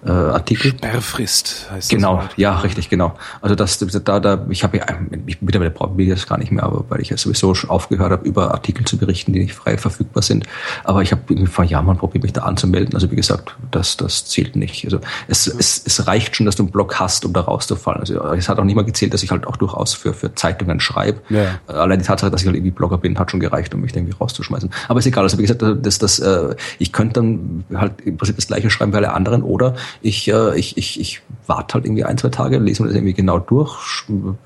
äh, 0.05 0.11
Artikel. 0.11 0.71
Sperrfrist 0.71 1.69
heißt 1.71 1.91
Genau, 1.91 2.17
das. 2.17 2.25
Wort. 2.25 2.39
ja, 2.39 2.59
richtig, 2.59 2.89
genau. 2.89 3.17
Also 3.41 3.55
das, 3.55 3.79
da, 3.79 4.21
da, 4.21 4.47
ich 4.49 4.63
habe 4.63 4.79
ja, 4.79 4.87
ich, 5.27 5.43
mittlerweile 5.43 5.71
brauche 5.71 6.01
ich 6.01 6.09
das 6.09 6.27
gar 6.27 6.39
nicht 6.39 6.53
mehr, 6.53 6.63
aber 6.63 6.85
weil 6.89 7.01
ich 7.01 7.11
ja 7.11 7.17
sowieso 7.17 7.55
schon 7.55 7.71
aufgehört 7.71 8.13
habe, 8.13 8.27
über 8.27 8.53
Artikel 8.53 8.85
zu 8.85 8.97
berichten, 8.97 9.33
die 9.33 9.41
nicht 9.41 9.55
frei 9.55 9.77
verfügbar 9.77 10.23
sind. 10.23 10.47
Aber 10.85 11.03
ich 11.03 11.11
habe 11.11 11.23
irgendwie 11.29 11.51
vor 11.51 11.65
Jahren 11.65 11.87
mal 11.87 11.97
probiert, 11.97 12.23
mich 12.23 12.33
da 12.33 12.43
anzumelden. 12.43 12.95
Also 12.95 13.11
wie 13.11 13.17
gesagt, 13.17 13.57
das, 13.71 13.97
das 13.97 14.27
zählt 14.27 14.55
nicht. 14.55 14.85
Also 14.85 15.01
es, 15.27 15.47
ja. 15.47 15.55
es, 15.59 15.83
es 15.85 16.07
reicht 16.07 16.37
schon, 16.37 16.47
dass 16.47 16.57
du 16.57 16.63
einen 16.63 16.73
Blog 16.73 17.01
hast, 17.01 17.25
um 17.25 17.33
da 17.33 17.41
rauszufallen. 17.41 18.01
Also 18.01 18.23
es 18.35 18.49
hat 18.49 18.59
auch 18.59 18.65
nicht 18.65 18.77
mal 18.77 18.85
gezählt, 18.85 19.15
dass 19.15 19.23
ich 19.23 19.31
halt 19.31 19.47
auch 19.47 19.57
durchaus 19.57 19.95
für, 19.95 20.15
für 20.15 20.35
Zeitungen 20.35 20.79
schreibe. 20.79 21.21
Ja. 21.29 21.59
Allein 21.67 21.99
die 21.99 22.05
Tatsache, 22.05 22.31
dass 22.31 22.43
ich 22.43 22.47
halt 22.47 22.57
irgendwie 22.57 22.71
Blogger 22.71 22.99
bin, 22.99 23.19
hat 23.19 23.31
schon 23.31 23.41
gereicht, 23.41 23.75
um 23.75 23.81
mich 23.81 23.93
da 23.93 23.99
irgendwie 23.99 24.17
rauszuschmeißen. 24.17 24.71
Aber 24.87 25.01
ist 25.01 25.07
egal. 25.07 25.25
Also 25.25 25.39
wie 25.39 25.43
gesagt, 25.43 25.63
das, 25.63 25.99
das, 25.99 26.19
äh, 26.21 26.55
ich 26.79 26.93
könnte 26.93 27.15
dann 27.15 27.65
halt 27.75 28.01
im 28.05 28.17
Prinzip 28.17 28.37
das 28.37 28.47
gleiche 28.47 28.71
schreiben 28.71 28.93
wie 28.93 28.97
alle 28.97 29.13
anderen 29.13 29.43
oder 29.43 29.75
ich, 30.03 30.29
äh, 30.29 30.59
ich, 30.59 30.77
ich, 30.77 31.01
ich 31.01 31.23
warte 31.47 31.75
halt 31.75 31.85
irgendwie 31.85 32.05
ein, 32.05 32.19
zwei 32.19 32.29
Tage, 32.29 32.59
lese 32.59 32.83
mir 32.83 32.89
das 32.89 32.97
irgendwie 32.97 33.15
genau 33.15 33.39
durch, 33.39 33.77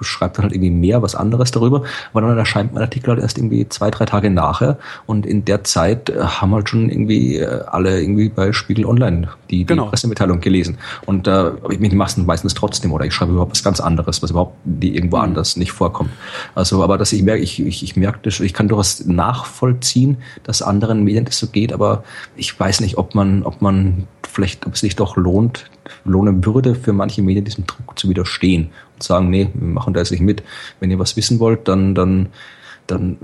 schreibe 0.00 0.34
dann 0.34 0.44
halt 0.44 0.52
irgendwie 0.52 0.70
mehr, 0.70 1.02
was 1.02 1.14
anderes 1.14 1.50
darüber, 1.50 1.82
aber 2.12 2.20
dann 2.20 2.38
erscheint 2.38 2.72
mein 2.72 2.82
Artikel 2.82 3.10
halt 3.10 3.20
erst 3.20 3.38
irgendwie 3.38 3.68
zwei, 3.68 3.90
drei 3.90 4.04
Tage 4.04 4.30
nachher 4.30 4.78
und 5.06 5.26
in 5.26 5.44
der 5.44 5.64
Zeit 5.64 6.10
äh, 6.10 6.20
haben 6.20 6.54
halt 6.54 6.68
schon 6.68 6.88
irgendwie 6.88 7.36
äh, 7.38 7.62
alle 7.66 8.00
irgendwie 8.00 8.28
bei 8.28 8.52
Spiegel 8.52 8.86
Online 8.86 9.28
die, 9.50 9.58
die 9.58 9.66
genau. 9.66 9.86
Pressemitteilung 9.86 10.40
gelesen 10.40 10.78
und 11.06 11.26
äh, 11.26 11.50
ich 11.70 11.80
mich 11.80 11.92
meistens, 11.92 12.26
meistens 12.26 12.54
trotzdem 12.54 12.92
oder 12.92 13.04
ich 13.04 13.12
schreibe 13.12 13.32
überhaupt 13.32 13.52
was 13.52 13.64
ganz 13.64 13.80
anderes, 13.80 14.22
was 14.22 14.30
überhaupt 14.30 14.56
die 14.64 14.94
irgendwo 14.94 15.16
mhm. 15.18 15.24
anders 15.24 15.56
nicht 15.56 15.72
vorkommt. 15.72 16.10
Also, 16.54 16.82
aber 16.82 16.98
dass 16.98 17.12
ich 17.12 17.22
merke, 17.22 17.42
ich, 17.42 17.60
ich, 17.60 17.82
ich 17.82 17.96
merke 17.96 18.20
das, 18.22 18.40
ich 18.40 18.54
kann 18.54 18.68
durchaus 18.68 19.04
nachvollziehen, 19.04 20.18
dass 20.44 20.62
anderen 20.62 21.04
Medien 21.04 21.24
das 21.24 21.38
so 21.38 21.46
geht, 21.48 21.72
aber 21.72 22.04
ich 22.36 22.58
weiß 22.58 22.80
nicht, 22.80 22.96
ob 22.98 23.14
man, 23.14 23.42
ob 23.42 23.60
man 23.60 24.06
vielleicht, 24.26 24.66
ob 24.66 24.74
es 24.74 24.80
sich 24.80 24.96
doch 24.96 25.16
lohnt, 25.16 25.31
lohnen 26.04 26.44
würde 26.44 26.74
für 26.74 26.92
manche 26.92 27.22
Medien 27.22 27.44
diesem 27.44 27.66
Druck 27.66 27.98
zu 27.98 28.08
widerstehen 28.08 28.70
und 28.94 29.02
sagen, 29.02 29.30
nee, 29.30 29.48
wir 29.54 29.68
machen 29.68 29.94
da 29.94 30.00
jetzt 30.00 30.10
nicht 30.10 30.20
mit. 30.20 30.42
Wenn 30.80 30.90
ihr 30.90 30.98
was 30.98 31.16
wissen 31.16 31.40
wollt, 31.40 31.68
dann, 31.68 31.94
dann, 31.94 32.28
dann, 32.86 33.16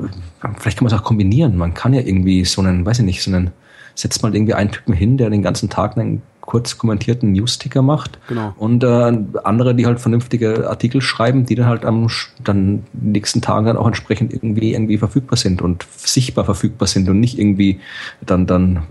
vielleicht 0.58 0.78
kann 0.78 0.84
man 0.84 0.92
es 0.92 0.98
auch 0.98 1.04
kombinieren. 1.04 1.56
Man 1.56 1.74
kann 1.74 1.94
ja 1.94 2.00
irgendwie 2.00 2.44
so 2.44 2.62
einen, 2.62 2.84
weiß 2.84 3.00
ich 3.00 3.04
nicht, 3.04 3.22
so 3.22 3.30
einen, 3.30 3.50
setzt 3.94 4.22
mal 4.22 4.34
irgendwie 4.34 4.54
einen 4.54 4.70
Typen 4.70 4.94
hin, 4.94 5.16
der 5.16 5.30
den 5.30 5.42
ganzen 5.42 5.68
Tag 5.68 5.96
einen 5.96 6.22
kurz 6.48 6.78
kommentierten 6.78 7.32
Newsticker 7.32 7.82
macht. 7.82 8.18
Genau. 8.26 8.54
Und 8.56 8.82
äh, 8.82 9.18
andere, 9.44 9.74
die 9.74 9.84
halt 9.84 10.00
vernünftige 10.00 10.66
Artikel 10.70 11.02
schreiben, 11.02 11.44
die 11.44 11.54
dann 11.54 11.66
halt 11.66 11.84
am 11.84 12.08
dann 12.42 12.84
nächsten 12.94 13.42
Tagen 13.42 13.66
dann 13.66 13.76
auch 13.76 13.86
entsprechend 13.86 14.32
irgendwie 14.32 14.72
irgendwie 14.72 14.96
verfügbar 14.96 15.36
sind 15.36 15.60
und 15.60 15.86
sichtbar 15.94 16.46
verfügbar 16.46 16.88
sind 16.88 17.06
und 17.10 17.20
nicht 17.20 17.38
irgendwie 17.38 17.80
dann 18.24 18.46
dann 18.46 18.84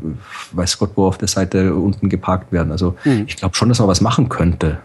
weiß 0.51 0.77
Gott 0.77 0.91
wo 0.93 1.07
auf 1.07 1.17
der 1.17 1.29
Seite 1.29 1.73
unten 1.73 2.09
geparkt 2.09 2.51
werden. 2.51 2.71
Also 2.71 2.95
mhm. 3.05 3.23
ich 3.25 3.37
glaube 3.37 3.55
schon, 3.55 3.69
dass 3.69 3.79
man 3.79 3.87
was 3.87 4.01
machen 4.01 4.29
könnte. 4.29 4.77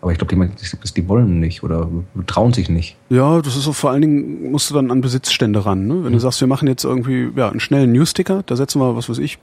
Aber 0.00 0.10
ich 0.10 0.16
glaube, 0.16 0.34
die, 0.34 0.92
die 0.96 1.08
wollen 1.08 1.40
nicht 1.40 1.62
oder 1.62 1.90
trauen 2.26 2.54
sich 2.54 2.70
nicht. 2.70 2.96
Ja, 3.10 3.42
das 3.42 3.54
ist 3.54 3.64
so 3.64 3.74
vor 3.74 3.90
allen 3.90 4.00
Dingen, 4.00 4.50
musst 4.50 4.70
du 4.70 4.74
dann 4.74 4.90
an 4.90 5.02
Besitzstände 5.02 5.66
ran. 5.66 5.86
Ne? 5.86 6.04
Wenn 6.04 6.04
mhm. 6.04 6.12
du 6.12 6.20
sagst, 6.20 6.40
wir 6.40 6.48
machen 6.48 6.68
jetzt 6.68 6.84
irgendwie 6.84 7.28
ja, 7.36 7.50
einen 7.50 7.60
schnellen 7.60 7.92
Newsticker, 7.92 8.42
da 8.46 8.56
setzen 8.56 8.80
wir, 8.80 8.96
was 8.96 9.10
weiß 9.10 9.18
ich, 9.18 9.38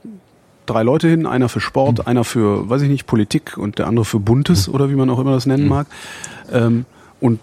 drei 0.66 0.82
Leute 0.82 1.08
hin, 1.08 1.26
einer 1.26 1.48
für 1.48 1.60
Sport, 1.60 1.98
mhm. 1.98 2.06
einer 2.06 2.24
für, 2.24 2.68
weiß 2.68 2.82
ich 2.82 2.88
nicht, 2.88 3.06
Politik 3.06 3.56
und 3.56 3.78
der 3.78 3.86
andere 3.86 4.04
für 4.04 4.20
Buntes 4.20 4.68
mhm. 4.68 4.74
oder 4.74 4.90
wie 4.90 4.94
man 4.94 5.10
auch 5.10 5.18
immer 5.18 5.32
das 5.32 5.46
nennen 5.46 5.64
mhm. 5.64 5.68
mag. 5.68 5.86
Ähm, 6.52 6.84
und 7.20 7.40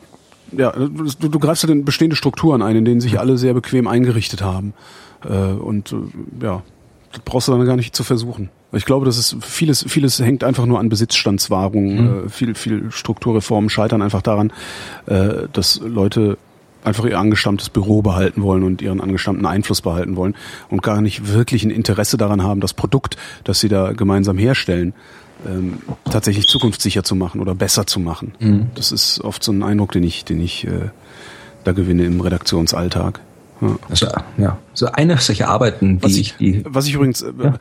ja, 0.52 0.72
du, 0.72 1.30
du 1.30 1.40
greifst 1.40 1.64
ja 1.64 1.70
in 1.70 1.86
bestehende 1.86 2.16
Strukturen 2.16 2.62
ein, 2.62 2.76
in 2.76 2.86
denen 2.86 3.02
sich 3.02 3.20
alle 3.20 3.38
sehr 3.38 3.54
bequem 3.54 3.88
eingerichtet 3.88 4.42
haben. 4.42 4.74
Äh, 5.28 5.34
und 5.34 5.94
äh, 5.94 6.46
ja, 6.46 6.62
das 7.12 7.22
brauchst 7.26 7.48
du 7.48 7.52
dann 7.52 7.66
gar 7.66 7.76
nicht 7.76 7.96
zu 7.96 8.04
versuchen. 8.04 8.50
Ich 8.72 8.86
glaube, 8.86 9.06
das 9.06 9.18
ist 9.18 9.38
vieles, 9.42 9.86
vieles 9.88 10.20
hängt 10.20 10.44
einfach 10.44 10.66
nur 10.66 10.80
an 10.80 10.90
Besitzstandswahrung. 10.90 11.96
Mhm. 11.96 12.26
Äh, 12.26 12.30
viel, 12.30 12.56
viel 12.56 12.92
Strukturreformen 12.92 13.70
scheitern 13.70 14.02
einfach 14.02 14.22
daran, 14.22 14.52
äh, 15.06 15.48
dass 15.52 15.80
Leute 15.80 16.38
einfach 16.84 17.06
ihr 17.06 17.20
angestammtes 17.20 17.70
Büro 17.70 18.02
behalten 18.02 18.42
wollen 18.42 18.64
und 18.64 18.82
ihren 18.82 19.02
angestammten 19.02 19.46
Einfluss 19.46 19.82
behalten 19.82 20.16
wollen 20.16 20.36
und 20.70 20.84
gar 20.84 21.02
nicht 21.02 21.34
wirklich 21.34 21.64
ein 21.64 21.70
Interesse 21.70 22.18
daran 22.18 22.44
haben, 22.44 22.62
das 22.62 22.74
Produkt, 22.74 23.18
das 23.44 23.60
sie 23.60 23.70
da 23.70 23.94
gemeinsam 23.94 24.38
herstellen, 24.38 24.94
ähm, 25.48 25.80
tatsächlich 26.10 26.48
zukunftssicher 26.48 27.04
zu 27.04 27.16
machen 27.16 27.42
oder 27.42 27.56
besser 27.56 27.86
zu 27.86 28.00
machen. 28.00 28.34
Mhm. 28.40 28.68
Das 28.76 28.92
ist 28.92 29.22
oft 29.22 29.44
so 29.44 29.52
ein 29.52 29.64
Eindruck, 29.64 29.92
den 29.92 30.04
ich, 30.04 30.26
den 30.26 30.42
ich 30.42 30.66
äh, 30.66 30.90
da 31.64 31.72
gewinne 31.72 32.06
im 32.06 32.22
Redaktionsalltag. 32.22 33.20
Ja. 33.62 33.78
Also, 33.90 34.08
ja, 34.38 34.58
so 34.74 34.88
eine 34.88 35.18
solche 35.18 35.48
Arbeiten, 35.48 36.00
die 36.00 36.04
was 36.04 36.16
ich, 36.18 36.36
die, 36.38 36.64
was 36.68 36.88
ich 36.88 36.96
übrigens, 36.96 37.22
äh, 37.22 37.32
ja 37.42 37.54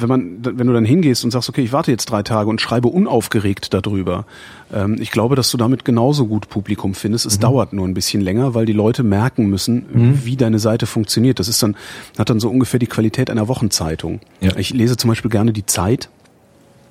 wenn 0.00 0.08
man, 0.08 0.38
wenn 0.42 0.66
du 0.66 0.72
dann 0.72 0.84
hingehst 0.84 1.24
und 1.24 1.30
sagst, 1.30 1.48
okay, 1.48 1.62
ich 1.62 1.72
warte 1.72 1.90
jetzt 1.90 2.06
drei 2.06 2.22
Tage 2.22 2.48
und 2.48 2.60
schreibe 2.60 2.88
unaufgeregt 2.88 3.72
darüber, 3.74 4.24
ähm, 4.72 4.96
ich 5.00 5.10
glaube, 5.10 5.36
dass 5.36 5.50
du 5.50 5.56
damit 5.56 5.84
genauso 5.84 6.26
gut 6.26 6.48
Publikum 6.48 6.94
findest. 6.94 7.26
Es 7.26 7.38
mhm. 7.38 7.42
dauert 7.42 7.72
nur 7.72 7.86
ein 7.86 7.94
bisschen 7.94 8.20
länger, 8.20 8.54
weil 8.54 8.66
die 8.66 8.72
Leute 8.72 9.02
merken 9.02 9.46
müssen, 9.46 9.86
mhm. 9.92 10.24
wie 10.24 10.36
deine 10.36 10.58
Seite 10.58 10.86
funktioniert. 10.86 11.38
Das 11.38 11.48
ist 11.48 11.62
dann, 11.62 11.76
hat 12.18 12.30
dann 12.30 12.40
so 12.40 12.50
ungefähr 12.50 12.80
die 12.80 12.86
Qualität 12.86 13.30
einer 13.30 13.48
Wochenzeitung. 13.48 14.20
Ja. 14.40 14.56
Ich 14.56 14.70
lese 14.70 14.96
zum 14.96 15.08
Beispiel 15.08 15.30
gerne 15.30 15.52
die 15.52 15.66
Zeit 15.66 16.08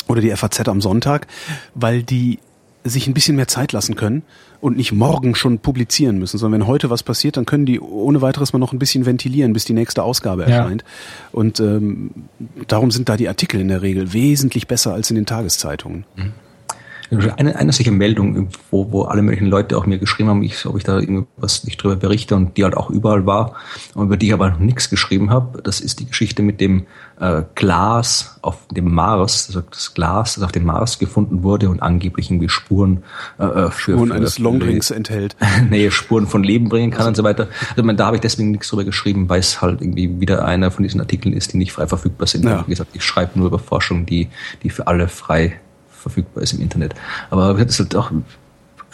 oder 0.07 0.21
die 0.21 0.29
FAZ 0.35 0.67
am 0.67 0.81
Sonntag, 0.81 1.27
weil 1.73 2.03
die 2.03 2.39
sich 2.85 3.07
ein 3.07 3.13
bisschen 3.13 3.35
mehr 3.35 3.47
Zeit 3.47 3.71
lassen 3.71 3.95
können 3.95 4.23
und 4.61 4.77
nicht 4.77 4.91
morgen 4.91 5.35
schon 5.35 5.59
publizieren 5.59 6.19
müssen, 6.19 6.37
sondern 6.37 6.61
wenn 6.61 6.67
heute 6.67 6.89
was 6.89 7.03
passiert, 7.03 7.35
dann 7.35 7.45
können 7.45 7.65
die 7.65 7.79
ohne 7.79 8.21
weiteres 8.21 8.53
mal 8.53 8.59
noch 8.59 8.73
ein 8.73 8.79
bisschen 8.79 9.05
ventilieren, 9.05 9.53
bis 9.53 9.65
die 9.65 9.73
nächste 9.73 10.03
Ausgabe 10.03 10.45
erscheint. 10.45 10.83
Ja. 10.83 11.29
Und 11.31 11.59
ähm, 11.59 12.11
darum 12.67 12.91
sind 12.91 13.09
da 13.09 13.17
die 13.17 13.27
Artikel 13.27 13.59
in 13.59 13.67
der 13.67 13.81
Regel 13.81 14.13
wesentlich 14.13 14.67
besser 14.67 14.93
als 14.93 15.09
in 15.09 15.15
den 15.15 15.25
Tageszeitungen. 15.25 16.05
Mhm. 16.15 16.33
Eine, 17.37 17.55
eine 17.55 17.71
solche 17.71 17.91
Meldung, 17.91 18.49
wo, 18.71 18.91
wo 18.91 19.03
alle 19.03 19.21
möglichen 19.21 19.47
Leute 19.47 19.77
auch 19.77 19.85
mir 19.85 19.99
geschrieben 19.99 20.29
haben, 20.29 20.43
ich, 20.43 20.65
ob 20.65 20.77
ich 20.77 20.83
da 20.83 20.99
irgendwas 20.99 21.63
nicht 21.63 21.81
drüber 21.81 21.95
berichte 21.95 22.35
und 22.35 22.57
die 22.57 22.63
halt 22.63 22.75
auch 22.75 22.89
überall 22.89 23.25
war 23.25 23.55
und 23.93 24.05
über 24.05 24.17
die 24.17 24.27
ich 24.27 24.33
aber 24.33 24.49
noch 24.49 24.59
nichts 24.59 24.89
geschrieben 24.89 25.29
habe, 25.29 25.61
das 25.61 25.79
ist 25.81 25.99
die 25.99 26.07
Geschichte 26.07 26.41
mit 26.41 26.59
dem 26.59 26.85
äh, 27.19 27.43
Glas 27.55 28.39
auf 28.41 28.67
dem 28.69 28.93
Mars, 28.93 29.47
also 29.47 29.61
das 29.61 29.93
Glas, 29.93 30.35
das 30.35 30.43
auf 30.43 30.51
dem 30.51 30.65
Mars 30.65 30.99
gefunden 30.99 31.43
wurde 31.43 31.69
und 31.69 31.81
angeblich 31.81 32.29
irgendwie 32.29 32.49
Spuren 32.49 33.03
äh, 33.39 33.45
äh 33.45 33.71
für, 33.71 33.93
Spuren 33.93 34.09
für, 34.09 34.15
eines 34.15 34.39
Longdrinks 34.39 34.91
enthält. 34.91 35.35
nee, 35.69 35.89
Spuren 35.91 36.27
von 36.27 36.43
Leben 36.43 36.69
bringen 36.69 36.91
kann 36.91 37.01
also. 37.01 37.09
und 37.09 37.15
so 37.15 37.23
weiter. 37.23 37.47
Also 37.71 37.83
man, 37.83 37.97
da 37.97 38.07
habe 38.07 38.17
ich 38.17 38.21
deswegen 38.21 38.51
nichts 38.51 38.69
drüber 38.69 38.83
geschrieben, 38.83 39.29
weil 39.29 39.39
es 39.39 39.61
halt 39.61 39.81
irgendwie 39.81 40.19
wieder 40.19 40.45
einer 40.45 40.71
von 40.71 40.83
diesen 40.83 41.01
Artikeln 41.01 41.33
ist, 41.33 41.53
die 41.53 41.57
nicht 41.57 41.71
frei 41.71 41.87
verfügbar 41.87 42.27
sind. 42.27 42.45
Ja. 42.45 42.63
Wie 42.65 42.71
gesagt, 42.71 42.91
ich 42.93 43.03
schreibe 43.03 43.37
nur 43.39 43.47
über 43.47 43.59
Forschung, 43.59 44.05
die, 44.05 44.27
die 44.63 44.69
für 44.69 44.87
alle 44.87 45.07
frei 45.07 45.59
verfügbar 46.05 46.43
ist 46.43 46.53
im 46.53 46.61
Internet. 46.61 46.93
Aber 47.31 47.53
das 47.55 47.79
ist 47.79 47.79
halt 47.79 47.95
auch 47.95 48.11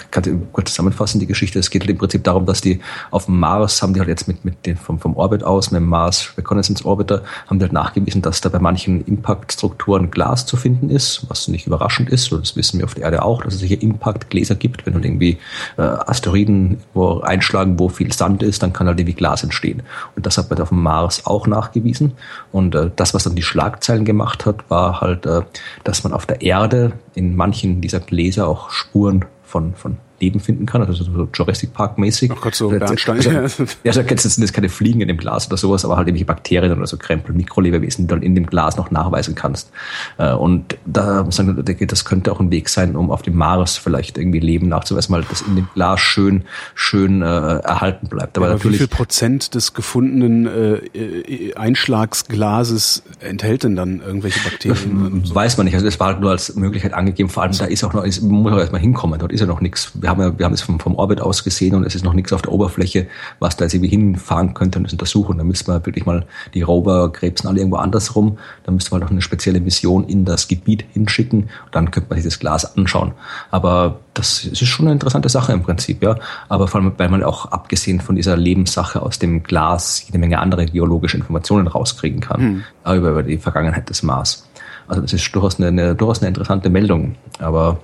kann 0.10 0.48
kurz 0.52 0.72
zusammenfassen, 0.72 1.20
die 1.20 1.28
Geschichte. 1.28 1.60
Es 1.60 1.70
geht 1.70 1.84
halt 1.84 1.90
im 1.90 1.98
Prinzip 1.98 2.24
darum, 2.24 2.46
dass 2.46 2.62
die 2.62 2.80
auf 3.12 3.26
dem 3.26 3.40
Mars 3.40 3.82
haben 3.82 3.94
die 3.94 4.00
halt 4.00 4.10
jetzt 4.10 4.28
mit, 4.28 4.44
mit 4.44 4.66
den, 4.66 4.78
vom, 4.78 5.00
vom 5.00 5.16
Orbit 5.16 5.44
aus, 5.44 5.72
mit 5.72 5.82
dem 5.82 5.88
Mars 5.88 6.34
Reconnaissance 6.38 6.86
Orbiter, 6.86 7.24
haben 7.48 7.60
die 7.60 7.64
halt 7.64 7.74
nachgewiesen, 7.74 8.22
dass 8.22 8.42
da 8.42 8.50
bei 8.50 8.60
manchen 8.60 9.06
Impact-Strukturen 9.06 10.12
Glas 10.12 10.46
zu 10.46 10.58
finden 10.58 10.90
ist, 10.90 11.26
was 11.30 11.48
nicht 11.48 11.68
überraschend 11.68 12.10
ist. 12.10 12.32
Das 12.32 12.56
wissen 12.56 12.80
wir 12.80 12.86
auf 12.86 12.96
der 12.96 13.04
Erde 13.04 13.24
auch, 13.24 13.44
dass 13.44 13.56
es 13.56 13.62
hier 13.62 13.82
Impact-Gläser 13.82 14.56
gibt. 14.56 14.86
Wenn 14.86 14.94
halt 14.94 15.06
irgendwie 15.06 15.38
äh, 15.78 15.82
Asteroiden 15.82 16.80
wo 16.94 17.20
einschlagen, 17.22 17.80
wo 17.80 17.90
viel 17.90 18.12
Sand 18.14 18.44
ist, 18.44 18.64
dann 18.64 18.74
kann 18.74 18.88
halt 18.88 19.00
irgendwie 19.00 19.16
Glas 19.16 19.44
entstehen. 19.44 19.84
Und 20.16 20.26
das 20.26 20.38
hat 20.38 20.50
man 20.50 20.60
auf 20.62 20.70
dem 20.70 20.82
Mars 20.82 21.26
auch 21.26 21.48
nachgewiesen. 21.48 22.14
Und 22.52 22.76
äh, 22.76 22.90
das, 22.96 23.14
was 23.14 23.24
dann 23.24 23.36
die 23.36 23.42
Schlagzeilen 23.42 24.06
gemacht 24.06 24.46
hat, 24.46 24.70
war 24.70 25.02
halt, 25.02 25.26
äh, 25.26 25.42
dass 25.84 26.04
man 26.04 26.14
auf 26.14 26.26
der 26.26 26.42
Erde 26.42 26.94
in 27.16 27.36
manchen 27.36 27.82
dieser 27.82 28.00
Gläser 28.00 28.48
auch 28.48 28.72
Spuren 28.72 29.26
von, 29.52 29.76
von 29.76 29.98
Leben 30.22 30.40
finden 30.40 30.66
kann, 30.66 30.82
also 30.82 31.04
so 31.04 31.28
Jurassic 31.34 31.74
Park 31.74 31.98
mäßig. 31.98 32.32
Ach 32.34 32.42
Gott, 32.42 32.56
so 32.56 32.70
Bernstein. 32.70 33.18
Also, 33.36 33.64
ja, 33.84 33.92
da 33.92 34.18
sind 34.18 34.44
jetzt 34.44 34.54
keine 34.54 34.70
Fliegen 34.70 35.02
in 35.02 35.08
dem 35.08 35.18
Glas 35.18 35.48
oder 35.48 35.58
sowas, 35.58 35.84
aber 35.84 35.98
halt 35.98 36.08
irgendwelche 36.08 36.26
Bakterien 36.26 36.78
oder 36.78 36.88
so 36.88 36.98
Krempel, 36.98 37.34
Mikrolebewesen, 37.36 38.06
die 38.06 38.08
du 38.08 38.16
halt 38.16 38.24
in 38.24 38.36
dem 38.36 38.46
Glas 38.46 38.78
noch 38.78 38.92
nachweisen 38.92 39.36
kannst. 39.36 39.72
Äh, 40.18 40.34
und 40.34 40.78
da 40.86 41.30
sagen 41.32 41.64
das 41.88 42.06
könnte 42.06 42.32
auch 42.32 42.40
ein 42.40 42.52
Weg 42.52 42.70
sein, 42.70 42.96
um 42.96 43.12
auf 43.12 43.22
dem 43.22 43.36
Mars 43.36 43.78
vielleicht 43.78 44.18
irgendwie 44.18 44.40
Leben 44.40 44.68
nachzuweisen, 44.70 45.14
weil 45.14 45.24
das 45.30 45.42
in 45.42 45.56
dem 45.56 45.68
Glas 45.74 46.00
schön, 46.00 46.44
schön 46.76 47.22
äh, 47.22 47.26
erhalten 47.26 48.08
bleibt. 48.08 48.38
Aber, 48.38 48.48
ja, 48.48 48.52
aber 48.52 48.58
natürlich, 48.60 48.80
wie 48.80 48.88
viel 48.88 48.96
Prozent 48.96 49.56
des 49.56 49.74
gefundenen 49.74 50.46
äh, 50.48 50.74
äh, 50.98 51.56
Einschlagsglases 51.56 53.04
enthält 53.20 53.64
denn 53.64 53.76
dann 53.76 54.02
irgendwelche 54.02 54.40
Bakterien? 54.42 55.24
So? 55.26 55.36
Weiß 55.36 55.58
man 55.58 55.66
nicht. 55.66 55.74
Also 55.74 55.86
das 55.86 56.00
war 56.00 56.08
halt 56.08 56.22
nur 56.22 56.32
als 56.32 56.56
Möglichkeit 56.56 56.94
angegeben. 56.94 57.30
Vor 57.30 57.44
allem, 57.44 57.58
da 57.58 57.66
ist 57.66 57.84
auch 57.84 57.94
noch, 57.94 58.04
ist, 58.04 58.22
muss 58.22 58.54
auch 58.54 58.60
erstmal 58.60 58.82
hinkommen. 58.82 59.20
Dort 59.20 59.32
ist 59.32 59.40
ja 59.40 59.46
noch 59.46 59.62
nichts. 59.62 59.92
Wir 59.96 60.10
haben 60.12 60.38
wir 60.38 60.46
haben 60.46 60.54
es 60.54 60.62
vom, 60.62 60.80
vom 60.80 60.96
Orbit 60.96 61.22
aus 61.22 61.44
gesehen 61.44 61.76
und 61.76 61.86
es 61.86 61.96
ist 61.96 62.04
noch 62.04 62.14
nichts 62.14 62.32
auf 62.34 62.42
der 62.42 62.52
Oberfläche, 62.52 63.08
was 63.40 63.58
da 63.58 63.66
jetzt 63.66 63.74
irgendwie 63.74 63.90
hinfahren 63.90 64.54
könnte 64.54 64.78
und 64.78 64.86
das 64.86 64.94
untersuchen. 64.94 65.38
Da 65.38 65.44
müsste 65.44 65.72
man 65.72 65.86
wirklich 65.86 66.06
mal 66.06 66.26
die 66.54 66.62
Rover 66.62 67.12
krebsen 67.12 67.50
alle 67.50 67.60
irgendwo 67.60 67.78
anders 67.78 68.16
rum. 68.16 68.38
Da 68.64 68.72
müsste 68.72 68.92
man 68.92 69.02
noch 69.02 69.12
eine 69.12 69.22
spezielle 69.22 69.60
Mission 69.60 70.06
in 70.06 70.26
das 70.26 70.48
Gebiet 70.48 70.86
hinschicken 70.94 71.44
und 71.44 71.76
dann 71.76 71.92
könnte 71.92 72.10
man 72.10 72.18
sich 72.18 72.26
das 72.26 72.40
Glas 72.40 72.78
anschauen. 72.78 73.14
Aber 73.50 74.00
das 74.14 74.44
ist 74.44 74.68
schon 74.68 74.86
eine 74.88 74.94
interessante 74.94 75.30
Sache 75.30 75.54
im 75.54 75.64
Prinzip, 75.64 76.04
ja. 76.04 76.16
Aber 76.50 76.68
vor 76.68 76.82
allem, 76.82 76.94
weil 76.98 77.10
man 77.10 77.24
auch 77.24 77.46
abgesehen 77.46 78.02
von 78.02 78.16
dieser 78.16 78.36
Lebenssache 78.36 79.02
aus 79.02 79.20
dem 79.20 79.44
Glas 79.44 80.04
jede 80.06 80.18
Menge 80.18 80.40
andere 80.40 80.66
geologische 80.66 81.18
Informationen 81.18 81.68
rauskriegen 81.68 82.20
kann 82.20 82.42
hm. 82.42 82.64
über, 82.98 83.10
über 83.12 83.24
die 83.24 83.38
Vergangenheit 83.38 83.90
des 83.90 84.04
Mars. 84.04 84.48
Also 84.88 85.02
das 85.02 85.14
ist 85.14 85.34
durchaus 85.34 85.58
eine, 85.58 85.68
eine 85.68 85.96
durchaus 85.96 86.20
eine 86.20 86.28
interessante 86.28 86.70
Meldung. 86.70 87.16
Aber 87.40 87.80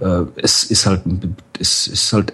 äh, 0.00 0.22
es 0.36 0.64
ist 0.64 0.86
halt, 0.86 1.02
es 1.58 1.86
ist 1.86 2.12
halt, 2.12 2.32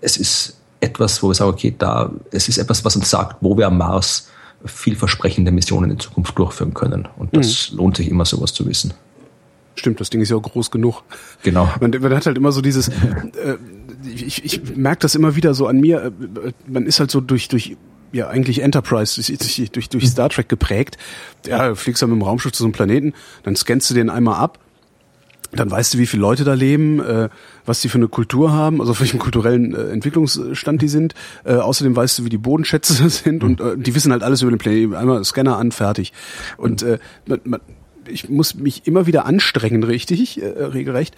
es 0.00 0.16
ist 0.16 0.56
etwas, 0.80 1.22
wo 1.22 1.28
wir 1.28 1.34
sagen, 1.34 1.50
okay, 1.50 1.74
da, 1.76 2.10
es 2.30 2.48
ist 2.48 2.58
etwas, 2.58 2.84
was 2.84 2.96
uns 2.96 3.10
sagt, 3.10 3.36
wo 3.40 3.56
wir 3.56 3.66
am 3.66 3.78
Mars 3.78 4.28
vielversprechende 4.64 5.50
Missionen 5.50 5.90
in 5.92 5.98
Zukunft 5.98 6.38
durchführen 6.38 6.74
können. 6.74 7.08
Und 7.16 7.36
das 7.36 7.70
mhm. 7.70 7.78
lohnt 7.78 7.96
sich 7.96 8.08
immer, 8.08 8.24
sowas 8.24 8.52
zu 8.52 8.66
wissen. 8.66 8.92
Stimmt, 9.76 10.00
das 10.00 10.10
Ding 10.10 10.20
ist 10.20 10.30
ja 10.30 10.36
auch 10.36 10.42
groß 10.42 10.70
genug. 10.70 11.02
Genau. 11.42 11.72
Man, 11.80 11.90
man 11.90 12.14
hat 12.14 12.26
halt 12.26 12.36
immer 12.36 12.50
so 12.50 12.60
dieses, 12.60 12.88
äh, 12.88 13.56
ich, 14.04 14.44
ich 14.44 14.76
merke 14.76 15.00
das 15.00 15.14
immer 15.14 15.36
wieder 15.36 15.54
so 15.54 15.66
an 15.66 15.78
mir, 15.78 16.06
äh, 16.06 16.52
man 16.66 16.86
ist 16.86 16.98
halt 16.98 17.10
so 17.10 17.20
durch, 17.20 17.48
durch 17.48 17.76
ja 18.10 18.28
eigentlich 18.28 18.62
Enterprise, 18.62 19.20
durch, 19.20 19.70
durch, 19.70 19.88
durch 19.88 20.08
Star 20.08 20.28
Trek 20.30 20.48
geprägt. 20.48 20.96
Ja, 21.46 21.74
fliegst 21.74 22.02
dann 22.02 22.10
mit 22.10 22.18
dem 22.18 22.22
Raumschiff 22.22 22.52
zu 22.52 22.62
so 22.62 22.64
einem 22.64 22.72
Planeten, 22.72 23.12
dann 23.44 23.54
scannst 23.54 23.90
du 23.90 23.94
den 23.94 24.10
einmal 24.10 24.36
ab 24.36 24.58
dann 25.52 25.70
weißt 25.70 25.94
du, 25.94 25.98
wie 25.98 26.06
viele 26.06 26.20
Leute 26.20 26.44
da 26.44 26.54
leben, 26.54 27.00
äh, 27.00 27.28
was 27.64 27.80
die 27.80 27.88
für 27.88 27.98
eine 27.98 28.08
Kultur 28.08 28.52
haben, 28.52 28.80
also 28.80 28.92
auf 28.92 29.00
welchem 29.00 29.18
kulturellen 29.18 29.74
äh, 29.74 29.90
Entwicklungsstand 29.90 30.82
die 30.82 30.88
sind. 30.88 31.14
Äh, 31.44 31.54
außerdem 31.54 31.96
weißt 31.96 32.18
du, 32.18 32.24
wie 32.24 32.28
die 32.28 32.38
Bodenschätze 32.38 33.08
sind 33.08 33.42
und 33.42 33.60
äh, 33.60 33.76
die 33.76 33.94
wissen 33.94 34.12
halt 34.12 34.22
alles 34.22 34.42
über 34.42 34.50
den 34.50 34.58
Planeten. 34.58 34.94
Einmal 34.94 35.24
Scanner 35.24 35.56
an, 35.56 35.72
fertig. 35.72 36.12
Und 36.56 36.82
äh, 36.82 36.98
man, 37.26 37.40
man, 37.44 37.60
ich 38.06 38.28
muss 38.28 38.54
mich 38.54 38.86
immer 38.86 39.06
wieder 39.06 39.26
anstrengen, 39.26 39.84
richtig, 39.84 40.42
äh, 40.42 40.46
regelrecht, 40.46 41.16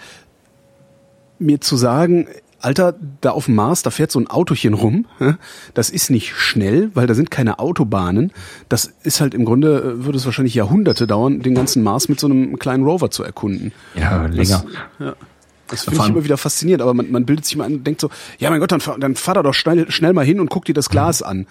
mir 1.38 1.60
zu 1.60 1.76
sagen, 1.76 2.28
Alter, 2.60 2.94
da 3.20 3.30
auf 3.30 3.46
dem 3.46 3.54
Mars, 3.54 3.82
da 3.82 3.90
fährt 3.90 4.10
so 4.10 4.18
ein 4.18 4.26
Autochen 4.26 4.74
rum. 4.74 5.06
Das 5.74 5.90
ist 5.90 6.10
nicht 6.10 6.34
schnell, 6.34 6.90
weil 6.94 7.06
da 7.06 7.14
sind 7.14 7.30
keine 7.30 7.58
Autobahnen. 7.58 8.32
Das 8.68 8.92
ist 9.02 9.20
halt 9.20 9.34
im 9.34 9.44
Grunde, 9.44 9.78
äh, 9.78 10.04
würde 10.04 10.18
es 10.18 10.26
wahrscheinlich 10.26 10.54
Jahrhunderte 10.54 11.06
dauern, 11.06 11.40
den 11.40 11.54
ganzen 11.54 11.82
Mars 11.82 12.08
mit 12.08 12.20
so 12.20 12.26
einem 12.26 12.58
kleinen 12.58 12.84
Rover 12.84 13.10
zu 13.10 13.22
erkunden. 13.22 13.72
Ja, 13.94 14.26
länger. 14.26 14.64
Das, 14.98 15.06
ja. 15.06 15.16
Das 15.68 15.84
finde 15.84 16.00
ich 16.02 16.08
immer 16.08 16.24
wieder 16.24 16.36
faszinierend, 16.36 16.82
aber 16.82 16.94
man, 16.94 17.10
man 17.12 17.24
bildet 17.24 17.44
sich 17.44 17.56
mal 17.56 17.64
an 17.64 17.74
und 17.74 17.86
denkt 17.86 18.00
so, 18.00 18.10
ja 18.38 18.50
mein 18.50 18.58
Gott, 18.58 18.72
dann, 18.72 18.80
dann 18.98 19.14
fahr 19.14 19.34
da 19.34 19.42
doch 19.42 19.54
schnell, 19.54 19.90
schnell 19.90 20.12
mal 20.12 20.24
hin 20.24 20.40
und 20.40 20.50
guck 20.50 20.64
dir 20.64 20.74
das 20.74 20.88
Glas 20.88 21.22
an. 21.22 21.46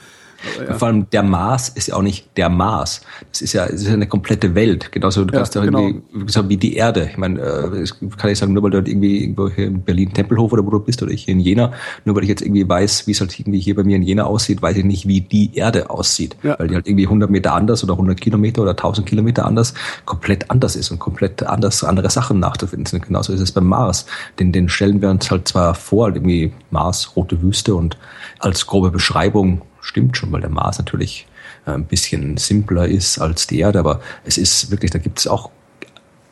Ja. 0.58 0.74
Vor 0.74 0.88
allem 0.88 1.10
der 1.10 1.24
Mars 1.24 1.70
ist 1.70 1.88
ja 1.88 1.96
auch 1.96 2.02
nicht 2.02 2.38
der 2.38 2.50
Mars. 2.50 3.02
Das 3.32 3.42
ist 3.42 3.54
ja, 3.54 3.66
das 3.66 3.82
ist 3.82 3.90
eine 3.90 4.08
komplette 4.08 4.56
Welt. 4.56 4.92
Genauso 4.92 5.26
du 5.26 5.34
ja, 5.34 5.40
kannst 5.40 5.56
ja 5.56 5.64
genau. 5.64 5.88
irgendwie 5.88 6.32
so 6.32 6.48
wie 6.50 6.58
die 6.58 6.76
Erde. 6.76 7.10
Ich 7.12 7.18
meine, 7.18 7.40
äh, 7.40 7.86
kann 8.18 8.30
ich 8.30 8.38
sagen, 8.38 8.54
nur 8.54 8.64
weil 8.64 8.72
du 8.72 8.78
halt 8.78 8.88
irgendwie 8.88 9.24
irgendwo 9.24 9.50
hier 9.50 9.68
in 9.68 9.82
Berlin 9.82 10.14
Tempelhof 10.14 10.52
oder 10.54 10.66
wo 10.66 10.70
du 10.72 10.80
bist 10.80 11.02
oder 11.04 11.12
ich 11.12 11.26
hier 11.26 11.34
in 11.34 11.40
Jena, 11.40 11.74
nur 12.06 12.16
weil 12.16 12.24
ich 12.24 12.30
jetzt 12.30 12.42
irgendwie 12.42 12.68
weiß, 12.68 13.08
wie 13.08 13.12
es 13.12 13.22
halt 13.22 13.38
irgendwie 13.40 13.60
hier 13.60 13.76
bei 13.76 13.84
mir 13.84 13.98
in 13.98 14.04
Jena 14.04 14.24
aussieht, 14.24 14.62
weiß 14.62 14.78
ich 14.78 14.86
nicht, 14.86 15.08
wie 15.08 15.22
die 15.22 15.56
Erde 15.56 15.90
aussieht. 15.90 16.36
Ja. 16.44 16.58
Weil 16.58 16.68
die 16.68 16.76
halt 16.76 16.88
irgendwie 16.88 17.06
100 17.06 17.30
Meter 17.30 17.54
anders 17.54 17.84
oder 17.84 17.94
100 17.94 18.20
Kilometer 18.20 18.62
oder 18.62 18.72
1000 18.72 19.08
Kilometer 19.08 19.46
anders 19.46 19.74
komplett 20.06 20.50
anders 20.50 20.76
ist 20.76 20.92
und 20.92 21.00
komplett 21.00 21.44
anders 21.44 21.84
andere 21.84 22.10
Sachen 22.10 22.40
nachzufinden 22.40 22.86
sind. 22.86 23.06
Genauso 23.06 23.34
ist 23.34 23.42
es 23.42 23.52
beim 23.52 23.68
Mars. 23.68 24.06
Den, 24.40 24.52
den 24.52 24.70
stellen 24.70 25.02
wir 25.02 25.10
uns 25.10 25.30
halt 25.30 25.48
zwar 25.48 25.76
vor, 25.76 26.06
halt 26.06 26.16
irgendwie 26.16 26.52
Mars, 26.72 27.16
rote 27.16 27.42
Wüste 27.42 27.76
und 27.76 27.98
als 28.40 28.66
grobe 28.66 28.92
Beschreibung 28.92 29.62
stimmt 29.90 30.16
schon, 30.16 30.32
weil 30.32 30.42
der 30.42 30.50
Mars 30.50 30.78
natürlich 30.78 31.28
äh, 31.66 31.72
ein 31.72 31.86
bisschen 31.86 32.38
simpler 32.38 32.88
ist 32.88 33.20
als 33.20 33.48
die 33.48 33.60
Erde, 33.60 33.80
aber 33.80 34.02
es 34.24 34.38
ist 34.38 34.72
wirklich, 34.72 34.92
da 34.92 35.00
gibt 35.00 35.20
es 35.20 35.28
auch 35.28 35.50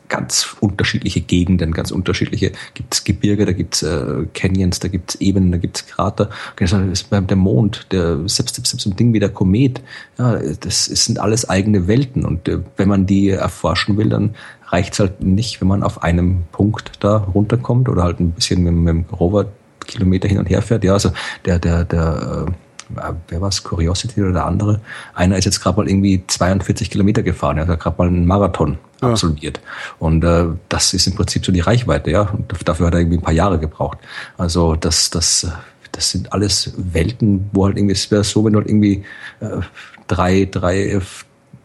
ganz 0.08 0.56
unterschiedliche 0.60 1.20
Gegenden, 1.20 1.72
ganz 1.72 1.90
unterschiedliche, 1.90 2.52
gibt 2.72 2.94
es 2.94 3.04
Gebirge, 3.04 3.44
da 3.44 3.52
gibt 3.52 3.74
es 3.74 3.82
äh, 3.82 4.24
Canyons, 4.32 4.78
da 4.78 4.88
gibt 4.88 5.10
es 5.10 5.20
Ebenen, 5.20 5.52
da 5.52 5.58
gibt 5.58 5.76
es 5.76 5.86
Krater. 5.86 6.30
Das 6.56 6.74
der 7.10 7.36
Mond, 7.36 7.88
der 7.92 8.26
selbst, 8.26 8.54
selbst 8.54 8.80
so 8.80 8.88
ein 8.88 8.96
Ding 8.96 9.12
wie 9.12 9.20
der 9.20 9.28
Komet, 9.28 9.82
ja, 10.18 10.38
das 10.60 10.86
sind 10.86 11.18
alles 11.18 11.48
eigene 11.48 11.86
Welten 11.88 12.24
und 12.24 12.48
äh, 12.48 12.60
wenn 12.76 12.88
man 12.88 13.04
die 13.04 13.28
erforschen 13.28 13.98
will, 13.98 14.08
dann 14.08 14.34
reicht 14.68 14.94
es 14.94 15.00
halt 15.00 15.22
nicht, 15.22 15.60
wenn 15.60 15.68
man 15.68 15.82
auf 15.82 16.02
einem 16.02 16.44
Punkt 16.52 16.92
da 17.00 17.18
runterkommt 17.18 17.88
oder 17.88 18.02
halt 18.02 18.20
ein 18.20 18.32
bisschen 18.32 18.62
mit, 18.62 18.72
mit 18.72 18.88
dem 18.88 19.04
Rover 19.12 19.46
Kilometer 19.86 20.28
hin 20.28 20.38
und 20.38 20.48
her 20.48 20.62
fährt. 20.62 20.84
Ja, 20.84 20.92
also 20.92 21.12
der, 21.44 21.58
der, 21.58 21.84
der 21.84 22.46
äh, 22.48 22.52
wer 22.88 23.40
war 23.40 23.48
es, 23.48 23.62
Curiosity 23.62 24.22
oder 24.22 24.32
der 24.32 24.46
andere, 24.46 24.80
einer 25.14 25.36
ist 25.36 25.44
jetzt 25.44 25.60
gerade 25.60 25.76
mal 25.76 25.88
irgendwie 25.88 26.24
42 26.26 26.90
Kilometer 26.90 27.22
gefahren, 27.22 27.58
er 27.58 27.66
hat 27.66 27.80
gerade 27.80 27.96
mal 27.98 28.08
einen 28.08 28.26
Marathon 28.26 28.78
ja. 29.02 29.10
absolviert. 29.10 29.60
Und 29.98 30.24
äh, 30.24 30.46
das 30.68 30.94
ist 30.94 31.06
im 31.06 31.14
Prinzip 31.14 31.44
so 31.44 31.52
die 31.52 31.60
Reichweite, 31.60 32.10
ja. 32.10 32.22
Und 32.22 32.52
dafür 32.64 32.86
hat 32.86 32.94
er 32.94 33.00
irgendwie 33.00 33.18
ein 33.18 33.22
paar 33.22 33.34
Jahre 33.34 33.58
gebraucht. 33.58 33.98
Also 34.36 34.76
das, 34.76 35.10
das, 35.10 35.46
das 35.92 36.10
sind 36.10 36.32
alles 36.32 36.72
Welten, 36.76 37.48
wo 37.52 37.66
halt 37.66 37.76
irgendwie, 37.76 37.94
es 37.94 38.10
wäre 38.10 38.24
so, 38.24 38.44
wenn 38.44 38.52
du 38.52 38.60
halt 38.60 38.68
irgendwie 38.68 39.04
äh, 39.40 39.60
drei, 40.06 40.48
drei, 40.50 41.00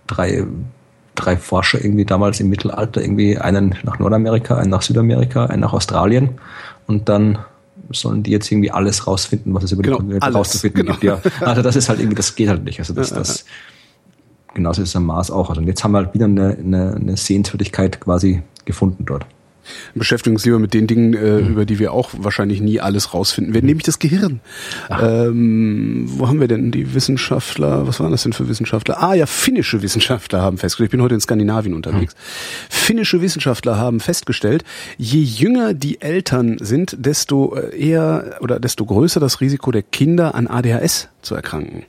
drei 0.08 0.46
drei 1.16 1.38
Forscher 1.38 1.84
irgendwie 1.84 2.06
damals 2.06 2.40
im 2.40 2.50
Mittelalter 2.50 3.02
irgendwie 3.02 3.38
einen 3.38 3.76
nach 3.84 4.00
Nordamerika, 4.00 4.58
einen 4.58 4.72
nach 4.72 4.82
Südamerika, 4.82 5.46
einen 5.46 5.62
nach 5.62 5.74
Australien 5.74 6.40
und 6.88 7.08
dann 7.10 7.38
sollen 7.92 8.24
die 8.24 8.32
jetzt 8.32 8.52
irgendwie 8.52 8.72
alles 8.72 9.08
rausfinden, 9.08 9.54
was 9.54 9.64
es 9.64 9.72
über 9.72 9.84
genau, 9.84 9.98
die 9.98 10.02
Kontinente 10.02 10.38
rauszufinden 10.38 10.86
genau. 10.86 10.98
gibt. 10.98 11.26
Ja. 11.26 11.48
Also 11.48 11.62
das 11.62 11.76
ist 11.76 11.90
halt 11.90 12.00
irgendwie, 12.00 12.16
das 12.16 12.36
geht 12.36 12.50
halt 12.50 12.64
nicht. 12.64 12.80
Also 12.80 12.94
das, 12.94 13.10
das 13.10 13.46
genauso 14.54 14.82
ist 14.82 14.90
es 14.90 14.96
am 14.96 15.06
Mars 15.06 15.32
auch. 15.32 15.50
Also 15.50 15.62
jetzt 15.62 15.84
haben 15.84 15.92
wir 15.92 16.00
halt 16.00 16.14
wieder 16.14 16.26
eine, 16.26 16.58
eine, 16.58 16.96
eine 16.96 17.18
Sehenswürdigkeit 17.18 18.00
quasi 18.00 18.42
gefunden 18.66 19.06
dort 19.06 19.26
beschäftigen 19.96 20.36
uns 20.36 20.46
lieber 20.46 20.60
mit 20.60 20.74
den 20.74 20.88
Dingen, 20.88 21.14
äh, 21.14 21.42
mhm. 21.42 21.48
über 21.50 21.66
die 21.66 21.80
wir 21.80 21.94
auch 21.94 22.12
wahrscheinlich 22.18 22.62
nie 22.62 22.80
alles 22.80 23.14
rausfinden 23.14 23.54
werden, 23.54 23.66
nämlich 23.66 23.84
das 23.84 24.00
Gehirn. 24.00 24.42
Ähm, 24.90 26.06
wo 26.08 26.28
haben 26.28 26.40
wir 26.40 26.48
denn 26.48 26.72
die 26.72 26.94
Wissenschaftler? 26.94 27.88
Was 27.88 28.00
waren 28.00 28.12
das 28.12 28.24
denn 28.24 28.34
für 28.34 28.48
Wissenschaftler? 28.48 29.02
Ah 29.02 29.14
ja, 29.14 29.26
finnische 29.26 29.82
Wissenschaftler 29.82 30.42
haben 30.42 30.58
festgestellt. 30.58 30.88
Ich 30.88 30.92
bin 30.92 31.02
heute 31.02 31.16
in 31.16 31.22
Skandinavien 31.22 31.74
unterwegs. 31.74 32.14
Mhm. 32.14 32.20
Finnische 32.70 33.22
Wissenschaftler 33.22 33.78
haben 33.78 34.00
festgestellt, 34.00 34.64
je 34.98 35.22
jünger 35.22 35.74
die 35.74 36.02
Eltern 36.02 36.58
sind, 36.60 36.96
desto 37.00 37.56
äh, 37.56 37.78
eher 37.78 38.38
oder 38.42 38.60
desto 38.60 38.86
größer 38.86 39.20
das 39.20 39.42
Risiko 39.42 39.72
der 39.72 39.84
Kinder 39.84 40.36
an 40.36 40.48
ADHS 40.48 41.10
zu 41.22 41.36
erkranken. 41.36 41.86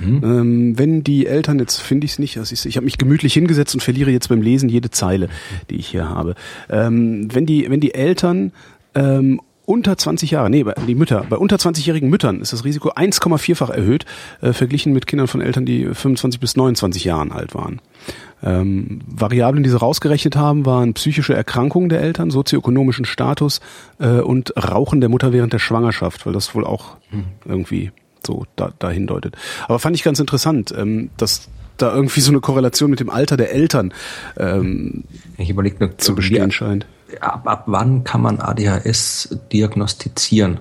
Mhm. 0.00 0.20
Ähm, 0.22 0.78
wenn 0.78 1.04
die 1.04 1.26
Eltern, 1.26 1.58
jetzt 1.58 1.80
finde 1.80 2.04
ich 2.04 2.12
es 2.12 2.18
nicht, 2.18 2.36
das 2.36 2.52
ist, 2.52 2.66
ich 2.66 2.76
habe 2.76 2.84
mich 2.84 2.98
gemütlich 2.98 3.34
hingesetzt 3.34 3.74
und 3.74 3.80
verliere 3.80 4.10
jetzt 4.10 4.28
beim 4.28 4.42
Lesen 4.42 4.68
jede 4.68 4.90
Zeile, 4.90 5.28
die 5.70 5.76
ich 5.76 5.88
hier 5.88 6.08
habe. 6.08 6.34
Ähm, 6.68 7.28
wenn 7.34 7.46
die, 7.46 7.68
wenn 7.70 7.80
die 7.80 7.94
Eltern 7.94 8.52
ähm, 8.94 9.40
unter 9.66 9.98
20 9.98 10.30
Jahre, 10.30 10.48
nee, 10.48 10.64
die 10.86 10.94
Mütter, 10.94 11.26
bei 11.28 11.36
unter 11.36 11.56
20-jährigen 11.56 12.08
Müttern 12.08 12.40
ist 12.40 12.52
das 12.52 12.64
Risiko 12.64 12.90
1,4-fach 12.90 13.70
erhöht, 13.70 14.06
äh, 14.40 14.52
verglichen 14.52 14.92
mit 14.92 15.06
Kindern 15.06 15.26
von 15.26 15.40
Eltern, 15.40 15.66
die 15.66 15.86
25 15.86 16.40
bis 16.40 16.56
29 16.56 17.04
Jahren 17.04 17.32
alt 17.32 17.54
waren. 17.54 17.80
Ähm, 18.42 19.00
Variablen, 19.06 19.64
die 19.64 19.70
sie 19.70 19.78
rausgerechnet 19.78 20.36
haben, 20.36 20.66
waren 20.66 20.94
psychische 20.94 21.34
Erkrankungen 21.34 21.88
der 21.88 22.00
Eltern, 22.00 22.30
sozioökonomischen 22.30 23.04
Status 23.04 23.60
äh, 23.98 24.20
und 24.20 24.54
Rauchen 24.56 25.00
der 25.00 25.10
Mutter 25.10 25.32
während 25.32 25.52
der 25.52 25.58
Schwangerschaft, 25.58 26.26
weil 26.26 26.32
das 26.32 26.54
wohl 26.54 26.64
auch 26.64 26.96
hm. 27.10 27.24
irgendwie 27.44 27.90
so 28.26 28.44
da, 28.56 28.72
dahin 28.78 29.06
deutet. 29.06 29.36
Aber 29.66 29.78
fand 29.78 29.96
ich 29.96 30.02
ganz 30.02 30.20
interessant, 30.20 30.74
ähm, 30.76 31.10
dass 31.16 31.48
da 31.76 31.94
irgendwie 31.94 32.20
so 32.20 32.30
eine 32.30 32.40
Korrelation 32.40 32.90
mit 32.90 33.00
dem 33.00 33.10
Alter 33.10 33.36
der 33.36 33.52
Eltern 33.52 33.92
ähm, 34.36 35.04
ich 35.36 35.50
überleg, 35.50 35.80
nur, 35.80 35.96
zu 35.98 36.14
bestehen 36.14 36.50
scheint. 36.50 36.86
Ab, 37.20 37.46
ab 37.46 37.64
wann 37.66 38.04
kann 38.04 38.22
man 38.22 38.40
ADHS 38.40 39.36
diagnostizieren? 39.52 40.60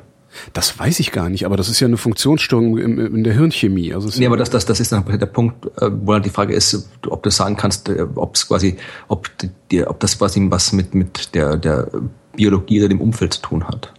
Das 0.54 0.78
weiß 0.78 1.00
ich 1.00 1.12
gar 1.12 1.30
nicht, 1.30 1.46
aber 1.46 1.56
das 1.56 1.70
ist 1.70 1.80
ja 1.80 1.88
eine 1.88 1.98
Funktionsstörung 1.98 2.78
in, 2.78 2.98
in 2.98 3.24
der 3.24 3.34
Hirnchemie. 3.34 3.94
Also 3.94 4.10
nee, 4.20 4.26
aber 4.26 4.38
das, 4.38 4.50
das, 4.50 4.66
das 4.66 4.80
ist 4.82 4.92
dann 4.92 5.06
der 5.06 5.26
Punkt, 5.26 5.66
äh, 5.82 5.90
wo 5.92 6.12
dann 6.12 6.24
die 6.24 6.30
Frage 6.30 6.54
ist, 6.54 6.90
ob 7.08 7.24
du 7.24 7.30
sagen 7.30 7.56
kannst, 7.56 7.90
äh, 7.90 8.06
ob 8.16 8.36
es 8.36 8.48
quasi, 8.48 8.78
ob, 9.08 9.30
die, 9.72 9.88
ob 9.88 10.00
das 10.02 10.18
quasi 10.18 10.46
was 10.50 10.74
mit, 10.74 10.94
mit 10.94 11.34
der, 11.36 11.58
der 11.58 11.90
Biologie 12.36 12.80
oder 12.80 12.90
dem 12.90 13.02
Umfeld 13.02 13.36
zu 13.36 13.42
tun 13.42 13.68
hat. 13.68 13.94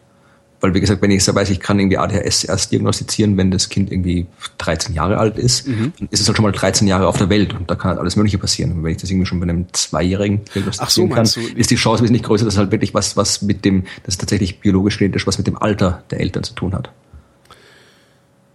Weil, 0.60 0.72
wie 0.72 0.80
gesagt, 0.80 1.02
wenn 1.02 1.10
ich 1.10 1.22
so 1.22 1.34
weiß, 1.34 1.50
ich 1.50 1.60
kann 1.60 1.78
irgendwie 1.78 1.98
ADHS 1.98 2.44
erst 2.44 2.72
diagnostizieren, 2.72 3.36
wenn 3.36 3.50
das 3.50 3.68
Kind 3.68 3.92
irgendwie 3.92 4.26
13 4.58 4.94
Jahre 4.94 5.18
alt 5.18 5.36
ist, 5.36 5.68
mhm. 5.68 5.92
dann 5.98 6.08
ist 6.10 6.20
es 6.20 6.28
halt 6.28 6.36
schon 6.36 6.44
mal 6.44 6.52
13 6.52 6.88
Jahre 6.88 7.06
auf 7.06 7.18
der 7.18 7.28
Welt 7.28 7.54
und 7.54 7.70
da 7.70 7.74
kann 7.74 7.90
halt 7.90 8.00
alles 8.00 8.16
Mögliche 8.16 8.38
passieren. 8.38 8.72
Und 8.72 8.82
wenn 8.82 8.92
ich 8.92 8.96
das 8.96 9.10
irgendwie 9.10 9.26
schon 9.26 9.38
bei 9.38 9.44
einem 9.44 9.66
Zweijährigen 9.72 10.40
diagnostizieren 10.54 11.10
so, 11.10 11.14
kann, 11.14 11.28
du? 11.34 11.58
ist 11.58 11.70
die 11.70 11.76
Chance 11.76 12.02
wesentlich 12.02 12.22
größer, 12.22 12.46
dass 12.46 12.56
halt 12.56 12.72
wirklich 12.72 12.94
was, 12.94 13.16
was 13.16 13.42
mit 13.42 13.64
dem, 13.64 13.84
das 14.04 14.14
ist 14.14 14.20
tatsächlich 14.20 14.60
biologisch 14.60 14.98
genetisch, 14.98 15.26
was 15.26 15.36
mit 15.36 15.46
dem 15.46 15.58
Alter 15.58 16.02
der 16.10 16.20
Eltern 16.20 16.42
zu 16.42 16.54
tun 16.54 16.74
hat. 16.74 16.90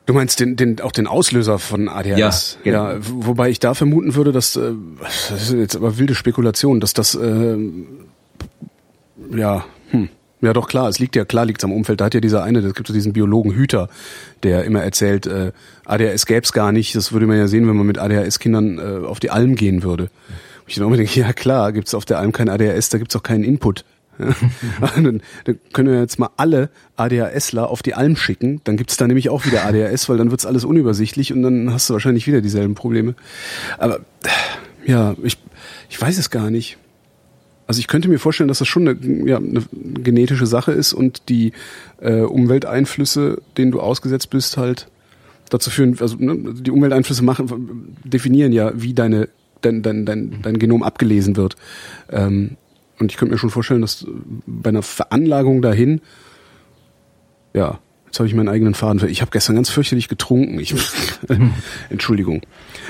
Du 0.07 0.13
meinst 0.13 0.39
den, 0.39 0.55
den, 0.55 0.81
auch 0.81 0.91
den 0.91 1.05
Auslöser 1.05 1.59
von 1.59 1.87
ADHS? 1.87 2.57
Ja, 2.63 2.63
genau. 2.63 2.89
ja 2.89 2.97
wobei 3.01 3.49
ich 3.49 3.59
da 3.59 3.75
vermuten 3.75 4.15
würde, 4.15 4.31
dass, 4.31 4.55
äh, 4.55 4.73
das 5.29 5.43
ist 5.43 5.53
jetzt 5.53 5.75
aber 5.75 5.97
wilde 5.99 6.15
Spekulation, 6.15 6.79
dass 6.79 6.93
das, 6.93 7.13
äh, 7.13 7.57
ja, 9.33 9.63
hm, 9.91 10.09
ja, 10.41 10.53
doch 10.53 10.67
klar, 10.67 10.89
es 10.89 10.97
liegt 10.97 11.15
ja, 11.15 11.23
klar 11.23 11.45
liegt 11.45 11.63
am 11.63 11.71
Umfeld. 11.71 12.01
Da 12.01 12.05
hat 12.05 12.13
ja 12.13 12.19
dieser 12.19 12.43
eine, 12.43 12.59
es 12.59 12.73
gibt 12.73 12.87
so 12.87 12.93
diesen 12.93 13.13
Biologen 13.13 13.53
Hüter, 13.53 13.89
der 14.43 14.63
immer 14.63 14.81
erzählt, 14.81 15.27
äh, 15.27 15.51
ADHS 15.85 16.25
gäb's 16.25 16.51
gar 16.51 16.71
nicht. 16.71 16.95
Das 16.95 17.13
würde 17.13 17.27
man 17.27 17.37
ja 17.37 17.47
sehen, 17.47 17.67
wenn 17.67 17.75
man 17.75 17.85
mit 17.85 17.99
ADHS-Kindern 17.99 18.79
äh, 18.79 19.05
auf 19.05 19.19
die 19.19 19.29
Alm 19.29 19.55
gehen 19.55 19.83
würde. 19.83 20.03
Und 20.03 20.09
ich 20.67 20.75
dann 20.75 20.87
immer 20.87 20.97
denke, 20.97 21.19
ja 21.19 21.31
klar, 21.33 21.71
gibt's 21.71 21.93
auf 21.93 22.05
der 22.05 22.19
Alm 22.19 22.31
kein 22.31 22.49
ADHS, 22.49 22.89
da 22.89 22.97
gibt's 22.97 23.15
auch 23.15 23.23
keinen 23.23 23.43
Input. 23.43 23.85
Dann, 24.95 25.21
dann 25.45 25.59
können 25.73 25.91
wir 25.91 25.99
jetzt 25.99 26.19
mal 26.19 26.29
alle 26.37 26.69
ADHSler 26.95 27.69
auf 27.69 27.81
die 27.81 27.95
Alm 27.95 28.15
schicken, 28.15 28.61
dann 28.65 28.77
gibt's 28.77 28.95
da 28.97 29.07
nämlich 29.07 29.29
auch 29.29 29.47
wieder 29.47 29.65
ADHS, 29.65 30.09
weil 30.09 30.17
dann 30.17 30.29
wird's 30.29 30.45
alles 30.45 30.63
unübersichtlich 30.63 31.33
und 31.33 31.41
dann 31.41 31.73
hast 31.73 31.89
du 31.89 31.93
wahrscheinlich 31.93 32.27
wieder 32.27 32.41
dieselben 32.41 32.75
Probleme. 32.75 33.15
Aber 33.79 34.01
ja, 34.85 35.15
ich 35.23 35.37
Ich 35.89 35.99
weiß 35.99 36.19
es 36.19 36.29
gar 36.29 36.51
nicht. 36.51 36.77
Also 37.72 37.80
ich 37.80 37.88
könnte 37.88 38.09
mir 38.09 38.19
vorstellen, 38.19 38.49
dass 38.49 38.59
das 38.59 38.67
schon 38.67 38.86
eine, 38.86 39.30
ja, 39.30 39.38
eine 39.38 39.63
genetische 39.72 40.45
Sache 40.45 40.74
ist 40.74 40.91
und 40.91 41.30
die 41.30 41.53
äh, 42.01 42.19
Umwelteinflüsse, 42.19 43.41
denen 43.55 43.72
du 43.72 43.80
ausgesetzt 43.80 44.30
bist, 44.30 44.57
halt 44.57 44.89
dazu 45.49 45.69
führen, 45.69 45.97
also 46.01 46.17
ne, 46.19 46.53
die 46.53 46.69
Umwelteinflüsse 46.69 47.24
machen, 47.24 47.95
definieren 48.03 48.51
ja, 48.51 48.74
wie 48.76 48.93
deine 48.93 49.30
dein, 49.61 49.84
dein, 49.84 50.05
dein, 50.05 50.41
dein 50.41 50.59
Genom 50.59 50.84
abgelesen 50.84 51.38
wird. 51.38 51.55
Ähm, 52.09 52.57
und 52.99 53.09
ich 53.09 53.17
könnte 53.17 53.32
mir 53.32 53.38
schon 53.38 53.51
vorstellen, 53.51 53.80
dass 53.80 54.05
bei 54.45 54.67
einer 54.67 54.84
Veranlagung 54.84 55.61
dahin, 55.61 56.01
ja, 57.53 57.80
jetzt 58.12 58.20
habe 58.20 58.28
ich 58.28 58.36
meinen 58.36 58.49
eigenen 58.49 58.74
Faden. 58.74 59.07
Ich 59.09 59.22
habe 59.22 59.32
gestern 59.32 59.55
ganz 59.55 59.70
fürchterlich 59.70 60.09
getrunken. 60.09 60.59
Ich, 60.59 60.76
Entschuldigung. 61.89 62.41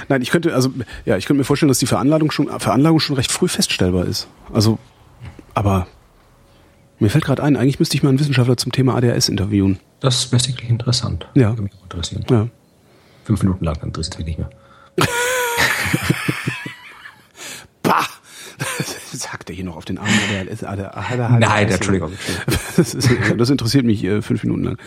Nein, 0.10 0.24
ich 0.24 0.32
könnte, 0.32 0.56
also, 0.56 0.74
ja, 1.06 1.16
ich 1.16 1.28
könnte 1.28 1.38
mir 1.38 1.44
vorstellen, 1.44 1.68
dass 1.68 1.78
die 1.78 1.86
Veranlagung 1.86 2.32
schon, 2.32 2.48
Veranlagung 2.60 3.00
schon 3.00 3.16
recht 3.16 3.32
früh 3.32 3.48
feststellbar 3.48 4.06
ist. 4.06 4.28
Also, 4.52 4.80
aber 5.54 5.86
mir 6.98 7.12
fällt 7.12 7.24
gerade 7.24 7.44
ein, 7.44 7.56
eigentlich 7.56 7.78
müsste 7.78 7.96
ich 7.96 8.02
mal 8.02 8.10
einen 8.10 8.20
Wissenschaftler 8.20 8.58
zum 8.58 8.72
Thema 8.72 8.96
ADHS 8.96 9.30
interviewen. 9.30 9.80
Das 10.00 10.32
wäre 10.32 10.42
sicherlich 10.42 10.70
interessant. 10.70 11.28
Ja. 11.36 11.50
Würde 11.50 11.62
mich 11.64 11.74
auch 11.76 11.84
interessieren. 11.84 12.26
Ja. 12.30 12.48
Fünf 13.24 13.44
Minuten 13.44 13.64
lang, 13.64 13.76
dann 13.76 13.90
interessiert 13.90 14.18
mich 14.18 14.26
nicht 14.26 14.40
mehr. 14.40 14.50
Bah! 17.84 18.06
Sagt 19.18 19.50
er 19.50 19.56
hier 19.56 19.66
noch 19.66 19.76
auf 19.76 19.86
den 19.86 19.98
Arm 19.98 20.08
ADHS. 20.08 20.62
Nein, 21.40 21.70
Entschuldigung. 21.70 22.12
Das, 22.78 22.94
ist, 22.96 23.10
das 23.38 23.50
interessiert 23.50 23.86
mich 23.86 24.02
äh, 24.04 24.22
fünf 24.22 24.44
Minuten 24.44 24.64
lang. 24.64 24.78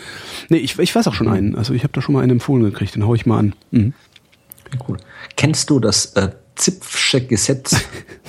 Nee, 0.49 0.57
ich, 0.57 0.77
ich 0.79 0.95
weiß 0.95 1.07
auch 1.07 1.13
schon 1.13 1.27
einen. 1.27 1.55
Also 1.55 1.73
ich 1.73 1.83
habe 1.83 1.93
da 1.93 2.01
schon 2.01 2.13
mal 2.13 2.21
einen 2.21 2.31
empfohlen 2.31 2.63
gekriegt, 2.63 2.95
den 2.95 3.05
hau 3.05 3.13
ich 3.13 3.27
mal 3.27 3.37
an. 3.37 3.53
Mhm. 3.69 3.93
Cool. 4.87 4.97
Kennst 5.37 5.69
du 5.69 5.79
das 5.79 6.07
äh, 6.13 6.31
Zipfsche 6.55 7.25
Gesetz? 7.25 7.75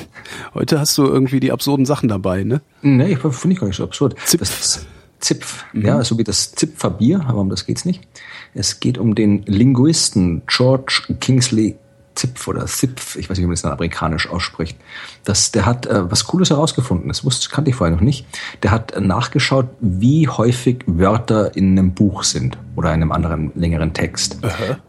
Heute 0.55 0.79
hast 0.79 0.99
du 0.99 1.05
irgendwie 1.05 1.41
die 1.41 1.53
absurden 1.53 1.87
Sachen 1.87 2.09
dabei, 2.09 2.45
ne? 2.45 2.61
nee, 2.83 3.17
finde 3.17 3.55
ich 3.55 3.61
gar 3.61 3.67
nicht 3.67 3.77
so 3.77 3.85
absurd. 3.85 4.17
Zipf. 4.25 4.41
Das 4.41 4.87
Zipf, 5.21 5.65
ja, 5.73 6.05
so 6.05 6.19
wie 6.19 6.25
das 6.25 6.53
Zipfer 6.53 6.91
Bier, 6.91 7.25
aber 7.27 7.41
um 7.41 7.49
das 7.49 7.65
geht's 7.65 7.85
nicht. 7.85 8.07
Es 8.55 8.81
geht 8.81 8.99
um 8.99 9.15
den 9.15 9.43
Linguisten 9.47 10.43
George 10.47 11.03
Kingsley 11.21 11.77
Zipf 12.17 12.49
oder 12.49 12.67
Zipf, 12.67 13.17
ich 13.17 13.31
weiß 13.31 13.37
nicht, 13.37 13.45
wie 13.45 13.47
man 13.47 13.55
das 13.55 13.63
dann 13.63 13.73
amerikanisch 13.73 14.29
ausspricht. 14.29 14.77
Das, 15.25 15.53
der 15.53 15.67
hat 15.67 15.87
äh, 15.87 16.11
was 16.11 16.25
Cooles 16.25 16.51
herausgefunden. 16.51 17.09
Das 17.09 17.25
wusste, 17.25 17.49
kannte 17.49 17.71
ich 17.71 17.77
vorher 17.77 17.95
noch 17.95 18.03
nicht. 18.03 18.27
Der 18.63 18.71
hat 18.73 18.99
nachgeschaut, 19.01 19.69
wie 19.81 20.29
häufig 20.29 20.79
Wörter 20.87 21.55
in 21.55 21.79
einem 21.79 21.93
Buch 21.95 22.25
sind 22.25 22.59
oder 22.75 22.89
in 22.89 23.03
einem 23.03 23.13
anderen 23.13 23.53
längeren 23.55 23.93
Text. 23.93 24.39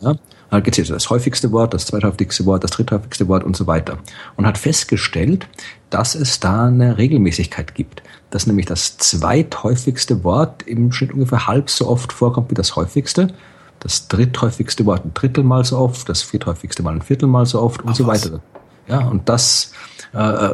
Ja, 0.01 0.15
hat 0.51 0.63
gezählt, 0.63 0.89
das 0.89 1.09
häufigste 1.09 1.51
Wort, 1.51 1.73
das 1.73 1.85
zweithäufigste 1.85 2.45
Wort, 2.45 2.63
das 2.63 2.71
dritthäufigste 2.71 3.27
Wort 3.27 3.43
und 3.43 3.55
so 3.55 3.67
weiter. 3.67 3.97
Und 4.35 4.45
hat 4.45 4.57
festgestellt, 4.57 5.47
dass 5.89 6.15
es 6.15 6.39
da 6.39 6.65
eine 6.65 6.97
Regelmäßigkeit 6.97 7.75
gibt. 7.75 8.01
Dass 8.29 8.47
nämlich 8.47 8.65
das 8.65 8.97
zweithäufigste 8.97 10.23
Wort 10.23 10.63
im 10.63 10.91
Schnitt 10.91 11.13
ungefähr 11.13 11.47
halb 11.47 11.69
so 11.69 11.87
oft 11.87 12.13
vorkommt 12.13 12.49
wie 12.49 12.55
das 12.55 12.75
häufigste. 12.75 13.33
Das 13.79 14.07
dritthäufigste 14.07 14.85
Wort 14.85 15.05
ein 15.05 15.13
Drittel 15.13 15.43
mal 15.43 15.63
so 15.63 15.77
oft, 15.77 16.09
das 16.09 16.21
vierthäufigste 16.21 16.83
mal 16.83 16.93
ein 16.93 17.01
Viertel 17.01 17.27
mal 17.27 17.45
so 17.45 17.61
oft 17.61 17.81
und 17.83 17.91
Ach, 17.91 17.95
so 17.95 18.07
was? 18.07 18.25
weiter. 18.25 18.41
Ja, 18.87 18.99
und 19.07 19.27
das, 19.27 19.73
äh, 20.13 20.53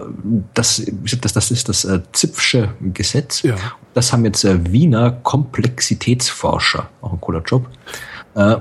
das, 0.54 0.84
das, 1.22 1.34
das 1.34 1.52
ist 1.52 1.70
das 1.70 1.86
äh, 1.86 2.02
Zipfsche 2.12 2.74
Gesetz. 2.82 3.44
Ja. 3.44 3.56
Das 3.94 4.12
haben 4.12 4.26
jetzt 4.26 4.44
äh, 4.44 4.72
Wiener 4.72 5.12
Komplexitätsforscher, 5.12 6.90
auch 7.02 7.14
ein 7.14 7.22
cooler 7.22 7.44
Job, 7.44 7.70
äh, 8.36 8.58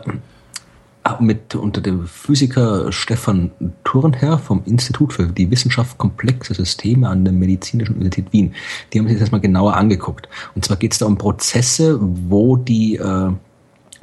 mit 1.19 1.55
unter 1.55 1.81
dem 1.81 2.07
Physiker 2.07 2.93
Stefan 2.93 3.51
Thurnherr 3.85 4.39
vom 4.39 4.63
Institut 4.67 5.13
für 5.13 5.27
die 5.27 5.51
Wissenschaft 5.51 5.99
komplexe 5.99 6.55
Systeme 6.55 7.09
an 7.09 7.25
der 7.25 7.33
Medizinischen 7.33 7.97
Universität 7.97 8.33
Wien. 8.33 8.55
Die 8.93 9.01
haben 9.01 9.09
sich 9.09 9.19
das 9.19 9.33
mal 9.33 9.41
genauer 9.41 9.75
angeguckt. 9.75 10.29
Und 10.55 10.65
zwar 10.65 10.77
geht 10.77 10.93
es 10.93 10.99
da 10.99 11.07
um 11.07 11.19
Prozesse, 11.19 11.99
wo 12.01 12.57
die 12.57 12.97
äh, 12.97 13.33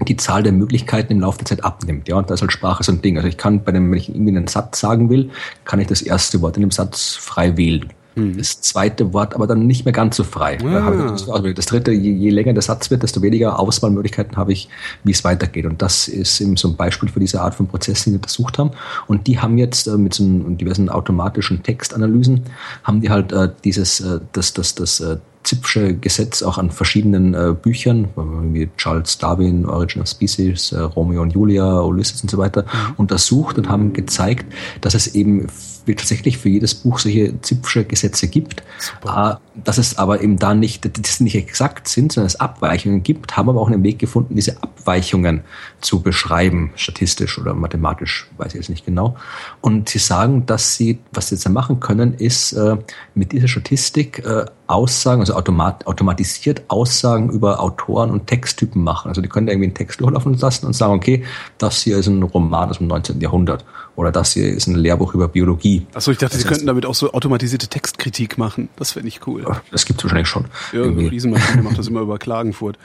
die 0.07 0.17
Zahl 0.17 0.43
der 0.43 0.51
Möglichkeiten 0.51 1.13
im 1.13 1.19
Laufe 1.21 1.39
der 1.39 1.45
Zeit 1.45 1.63
abnimmt. 1.63 2.07
Ja, 2.07 2.15
und 2.17 2.29
da 2.29 2.33
ist 2.33 2.41
halt 2.41 2.51
Sprache 2.51 2.83
so 2.83 2.91
ein 2.91 3.01
Ding. 3.01 3.17
Also 3.17 3.27
ich 3.27 3.37
kann 3.37 3.63
bei 3.63 3.71
dem, 3.71 3.91
wenn 3.91 3.97
ich 3.97 4.09
irgendwie 4.09 4.35
einen 4.35 4.47
Satz 4.47 4.79
sagen 4.79 5.09
will, 5.09 5.29
kann 5.65 5.79
ich 5.79 5.87
das 5.87 6.01
erste 6.01 6.41
Wort 6.41 6.57
in 6.57 6.61
dem 6.61 6.71
Satz 6.71 7.15
frei 7.15 7.57
wählen. 7.57 7.89
Das 8.37 8.61
zweite 8.61 9.13
Wort 9.13 9.35
aber 9.35 9.47
dann 9.47 9.65
nicht 9.65 9.85
mehr 9.85 9.93
ganz 9.93 10.17
so 10.17 10.23
frei. 10.23 10.57
Das, 10.57 11.29
also 11.29 11.53
das 11.53 11.65
dritte, 11.67 11.91
je, 11.91 12.11
je 12.11 12.29
länger 12.31 12.53
der 12.53 12.61
Satz 12.61 12.89
wird, 12.91 13.03
desto 13.03 13.21
weniger 13.21 13.59
Auswahlmöglichkeiten 13.59 14.35
habe 14.35 14.51
ich, 14.51 14.67
wie 15.03 15.11
es 15.11 15.23
weitergeht. 15.23 15.65
Und 15.65 15.81
das 15.81 16.07
ist 16.07 16.41
eben 16.41 16.57
so 16.57 16.69
ein 16.69 16.75
Beispiel 16.75 17.09
für 17.09 17.19
diese 17.19 17.41
Art 17.41 17.55
von 17.55 17.67
Prozessen, 17.67 18.09
die 18.09 18.13
wir 18.15 18.17
untersucht 18.17 18.57
haben. 18.57 18.71
Und 19.07 19.27
die 19.27 19.39
haben 19.39 19.57
jetzt 19.57 19.87
äh, 19.87 19.97
mit 19.97 20.13
so 20.13 20.23
diversen 20.25 20.89
automatischen 20.89 21.63
Textanalysen, 21.63 22.43
haben 22.83 23.01
die 23.01 23.09
halt 23.09 23.31
äh, 23.31 23.49
dieses, 23.63 24.01
äh, 24.01 24.19
das, 24.33 24.53
das, 24.53 24.75
das 24.75 24.99
äh, 24.99 25.17
Zipfsche 25.43 25.95
Gesetz 25.95 26.43
auch 26.43 26.57
an 26.57 26.69
verschiedenen 26.69 27.33
äh, 27.33 27.55
Büchern, 27.59 28.09
wie 28.53 28.69
Charles 28.77 29.17
Darwin, 29.17 29.65
Origin 29.65 30.01
of 30.01 30.07
Species, 30.07 30.71
äh, 30.71 30.79
Romeo 30.79 31.21
und 31.21 31.33
Julia, 31.33 31.81
Ulysses 31.81 32.21
und 32.21 32.29
so 32.29 32.37
weiter, 32.37 32.65
untersucht 32.97 33.57
und 33.57 33.69
haben 33.69 33.93
gezeigt, 33.93 34.45
dass 34.81 34.93
es 34.93 35.15
eben 35.15 35.47
tatsächlich 35.85 36.37
für 36.37 36.49
jedes 36.49 36.75
Buch 36.75 36.99
solche 36.99 37.39
Zipfsche 37.41 37.85
Gesetze 37.85 38.27
gibt, 38.27 38.61
äh, 39.05 39.35
dass 39.63 39.77
es 39.77 39.97
aber 39.97 40.21
eben 40.21 40.37
da 40.37 40.53
nicht, 40.53 40.85
dass 40.85 41.17
die 41.17 41.23
nicht 41.23 41.35
exakt 41.35 41.87
sind, 41.87 42.11
sondern 42.11 42.27
es 42.27 42.39
Abweichungen 42.39 43.03
gibt, 43.03 43.37
haben 43.37 43.49
aber 43.49 43.61
auch 43.61 43.67
einen 43.67 43.83
Weg 43.83 43.99
gefunden, 43.99 44.35
diese 44.35 44.61
Abweichungen 44.61 45.41
zu 45.81 46.01
beschreiben, 46.01 46.71
statistisch 46.75 47.37
oder 47.39 47.53
mathematisch, 47.53 48.27
weiß 48.37 48.53
ich 48.53 48.59
jetzt 48.59 48.69
nicht 48.69 48.85
genau. 48.85 49.15
Und 49.61 49.89
sie 49.89 49.99
sagen, 49.99 50.45
dass 50.45 50.75
sie, 50.75 50.99
was 51.13 51.29
sie 51.29 51.35
jetzt 51.35 51.45
da 51.45 51.49
machen 51.49 51.79
können, 51.79 52.13
ist 52.13 52.53
äh, 52.53 52.77
mit 53.13 53.31
dieser 53.31 53.47
Statistik 53.47 54.25
äh, 54.25 54.45
Aussagen, 54.69 55.21
also 55.21 55.33
automat, 55.33 55.87
automatisiert 55.87 56.61
Aussagen 56.67 57.31
über 57.31 57.59
Autoren 57.59 58.11
und 58.11 58.27
Texttypen 58.27 58.83
machen. 58.83 59.09
Also 59.09 59.19
die 59.19 59.27
können 59.27 59.47
da 59.47 59.51
irgendwie 59.51 59.67
einen 59.67 59.73
Text 59.73 59.99
durchlaufen 59.99 60.35
lassen 60.35 60.67
und 60.67 60.73
sagen, 60.73 60.93
okay, 60.93 61.23
das 61.57 61.81
hier 61.81 61.97
ist 61.97 62.05
ein 62.05 62.21
Roman 62.21 62.69
aus 62.69 62.77
dem 62.77 62.85
19. 62.85 63.19
Jahrhundert 63.19 63.65
oder 63.95 64.11
das 64.11 64.33
hier 64.33 64.47
ist 64.47 64.67
ein 64.67 64.75
Lehrbuch 64.75 65.15
über 65.15 65.27
Biologie. 65.27 65.87
Achso, 65.95 66.11
ich 66.11 66.19
dachte, 66.19 66.35
Das 66.35 66.43
sie 66.43 66.47
könnten 66.47 66.67
damit 66.67 66.85
auch 66.85 66.93
so 66.93 67.11
automatisierte 67.11 67.67
Textkritik 67.67 68.37
machen. 68.37 68.69
Das 68.75 68.91
fände 68.91 69.07
ich 69.07 69.25
cool. 69.25 69.43
Das 69.71 69.85
gibt 69.85 69.99
es 69.99 70.05
wahrscheinlich 70.05 70.27
schon. 70.27 70.45
Ja, 70.71 70.79
Irgendwie. 70.79 71.07
Riesenmaschine 71.07 71.63
macht 71.63 71.77
das 71.77 71.87
immer 71.89 72.01
über 72.01 72.17
Klagenfurt. 72.17 72.77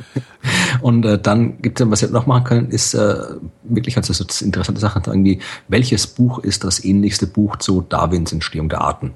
Und 0.81 1.05
äh, 1.05 1.19
dann 1.19 1.61
gibt 1.63 1.81
es, 1.81 1.91
was 1.91 2.03
wir 2.03 2.11
noch 2.11 2.27
machen 2.27 2.45
können, 2.45 2.71
ist 2.71 2.95
äh, 2.95 3.17
wirklich 3.63 3.97
also 3.97 4.13
so 4.13 4.25
interessante 4.45 4.81
Sachen, 4.81 5.03
irgendwie, 5.07 5.41
welches 5.69 6.07
Buch 6.07 6.39
ist 6.41 6.65
das 6.65 6.85
ähnlichste 6.85 7.27
Buch 7.27 7.57
zu 7.57 7.83
Darwins 7.83 8.33
Entstehung 8.33 8.69
der 8.69 8.81
Arten? 8.81 9.13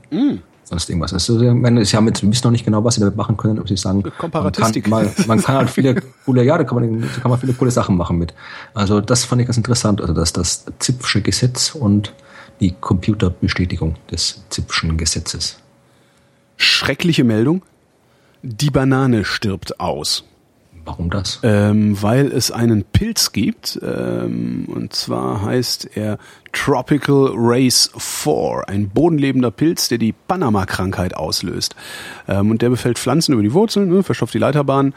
Sonst 0.68 0.90
irgendwas. 0.90 1.14
Also, 1.14 1.40
ich 1.40 1.50
meine, 1.50 1.82
sie 1.84 1.96
haben 1.96 2.06
jetzt, 2.08 2.22
wir 2.22 2.30
wissen 2.30 2.46
noch 2.46 2.50
nicht 2.50 2.66
genau, 2.66 2.84
was 2.84 2.96
sie 2.96 3.00
damit 3.00 3.16
machen 3.16 3.38
können, 3.38 3.58
ob 3.58 3.68
sie 3.68 3.76
sagen, 3.78 4.02
man 4.20 4.52
kann, 4.52 4.72
mal, 4.88 5.10
man 5.26 5.40
kann 5.40 5.56
halt 5.56 5.70
viele 5.70 5.94
coole, 6.26 6.44
ja, 6.44 6.58
da 6.58 6.64
kann 6.64 6.78
man, 6.78 7.00
da 7.00 7.20
kann 7.22 7.30
man 7.30 7.40
viele 7.40 7.54
coole 7.54 7.70
Sachen 7.70 7.96
machen 7.96 8.18
mit. 8.18 8.34
Also 8.74 9.00
das 9.00 9.24
fand 9.24 9.40
ich 9.40 9.46
ganz 9.46 9.56
interessant, 9.56 10.02
also 10.02 10.12
das, 10.12 10.34
das 10.34 10.66
Zipfsche 10.78 11.22
Gesetz 11.22 11.74
und 11.74 12.12
die 12.60 12.74
Computerbestätigung 12.78 13.96
des 14.10 14.42
Zipfschen 14.50 14.98
Gesetzes. 14.98 15.58
Schreckliche 16.58 17.24
Meldung. 17.24 17.62
Die 18.42 18.70
Banane 18.70 19.24
stirbt 19.24 19.80
aus. 19.80 20.24
Warum 20.84 21.10
das? 21.10 21.40
Ähm, 21.42 22.00
weil 22.00 22.28
es 22.32 22.50
einen 22.50 22.82
Pilz 22.82 23.32
gibt, 23.32 23.78
ähm, 23.82 24.64
und 24.68 24.94
zwar 24.94 25.42
heißt 25.42 25.90
er 25.96 26.18
Tropical 26.52 27.32
Race 27.34 27.90
4, 27.96 28.62
ein 28.66 28.88
bodenlebender 28.88 29.50
Pilz, 29.50 29.88
der 29.88 29.98
die 29.98 30.14
Panama-Krankheit 30.14 31.14
auslöst. 31.14 31.76
Ähm, 32.26 32.50
und 32.50 32.62
der 32.62 32.70
befällt 32.70 32.98
Pflanzen 32.98 33.34
über 33.34 33.42
die 33.42 33.52
Wurzeln, 33.52 33.90
ne, 33.90 34.02
verstopft 34.02 34.32
die 34.32 34.38
Leiterbahn, 34.38 34.94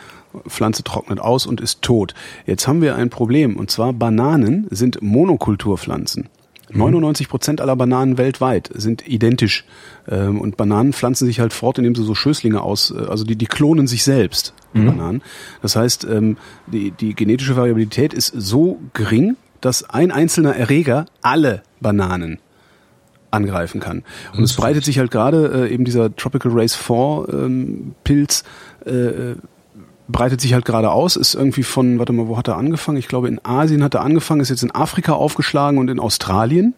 Pflanze 0.48 0.84
trocknet 0.84 1.20
aus 1.20 1.46
und 1.46 1.60
ist 1.60 1.82
tot. 1.82 2.14
Jetzt 2.46 2.70
haben 2.70 2.82
wir 2.82 2.96
ein 2.96 3.10
Problem, 3.10 3.58
und 3.58 3.70
zwar 3.70 3.92
Bananen 3.92 4.68
sind 4.70 5.02
Monokulturpflanzen. 5.02 6.30
99 6.74 7.30
Prozent 7.30 7.62
aller 7.62 7.76
Bananen 7.76 8.18
weltweit 8.18 8.70
sind 8.74 9.08
identisch. 9.08 9.66
Ähm, 10.08 10.40
und 10.40 10.58
Bananen 10.58 10.94
pflanzen 10.94 11.26
sich 11.26 11.40
halt 11.40 11.54
fort, 11.54 11.78
indem 11.78 11.96
sie 11.96 12.04
so 12.04 12.16
Schößlinge 12.16 12.62
aus, 12.62 12.92
äh, 12.92 13.06
also 13.08 13.24
die, 13.24 13.36
die 13.36 13.46
klonen 13.46 13.88
sich 13.88 14.04
selbst, 14.04 14.54
die 14.74 14.80
Bananen. 14.80 15.22
Das 15.62 15.76
heißt, 15.76 16.06
ähm, 16.06 16.38
die, 16.68 16.92
die 16.92 17.14
genetische 17.14 17.56
Variabilität 17.56 18.14
ist 18.14 18.34
so 18.36 18.80
gering, 18.94 19.36
dass 19.60 19.90
ein 19.90 20.12
einzelner 20.12 20.56
Erreger 20.56 21.06
alle 21.22 21.64
Bananen 21.80 22.40
angreifen 23.32 23.80
kann. 23.80 24.04
Und 24.36 24.44
es 24.44 24.54
breitet 24.54 24.84
sich 24.84 25.00
halt 25.00 25.12
gerade 25.12 25.68
äh, 25.68 25.74
eben 25.74 25.86
dieser 25.86 26.16
Tropical 26.16 26.52
Race 26.54 26.76
4 26.76 27.28
ähm, 27.32 27.96
Pilz 28.04 28.44
äh, 28.86 29.36
breitet 30.12 30.42
sich 30.42 30.54
halt 30.54 30.66
gerade 30.66 30.92
aus, 30.92 31.16
ist 31.16 31.36
irgendwie 31.36 31.64
von, 31.64 32.00
warte 32.00 32.14
mal, 32.14 32.28
wo 32.28 32.38
hat 32.38 32.48
er 32.48 32.58
angefangen? 32.58 32.98
Ich 32.98 33.08
glaube, 33.08 33.28
in 33.28 33.44
Asien 33.44 33.84
hat 33.84 33.94
er 33.94 34.02
angefangen, 34.02 34.42
ist 34.42 34.50
jetzt 34.50 34.64
in 34.64 34.72
Afrika 34.72 35.14
aufgeschlagen 35.14 35.80
und 35.80 35.90
in 35.90 36.00
Australien. 36.00 36.74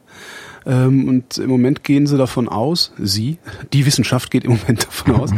Ähm, 0.65 1.07
und 1.07 1.37
im 1.37 1.49
Moment 1.49 1.83
gehen 1.83 2.07
sie 2.07 2.17
davon 2.17 2.47
aus, 2.47 2.93
sie, 2.97 3.37
die 3.73 3.85
Wissenschaft 3.85 4.31
geht 4.31 4.45
im 4.45 4.51
Moment 4.51 4.83
davon 4.85 5.15
aus, 5.15 5.31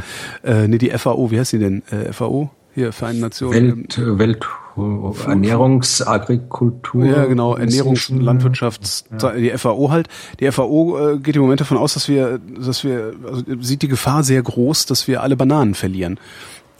äh, 0.43 0.67
nee, 0.67 0.77
die 0.77 0.91
FAO, 0.91 1.31
wie 1.31 1.39
heißt 1.39 1.53
die 1.53 1.59
denn? 1.59 1.81
Äh, 1.89 2.13
FAO? 2.13 2.51
Hier, 2.75 2.91
Vereinten 2.91 3.21
Nationen. 3.21 3.53
Welt, 3.53 3.97
äh, 3.97 4.19
Welt, 4.19 4.45
Ernährungsagrikultur. 4.75 7.05
Ja, 7.05 7.23
genau, 7.25 7.55
Ernährungs-, 7.55 8.11
Landwirtschafts-, 8.11 9.05
ja. 9.21 9.31
die 9.31 9.57
FAO 9.57 9.91
halt. 9.91 10.09
Die 10.41 10.51
FAO 10.51 11.13
äh, 11.13 11.19
geht 11.19 11.37
im 11.37 11.43
Moment 11.43 11.61
davon 11.61 11.77
aus, 11.77 11.93
dass 11.93 12.09
wir, 12.09 12.39
dass 12.39 12.83
wir, 12.83 13.13
also 13.25 13.43
sieht 13.61 13.81
die 13.81 13.87
Gefahr 13.87 14.23
sehr 14.23 14.43
groß, 14.43 14.87
dass 14.87 15.07
wir 15.07 15.23
alle 15.23 15.37
Bananen 15.37 15.75
verlieren. 15.75 16.19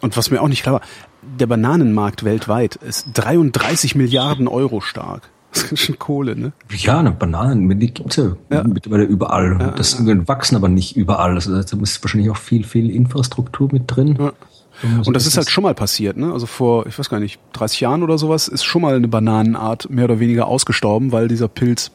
Und 0.06 0.16
was 0.18 0.30
mir 0.30 0.40
auch 0.40 0.48
nicht 0.48 0.62
klar 0.62 0.76
war, 0.76 0.82
der 1.40 1.48
Bananenmarkt 1.48 2.24
weltweit 2.24 2.76
ist 2.76 3.08
33 3.16 3.96
Milliarden 3.96 4.48
Euro 4.48 4.80
stark. 4.80 5.30
Das 5.52 5.72
ist 5.72 5.80
schon 5.80 5.98
Kohle, 5.98 6.36
ne? 6.36 6.52
Ja, 6.70 7.00
eine 7.00 7.12
Bananen, 7.12 7.80
die 7.80 7.94
gibt's 7.94 8.18
ja, 8.18 8.36
ja. 8.52 8.64
mittlerweile 8.66 9.06
überall. 9.06 9.58
Ja, 9.58 9.72
das 9.72 9.98
ja. 10.06 10.28
wachsen 10.28 10.58
aber 10.58 10.68
nicht 10.68 10.98
überall. 10.98 11.32
Also 11.32 11.54
da 11.54 11.60
ist 11.60 12.04
wahrscheinlich 12.04 12.30
auch 12.30 12.38
viel, 12.38 12.66
viel 12.66 12.92
Infrastruktur 12.92 13.70
mit 13.72 13.84
drin. 13.88 14.18
Ja. 14.20 14.34
Und 15.06 15.14
das 15.16 15.26
ist 15.26 15.38
halt 15.38 15.50
schon 15.50 15.64
mal 15.64 15.74
passiert, 15.74 16.18
ne? 16.18 16.34
Also 16.34 16.46
vor, 16.46 16.86
ich 16.88 17.00
weiß 17.00 17.10
gar 17.10 17.22
nicht, 17.22 17.40
30 17.54 17.80
Jahren 17.80 18.04
oder 18.04 18.18
sowas 18.18 18.50
ist 18.50 18.66
schon 18.66 18.82
mal 18.82 18.96
eine 18.96 19.08
Bananenart 19.08 19.90
mehr 19.90 20.06
oder 20.06 20.20
weniger 20.20 20.48
ausgestorben, 20.48 21.14
weil 21.14 21.30
dieser 21.30 21.48
Pilz 21.48 21.90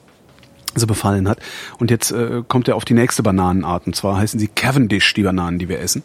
sie 0.75 0.87
befallen 0.87 1.29
hat. 1.29 1.39
Und 1.79 1.91
jetzt 1.91 2.11
äh, 2.13 2.43
kommt 2.49 2.67
er 2.67 2.77
auf 2.77 2.87
die 2.87 2.95
nächste 2.95 3.23
Bananenart. 3.23 3.87
Und 3.87 3.95
zwar 3.95 4.17
heißen 4.17 4.41
sie 4.41 4.49
Cavendish, 4.49 5.13
die 5.13 5.23
Bananen, 5.23 5.59
die 5.59 5.69
wir 5.69 5.81
essen. 5.81 6.03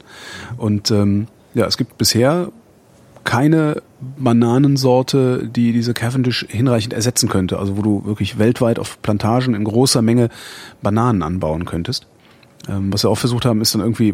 Und 0.58 0.92
ähm, 0.92 1.28
ja, 1.56 1.66
es 1.66 1.78
gibt 1.78 1.98
bisher 1.98 2.50
keine 3.24 3.82
Bananensorte, 4.00 5.48
die 5.48 5.74
diese 5.74 5.96
Cavendish 5.96 6.46
hinreichend 6.48 6.94
ersetzen 6.94 7.28
könnte. 7.28 7.58
Also 7.58 7.76
wo 7.76 7.82
du 7.82 8.06
wirklich 8.06 8.38
weltweit 8.38 8.78
auf 8.78 9.02
Plantagen 9.02 9.56
in 9.56 9.64
großer 9.64 10.04
Menge 10.04 10.30
Bananen 10.84 11.24
anbauen 11.24 11.66
könntest. 11.66 12.06
Ähm, 12.70 12.94
was 12.94 13.04
wir 13.04 13.10
auch 13.10 13.18
versucht 13.18 13.46
haben, 13.46 13.62
ist 13.62 13.74
dann 13.74 13.82
irgendwie 13.82 14.14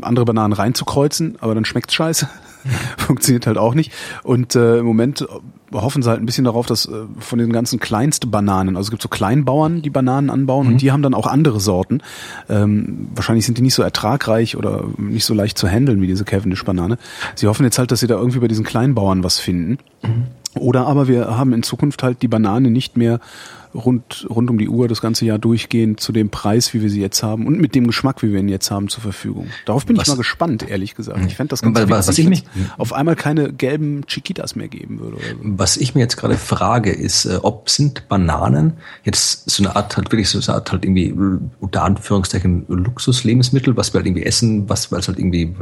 andere 0.00 0.24
Bananen 0.24 0.54
reinzukreuzen, 0.54 1.36
aber 1.40 1.54
dann 1.54 1.64
schmeckt's 1.64 1.94
scheiße. 1.94 2.28
Funktioniert 2.98 3.46
halt 3.46 3.58
auch 3.58 3.74
nicht. 3.74 3.92
Und 4.22 4.54
äh, 4.54 4.78
im 4.78 4.86
Moment 4.86 5.26
hoffen 5.72 6.02
sie 6.02 6.08
halt 6.08 6.20
ein 6.20 6.26
bisschen 6.26 6.44
darauf, 6.44 6.66
dass 6.66 6.86
äh, 6.86 6.92
von 7.18 7.38
den 7.38 7.52
ganzen 7.52 7.78
kleinsten 7.78 8.30
Bananen, 8.30 8.76
also 8.76 8.88
es 8.88 8.90
gibt 8.90 9.02
so 9.02 9.08
Kleinbauern, 9.08 9.82
die 9.82 9.90
Bananen 9.90 10.30
anbauen 10.30 10.66
mhm. 10.66 10.72
und 10.72 10.82
die 10.82 10.92
haben 10.92 11.02
dann 11.02 11.14
auch 11.14 11.26
andere 11.26 11.60
Sorten. 11.60 12.02
Ähm, 12.48 13.08
wahrscheinlich 13.14 13.46
sind 13.46 13.58
die 13.58 13.62
nicht 13.62 13.74
so 13.74 13.82
ertragreich 13.82 14.56
oder 14.56 14.84
nicht 14.96 15.24
so 15.24 15.34
leicht 15.34 15.58
zu 15.58 15.68
handeln 15.68 16.00
wie 16.00 16.06
diese 16.06 16.24
Cavendish-Banane. 16.24 16.98
Sie 17.34 17.46
hoffen 17.46 17.64
jetzt 17.64 17.78
halt, 17.78 17.90
dass 17.90 18.00
sie 18.00 18.06
da 18.06 18.16
irgendwie 18.16 18.38
bei 18.38 18.48
diesen 18.48 18.64
Kleinbauern 18.64 19.22
was 19.24 19.38
finden. 19.38 19.78
Mhm. 20.02 20.26
Oder 20.54 20.86
aber 20.86 21.08
wir 21.08 21.36
haben 21.36 21.52
in 21.52 21.62
Zukunft 21.62 22.02
halt 22.02 22.22
die 22.22 22.28
Banane 22.28 22.70
nicht 22.70 22.96
mehr 22.96 23.20
rund, 23.84 24.26
rund 24.28 24.50
um 24.50 24.58
die 24.58 24.68
Uhr 24.68 24.88
das 24.88 25.00
ganze 25.00 25.24
Jahr 25.24 25.38
durchgehend 25.38 26.00
zu 26.00 26.12
dem 26.12 26.30
Preis, 26.30 26.74
wie 26.74 26.82
wir 26.82 26.90
sie 26.90 27.00
jetzt 27.00 27.22
haben 27.22 27.46
und 27.46 27.60
mit 27.60 27.74
dem 27.74 27.86
Geschmack, 27.86 28.22
wie 28.22 28.32
wir 28.32 28.40
ihn 28.40 28.48
jetzt 28.48 28.70
haben, 28.70 28.88
zur 28.88 29.02
Verfügung. 29.02 29.48
Darauf 29.64 29.86
bin 29.86 29.96
was, 29.96 30.02
ich 30.04 30.08
mal 30.08 30.16
gespannt, 30.16 30.68
ehrlich 30.68 30.94
gesagt. 30.94 31.20
Ich 31.26 31.36
fände 31.36 31.50
das 31.50 31.62
ganz 31.62 31.78
was, 31.88 32.08
was 32.08 32.18
ich 32.18 32.28
mich, 32.28 32.44
auf 32.76 32.92
einmal 32.92 33.16
keine 33.16 33.52
gelben 33.52 34.04
Chiquitas 34.06 34.56
mehr 34.56 34.68
geben 34.68 35.00
würde. 35.00 35.18
So. 35.18 35.36
Was 35.42 35.76
ich 35.76 35.94
mir 35.94 36.00
jetzt 36.00 36.16
gerade 36.16 36.36
frage, 36.36 36.90
ist, 36.90 37.24
äh, 37.24 37.38
ob 37.42 37.70
sind 37.70 38.08
Bananen 38.08 38.74
jetzt 39.04 39.48
so 39.48 39.62
eine 39.62 39.76
Art 39.76 39.96
halt 39.96 40.10
wirklich 40.10 40.28
so 40.28 40.38
eine 40.38 40.58
Art 40.58 40.72
halt 40.72 40.84
irgendwie 40.84 41.14
unter 41.60 41.84
Anführungszeichen 41.84 42.64
Luxuslebensmittel, 42.68 43.76
was 43.76 43.92
wir 43.92 43.98
halt 43.98 44.06
irgendwie 44.06 44.24
essen, 44.24 44.68
was 44.68 44.90
weil 44.90 45.00
es 45.00 45.08
halt 45.08 45.18
irgendwie 45.18 45.54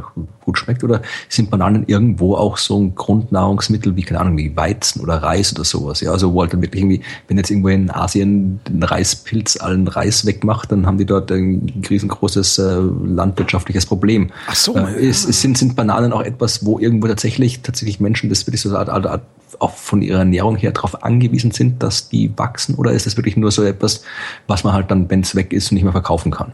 gut 0.43 0.57
schmeckt, 0.57 0.83
oder 0.83 1.01
sind 1.29 1.49
Bananen 1.49 1.85
irgendwo 1.87 2.35
auch 2.35 2.57
so 2.57 2.79
ein 2.79 2.95
Grundnahrungsmittel 2.95 3.95
wie 3.95 4.03
keine 4.03 4.19
Ahnung 4.19 4.37
wie 4.37 4.55
Weizen 4.55 5.01
oder 5.01 5.21
Reis 5.21 5.53
oder 5.53 5.63
sowas? 5.63 6.01
Ja, 6.01 6.11
also 6.11 6.33
wo 6.33 6.41
halt 6.41 6.53
dann 6.53 6.61
wirklich 6.61 6.81
irgendwie, 6.81 7.01
wenn 7.27 7.37
jetzt 7.37 7.51
irgendwo 7.51 7.69
in 7.69 7.91
Asien 7.91 8.06
den 8.13 8.59
Reispilz 8.81 9.57
allen 9.57 9.87
Reis 9.87 10.25
wegmacht, 10.25 10.71
dann 10.71 10.85
haben 10.85 10.97
die 10.97 11.05
dort 11.05 11.31
ein 11.31 11.83
riesengroßes 11.89 12.57
äh, 12.59 12.79
landwirtschaftliches 13.05 13.85
Problem. 13.85 14.31
Ach 14.47 14.55
so. 14.55 14.75
Äh, 14.75 15.07
ist, 15.07 15.25
ist, 15.25 15.41
sind, 15.41 15.57
sind 15.57 15.75
Bananen 15.75 16.13
auch 16.13 16.21
etwas, 16.21 16.65
wo 16.65 16.79
irgendwo 16.79 17.07
tatsächlich, 17.07 17.61
tatsächlich 17.61 17.99
Menschen 17.99 18.29
das 18.29 18.45
wirklich 18.45 18.61
so 18.61 18.69
eine 18.69 18.91
Art, 18.91 19.05
Art, 19.05 19.21
auch 19.59 19.75
von 19.75 20.01
ihrer 20.01 20.19
Ernährung 20.19 20.55
her 20.55 20.71
darauf 20.71 21.03
angewiesen 21.03 21.51
sind, 21.51 21.81
dass 21.81 22.09
die 22.09 22.31
wachsen? 22.37 22.75
Oder 22.75 22.91
ist 22.91 23.05
das 23.05 23.17
wirklich 23.17 23.37
nur 23.37 23.51
so 23.51 23.63
etwas, 23.63 24.03
was 24.47 24.63
man 24.63 24.73
halt 24.73 24.91
dann, 24.91 25.09
wenn 25.09 25.21
es 25.21 25.35
weg 25.35 25.53
ist, 25.53 25.71
nicht 25.71 25.83
mehr 25.83 25.93
verkaufen 25.93 26.31
kann? 26.31 26.53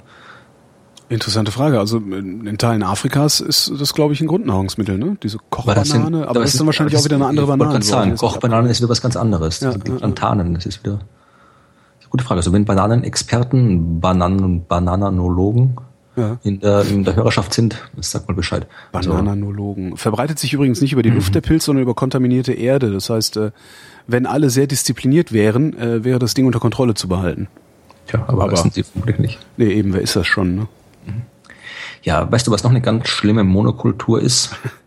Interessante 1.09 1.51
Frage. 1.51 1.79
Also 1.79 1.97
in 1.97 2.57
Teilen 2.57 2.81
Afrikas 2.81 3.39
ist 3.39 3.71
das, 3.79 3.93
glaube 3.93 4.13
ich, 4.13 4.21
ein 4.21 4.27
Grundnahrungsmittel, 4.27 4.97
ne? 4.97 5.17
Diese 5.21 5.37
Kochbanane, 5.49 5.85
sind, 5.85 6.15
aber, 6.15 6.39
das 6.39 6.53
ist 6.53 6.59
dann 6.59 6.65
wahrscheinlich 6.65 6.97
auch 6.97 7.03
wieder 7.03 7.17
eine 7.17 7.27
andere 7.27 7.45
Banane. 7.45 7.79
Ich 7.79 7.85
sagen, 7.85 8.15
Kochbanane 8.15 8.69
ist 8.69 8.79
wieder 8.79 8.89
was 8.89 9.01
ganz 9.01 9.15
anderes. 9.15 9.59
Ja, 9.59 9.73
die 9.73 9.91
Plantanen, 9.91 10.53
das 10.53 10.65
ist 10.65 10.83
wieder 10.83 10.99
Gute 12.13 12.25
Frage. 12.25 12.37
Also 12.37 12.53
wenn 12.53 12.63
Bananenexperten, 12.63 13.99
Bananen- 13.99 14.43
und 14.43 14.67
Bananologen 14.67 15.77
ja. 16.15 16.37
in, 16.43 16.59
der, 16.59 16.85
in 16.85 17.03
der 17.03 17.15
Hörerschaft 17.15 17.55
sind, 17.55 17.83
sag 18.01 18.27
mal 18.27 18.35
Bescheid. 18.35 18.67
Bananologen. 18.91 19.97
Verbreitet 19.97 20.37
sich 20.37 20.53
übrigens 20.53 20.79
nicht 20.79 20.93
über 20.93 21.01
die 21.01 21.09
Luft 21.09 21.33
der 21.33 21.41
Pilz, 21.41 21.65
sondern 21.65 21.81
über 21.81 21.95
kontaminierte 21.95 22.53
Erde. 22.53 22.91
Das 22.91 23.09
heißt, 23.09 23.37
äh, 23.37 23.49
wenn 24.05 24.27
alle 24.27 24.51
sehr 24.51 24.67
diszipliniert 24.67 25.33
wären, 25.33 25.75
äh, 25.75 26.03
wäre 26.03 26.19
das 26.19 26.35
Ding 26.35 26.45
unter 26.45 26.59
Kontrolle 26.59 26.93
zu 26.93 27.07
behalten. 27.07 27.47
Tja, 28.05 28.23
aber, 28.27 28.43
aber 28.43 28.57
sind 28.57 28.75
sie 28.75 28.83
vermutlich 28.83 29.17
nicht. 29.17 29.39
Nee, 29.57 29.73
eben, 29.73 29.95
wer 29.95 30.01
ist 30.01 30.15
das 30.15 30.27
schon, 30.27 30.53
ne? 30.53 30.67
Ja, 32.03 32.31
weißt 32.31 32.45
du, 32.45 32.51
was 32.51 32.63
noch 32.63 32.69
eine 32.69 32.81
ganz 32.81 33.07
schlimme 33.07 33.43
Monokultur 33.43 34.21
ist? 34.21 34.55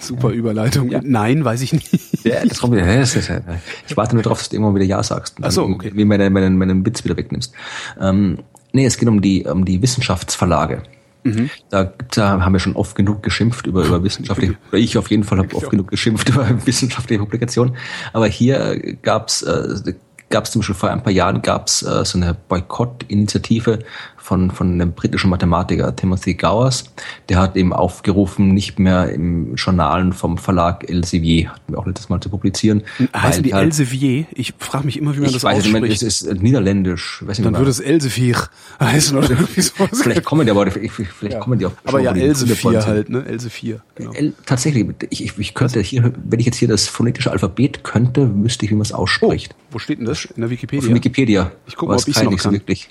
Super 0.00 0.30
Überleitung. 0.30 0.90
Ja. 0.90 1.00
Nein, 1.02 1.44
weiß 1.44 1.62
ich 1.62 1.72
nicht. 1.72 2.24
Ja, 2.24 2.44
das 2.44 2.60
kommt 2.60 2.74
wieder. 2.74 3.02
Ich 3.02 3.96
warte 3.96 4.14
nur 4.14 4.22
darauf, 4.22 4.38
dass 4.38 4.48
du 4.48 4.56
irgendwann 4.56 4.74
wieder 4.74 4.84
Ja 4.84 5.02
sagst. 5.02 5.36
Ach 5.40 5.50
so, 5.50 5.64
okay. 5.64 5.92
Wie 5.94 6.04
meinen, 6.04 6.32
meinen, 6.32 6.56
meinen 6.56 6.84
Witz 6.86 7.04
wieder 7.04 7.16
wegnimmst. 7.16 7.52
Ähm, 8.00 8.38
nee, 8.72 8.86
es 8.86 8.96
geht 8.98 9.08
um 9.08 9.20
die, 9.20 9.44
um 9.44 9.64
die 9.64 9.82
Wissenschaftsverlage. 9.82 10.82
Mhm. 11.24 11.50
Da, 11.70 11.92
da 12.14 12.40
haben 12.40 12.52
wir 12.52 12.60
schon 12.60 12.76
oft 12.76 12.94
genug 12.94 13.22
geschimpft 13.22 13.66
über, 13.66 13.84
über 13.84 14.02
wissenschaftliche, 14.02 14.56
oder 14.68 14.78
ich 14.78 14.96
auf 14.96 15.10
jeden 15.10 15.24
Fall 15.24 15.38
habe 15.38 15.54
oft 15.54 15.70
genug 15.70 15.88
geschimpft 15.88 16.28
über 16.28 16.48
wissenschaftliche 16.66 17.20
Publikationen. 17.20 17.76
Aber 18.12 18.26
hier 18.26 18.96
gab's 19.02 19.42
äh, 19.42 19.94
gab 20.30 20.44
es 20.44 20.50
zum 20.50 20.60
Beispiel 20.60 20.74
vor 20.74 20.90
ein 20.90 21.02
paar 21.02 21.12
Jahren 21.12 21.42
gab's 21.42 21.82
äh, 21.82 22.04
so 22.04 22.18
eine 22.18 22.34
Boykott-Initiative 22.34 23.80
von, 24.28 24.50
von 24.50 24.72
einem 24.72 24.92
britischen 24.92 25.30
Mathematiker, 25.30 25.96
Timothy 25.96 26.34
Gowers. 26.34 26.84
Der 27.30 27.38
hat 27.38 27.56
eben 27.56 27.72
aufgerufen, 27.72 28.52
nicht 28.52 28.78
mehr 28.78 29.08
im 29.10 29.54
Journalen 29.54 30.12
vom 30.12 30.36
Verlag 30.36 30.88
Elsevier, 30.88 31.54
hatten 31.54 31.72
wir 31.72 31.78
auch 31.78 31.86
letztes 31.86 32.10
Mal 32.10 32.20
zu 32.20 32.28
publizieren. 32.28 32.82
Heißen 33.16 33.42
die 33.42 33.54
halt, 33.54 33.64
Elsevier? 33.64 34.26
Ich 34.34 34.52
frage 34.58 34.84
mich 34.84 34.98
immer, 34.98 35.16
wie 35.16 35.20
man 35.20 35.32
das 35.32 35.42
weiß, 35.42 35.60
ausspricht. 35.60 36.02
Ich 36.02 36.02
es 36.02 36.22
ist 36.22 36.42
niederländisch. 36.42 37.22
Weiß 37.24 37.38
nicht, 37.38 37.46
Dann 37.46 37.56
würde 37.56 37.70
es 37.70 37.80
Elsevier 37.80 38.36
heißen 38.78 39.16
oder 39.16 39.30
irgendwie 39.30 39.62
sowas. 39.62 39.88
Vielleicht 39.94 40.24
kommen 40.24 40.44
die 40.44 40.50
aber, 40.50 40.70
vielleicht 40.70 41.22
ja. 41.22 41.40
kommen 41.40 41.58
die 41.58 41.64
auch. 41.64 41.72
Aber 41.86 42.00
ja, 42.00 42.12
Elsevier 42.12 42.84
halt, 42.84 43.08
ne? 43.08 43.24
Elsevier. 43.24 43.80
Genau. 43.94 44.12
El, 44.12 44.34
tatsächlich, 44.44 44.86
ich, 45.08 45.24
ich, 45.24 45.38
ich 45.38 45.54
könnte 45.54 45.80
hier, 45.80 46.12
wenn 46.22 46.38
ich 46.38 46.44
jetzt 46.44 46.58
hier 46.58 46.68
das 46.68 46.86
phonetische 46.86 47.30
Alphabet 47.30 47.82
könnte, 47.82 48.30
wüsste 48.44 48.66
ich, 48.66 48.72
wie 48.72 48.74
man 48.74 48.82
es 48.82 48.92
ausspricht. 48.92 49.54
Oh, 49.58 49.62
wo 49.70 49.78
steht 49.78 50.00
denn 50.00 50.06
das? 50.06 50.26
In 50.26 50.42
der 50.42 50.50
Wikipedia? 50.50 50.86
Auf 50.86 50.94
Wikipedia. 50.94 51.52
Ich 51.66 51.76
gucke 51.76 51.92
mal, 51.92 51.98
ob 51.98 52.06
ich 52.06 52.14
es 52.14 52.22
noch 52.22 52.30
kann. 52.30 52.38
So 52.38 52.52
wirklich 52.52 52.90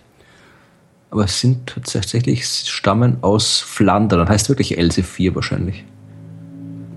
aber 1.09 1.23
es 1.25 1.39
sind 1.39 1.67
tatsächlich 1.67 2.45
stammen 2.45 3.17
aus 3.21 3.59
Flandern. 3.59 4.19
Das 4.19 4.29
heißt 4.29 4.49
wirklich 4.49 4.77
Else 4.77 5.03
4 5.03 5.35
wahrscheinlich. 5.35 5.85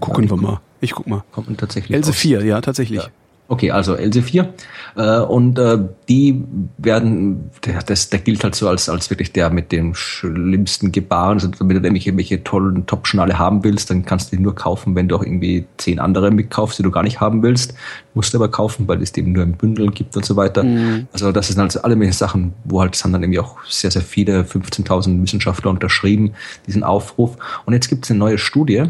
Gucken 0.00 0.24
ja, 0.24 0.30
wir 0.30 0.36
mal. 0.36 0.60
Ich 0.80 0.92
guck 0.92 1.06
mal. 1.06 1.22
Kommt 1.30 1.58
tatsächlich 1.58 1.96
Else 1.96 2.12
4, 2.12 2.44
ja, 2.44 2.60
tatsächlich. 2.60 3.02
Ja. 3.02 3.08
Okay, 3.50 3.72
also 3.72 3.96
Else 3.96 4.22
4. 4.22 4.54
Äh, 4.94 5.18
und 5.22 5.58
äh, 5.58 5.76
die 6.08 6.44
werden, 6.78 7.50
der, 7.64 7.82
das, 7.82 8.08
der 8.08 8.20
gilt 8.20 8.44
halt 8.44 8.54
so 8.54 8.68
als, 8.68 8.88
als 8.88 9.10
wirklich 9.10 9.32
der 9.32 9.50
mit 9.50 9.72
dem 9.72 9.92
schlimmsten 9.92 10.92
Gebaren. 10.92 11.38
Also, 11.38 11.50
wenn 11.58 11.68
du 11.68 11.74
irgendwelche, 11.74 12.10
irgendwelche 12.10 12.44
tollen 12.44 12.86
Top-Schnale 12.86 13.40
haben 13.40 13.64
willst, 13.64 13.90
dann 13.90 14.04
kannst 14.04 14.30
du 14.30 14.36
die 14.36 14.42
nur 14.42 14.54
kaufen, 14.54 14.94
wenn 14.94 15.08
du 15.08 15.16
auch 15.16 15.24
irgendwie 15.24 15.66
zehn 15.78 15.98
andere 15.98 16.30
mitkaufst, 16.30 16.78
die 16.78 16.84
du 16.84 16.92
gar 16.92 17.02
nicht 17.02 17.20
haben 17.20 17.42
willst. 17.42 17.74
Musst 18.14 18.32
du 18.32 18.38
aber 18.38 18.52
kaufen, 18.52 18.86
weil 18.86 19.02
es 19.02 19.10
die 19.10 19.18
eben 19.18 19.32
nur 19.32 19.42
im 19.42 19.54
Bündel 19.54 19.90
gibt 19.90 20.16
und 20.16 20.24
so 20.24 20.36
weiter. 20.36 20.62
Mhm. 20.62 21.08
Also 21.12 21.32
das 21.32 21.48
sind 21.48 21.58
halt 21.58 21.84
alle 21.84 21.96
mögliche 21.96 22.18
Sachen, 22.18 22.54
wo 22.62 22.80
halt, 22.80 22.94
es 22.94 23.02
haben 23.02 23.12
dann 23.12 23.24
irgendwie 23.24 23.40
auch 23.40 23.56
sehr, 23.68 23.90
sehr 23.90 24.02
viele, 24.02 24.42
15.000 24.42 25.20
Wissenschaftler 25.24 25.72
unterschrieben, 25.72 26.34
diesen 26.68 26.84
Aufruf. 26.84 27.36
Und 27.66 27.72
jetzt 27.72 27.88
gibt 27.88 28.04
es 28.04 28.12
eine 28.12 28.20
neue 28.20 28.38
Studie 28.38 28.84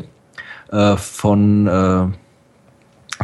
äh, 0.71 0.97
von... 0.99 1.67
Äh, 1.67 2.09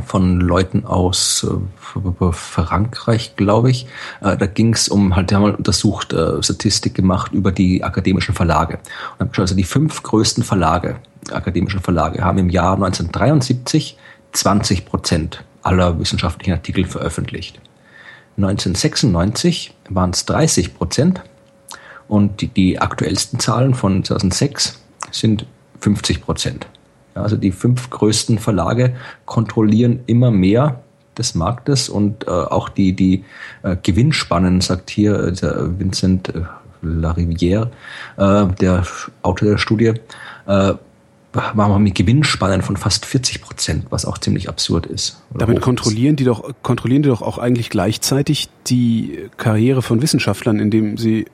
von 0.04 0.40
Leuten 0.40 0.84
aus 0.84 1.46
äh, 1.48 2.32
Frankreich, 2.32 3.36
glaube 3.36 3.70
ich. 3.70 3.86
Äh, 4.20 4.36
da 4.36 4.46
ging 4.46 4.74
es 4.74 4.88
um, 4.88 5.16
halt, 5.16 5.30
die 5.30 5.34
haben 5.34 5.42
mal 5.42 5.54
untersucht, 5.54 6.12
äh, 6.12 6.42
Statistik 6.42 6.94
gemacht 6.94 7.32
über 7.32 7.52
die 7.52 7.82
akademischen 7.82 8.34
Verlage. 8.34 8.78
Und 9.18 9.30
haben 9.30 9.40
also 9.42 9.54
die 9.54 9.64
fünf 9.64 10.02
größten 10.02 10.44
Verlage, 10.44 10.96
akademischen 11.30 11.80
Verlage, 11.80 12.22
haben 12.22 12.38
im 12.38 12.50
Jahr 12.50 12.74
1973 12.74 13.96
20 14.32 14.84
Prozent 14.84 15.44
aller 15.62 15.98
wissenschaftlichen 15.98 16.52
Artikel 16.52 16.84
veröffentlicht. 16.84 17.60
1996 18.36 19.74
waren 19.88 20.10
es 20.10 20.26
30 20.26 20.74
Prozent 20.74 21.22
und 22.06 22.40
die, 22.40 22.48
die 22.48 22.78
aktuellsten 22.78 23.40
Zahlen 23.40 23.74
von 23.74 24.04
2006 24.04 24.80
sind 25.10 25.46
50 25.80 26.20
Prozent. 26.20 26.66
Also 27.16 27.36
die 27.36 27.52
fünf 27.52 27.90
größten 27.90 28.38
Verlage 28.38 28.94
kontrollieren 29.24 30.00
immer 30.06 30.30
mehr 30.30 30.80
des 31.16 31.34
Marktes 31.34 31.88
und 31.88 32.26
äh, 32.26 32.30
auch 32.30 32.68
die, 32.68 32.92
die 32.92 33.24
äh, 33.62 33.76
Gewinnspannen, 33.82 34.60
sagt 34.60 34.90
hier 34.90 35.14
äh, 35.14 35.78
Vincent 35.78 36.28
äh, 36.28 36.42
Larivière, 36.82 37.70
äh, 38.16 38.46
der 38.60 38.84
Autor 39.22 39.48
der 39.50 39.58
Studie, 39.58 39.94
äh, 40.46 40.74
machen 41.54 41.72
wir 41.72 41.78
mit 41.78 41.94
Gewinnspannen 41.94 42.62
von 42.62 42.76
fast 42.76 43.04
40 43.04 43.42
Prozent, 43.42 43.86
was 43.90 44.06
auch 44.06 44.18
ziemlich 44.18 44.48
absurd 44.48 44.86
ist. 44.86 45.22
Damit 45.34 45.60
kontrollieren 45.60 46.16
die 46.16 46.24
doch, 46.24 46.50
kontrollieren 46.62 47.02
die 47.02 47.08
doch 47.08 47.22
auch 47.22 47.38
eigentlich 47.38 47.68
gleichzeitig 47.68 48.48
die 48.68 49.28
Karriere 49.36 49.82
von 49.82 50.00
Wissenschaftlern, 50.00 50.58
indem 50.58 50.96
sie 50.96 51.26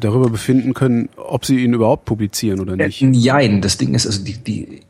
darüber 0.00 0.30
befinden 0.30 0.72
können, 0.72 1.10
ob 1.16 1.44
sie 1.44 1.62
ihn 1.62 1.74
überhaupt 1.74 2.06
publizieren 2.06 2.60
oder 2.60 2.76
nicht. 2.76 3.02
Nein, 3.02 3.60
das 3.60 3.76
Ding 3.76 3.94
ist, 3.94 4.06
also 4.06 4.24
die, 4.24 4.38
die 4.38 4.80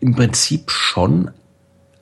im 0.00 0.14
Prinzip 0.14 0.70
schon, 0.70 1.30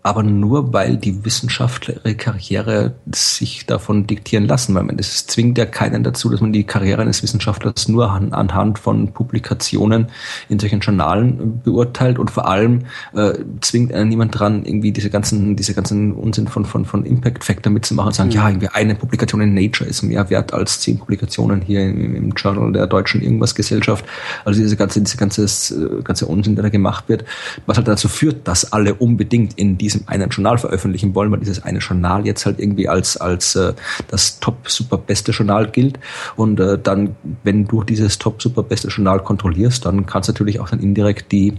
aber 0.05 0.23
nur 0.23 0.75
weil 0.75 0.99
die 0.99 1.25
Wissenschaftler 1.25 1.95
ihre 2.05 2.15
Karriere 2.15 2.95
sich 3.11 3.65
davon 3.65 4.07
diktieren 4.07 4.45
lassen, 4.45 4.75
weil 4.75 4.83
man 4.83 4.99
das 4.99 5.27
zwingt 5.27 5.57
ja 5.57 5.65
keinen 5.65 6.05
dazu, 6.05 6.29
dass 6.29 6.43
man 6.43 6.53
die 6.53 6.65
Karriere 6.65 7.01
eines 7.01 7.23
Wissenschaftlers 7.23 7.89
nur 7.89 8.11
an, 8.11 8.35
anhand 8.35 8.79
von 8.79 9.13
Publikationen 9.13 10.09
in 10.51 10.59
solchen 10.59 10.81
Journalen 10.81 11.63
beurteilt 11.65 12.19
und 12.19 12.31
vor 12.31 12.47
allem 12.47 12.81
äh, 13.15 13.33
zwingt 13.63 13.95
einen 13.95 14.11
niemand 14.11 14.39
dran, 14.39 14.67
irgendwie 14.67 14.93
diese 14.93 15.09
ganzen, 15.09 15.57
diese 15.57 15.73
ganzen 15.73 16.13
Unsinn 16.13 16.49
von, 16.49 16.67
von, 16.67 16.85
von 16.85 17.07
Impact 17.07 17.43
Factor 17.43 17.73
mitzumachen 17.73 18.09
und 18.09 18.15
sagen, 18.15 18.29
mhm. 18.29 18.35
ja, 18.35 18.49
irgendwie 18.51 18.69
eine 18.69 18.95
Publikation 18.97 19.41
in 19.41 19.55
Nature 19.55 19.89
ist 19.89 20.03
mehr 20.03 20.29
wert 20.29 20.53
als 20.53 20.81
zehn 20.81 20.99
Publikationen 20.99 21.63
hier 21.63 21.81
im, 21.81 22.15
im 22.15 22.31
Journal 22.33 22.73
der 22.73 22.87
deutschen 22.89 23.23
irgendwas 23.23 23.55
Gesellschaft. 23.55 24.05
Also 24.45 24.61
diese 24.61 24.77
ganze, 24.77 25.01
diese 25.01 25.17
ganze, 25.17 25.45
äh, 25.45 26.03
ganze 26.03 26.27
Unsinn, 26.27 26.57
der 26.57 26.65
da 26.65 26.69
gemacht 26.69 27.05
wird, 27.09 27.25
was 27.65 27.79
halt 27.79 27.89
dazu 27.89 28.09
führt, 28.09 28.47
dass 28.47 28.71
alle 28.71 28.93
unbedingt 28.93 29.59
in 29.59 29.79
diesem 29.79 29.94
diesem 29.95 30.09
einen 30.09 30.31
Journal 30.31 30.59
veröffentlichen 30.59 31.15
wollen, 31.15 31.31
weil 31.31 31.41
dieses 31.41 31.63
eine 31.63 31.79
Journal 31.79 32.27
jetzt 32.27 32.47
halt 32.47 32.59
irgendwie 32.59 32.89
als, 32.89 33.17
als 33.17 33.57
äh, 33.57 33.73
das 34.09 34.41
top 34.41 34.69
super 34.69 34.99
beste 34.99 35.33
Journal 35.33 35.69
gilt. 35.69 35.99
Und 36.37 36.61
äh, 36.61 36.79
dann, 36.79 37.17
wenn 37.43 37.67
du 37.67 37.83
dieses 37.83 38.19
top 38.19 38.43
super 38.43 38.63
beste 38.63 38.89
Journal 38.89 39.21
kontrollierst, 39.21 39.85
dann 39.87 40.07
kannst 40.07 40.29
du 40.29 40.33
natürlich 40.33 40.61
auch 40.61 40.69
dann 40.69 40.81
indirekt 40.81 41.33
die 41.33 41.55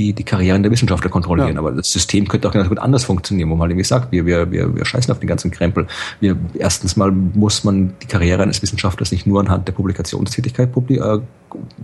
die, 0.00 0.14
die 0.14 0.24
Karrieren 0.24 0.62
der 0.62 0.72
Wissenschaftler 0.72 1.10
kontrollieren. 1.10 1.54
Ja. 1.54 1.58
Aber 1.58 1.72
das 1.72 1.92
System 1.92 2.26
könnte 2.26 2.48
auch 2.48 2.52
ganz 2.52 2.68
gut 2.68 2.78
anders 2.78 3.04
funktionieren, 3.04 3.50
wo 3.50 3.56
man 3.56 3.70
irgendwie 3.70 3.84
sagt, 3.84 4.10
wir, 4.12 4.24
wir, 4.24 4.50
wir, 4.50 4.74
wir 4.74 4.84
scheißen 4.84 5.12
auf 5.12 5.20
den 5.20 5.28
ganzen 5.28 5.50
Krempel. 5.50 5.86
Wir, 6.20 6.36
erstens 6.54 6.96
mal 6.96 7.12
muss 7.12 7.64
man 7.64 7.92
die 8.02 8.06
Karriere 8.06 8.42
eines 8.42 8.62
Wissenschaftlers 8.62 9.12
nicht 9.12 9.26
nur 9.26 9.40
anhand 9.40 9.68
der 9.68 9.72
Publikationstätigkeit 9.72 10.70
äh, 10.74 11.18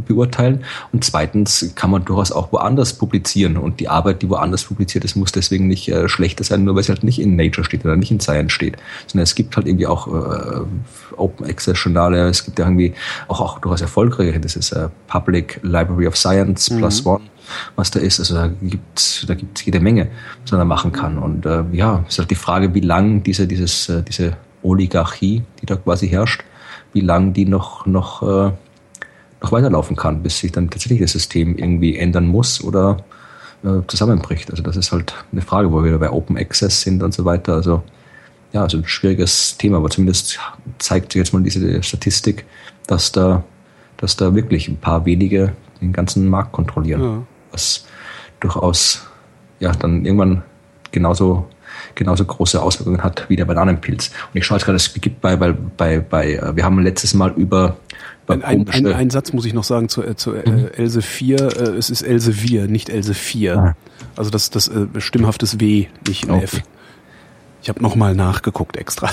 beurteilen 0.06 0.64
und 0.92 1.04
zweitens 1.04 1.72
kann 1.74 1.90
man 1.90 2.04
durchaus 2.04 2.30
auch 2.30 2.52
woanders 2.52 2.92
publizieren 2.92 3.56
und 3.56 3.80
die 3.80 3.88
Arbeit, 3.88 4.22
die 4.22 4.30
woanders 4.30 4.64
publiziert 4.64 5.04
ist, 5.04 5.16
muss 5.16 5.32
deswegen 5.32 5.66
nicht 5.66 5.88
äh, 5.88 6.08
schlechter 6.08 6.44
sein, 6.44 6.64
nur 6.64 6.76
weil 6.76 6.84
sie 6.84 6.92
halt 6.92 7.02
nicht 7.02 7.20
in 7.20 7.34
Nature 7.34 7.64
steht 7.64 7.84
oder 7.84 7.96
nicht 7.96 8.12
in 8.12 8.20
Science 8.20 8.52
steht, 8.52 8.76
sondern 9.08 9.24
es 9.24 9.34
gibt 9.34 9.56
halt 9.56 9.66
irgendwie 9.66 9.88
auch 9.88 10.06
äh, 10.06 10.60
Open 11.16 11.46
Access 11.46 11.82
Journale, 11.82 12.28
es 12.28 12.44
gibt 12.44 12.60
ja 12.60 12.64
irgendwie 12.64 12.94
auch, 13.26 13.40
auch 13.40 13.58
durchaus 13.58 13.80
erfolgreiche, 13.80 14.38
das 14.38 14.54
ist 14.54 14.70
äh, 14.70 14.88
Public 15.08 15.58
Library 15.64 16.06
of 16.06 16.16
Science 16.16 16.70
mhm. 16.70 16.78
plus 16.78 17.04
one 17.04 17.22
was 17.76 17.90
da 17.90 18.00
ist. 18.00 18.18
Also 18.18 18.34
da 18.34 18.48
gibt's 18.48 19.24
da 19.26 19.34
gibt's 19.34 19.64
jede 19.64 19.80
Menge, 19.80 20.08
was 20.42 20.52
man 20.52 20.60
da 20.60 20.64
machen 20.64 20.92
kann. 20.92 21.18
Und 21.18 21.46
äh, 21.46 21.64
ja, 21.72 22.04
ist 22.08 22.18
halt 22.18 22.30
die 22.30 22.36
Frage, 22.36 22.74
wie 22.74 22.80
lang 22.80 23.22
diese, 23.22 23.46
dieses, 23.46 23.88
äh, 23.88 24.02
diese 24.02 24.36
Oligarchie, 24.62 25.42
die 25.60 25.66
da 25.66 25.76
quasi 25.76 26.08
herrscht, 26.08 26.42
wie 26.92 27.00
lang 27.00 27.32
die 27.32 27.44
noch, 27.44 27.86
noch, 27.86 28.22
äh, 28.22 28.52
noch 29.42 29.52
weiterlaufen 29.52 29.96
kann, 29.96 30.22
bis 30.22 30.38
sich 30.38 30.52
dann 30.52 30.70
tatsächlich 30.70 31.00
das 31.00 31.12
System 31.12 31.56
irgendwie 31.56 31.96
ändern 31.96 32.26
muss 32.26 32.62
oder 32.62 32.98
äh, 33.64 33.80
zusammenbricht. 33.86 34.50
Also 34.50 34.62
das 34.62 34.76
ist 34.76 34.92
halt 34.92 35.14
eine 35.32 35.42
Frage, 35.42 35.72
wo 35.72 35.78
wir 35.78 35.84
wieder 35.84 35.98
bei 35.98 36.10
Open 36.10 36.36
Access 36.36 36.82
sind 36.82 37.02
und 37.02 37.14
so 37.14 37.24
weiter. 37.24 37.54
Also 37.54 37.82
ja, 38.52 38.62
also 38.62 38.78
ein 38.78 38.86
schwieriges 38.86 39.58
Thema, 39.58 39.78
aber 39.78 39.90
zumindest 39.90 40.38
zeigt 40.78 41.12
sich 41.12 41.20
jetzt 41.20 41.32
mal 41.32 41.42
diese 41.42 41.82
Statistik, 41.82 42.46
dass 42.86 43.12
da, 43.12 43.44
dass 43.98 44.16
da 44.16 44.34
wirklich 44.34 44.68
ein 44.68 44.78
paar 44.78 45.04
wenige 45.04 45.52
den 45.80 45.92
ganzen 45.92 46.28
Markt 46.28 46.52
kontrollieren. 46.52 47.02
Ja 47.02 47.22
was 47.56 47.86
durchaus 48.40 49.06
ja 49.60 49.72
dann 49.72 50.04
irgendwann 50.04 50.42
genauso 50.92 51.48
genauso 51.94 52.24
große 52.24 52.60
Auswirkungen 52.60 53.02
hat 53.02 53.28
wie 53.28 53.36
der 53.36 53.46
Bananenpilz. 53.46 54.10
Und 54.32 54.38
ich 54.38 54.44
schaue 54.44 54.58
jetzt 54.58 54.66
gerade, 54.66 54.76
es 54.76 54.92
gibt 54.94 55.20
bei, 55.20 55.36
bei, 55.36 55.52
bei, 55.52 55.98
bei, 55.98 56.34
äh, 56.34 56.54
wir 56.54 56.64
haben 56.64 56.78
letztes 56.82 57.14
Mal 57.14 57.32
über 57.36 57.76
ein, 58.28 58.42
ein, 58.42 58.68
ein, 58.68 58.86
ein 58.86 59.10
Satz 59.10 59.32
muss 59.32 59.44
ich 59.44 59.54
noch 59.54 59.64
sagen 59.64 59.88
zu, 59.88 60.02
äh, 60.02 60.16
zu 60.16 60.34
äh, 60.34 60.48
mhm. 60.48 60.68
Else 60.74 61.00
4. 61.00 61.38
Äh, 61.38 61.44
es 61.76 61.90
ist 61.90 62.02
Else 62.02 62.32
4, 62.32 62.66
nicht 62.66 62.88
Else 62.88 63.14
4. 63.14 63.56
Ah. 63.56 63.76
Also 64.16 64.30
das, 64.30 64.50
das 64.50 64.68
äh, 64.68 64.86
stimmhaftes 64.98 65.60
W, 65.60 65.86
nicht 66.06 66.28
okay. 66.28 66.44
F. 66.44 66.62
Ich 67.62 67.68
habe 67.68 67.82
nochmal 67.82 68.14
nachgeguckt 68.14 68.76
extra. 68.76 69.10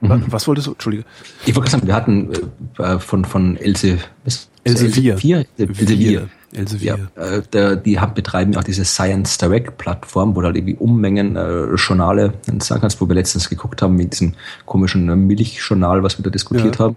Mhm. 0.00 0.24
Was 0.28 0.46
wolltest 0.48 0.66
du? 0.66 0.72
Entschuldige. 0.72 1.04
Ich 1.46 1.56
wollte 1.56 1.70
sagen, 1.70 1.86
wir 1.86 1.94
hatten 1.94 2.30
von, 2.98 3.24
von 3.24 3.56
Else, 3.56 3.98
was? 4.24 4.48
Else 4.64 4.88
4. 4.90 5.12
Else 5.58 5.74
4. 5.74 6.28
Elsevier. 6.54 7.08
Ja, 7.16 7.22
äh, 7.22 7.42
der, 7.52 7.76
die 7.76 8.00
haben, 8.00 8.14
betreiben 8.14 8.56
auch 8.56 8.64
diese 8.64 8.84
Science 8.84 9.38
Direct 9.38 9.78
Plattform, 9.78 10.34
wo 10.34 10.40
du 10.40 10.46
halt 10.46 10.56
irgendwie 10.56 10.76
Unmengen 10.76 11.36
äh, 11.36 11.74
Journale 11.74 12.34
sagen 12.60 12.80
kannst, 12.80 13.00
wo 13.00 13.08
wir 13.08 13.14
letztens 13.14 13.48
geguckt 13.48 13.82
haben 13.82 13.96
mit 13.96 14.12
diesem 14.12 14.34
komischen 14.66 15.08
äh, 15.08 15.16
Milchjournal, 15.16 16.02
was 16.02 16.18
wir 16.18 16.22
da 16.22 16.30
diskutiert 16.30 16.78
ja. 16.78 16.86
haben. 16.86 16.96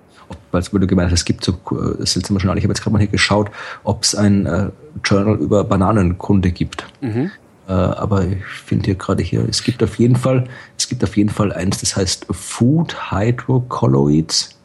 Weil 0.51 0.61
du 0.61 0.87
gemeint 0.87 1.11
hast, 1.11 1.19
es 1.19 1.25
gibt 1.25 1.43
so 1.43 1.53
äh, 1.71 2.05
seltsame 2.05 2.39
Journal. 2.39 2.57
Ich 2.57 2.63
habe 2.63 2.71
jetzt 2.71 2.81
gerade 2.81 2.93
mal 2.93 2.99
hier 2.99 3.07
geschaut, 3.07 3.49
ob 3.83 4.03
es 4.03 4.13
ein 4.13 4.45
äh, 4.45 4.69
Journal 5.03 5.35
über 5.35 5.63
Bananenkunde 5.63 6.51
gibt. 6.51 6.85
Mhm. 7.01 7.31
Äh, 7.67 7.71
aber 7.71 8.25
ich 8.25 8.43
finde 8.45 8.85
hier 8.85 8.95
gerade 8.95 9.23
hier, 9.23 9.45
es 9.47 9.63
gibt 9.63 9.83
auf 9.83 9.99
jeden 9.99 10.15
Fall, 10.15 10.47
es 10.77 10.87
gibt 10.87 11.03
auf 11.03 11.15
jeden 11.17 11.29
Fall 11.29 11.51
eins, 11.51 11.79
das 11.79 11.95
heißt 11.95 12.27
Food 12.31 13.11
Hydrocolloids. 13.11 14.57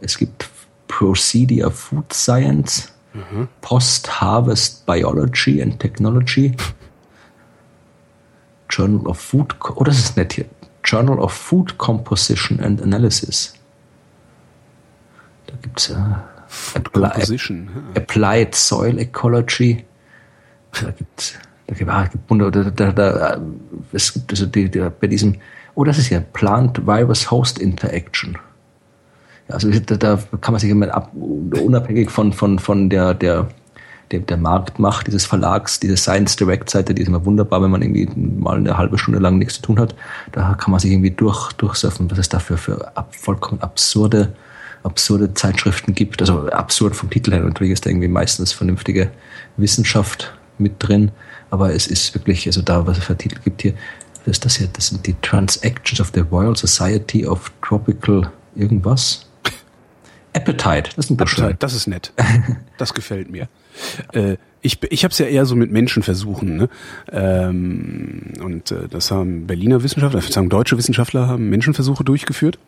Es 0.00 0.18
gibt 0.18 0.48
Procedia 0.88 1.70
Food 1.70 2.12
Science. 2.12 2.92
Mhm. 3.16 3.48
Post-Harvest 3.62 4.84
Biology 4.86 5.62
and 5.62 5.78
Technology. 5.80 6.54
Journal 8.68 9.06
of 9.06 9.18
Food, 9.18 9.56
oh, 9.74 9.84
das 9.84 9.98
ist 9.98 10.16
nett 10.16 10.34
hier. 10.34 10.44
Journal 10.84 11.18
of 11.18 11.32
Food 11.32 11.78
Composition 11.78 12.60
and 12.60 12.82
Analysis. 12.82 13.54
Da 15.46 15.54
gibt 15.62 15.80
es 15.80 15.90
äh, 15.90 15.94
Apply, 16.74 17.38
Applied 17.94 18.54
Soil 18.54 18.98
Ecology. 18.98 19.84
Da 20.72 20.90
gibt 20.90 21.38
da 21.66 21.74
gibt 21.74 21.90
ah, 21.90 22.08
da, 22.28 22.50
da, 22.50 22.92
da, 22.92 23.40
es 23.92 24.12
gibt 24.12 24.30
also 24.30 24.46
die, 24.46 24.70
die, 24.70 24.78
bei 25.00 25.08
diesem, 25.08 25.36
oh, 25.74 25.82
das 25.82 25.98
ist 25.98 26.10
ja 26.10 26.20
Plant 26.20 26.86
Virus 26.86 27.30
Host 27.30 27.58
Interaction. 27.58 28.38
Also 29.48 29.70
da, 29.70 29.96
da 29.96 30.18
kann 30.40 30.52
man 30.52 30.60
sich 30.60 30.70
immer 30.70 30.92
ab, 30.92 31.12
unabhängig 31.14 32.10
von, 32.10 32.32
von, 32.32 32.58
von 32.58 32.90
der, 32.90 33.14
der, 33.14 33.48
der, 34.10 34.20
der 34.20 34.36
Marktmacht 34.36 35.06
dieses 35.06 35.24
Verlags, 35.24 35.78
diese 35.78 35.96
Science 35.96 36.36
Direct 36.36 36.68
Seite, 36.68 36.94
die 36.94 37.02
ist 37.02 37.08
immer 37.08 37.24
wunderbar, 37.24 37.62
wenn 37.62 37.70
man 37.70 37.82
irgendwie 37.82 38.08
mal 38.16 38.56
eine 38.56 38.76
halbe 38.76 38.98
Stunde 38.98 39.20
lang 39.20 39.38
nichts 39.38 39.54
zu 39.54 39.62
tun 39.62 39.78
hat. 39.78 39.94
Da 40.32 40.54
kann 40.54 40.70
man 40.70 40.80
sich 40.80 40.90
irgendwie 40.90 41.10
durch, 41.10 41.52
durchsurfen, 41.52 42.10
was 42.10 42.18
es 42.18 42.28
dafür 42.28 42.56
für 42.56 42.96
ab, 42.96 43.14
vollkommen 43.14 43.60
absurde, 43.60 44.32
absurde 44.82 45.32
Zeitschriften 45.34 45.94
gibt. 45.94 46.20
Also 46.20 46.48
absurd 46.50 46.96
vom 46.96 47.10
Titel 47.10 47.32
her. 47.32 47.40
Natürlich 47.40 47.72
ist 47.72 47.86
da 47.86 47.90
irgendwie 47.90 48.08
meistens 48.08 48.52
vernünftige 48.52 49.10
Wissenschaft 49.56 50.32
mit 50.58 50.74
drin. 50.78 51.12
Aber 51.50 51.72
es 51.72 51.86
ist 51.86 52.14
wirklich, 52.14 52.46
also 52.46 52.62
da, 52.62 52.86
was 52.86 52.98
es 52.98 53.04
für 53.04 53.16
Titel 53.16 53.38
gibt 53.44 53.62
hier, 53.62 53.74
was 54.24 54.32
ist 54.32 54.44
das 54.44 54.56
hier? 54.56 54.68
Das 54.72 54.88
sind 54.88 55.06
die 55.06 55.14
Transactions 55.22 56.00
of 56.00 56.10
the 56.14 56.20
Royal 56.20 56.56
Society 56.56 57.24
of 57.24 57.52
Tropical 57.62 58.30
irgendwas. 58.56 59.25
Appetite, 60.36 60.90
das 60.96 61.06
ist 61.06 61.10
ein 61.10 61.20
Appetite, 61.20 61.56
das 61.58 61.74
ist 61.74 61.86
nett. 61.86 62.12
Das 62.78 62.92
gefällt 62.92 63.30
mir. 63.30 63.48
Äh, 64.12 64.36
ich 64.60 64.82
ich 64.90 65.04
habe 65.04 65.12
es 65.12 65.18
ja 65.18 65.26
eher 65.26 65.46
so 65.46 65.56
mit 65.56 65.70
Menschenversuchen. 65.70 66.56
Ne? 66.56 66.68
Ähm, 67.10 68.34
und 68.42 68.70
äh, 68.70 68.88
das 68.88 69.10
haben 69.10 69.46
Berliner 69.46 69.82
Wissenschaftler, 69.82 70.20
ich 70.20 70.32
sagen 70.32 70.50
deutsche 70.50 70.76
Wissenschaftler 70.76 71.26
haben 71.26 71.48
Menschenversuche 71.48 72.04
durchgeführt. 72.04 72.58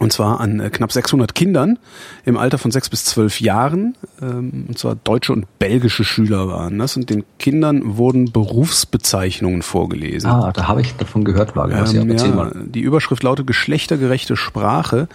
Und 0.00 0.14
zwar 0.14 0.40
an 0.40 0.60
äh, 0.60 0.70
knapp 0.70 0.92
600 0.92 1.34
Kindern 1.34 1.78
im 2.24 2.38
Alter 2.38 2.56
von 2.56 2.70
sechs 2.70 2.88
bis 2.88 3.04
zwölf 3.04 3.40
Jahren. 3.40 3.96
Ähm, 4.22 4.64
und 4.68 4.78
zwar 4.78 4.94
deutsche 4.94 5.34
und 5.34 5.46
belgische 5.58 6.04
Schüler 6.04 6.48
waren 6.48 6.78
das. 6.78 6.96
Und 6.96 7.10
den 7.10 7.24
Kindern 7.38 7.98
wurden 7.98 8.32
Berufsbezeichnungen 8.32 9.60
vorgelesen. 9.60 10.30
Ah, 10.30 10.52
da 10.52 10.68
habe 10.68 10.80
ich 10.80 10.96
davon 10.96 11.24
gehört, 11.24 11.54
Lage. 11.54 11.74
Ähm, 11.74 12.10
ja, 12.16 12.50
die 12.54 12.80
Überschrift 12.80 13.22
lautet 13.22 13.46
Geschlechtergerechte 13.46 14.36
Sprache 14.36 15.06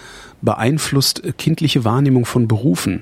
beeinflusst 0.44 1.24
kindliche 1.40 1.84
Wahrnehmung 1.84 2.26
von 2.26 2.48
Berufen. 2.48 3.02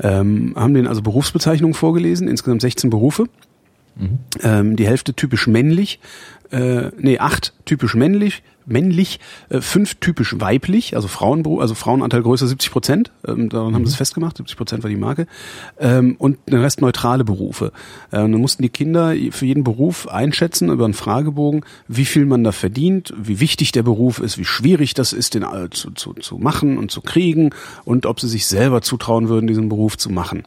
Ähm, 0.00 0.54
haben 0.56 0.72
den 0.72 0.86
also 0.86 1.02
Berufsbezeichnungen 1.02 1.74
vorgelesen, 1.74 2.26
insgesamt 2.26 2.62
16 2.62 2.88
Berufe. 2.88 3.26
Mhm. 3.96 4.18
Ähm, 4.42 4.76
die 4.76 4.86
Hälfte 4.86 5.12
typisch 5.14 5.46
männlich, 5.46 6.00
äh, 6.50 6.90
nee, 6.98 7.18
acht 7.18 7.52
typisch 7.66 7.94
männlich, 7.94 8.42
männlich, 8.66 9.20
äh, 9.48 9.60
fünf 9.60 9.96
typisch 9.96 10.40
weiblich, 10.40 10.96
also 10.96 11.08
Frauenberuf, 11.08 11.60
also 11.60 11.74
Frauenanteil 11.74 12.22
größer 12.22 12.46
70 12.46 12.70
Prozent, 12.70 13.10
ähm, 13.26 13.48
daran 13.48 13.70
mhm. 13.70 13.74
haben 13.74 13.86
sie 13.86 13.92
es 13.92 13.96
festgemacht, 13.96 14.36
70 14.36 14.56
Prozent 14.56 14.82
war 14.82 14.90
die 14.90 14.96
Marke, 14.96 15.26
ähm, 15.78 16.16
und 16.18 16.38
den 16.48 16.60
Rest 16.60 16.80
neutrale 16.80 17.24
Berufe. 17.24 17.72
Ähm, 18.12 18.32
dann 18.32 18.40
mussten 18.40 18.62
die 18.62 18.68
Kinder 18.68 19.14
für 19.30 19.46
jeden 19.46 19.64
Beruf 19.64 20.08
einschätzen 20.08 20.70
über 20.70 20.84
einen 20.84 20.94
Fragebogen, 20.94 21.64
wie 21.88 22.04
viel 22.04 22.26
man 22.26 22.44
da 22.44 22.52
verdient, 22.52 23.12
wie 23.16 23.40
wichtig 23.40 23.72
der 23.72 23.82
Beruf 23.82 24.18
ist, 24.18 24.38
wie 24.38 24.44
schwierig 24.44 24.94
das 24.94 25.12
ist, 25.12 25.34
den 25.34 25.42
äh, 25.42 25.70
zu, 25.70 25.90
zu, 25.92 26.14
zu 26.14 26.38
machen 26.38 26.78
und 26.78 26.90
zu 26.90 27.00
kriegen 27.00 27.50
und 27.84 28.06
ob 28.06 28.20
sie 28.20 28.28
sich 28.28 28.46
selber 28.46 28.82
zutrauen 28.82 29.28
würden, 29.28 29.46
diesen 29.46 29.68
Beruf 29.68 29.96
zu 29.96 30.10
machen. 30.10 30.44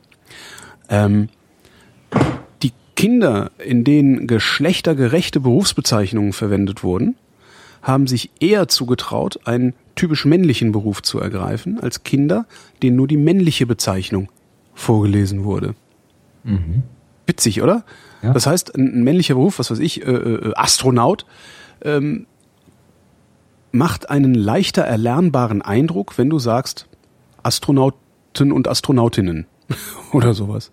Ähm, 0.89 1.29
die 2.61 2.71
Kinder, 2.95 3.51
in 3.63 3.83
denen 3.83 4.27
geschlechtergerechte 4.27 5.39
Berufsbezeichnungen 5.39 6.33
verwendet 6.33 6.83
wurden, 6.83 7.15
haben 7.85 8.07
sich 8.07 8.31
eher 8.39 8.67
zugetraut, 8.67 9.39
einen 9.45 9.75
typisch 9.93 10.25
männlichen 10.25 10.71
Beruf 10.71 11.03
zu 11.03 11.19
ergreifen, 11.19 11.79
als 11.79 12.03
Kinder, 12.03 12.47
denen 12.81 12.95
nur 12.95 13.07
die 13.07 13.15
männliche 13.15 13.67
Bezeichnung 13.67 14.29
vorgelesen 14.73 15.43
wurde. 15.43 15.75
Mhm. 16.43 16.81
Witzig, 17.27 17.61
oder? 17.61 17.85
Ja. 18.23 18.33
Das 18.33 18.47
heißt, 18.47 18.75
ein, 18.75 19.03
männlicher 19.03 19.35
Beruf, 19.35 19.59
was 19.59 19.69
weiß 19.69 19.77
ich, 19.77 20.05
äh, 20.05 20.11
äh, 20.11 20.53
Astronaut, 20.55 21.27
ähm, 21.83 22.25
macht 23.71 24.09
einen 24.09 24.33
leichter 24.33 24.81
erlernbaren 24.81 25.61
Eindruck, 25.61 26.17
wenn 26.17 26.31
du 26.31 26.39
sagst 26.39 26.87
Astronauten 27.43 28.51
und 28.51 28.67
Astronautinnen 28.67 29.45
oder 30.11 30.33
sowas. 30.33 30.71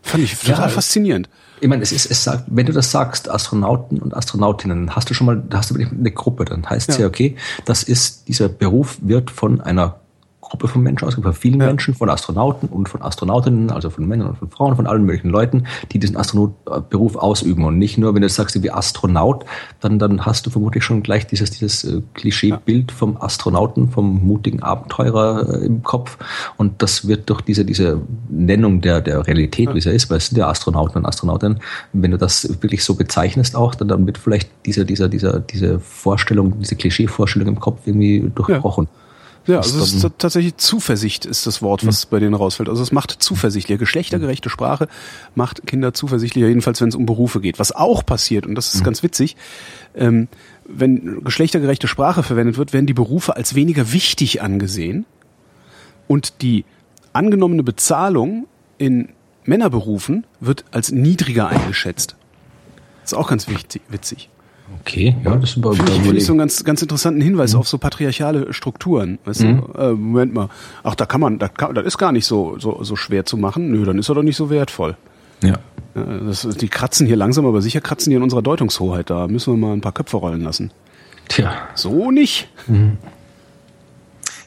Fand 0.00 0.24
ich 0.24 0.38
total 0.38 0.62
ja, 0.62 0.68
faszinierend. 0.68 1.28
Ich 1.60 1.68
meine, 1.68 1.82
es 1.82 1.92
ist, 1.92 2.10
es 2.10 2.24
sagt, 2.24 2.44
wenn 2.48 2.66
du 2.66 2.72
das 2.72 2.90
sagst, 2.90 3.30
Astronauten 3.30 3.98
und 3.98 4.16
Astronautinnen, 4.16 4.94
hast 4.94 5.10
du 5.10 5.14
schon 5.14 5.26
mal, 5.26 5.42
hast 5.52 5.70
du 5.70 5.74
eine 5.74 6.10
Gruppe, 6.10 6.44
dann 6.44 6.68
heißt 6.68 6.88
es 6.88 6.96
ja. 6.96 7.02
ja, 7.02 7.08
okay, 7.08 7.36
das 7.64 7.82
ist, 7.82 8.28
dieser 8.28 8.48
Beruf 8.48 8.98
wird 9.00 9.30
von 9.30 9.60
einer 9.60 10.00
Gruppe 10.48 10.68
von 10.68 10.82
Menschen 10.82 11.06
ausgeht, 11.06 11.24
von 11.24 11.32
vielen 11.32 11.60
ja. 11.60 11.66
Menschen, 11.66 11.94
von 11.94 12.08
Astronauten 12.10 12.68
und 12.68 12.88
von 12.88 13.02
Astronautinnen, 13.02 13.70
also 13.70 13.90
von 13.90 14.06
Männern 14.06 14.30
und 14.30 14.38
von 14.38 14.50
Frauen, 14.50 14.76
von 14.76 14.86
allen 14.86 15.04
möglichen 15.04 15.28
Leuten, 15.28 15.66
die 15.92 15.98
diesen 15.98 16.16
Astronautberuf 16.16 17.16
ausüben. 17.16 17.64
Und 17.64 17.78
nicht 17.78 17.98
nur, 17.98 18.14
wenn 18.14 18.22
du 18.22 18.28
sagst, 18.28 18.60
wie 18.62 18.70
Astronaut, 18.70 19.44
dann, 19.80 19.98
dann 19.98 20.24
hast 20.24 20.46
du 20.46 20.50
vermutlich 20.50 20.84
schon 20.84 21.02
gleich 21.02 21.26
dieses, 21.26 21.50
dieses 21.50 21.84
äh, 21.84 22.02
Klischeebild 22.14 22.92
vom 22.92 23.16
Astronauten, 23.20 23.90
vom 23.90 24.24
mutigen 24.24 24.62
Abenteurer 24.62 25.60
äh, 25.60 25.66
im 25.66 25.82
Kopf. 25.82 26.18
Und 26.56 26.82
das 26.82 27.06
wird 27.06 27.28
durch 27.30 27.42
diese, 27.42 27.64
diese 27.64 28.00
Nennung 28.28 28.80
der, 28.80 29.00
der 29.00 29.26
Realität, 29.26 29.68
ja. 29.68 29.74
wie 29.74 29.78
es 29.78 29.84
ja 29.84 29.92
ist, 29.92 30.10
weil 30.10 30.18
es 30.18 30.28
sind 30.28 30.38
ja 30.38 30.48
Astronauten 30.48 30.98
und 30.98 31.06
Astronautinnen, 31.06 31.60
wenn 31.92 32.10
du 32.10 32.18
das 32.18 32.48
wirklich 32.62 32.84
so 32.84 32.94
bezeichnest 32.94 33.56
auch, 33.56 33.74
dann, 33.74 33.88
dann 33.88 34.06
wird 34.06 34.18
vielleicht 34.18 34.50
diese, 34.66 34.84
dieser, 34.84 35.08
dieser, 35.08 35.40
diese 35.40 35.78
Vorstellung, 35.80 36.58
diese 36.60 36.76
Klischeevorstellung 36.76 37.48
im 37.48 37.60
Kopf 37.60 37.86
irgendwie 37.86 38.30
durchbrochen. 38.34 38.88
Ja. 38.90 39.07
Ja, 39.48 39.60
also 39.60 39.82
es 39.82 39.94
ist 39.94 40.06
tatsächlich 40.18 40.58
Zuversicht 40.58 41.24
ist 41.24 41.46
das 41.46 41.62
Wort, 41.62 41.86
was 41.86 42.04
mhm. 42.04 42.10
bei 42.10 42.20
denen 42.20 42.34
rausfällt. 42.34 42.68
Also 42.68 42.82
es 42.82 42.92
macht 42.92 43.10
zuversichtlicher. 43.22 43.78
Geschlechtergerechte 43.78 44.50
Sprache 44.50 44.88
macht 45.34 45.66
Kinder 45.66 45.94
zuversichtlicher, 45.94 46.48
jedenfalls 46.48 46.82
wenn 46.82 46.90
es 46.90 46.94
um 46.94 47.06
Berufe 47.06 47.40
geht. 47.40 47.58
Was 47.58 47.72
auch 47.72 48.04
passiert, 48.04 48.46
und 48.46 48.54
das 48.54 48.74
ist 48.74 48.80
mhm. 48.80 48.84
ganz 48.84 49.02
witzig, 49.02 49.36
ähm, 49.94 50.28
wenn 50.66 51.24
geschlechtergerechte 51.24 51.88
Sprache 51.88 52.22
verwendet 52.22 52.58
wird, 52.58 52.74
werden 52.74 52.84
die 52.84 52.92
Berufe 52.92 53.36
als 53.36 53.54
weniger 53.54 53.90
wichtig 53.92 54.42
angesehen 54.42 55.06
und 56.08 56.42
die 56.42 56.66
angenommene 57.14 57.62
Bezahlung 57.62 58.46
in 58.76 59.08
Männerberufen 59.44 60.26
wird 60.40 60.66
als 60.72 60.92
niedriger 60.92 61.48
eingeschätzt. 61.48 62.16
Das 63.00 63.12
ist 63.12 63.18
auch 63.18 63.28
ganz 63.28 63.48
wichtig, 63.48 63.80
witzig. 63.88 64.28
Okay, 64.80 65.16
ja, 65.24 65.36
das 65.36 65.56
ist 65.56 65.62
Finde 65.62 65.92
ich, 65.92 66.00
find 66.02 66.16
ich 66.16 66.24
so 66.24 66.32
einen 66.32 66.38
ganz, 66.38 66.64
ganz 66.64 66.80
interessanten 66.82 67.20
Hinweis 67.20 67.52
mhm. 67.52 67.60
auf 67.60 67.68
so 67.68 67.78
patriarchale 67.78 68.52
Strukturen. 68.52 69.18
Weißt 69.24 69.42
mhm. 69.42 69.62
du? 69.72 69.78
Äh, 69.78 69.92
Moment 69.92 70.34
mal. 70.34 70.48
Ach, 70.82 70.94
da 70.94 71.06
kann 71.06 71.20
man, 71.20 71.38
da 71.38 71.48
kann, 71.48 71.74
das 71.74 71.84
ist 71.84 71.98
gar 71.98 72.12
nicht 72.12 72.26
so, 72.26 72.58
so, 72.58 72.82
so 72.82 72.96
schwer 72.96 73.24
zu 73.24 73.36
machen. 73.36 73.70
Nö, 73.70 73.84
dann 73.84 73.98
ist 73.98 74.08
er 74.08 74.14
doch 74.14 74.22
nicht 74.22 74.36
so 74.36 74.50
wertvoll. 74.50 74.96
Ja. 75.42 75.54
ja 75.94 76.04
das, 76.26 76.42
die 76.42 76.68
kratzen 76.68 77.06
hier 77.06 77.16
langsam, 77.16 77.46
aber 77.46 77.60
sicher 77.60 77.80
kratzen 77.80 78.10
die 78.10 78.16
in 78.16 78.22
unserer 78.22 78.42
Deutungshoheit. 78.42 79.10
Da 79.10 79.28
müssen 79.28 79.52
wir 79.52 79.58
mal 79.58 79.72
ein 79.72 79.80
paar 79.80 79.92
Köpfe 79.92 80.16
rollen 80.16 80.42
lassen. 80.42 80.70
Tja. 81.28 81.52
So 81.74 82.10
nicht. 82.10 82.48
Mhm. 82.66 82.96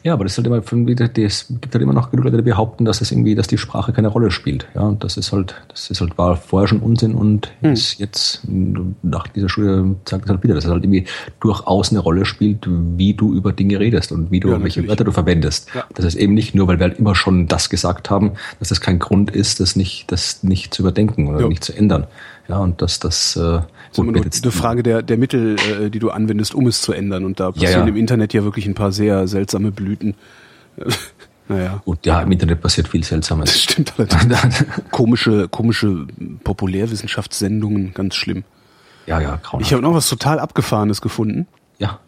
Ja, 0.03 0.13
aber 0.13 0.23
das 0.23 0.33
ist 0.33 0.37
halt 0.37 0.47
immer, 0.47 0.57
es 0.57 1.47
gibt 1.61 1.73
halt 1.73 1.81
immer 1.81 1.93
noch 1.93 2.09
genug 2.09 2.25
Leute, 2.25 2.37
die 2.37 2.43
behaupten, 2.43 2.85
dass 2.85 3.01
es 3.01 3.11
irgendwie, 3.11 3.35
dass 3.35 3.47
die 3.47 3.57
Sprache 3.57 3.93
keine 3.93 4.07
Rolle 4.07 4.31
spielt. 4.31 4.67
Ja, 4.73 4.81
und 4.81 5.03
das 5.03 5.15
ist 5.17 5.31
halt, 5.31 5.55
das 5.67 5.91
ist 5.91 6.01
halt, 6.01 6.17
war 6.17 6.35
vorher 6.35 6.67
schon 6.67 6.79
Unsinn 6.79 7.13
und 7.13 7.51
hm. 7.61 7.73
ist 7.73 7.99
jetzt, 7.99 8.41
nach 8.47 9.27
dieser 9.27 9.47
Schule 9.47 9.95
zeigt 10.05 10.25
es 10.25 10.29
halt 10.31 10.43
wieder, 10.43 10.55
dass 10.55 10.65
es 10.65 10.71
halt 10.71 10.83
irgendwie 10.83 11.05
durchaus 11.39 11.91
eine 11.91 11.99
Rolle 11.99 12.25
spielt, 12.25 12.67
wie 12.67 13.13
du 13.13 13.35
über 13.35 13.53
Dinge 13.53 13.79
redest 13.79 14.11
und 14.11 14.31
wie 14.31 14.39
du, 14.39 14.49
ja, 14.49 14.63
welche 14.63 14.87
Wörter 14.87 15.03
du 15.03 15.11
verwendest. 15.11 15.69
Ja. 15.75 15.85
Das 15.93 16.05
ist 16.05 16.15
eben 16.15 16.33
nicht 16.33 16.55
nur, 16.55 16.67
weil 16.67 16.79
wir 16.79 16.87
halt 16.87 16.99
immer 16.99 17.13
schon 17.13 17.47
das 17.47 17.69
gesagt 17.69 18.09
haben, 18.09 18.31
dass 18.59 18.69
das 18.69 18.81
kein 18.81 18.97
Grund 18.97 19.29
ist, 19.29 19.59
das 19.59 19.75
nicht, 19.75 20.11
das 20.11 20.41
nicht 20.41 20.73
zu 20.73 20.81
überdenken 20.81 21.27
oder 21.27 21.41
ja. 21.41 21.47
nicht 21.47 21.63
zu 21.63 21.73
ändern. 21.73 22.07
Ja, 22.47 22.57
und 22.57 22.81
dass 22.81 22.99
das, 22.99 23.35
äh, 23.35 23.59
ist 23.91 23.99
immer 23.99 24.11
nur 24.11 24.23
eine 24.23 24.51
Frage 24.51 24.83
der, 24.83 25.01
der 25.01 25.17
Mittel, 25.17 25.57
äh, 25.59 25.89
die 25.89 25.99
du 25.99 26.09
anwendest, 26.09 26.55
um 26.55 26.67
es 26.67 26.81
zu 26.81 26.93
ändern. 26.93 27.25
Und 27.25 27.39
da 27.39 27.51
passieren 27.51 27.73
ja, 27.73 27.79
ja. 27.79 27.87
im 27.87 27.97
Internet 27.97 28.33
ja 28.33 28.43
wirklich 28.43 28.65
ein 28.65 28.73
paar 28.73 28.91
sehr 28.91 29.27
seltsame 29.27 29.71
Blüten. 29.71 30.15
naja. 31.47 31.81
Und 31.85 32.05
ja, 32.05 32.21
im 32.21 32.31
Internet 32.31 32.61
passiert 32.61 32.87
viel 32.87 33.03
Seltsames. 33.03 33.51
Das 33.51 33.61
stimmt 33.61 33.93
allerdings. 33.97 34.65
komische, 34.91 35.47
komische 35.49 36.07
Populärwissenschaftssendungen, 36.43 37.93
ganz 37.93 38.15
schlimm. 38.15 38.43
Ja, 39.07 39.19
ja, 39.19 39.37
grauenhaft. 39.37 39.61
Ich 39.61 39.73
habe 39.73 39.81
noch 39.81 39.93
was 39.93 40.07
total 40.07 40.39
Abgefahrenes 40.39 41.01
gefunden. 41.01 41.47
Ja. 41.79 41.99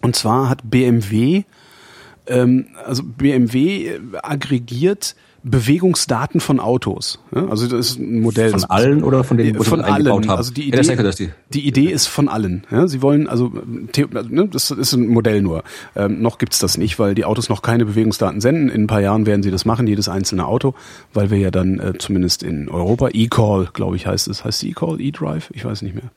Und 0.00 0.16
zwar 0.16 0.48
hat 0.48 0.60
BMW, 0.64 1.44
ähm, 2.26 2.68
also 2.86 3.02
BMW 3.02 3.98
aggregiert 4.22 5.16
Bewegungsdaten 5.48 6.40
von 6.40 6.60
Autos. 6.60 7.18
Ja, 7.34 7.46
also 7.48 7.66
das 7.66 7.90
ist 7.90 7.98
ein 7.98 8.20
Modell. 8.20 8.50
Von 8.50 8.64
allen 8.64 9.04
oder 9.04 9.24
von 9.24 9.36
denen, 9.36 9.58
die 9.58 9.64
von 9.64 9.80
allen. 9.80 10.08
Haben? 10.08 10.30
Also 10.30 10.52
die 10.52 10.68
Idee, 10.68 10.82
ja, 10.82 11.10
die. 11.10 11.30
die 11.52 11.66
Idee 11.66 11.90
ist 11.90 12.06
von 12.06 12.28
allen. 12.28 12.64
Ja, 12.70 12.86
sie 12.88 13.02
wollen 13.02 13.28
also 13.28 13.52
ne, 13.52 14.48
das 14.50 14.70
ist 14.70 14.92
ein 14.92 15.08
Modell 15.08 15.42
nur. 15.42 15.62
Ähm, 15.96 16.22
noch 16.22 16.38
gibt's 16.38 16.58
das 16.58 16.78
nicht, 16.78 16.98
weil 16.98 17.14
die 17.14 17.24
Autos 17.24 17.48
noch 17.48 17.62
keine 17.62 17.84
Bewegungsdaten 17.84 18.40
senden. 18.40 18.68
In 18.68 18.84
ein 18.84 18.86
paar 18.86 19.00
Jahren 19.00 19.26
werden 19.26 19.42
sie 19.42 19.50
das 19.50 19.64
machen, 19.64 19.86
jedes 19.86 20.08
einzelne 20.08 20.46
Auto, 20.46 20.74
weil 21.12 21.30
wir 21.30 21.38
ja 21.38 21.50
dann 21.50 21.78
äh, 21.78 21.94
zumindest 21.98 22.42
in 22.42 22.68
Europa 22.68 23.08
E-Call, 23.12 23.68
glaube 23.72 23.96
ich, 23.96 24.06
heißt 24.06 24.28
es. 24.28 24.44
Heißt 24.44 24.64
E-Call, 24.64 25.00
E-Drive? 25.00 25.50
Ich 25.52 25.64
weiß 25.64 25.82
nicht 25.82 25.94
mehr. 25.94 26.10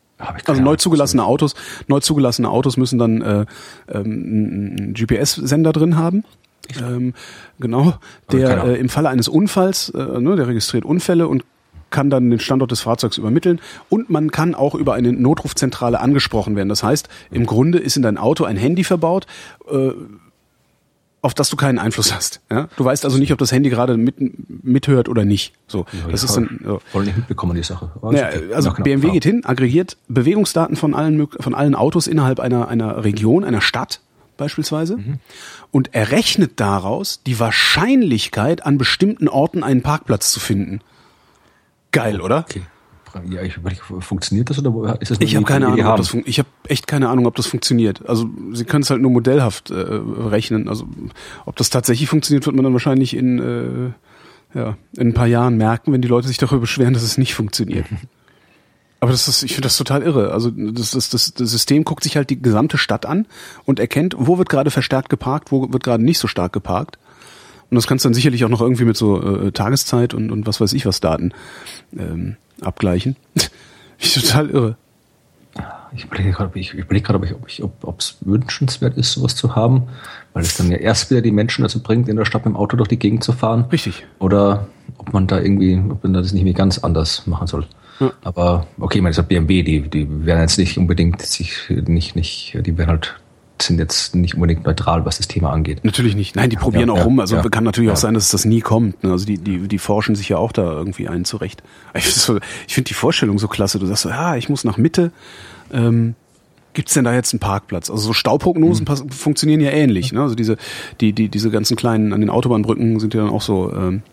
Also 0.46 0.62
neu 0.62 0.76
zugelassene 0.76 1.24
Autos, 1.24 1.56
neu 1.88 2.00
zugelassene 2.00 2.50
Autos 2.50 2.78
müssen 2.78 3.00
dann 3.00 3.22
äh, 3.22 3.46
ähm, 3.92 4.06
einen 4.06 4.94
GPS-Sender 4.94 5.72
drin 5.72 5.98
haben. 5.98 6.24
Ähm, 6.80 7.14
genau, 7.60 7.96
der 8.32 8.64
äh, 8.64 8.80
im 8.80 8.90
Falle 8.90 9.10
eines 9.10 9.28
Unfalls, 9.28 9.90
äh, 9.90 10.20
ne, 10.20 10.36
der 10.36 10.48
registriert 10.48 10.86
Unfälle 10.86 11.28
und 11.28 11.44
kann 11.90 12.10
dann 12.10 12.30
den 12.30 12.40
Standort 12.40 12.72
des 12.72 12.82
Fahrzeugs 12.82 13.18
übermitteln 13.18 13.60
und 13.90 14.10
man 14.10 14.32
kann 14.32 14.56
auch 14.56 14.76
über 14.76 14.94
eine 14.94 15.12
Notrufzentrale 15.12 16.00
angesprochen 16.00 16.56
werden. 16.56 16.70
Das 16.70 16.84
heißt, 16.84 17.10
im 17.32 17.46
Grunde 17.46 17.78
ist 17.80 17.98
in 17.98 18.02
dein 18.02 18.18
Auto 18.18 18.46
ein 18.46 18.56
Handy 18.56 18.84
verbaut, 18.84 19.28
äh, 19.70 19.92
auf 21.22 21.36
das 21.36 21.50
du 21.50 21.56
keinen 21.56 21.78
Einfluss 21.78 22.14
hast. 22.14 22.42
Ja? 22.50 22.68
Du 22.78 22.86
weißt 22.86 23.06
also 23.06 23.18
nicht, 23.20 23.32
ob 23.32 23.38
das 23.38 23.52
Handy 23.52 23.70
gerade 23.70 23.96
mit, 23.96 24.16
mithört 24.64 25.08
oder 25.08 25.24
nicht. 25.24 25.54
So, 25.68 25.86
ja, 25.92 26.10
das 26.10 26.24
ist 26.24 26.36
dann. 26.36 26.60
So. 26.64 26.82
Wollen 26.94 27.06
nicht 27.06 27.18
mitbekommen 27.18 27.56
die 27.56 27.64
Sache. 27.64 27.92
Ja, 28.12 28.30
also 28.56 28.72
BMW 28.74 29.12
geht 29.12 29.24
hin, 29.24 29.46
aggregiert 29.46 29.98
Bewegungsdaten 30.08 30.76
von 30.76 30.96
allen 30.96 31.28
von 31.28 31.54
allen 31.54 31.76
Autos 31.76 32.08
innerhalb 32.08 32.40
einer 32.40 32.68
einer 32.70 33.04
Region, 33.04 33.44
einer 33.44 33.62
Stadt 33.62 34.02
beispielsweise 34.42 34.98
mhm. 34.98 35.20
und 35.72 35.94
errechnet 35.94 36.60
daraus 36.60 37.22
die 37.24 37.40
Wahrscheinlichkeit, 37.40 38.66
an 38.66 38.78
bestimmten 38.78 39.28
Orten 39.28 39.64
einen 39.64 39.82
Parkplatz 39.82 40.32
zu 40.32 40.40
finden. 40.40 40.82
Geil, 41.92 42.20
oder? 42.20 42.40
Okay. 42.40 42.64
Ja, 43.30 43.42
ich 43.42 43.56
funktioniert 44.00 44.50
das 44.50 44.60
oder 44.60 45.02
ist 45.02 45.12
das 45.12 45.18
Ich 45.20 45.36
habe 45.36 45.46
keine 45.46 45.68
Ahnung, 45.68 45.86
ob 45.86 45.98
das 45.98 46.14
ich 46.14 46.40
habe 46.40 46.48
echt 46.68 46.88
keine 46.88 47.10
Ahnung, 47.10 47.26
ob 47.26 47.36
das 47.36 47.46
funktioniert. 47.46 48.08
Also 48.08 48.30
sie 48.54 48.64
können 48.64 48.84
es 48.84 48.90
halt 48.90 49.02
nur 49.02 49.12
modellhaft 49.12 49.70
äh, 49.70 49.74
rechnen. 49.74 50.70
Also 50.70 50.88
ob 51.46 51.58
das 51.58 51.70
tatsächlich 51.70 52.08
funktioniert, 52.08 52.46
wird 52.46 52.56
man 52.56 52.64
dann 52.64 52.72
wahrscheinlich 52.72 53.14
in 53.14 53.40
äh, 53.40 54.58
ja, 54.58 54.78
in 54.96 55.10
ein 55.10 55.14
paar 55.14 55.28
Jahren 55.28 55.58
merken, 55.58 55.92
wenn 55.92 56.02
die 56.02 56.08
Leute 56.08 56.30
sich 56.30 56.38
darüber 56.38 56.62
beschweren, 56.62 56.94
dass 56.94 57.04
es 57.04 57.18
nicht 57.18 57.36
funktioniert. 57.36 57.86
Aber 59.02 59.12
das 59.12 59.28
ist, 59.28 59.42
ich 59.42 59.54
finde 59.54 59.66
das 59.66 59.78
total 59.78 60.04
irre. 60.04 60.32
Also 60.32 60.52
das, 60.52 60.92
das, 60.92 61.10
das, 61.10 61.34
das 61.34 61.50
System 61.50 61.84
guckt 61.84 62.04
sich 62.04 62.18
halt 62.18 62.30
die 62.30 62.40
gesamte 62.40 62.78
Stadt 62.78 63.08
an 63.08 63.26
und 63.66 63.80
erkennt, 63.80 64.16
wo 64.18 64.38
wird 64.38 64.48
gerade 64.48 64.70
verstärkt 64.70 65.10
geparkt, 65.10 65.52
wo 65.52 65.74
wird 65.74 65.84
gerade 65.84 66.04
nicht 66.04 66.20
so 66.20 66.28
stark 66.28 66.54
geparkt. 66.54 67.00
Und 67.72 67.76
das 67.76 67.88
kannst 67.88 68.06
du 68.06 68.10
dann 68.10 68.14
sicherlich 68.14 68.46
auch 68.46 68.50
noch 68.50 68.62
irgendwie 68.62 68.86
mit 68.86 68.96
so 68.96 69.48
äh, 69.48 69.52
Tageszeit 69.52 70.14
und, 70.14 70.32
und 70.32 70.46
was 70.46 70.62
weiß 70.62 70.74
ich 70.74 70.86
was 70.86 71.00
Daten 71.00 71.34
ähm, 71.98 72.36
abgleichen. 72.62 73.16
ich 73.98 74.14
total 74.14 74.52
irre. 74.52 74.76
Ich 75.94 76.06
überlege 76.06 76.32
gerade, 76.32 76.60
ich 76.60 76.74
überlege 76.74 77.06
gerade, 77.06 77.18
ob 77.18 77.26
ich, 77.26 77.34
ob 77.34 77.48
ich, 77.48 77.64
ob 77.64 78.00
es 78.00 78.18
wünschenswert 78.22 78.98
ist, 78.98 79.14
sowas 79.14 79.36
zu 79.36 79.56
haben, 79.56 79.88
weil 80.34 80.44
es 80.44 80.56
dann 80.56 80.70
ja 80.70 80.78
erst 80.78 81.10
wieder 81.10 81.22
die 81.22 81.32
Menschen 81.32 81.64
dazu 81.64 81.82
bringt, 81.82 82.08
in 82.08 82.18
der 82.18 82.26
Stadt 82.26 82.46
mit 82.46 82.54
dem 82.54 82.58
Auto 82.58 82.78
durch 82.78 82.88
die 82.88 83.00
Gegend 83.00 83.24
zu 83.24 83.34
fahren. 83.34 83.66
Richtig. 83.72 84.06
Oder 84.20 84.68
ob 84.98 85.12
man 85.12 85.26
da 85.26 85.40
irgendwie, 85.40 85.82
ob 85.90 86.04
man 86.04 86.14
das 86.14 86.34
nicht 86.34 86.44
mehr 86.44 86.54
ganz 86.54 86.78
anders 86.78 87.26
machen 87.26 87.48
soll. 87.48 87.66
Aber 88.24 88.68
okay, 88.80 88.98
ich 89.00 89.02
meine, 89.02 89.16
das 89.16 89.28
BMW, 89.28 89.64
die, 89.64 89.82
die 89.82 90.26
werden 90.26 90.42
jetzt 90.42 90.58
nicht 90.58 90.78
unbedingt 90.78 91.22
sich 91.22 91.70
nicht, 91.70 92.16
nicht, 92.16 92.58
die 92.66 92.78
werden 92.78 92.90
halt 92.90 93.16
sind 93.62 93.80
jetzt 93.80 94.16
nicht 94.16 94.36
unbedingt 94.36 94.66
neutral, 94.66 95.06
was 95.06 95.18
das 95.18 95.28
Thema 95.28 95.52
angeht. 95.52 95.86
Natürlich 95.86 96.16
nicht. 96.16 96.36
Nein, 96.36 96.50
die 96.50 96.56
probieren 96.56 96.88
ja, 96.88 96.94
auch 96.94 96.98
ja, 96.98 97.04
rum. 97.04 97.20
Also 97.20 97.38
kann 97.38 97.64
natürlich 97.64 97.92
auch 97.92 97.96
sein, 97.96 98.16
dass 98.16 98.30
das 98.30 98.44
nie 98.44 98.62
kommt. 98.62 99.04
Ne? 99.04 99.12
Also 99.12 99.26
die, 99.26 99.38
die, 99.38 99.68
die 99.68 99.78
forschen 99.78 100.16
sich 100.16 100.30
ja 100.30 100.38
auch 100.38 100.52
da 100.52 100.64
irgendwie 100.64 101.08
ein 101.08 101.26
zurecht. 101.26 101.62
Ich, 101.94 102.16
so, 102.16 102.40
ich 102.68 102.74
finde 102.74 102.88
die 102.88 102.94
Vorstellung 102.94 103.38
so 103.38 103.48
klasse. 103.48 103.78
Du 103.78 103.86
sagst 103.86 104.04
so, 104.04 104.10
ja, 104.10 104.36
ich 104.36 104.50
muss 104.50 104.64
nach 104.64 104.78
Mitte. 104.78 105.12
Ähm, 105.72 106.16
Gibt's 106.74 106.94
denn 106.94 107.04
da 107.04 107.14
jetzt 107.14 107.34
einen 107.34 107.42
Parkplatz? 107.42 107.90
Also 107.90 108.02
so 108.04 108.14
Stauprognosen 108.14 108.88
mhm. 108.88 109.10
funktionieren 109.10 109.60
ja 109.60 109.72
ähnlich. 109.72 110.14
Ne? 110.14 110.22
Also 110.22 110.36
diese, 110.36 110.56
die, 111.02 111.12
die, 111.12 111.28
diese 111.28 111.52
ganzen 111.52 111.76
kleinen 111.76 112.14
an 112.14 112.22
den 112.22 112.30
Autobahnbrücken 112.30 113.00
sind 113.00 113.14
ja 113.14 113.22
dann 113.22 113.30
auch 113.30 113.42
so, 113.42 113.74
ähm, 113.74 114.04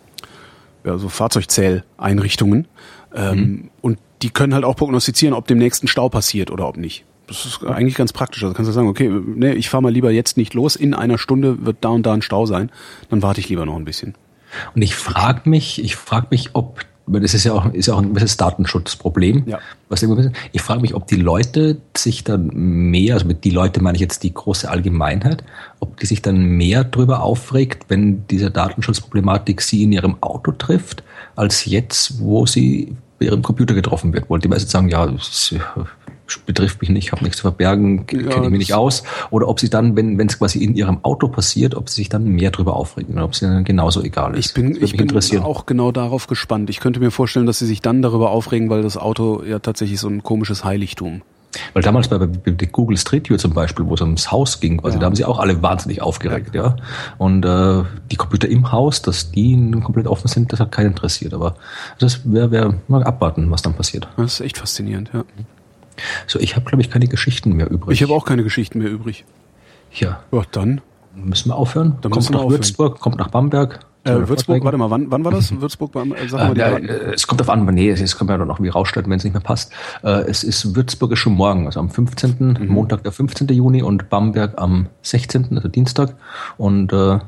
ja, 0.85 0.98
so 0.98 1.09
Fahrzeugzähleinrichtungen. 1.09 2.66
Ähm, 3.14 3.39
mhm. 3.39 3.70
Und 3.80 3.98
die 4.22 4.30
können 4.30 4.55
halt 4.55 4.64
auch 4.64 4.76
prognostizieren, 4.76 5.35
ob 5.35 5.47
dem 5.47 5.59
nächsten 5.59 5.89
Stau 5.89 6.09
passiert 6.09 6.51
oder 6.51 6.68
ob 6.68 6.76
nicht. 6.76 7.05
Das 7.26 7.44
ist 7.44 7.64
eigentlich 7.64 7.94
ganz 7.94 8.12
praktisch. 8.12 8.43
Also 8.43 8.55
kannst 8.55 8.68
du 8.68 8.72
sagen, 8.72 8.89
okay, 8.89 9.10
nee, 9.10 9.52
ich 9.52 9.68
fahre 9.68 9.82
mal 9.82 9.93
lieber 9.93 10.10
jetzt 10.10 10.36
nicht 10.36 10.55
los, 10.55 10.76
in 10.76 10.94
einer 10.94 11.18
Stunde 11.18 11.66
wird 11.66 11.78
da 11.82 11.90
und 11.90 12.05
da 12.05 12.14
ein 12.14 12.22
Stau 12.22 12.47
sein, 12.47 12.70
dann 13.10 13.22
warte 13.22 13.40
ich 13.40 13.48
lieber 13.48 13.66
noch 13.66 13.76
ein 13.76 13.85
bisschen. 13.85 14.14
Und 14.74 14.80
ich 14.80 14.94
frage 14.94 15.48
mich, 15.48 15.82
ich 15.82 15.97
frage 15.97 16.28
mich, 16.30 16.51
ob 16.55 16.80
weil 17.10 17.20
das 17.22 17.35
ist 17.35 17.44
ja 17.44 17.55
auch, 17.55 17.72
ist 17.72 17.86
ja 17.86 17.94
auch 17.94 18.02
ein 18.02 18.10
gewisses 18.10 18.36
Datenschutzproblem. 18.36 19.44
Ja. 19.47 19.59
Was 19.89 20.02
ich 20.52 20.62
frage 20.62 20.80
mich, 20.80 20.94
ob 20.94 21.06
die 21.06 21.16
Leute 21.16 21.80
sich 21.97 22.24
dann 22.24 22.48
mehr, 22.48 23.14
also 23.14 23.26
mit 23.26 23.44
die 23.44 23.51
Leute 23.51 23.82
meine 23.82 23.97
ich 23.97 24.02
jetzt 24.02 24.22
die 24.22 24.35
große 24.35 24.70
Allgemeinheit, 24.70 25.43
ob 25.80 25.98
die 25.98 26.06
sich 26.06 26.22
dann 26.22 26.44
mehr 26.44 26.85
darüber 26.85 27.22
aufregt, 27.22 27.86
wenn 27.89 28.26
diese 28.28 28.51
Datenschutzproblematik 28.51 29.62
sie 29.62 29.85
in 29.85 29.93
ihrem 29.93 30.22
Auto 30.22 30.52
trifft, 30.52 31.02
als 31.39 31.65
jetzt, 31.65 32.20
wo 32.20 32.47
sie 32.47 32.97
bei 33.19 33.27
ihrem 33.27 33.43
Computer 33.43 33.74
getroffen 33.74 34.12
wird. 34.12 34.28
Wollte 34.28 34.48
die 34.48 34.48
meisten 34.48 34.69
sagen, 34.69 34.89
ja, 34.89 35.06
das 35.06 35.55
betrifft 36.44 36.81
mich 36.81 36.90
nicht, 36.90 37.12
habe 37.12 37.23
nichts 37.24 37.39
zu 37.39 37.43
verbergen, 37.43 38.06
kenne 38.06 38.24
Ja, 38.24 38.43
ich 38.43 38.51
mich 38.51 38.59
nicht 38.59 38.74
aus. 38.74 39.02
Oder 39.31 39.48
ob 39.48 39.60
sie 39.60 39.70
dann, 39.70 39.97
wenn 39.97 40.20
es 40.20 40.39
quasi 40.39 40.62
in 40.62 40.74
ihrem 40.74 41.05
Auto 41.05 41.28
passiert, 41.28 41.74
ob 41.74 41.89
sie 41.89 41.97
sich 41.97 42.09
dann 42.09 42.24
mehr 42.24 42.51
darüber 42.51 42.77
aufregen 42.77 43.15
oder 43.15 43.24
ob 43.24 43.32
es 43.32 43.43
ihnen 43.43 43.55
dann 43.55 43.65
genauso 43.65 44.02
egal 44.02 44.36
ist. 44.36 44.47
Ich 44.47 44.55
bin, 44.55 44.77
ich 44.82 44.97
bin 44.97 45.10
auch 45.43 45.65
genau 45.65 45.93
darauf 45.93 46.27
gespannt. 46.27 46.70
Ich 46.70 46.81
könnte 46.81 47.01
mir 47.01 47.10
vorstellen, 47.10 47.47
dass 47.47 47.60
sie 47.60 47.66
sich 47.66 47.81
dann 47.81 48.02
darüber 48.02 48.31
aufregen, 48.31 48.69
weil 48.69 48.82
das 48.82 48.97
Auto 48.97 49.43
ja 49.44 49.59
tatsächlich 49.59 50.01
so 50.01 50.09
ein 50.09 50.23
komisches 50.23 50.65
Heiligtum. 50.65 51.23
Weil 51.73 51.83
damals 51.83 52.09
bei, 52.09 52.19
bei, 52.19 52.27
Google 52.70 52.97
Street 52.99 53.29
View 53.29 53.37
zum 53.39 53.55
Beispiel, 53.55 53.87
wo 53.87 53.95
es 53.95 54.01
ums 54.03 54.31
Haus 54.31 54.61
ging, 54.61 54.79
quasi, 54.79 54.97
Ja. 54.97 55.01
da 55.01 55.07
haben 55.07 55.16
sie 55.16 55.25
auch 55.25 55.39
alle 55.39 55.61
wahnsinnig 55.62 56.03
aufgeregt, 56.03 56.55
ja. 56.55 56.77
Und 57.16 57.45
äh, 57.45 57.85
die 58.11 58.16
Computer 58.16 58.49
im 58.49 58.70
Haus, 58.70 59.01
dass 59.03 59.31
die 59.31 59.57
nun 59.57 59.83
komplett 59.83 60.07
offen 60.07 60.29
sind, 60.29 60.53
das 60.53 60.61
hat 60.61 60.73
keinen 60.73 60.89
interessiert. 60.89 61.33
Aber 61.35 61.57
das 61.99 62.20
wäre 62.31 62.51
wär, 62.51 62.75
mal 62.87 63.03
abwarten, 63.03 63.51
was 63.51 63.62
dann 63.62 63.75
passiert. 63.75 64.09
Das 64.16 64.35
ist 64.35 64.41
echt 64.41 64.59
faszinierend, 64.59 65.11
ja. 65.15 65.25
So, 66.27 66.39
ich 66.39 66.55
habe, 66.55 66.65
glaube 66.66 66.83
ich, 66.83 66.91
keine 66.91 67.09
Geschichten 67.09 67.53
mehr 67.55 67.70
übrig. 67.70 67.95
Ich 67.95 68.03
habe 68.03 68.12
auch 68.15 68.25
keine 68.25 68.45
Geschichten 68.45 68.79
mehr 68.79 68.91
übrig. 68.91 69.25
Ja, 69.93 70.20
Ja, 70.31 70.43
dann. 70.53 70.81
müssen 71.15 71.49
wir 71.51 71.57
aufhören. 71.57 71.97
Dann 72.03 72.12
kommt 72.12 72.31
nach 72.31 72.41
aufhören. 72.41 72.53
Würzburg, 72.61 73.01
kommt 73.01 73.16
nach 73.16 73.29
Bamberg. 73.31 73.81
Äh, 74.09 74.28
Würzburg, 74.28 74.64
warte 74.64 74.78
mal, 74.78 74.90
wann, 74.90 75.10
wann 75.10 75.24
war 75.24 75.32
das? 75.32 75.59
Würzburg, 75.60 75.93
beim- 75.93 76.12
äh, 76.12 76.28
sag 76.28 76.40
mal 76.40 76.51
Äh, 76.51 76.55
die 76.55 76.60
ja, 76.60 76.70
Daten. 76.70 76.89
äh, 76.89 77.12
es 77.14 77.26
kommt 77.26 77.40
auf 77.40 77.48
an, 77.51 77.64
nee, 77.66 77.90
es 77.90 78.16
kann 78.16 78.26
man 78.26 78.39
ja 78.40 78.44
noch 78.47 78.56
irgendwie 78.56 78.70
rausstellen, 78.70 79.09
wenn 79.10 79.18
es 79.18 79.24
nicht 79.24 79.32
mehr 79.35 79.43
passt. 79.43 79.72
Äh, 80.02 80.22
es 80.28 80.43
ist 80.44 80.74
Würzburg 80.76 81.12
ist 81.12 81.18
schon 81.20 81.35
morgen, 81.35 81.66
also 81.66 81.80
am 81.80 81.90
15., 81.90 82.59
Mhm. 82.60 82.66
Montag 82.68 83.02
der 83.02 83.12
15. 83.12 83.48
Juni 83.48 83.82
und 83.82 84.09
Bamberg 84.10 84.55
am 84.56 84.86
16., 85.02 85.56
also 85.56 85.68
Dienstag. 85.68 86.14
Und 86.56 86.93
äh, 86.93 87.18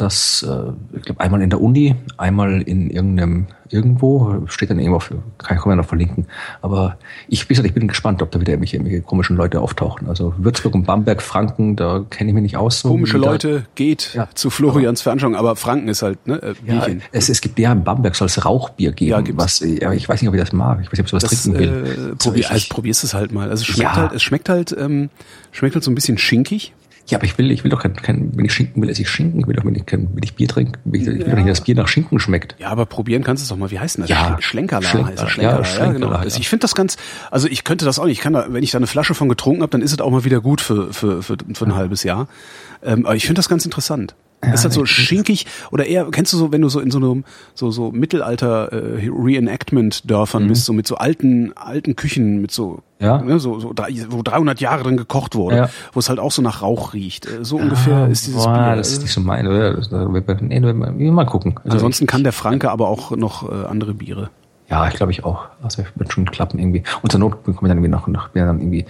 das, 0.00 0.42
äh, 0.48 0.72
ich 0.96 1.02
glaube, 1.02 1.20
einmal 1.20 1.42
in 1.42 1.50
der 1.50 1.60
Uni, 1.60 1.94
einmal 2.16 2.62
in 2.62 2.90
irgendeinem, 2.90 3.46
irgendwo, 3.68 4.42
steht 4.46 4.70
dann 4.70 4.78
irgendwo, 4.78 4.96
auf, 4.96 5.12
kann 5.38 5.56
ich 5.58 5.64
noch 5.64 5.84
verlinken. 5.84 6.26
Aber 6.62 6.96
ich, 7.28 7.44
wie 7.44 7.48
gesagt, 7.54 7.66
ich 7.68 7.74
bin 7.74 7.86
gespannt, 7.86 8.20
ob 8.22 8.30
da 8.30 8.40
wieder 8.40 8.52
irgendwelche, 8.52 8.76
irgendwelche 8.76 9.02
komischen 9.02 9.36
Leute 9.36 9.60
auftauchen. 9.60 10.08
Also 10.08 10.34
Würzburg 10.38 10.74
und 10.74 10.86
Bamberg, 10.86 11.22
Franken, 11.22 11.76
da 11.76 12.04
kenne 12.10 12.30
ich 12.30 12.34
mich 12.34 12.42
nicht 12.42 12.56
aus. 12.56 12.80
So 12.80 12.88
Komische 12.88 13.18
wie 13.18 13.22
da- 13.24 13.30
Leute, 13.30 13.66
geht 13.74 14.14
Ja. 14.14 14.28
zu 14.34 14.50
Florians 14.50 15.02
Veranstaltung, 15.02 15.38
aber 15.38 15.54
Franken 15.56 15.88
ist 15.88 16.02
halt, 16.02 16.26
ne? 16.26 16.42
Äh, 16.42 16.54
Ja, 16.66 16.74
Bierchen. 16.80 17.02
es, 17.12 17.28
es 17.28 17.40
gibt 17.40 17.58
ja 17.58 17.72
in 17.72 17.84
Bamberg 17.84 18.14
soll 18.16 18.26
es 18.26 18.44
Rauchbier 18.44 18.92
geben, 18.92 19.10
Ja, 19.10 19.20
gibt's. 19.20 19.42
was, 19.42 19.60
ja, 19.60 19.92
ich 19.92 20.08
weiß 20.08 20.20
nicht, 20.22 20.28
ob 20.28 20.34
ich 20.34 20.40
das 20.40 20.52
mag. 20.52 20.80
Ich 20.82 20.86
weiß 20.86 20.92
nicht, 20.92 21.00
ob 21.00 21.06
ich 21.06 21.10
sowas 21.10 21.22
Das, 21.24 21.42
trinken 21.42 21.58
will. 21.58 22.12
äh, 22.12 22.16
probier, 22.16 22.50
also 22.50 22.66
probierst 22.70 23.04
es 23.04 23.14
halt 23.14 23.32
mal. 23.32 23.50
Also 23.50 23.62
es 23.62 23.66
schmeckt 23.66 23.80
Ja. 23.94 23.96
halt, 23.96 24.12
es 24.12 24.22
schmeckt 24.22 24.48
halt, 24.48 24.76
ähm, 24.78 25.10
schmeckt 25.52 25.74
halt 25.76 25.84
so 25.84 25.90
ein 25.90 25.94
bisschen 25.94 26.18
schinkig. 26.18 26.72
Ja, 27.08 27.18
aber 27.18 27.24
ich 27.24 27.36
will, 27.38 27.50
ich 27.50 27.64
will 27.64 27.70
doch 27.70 27.82
kein, 27.82 27.94
kein 27.96 28.36
wenn 28.36 28.44
ich 28.44 28.52
Schinken 28.52 28.80
will, 28.82 28.88
esse 28.88 29.02
ich 29.02 29.08
Schinken. 29.10 29.40
Ich 29.40 29.46
will 29.48 29.54
doch, 29.56 29.64
wenn 29.64 29.74
ich, 29.74 29.84
kein, 29.86 30.08
wenn 30.14 30.22
ich 30.22 30.34
Bier 30.36 30.46
trinke, 30.46 30.78
will 30.84 31.00
ich, 31.00 31.08
ich 31.08 31.18
will 31.18 31.24
doch 31.30 31.34
nicht, 31.36 31.48
dass 31.48 31.60
Bier 31.62 31.74
nach 31.74 31.88
Schinken 31.88 32.20
schmeckt. 32.20 32.54
Ja, 32.58 32.68
aber 32.68 32.86
probieren 32.86 33.24
kannst 33.24 33.42
du 33.42 33.44
es 33.44 33.48
doch 33.48 33.56
mal. 33.56 33.70
Wie 33.70 33.78
heißt 33.80 33.96
denn 33.96 34.02
das? 34.02 34.10
Ja, 34.10 34.36
Schl- 34.36 34.42
Schlenkerler 34.42 34.86
Schlenker- 34.86 35.06
heißt 35.10 35.14
es. 35.14 35.20
ja, 35.22 35.28
Schlenkerler, 35.64 35.86
ja, 35.86 35.92
genau. 35.92 36.12
ja. 36.12 36.24
Das, 36.24 36.38
ich 36.38 36.48
finde 36.48 36.62
das 36.62 36.74
ganz, 36.74 36.96
also 37.30 37.48
ich 37.48 37.64
könnte 37.64 37.84
das 37.84 37.98
auch 37.98 38.04
nicht. 38.04 38.18
Ich 38.18 38.20
kann 38.22 38.32
da, 38.34 38.46
wenn 38.50 38.62
ich 38.62 38.70
da 38.70 38.78
eine 38.78 38.86
Flasche 38.86 39.14
von 39.14 39.28
getrunken 39.28 39.62
habe, 39.62 39.70
dann 39.70 39.82
ist 39.82 39.92
es 39.92 40.00
auch 40.00 40.10
mal 40.10 40.24
wieder 40.24 40.40
gut 40.40 40.60
für, 40.60 40.92
für, 40.92 41.22
für, 41.22 41.36
für 41.52 41.64
ein 41.66 41.74
halbes 41.74 42.04
Jahr. 42.04 42.28
Ähm, 42.82 43.06
aber 43.06 43.16
ich 43.16 43.24
finde 43.26 43.38
das 43.40 43.48
ganz 43.48 43.64
interessant. 43.64 44.14
Ist 44.52 44.64
halt 44.64 44.72
so 44.72 44.86
schinkig 44.86 45.46
oder 45.70 45.84
eher, 45.86 46.06
kennst 46.10 46.32
du 46.32 46.36
so, 46.38 46.50
wenn 46.52 46.62
du 46.62 46.68
so 46.68 46.80
in 46.80 46.90
so 46.90 46.98
einem 46.98 47.24
so, 47.54 47.70
so 47.70 47.90
Mittelalter 47.92 48.72
äh, 48.72 49.08
Reenactment-Dörfern 49.08 50.48
bist, 50.48 50.64
so 50.64 50.72
mit 50.72 50.86
so 50.86 50.96
alten, 50.96 51.52
alten 51.56 51.96
Küchen, 51.96 52.40
mit 52.40 52.50
so, 52.50 52.82
Mhm. 53.00 53.06
Ja. 53.06 53.18
ne, 53.22 53.38
so, 53.40 53.58
so 53.60 53.72
wo 54.10 54.22
300 54.22 54.60
Jahre 54.60 54.82
drin 54.82 54.98
gekocht 54.98 55.34
wurde, 55.34 55.56
Ja. 55.56 55.68
wo 55.94 56.00
es 56.00 56.10
halt 56.10 56.18
auch 56.18 56.32
so 56.32 56.42
nach 56.42 56.60
Rauch 56.60 56.92
riecht. 56.92 57.26
Äh, 57.26 57.44
So 57.44 57.56
ungefähr 57.56 58.08
ist 58.08 58.26
dieses 58.26 58.44
Boah, 58.44 58.52
Bier. 58.52 58.76
das 58.76 58.92
ist 58.92 59.00
nicht 59.02 59.12
so 59.12 59.20
mein, 59.22 59.46
oder? 59.46 59.74
Das, 59.74 59.88
das, 59.88 60.06
nee, 60.42 61.10
mal 61.10 61.24
gucken. 61.24 61.54
Also 61.64 61.76
Ansonsten 61.76 62.06
kann 62.06 62.24
der 62.24 62.32
Franke 62.32 62.70
aber 62.70 62.88
auch 62.88 63.10
noch 63.16 63.50
äh, 63.50 63.66
andere 63.66 63.94
Biere. 63.94 64.28
Ja, 64.68 64.86
ich 64.86 64.94
glaube 64.94 65.12
ich 65.12 65.24
auch. 65.24 65.46
Also 65.62 65.82
wird 65.96 66.12
schon 66.12 66.30
klappen 66.30 66.58
irgendwie. 66.58 66.82
Und 67.02 67.10
zur 67.10 67.18
Not 67.20 67.42
komme 67.42 67.54
ich 67.54 67.60
dann 67.60 67.70
irgendwie 67.78 67.88
noch, 67.88 68.06
noch 68.06 68.28
bin 68.28 68.44
dann 68.46 68.60
irgendwie, 68.60 68.84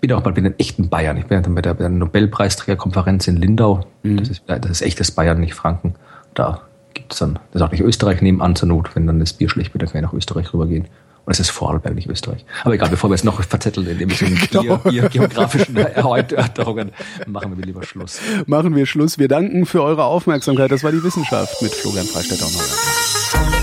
bin 0.00 0.12
auch 0.12 0.22
bald 0.22 0.36
wieder 0.36 0.48
in 0.48 0.58
echten 0.58 0.88
Bayern. 0.88 1.16
Ich 1.16 1.26
bin 1.26 1.42
dann 1.42 1.54
bei 1.54 1.62
der, 1.62 1.74
bei 1.74 1.80
der 1.80 1.88
Nobelpreisträgerkonferenz 1.88 3.26
in 3.28 3.36
Lindau. 3.36 3.80
Das, 4.02 4.28
ist, 4.28 4.42
das 4.46 4.70
ist 4.70 4.82
echtes 4.82 5.10
Bayern, 5.10 5.40
nicht 5.40 5.54
Franken. 5.54 5.94
Da 6.34 6.62
gibt's 6.94 7.18
dann, 7.18 7.38
das 7.52 7.60
ist 7.60 7.66
auch 7.66 7.72
nicht 7.72 7.80
Österreich 7.80 8.22
nebenan 8.22 8.56
zur 8.56 8.68
Not. 8.68 8.94
Wenn 8.94 9.06
dann 9.06 9.20
das 9.20 9.32
Bier 9.32 9.48
schlecht 9.48 9.74
wird, 9.74 9.82
dann 9.82 9.90
kann 9.90 10.00
ich 10.00 10.06
nach 10.06 10.12
Österreich 10.12 10.52
rübergehen. 10.52 10.86
Und 11.24 11.32
es 11.32 11.40
ist 11.40 11.50
Vorarlberg, 11.50 11.94
nicht 11.94 12.08
Österreich. 12.08 12.46
Aber 12.64 12.74
egal, 12.74 12.88
bevor 12.88 13.10
wir 13.10 13.14
jetzt 13.14 13.24
noch 13.24 13.42
verzetteln 13.42 13.86
in 13.86 13.98
den 13.98 14.08
Genau. 14.50 14.78
Bier, 14.78 14.78
Bier, 14.78 15.08
geografischen 15.10 15.76
Erörterungen, 15.76 16.92
machen 17.26 17.58
wir 17.58 17.66
lieber 17.66 17.82
Schluss. 17.82 18.18
Machen 18.46 18.74
wir 18.74 18.86
Schluss. 18.86 19.18
Wir 19.18 19.28
danken 19.28 19.66
für 19.66 19.82
eure 19.82 20.04
Aufmerksamkeit. 20.04 20.72
Das 20.72 20.82
war 20.84 20.92
die 20.92 21.02
Wissenschaft 21.02 21.60
mit 21.60 21.74
Florian 21.74 22.06
Freistetter 22.06 22.46
und 22.46 22.54
Holger. 22.54 23.57